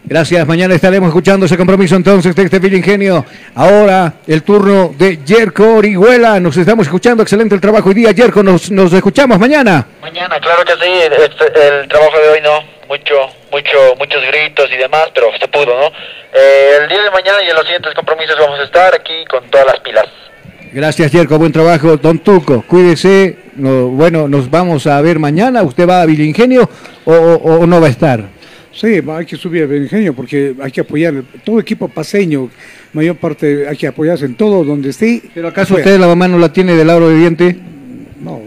Gracias, 0.04 0.46
mañana 0.46 0.74
estaremos 0.74 1.08
escuchando 1.08 1.46
ese 1.46 1.56
compromiso 1.56 1.94
entonces 1.96 2.34
de 2.36 2.42
este 2.42 2.66
Ingenio. 2.76 3.24
Ahora 3.54 4.14
el 4.26 4.42
turno 4.42 4.92
de 4.98 5.18
Yerko 5.24 5.76
Orihuela. 5.76 6.38
Nos 6.38 6.56
estamos 6.56 6.86
escuchando, 6.86 7.22
excelente 7.22 7.54
el 7.54 7.60
trabajo 7.62 7.88
hoy 7.88 7.94
día. 7.94 8.10
Yerko, 8.10 8.42
nos, 8.42 8.70
nos 8.70 8.92
escuchamos 8.92 9.38
mañana. 9.38 9.86
Mañana, 10.02 10.38
claro 10.40 10.64
que 10.64 10.72
sí, 10.72 10.92
este- 11.24 11.68
el 11.80 11.88
trabajo 11.88 12.18
de 12.18 12.28
hoy 12.28 12.40
no, 12.42 12.60
mucho, 12.88 13.14
mucho, 13.50 13.78
muchos 13.98 14.22
gritos 14.26 14.68
y 14.70 14.76
demás, 14.76 15.06
pero 15.14 15.28
se 15.40 15.48
pudo, 15.48 15.66
¿no? 15.80 15.86
Eh, 16.34 16.78
el 16.82 16.88
día 16.88 17.02
de 17.04 17.10
mañana 17.10 17.38
y 17.42 17.48
en 17.48 17.54
los 17.54 17.64
siguientes 17.64 17.94
compromisos 17.94 18.36
vamos 18.38 18.58
a 18.60 18.64
estar 18.64 18.94
aquí 18.94 19.24
con 19.30 19.48
todas 19.50 19.66
las 19.66 19.80
pilas. 19.80 20.06
Gracias, 20.72 21.12
Yerko, 21.12 21.38
buen 21.38 21.52
trabajo. 21.52 21.96
Don 21.96 22.18
Tuco, 22.20 22.62
cuídese. 22.66 23.36
No, 23.56 23.88
bueno, 23.88 24.26
nos 24.28 24.50
vamos 24.50 24.86
a 24.86 25.00
ver 25.02 25.18
mañana. 25.18 25.62
¿Usted 25.62 25.86
va 25.86 26.00
a 26.02 26.06
Vil 26.06 26.20
Ingenio 26.22 26.68
o, 27.04 27.12
o- 27.12 27.60
o 27.60 27.66
no 27.66 27.80
va 27.80 27.88
a 27.88 27.90
estar? 27.90 28.24
Sí, 28.74 29.00
hay 29.06 29.26
que 29.26 29.36
subir 29.36 29.64
el 29.64 29.82
ingenio 29.82 30.14
porque 30.14 30.54
hay 30.62 30.70
que 30.72 30.80
apoyar 30.80 31.12
todo 31.44 31.60
equipo 31.60 31.88
paseño, 31.88 32.48
mayor 32.94 33.16
parte 33.16 33.68
hay 33.68 33.76
que 33.76 33.86
apoyarse 33.86 34.24
en 34.24 34.34
todo 34.34 34.64
donde 34.64 34.88
esté. 34.88 35.20
¿Pero 35.34 35.48
acaso 35.48 35.74
usted 35.74 36.00
la 36.00 36.06
mamá 36.06 36.26
no 36.26 36.38
la 36.38 36.50
tiene 36.50 36.74
del 36.74 36.86
lado 36.86 37.10
de 37.10 37.18
diente? 37.18 37.54
No, 38.18 38.40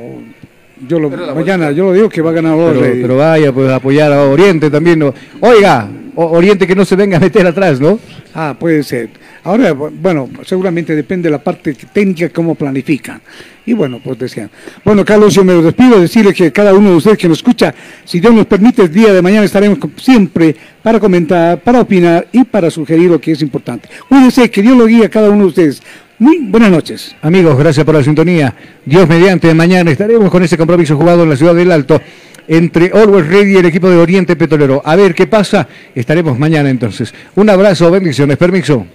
yo 0.88 0.98
lo, 0.98 1.12
mañana 1.12 1.70
yo 1.74 1.86
lo 1.86 1.94
digo 1.94 2.10
que 2.10 2.24
va 2.24 2.32
a 2.32 2.34
ganar 2.34 2.56
Pero, 2.56 2.66
Orle. 2.70 3.02
pero 3.04 3.18
vaya, 3.18 3.52
pues 3.52 3.70
a 3.70 3.76
apoyar 3.76 4.12
a 4.12 4.24
Oriente 4.24 4.72
también. 4.72 4.98
¿no? 4.98 5.14
Oiga, 5.42 5.88
o- 6.16 6.26
Oriente 6.32 6.66
que 6.66 6.74
no 6.76 6.86
se 6.86 6.96
venga 6.96 7.18
a 7.18 7.20
meter 7.20 7.46
atrás, 7.46 7.80
¿no? 7.80 8.00
Ah, 8.34 8.56
puede 8.60 8.82
ser. 8.82 9.10
Ahora, 9.46 9.74
bu- 9.74 9.92
bueno, 10.02 10.30
seguramente 10.44 10.96
depende 10.96 11.28
de 11.28 11.32
la 11.32 11.38
parte 11.44 11.74
técnica, 11.94 12.30
cómo 12.30 12.56
planifican. 12.56 13.22
Y 13.68 13.74
bueno, 13.74 14.00
pues 14.04 14.20
decían. 14.20 14.50
Bueno, 14.84 15.06
Carlos, 15.06 15.34
yo 15.34 15.44
me 15.44 15.54
despido, 15.54 16.00
decirle 16.00 16.34
que 16.34 16.52
cada 16.52 16.74
uno 16.74 16.90
de 16.92 16.96
ustedes 16.98 17.18
que 17.18 17.28
nos 17.30 17.38
escucha, 17.38 17.74
si 18.04 18.20
Dios 18.20 18.34
nos 18.34 18.46
permite, 18.48 18.82
el 18.84 18.92
día 18.92 19.14
de 19.14 19.22
mañana 19.22 19.46
estaremos 19.46 19.80
siempre 19.98 20.56
para 20.84 21.00
comentar, 21.00 21.60
para 21.62 21.82
opinar 21.82 22.28
y 22.32 22.44
para 22.44 22.70
sugerir 22.70 23.10
lo 23.10 23.22
que 23.22 23.32
es 23.32 23.42
importante. 23.42 23.88
Cuídense, 24.10 24.50
que 24.52 24.62
Dios 24.62 24.76
lo 24.78 24.86
guíe 24.86 25.06
a 25.06 25.10
cada 25.10 25.30
uno 25.30 25.44
de 25.44 25.48
ustedes. 25.48 25.82
Muy 26.18 26.40
buenas 26.40 26.72
noches. 26.72 27.16
Amigos, 27.22 27.58
gracias 27.58 27.86
por 27.86 27.94
la 27.96 28.04
sintonía. 28.04 28.54
Dios 28.86 29.08
mediante, 29.08 29.54
mañana 29.54 29.92
estaremos 29.92 30.30
con 30.32 30.44
ese 30.44 30.58
compromiso 30.58 30.96
jugado 30.98 31.24
en 31.24 31.30
la 31.30 31.36
ciudad 31.36 31.54
del 31.56 31.72
Alto 31.72 32.02
entre 32.48 32.92
Always 32.94 33.28
Ready 33.28 33.54
y 33.54 33.58
el 33.58 33.66
equipo 33.66 33.90
de 33.90 33.98
Oriente 33.98 34.36
Petrolero. 34.36 34.82
A 34.86 34.96
ver 34.96 35.14
qué 35.16 35.28
pasa, 35.28 35.68
estaremos 35.94 36.38
mañana 36.40 36.70
entonces. 36.70 37.14
Un 37.36 37.50
abrazo, 37.50 37.90
bendiciones, 37.92 38.38
permiso. 38.38 38.86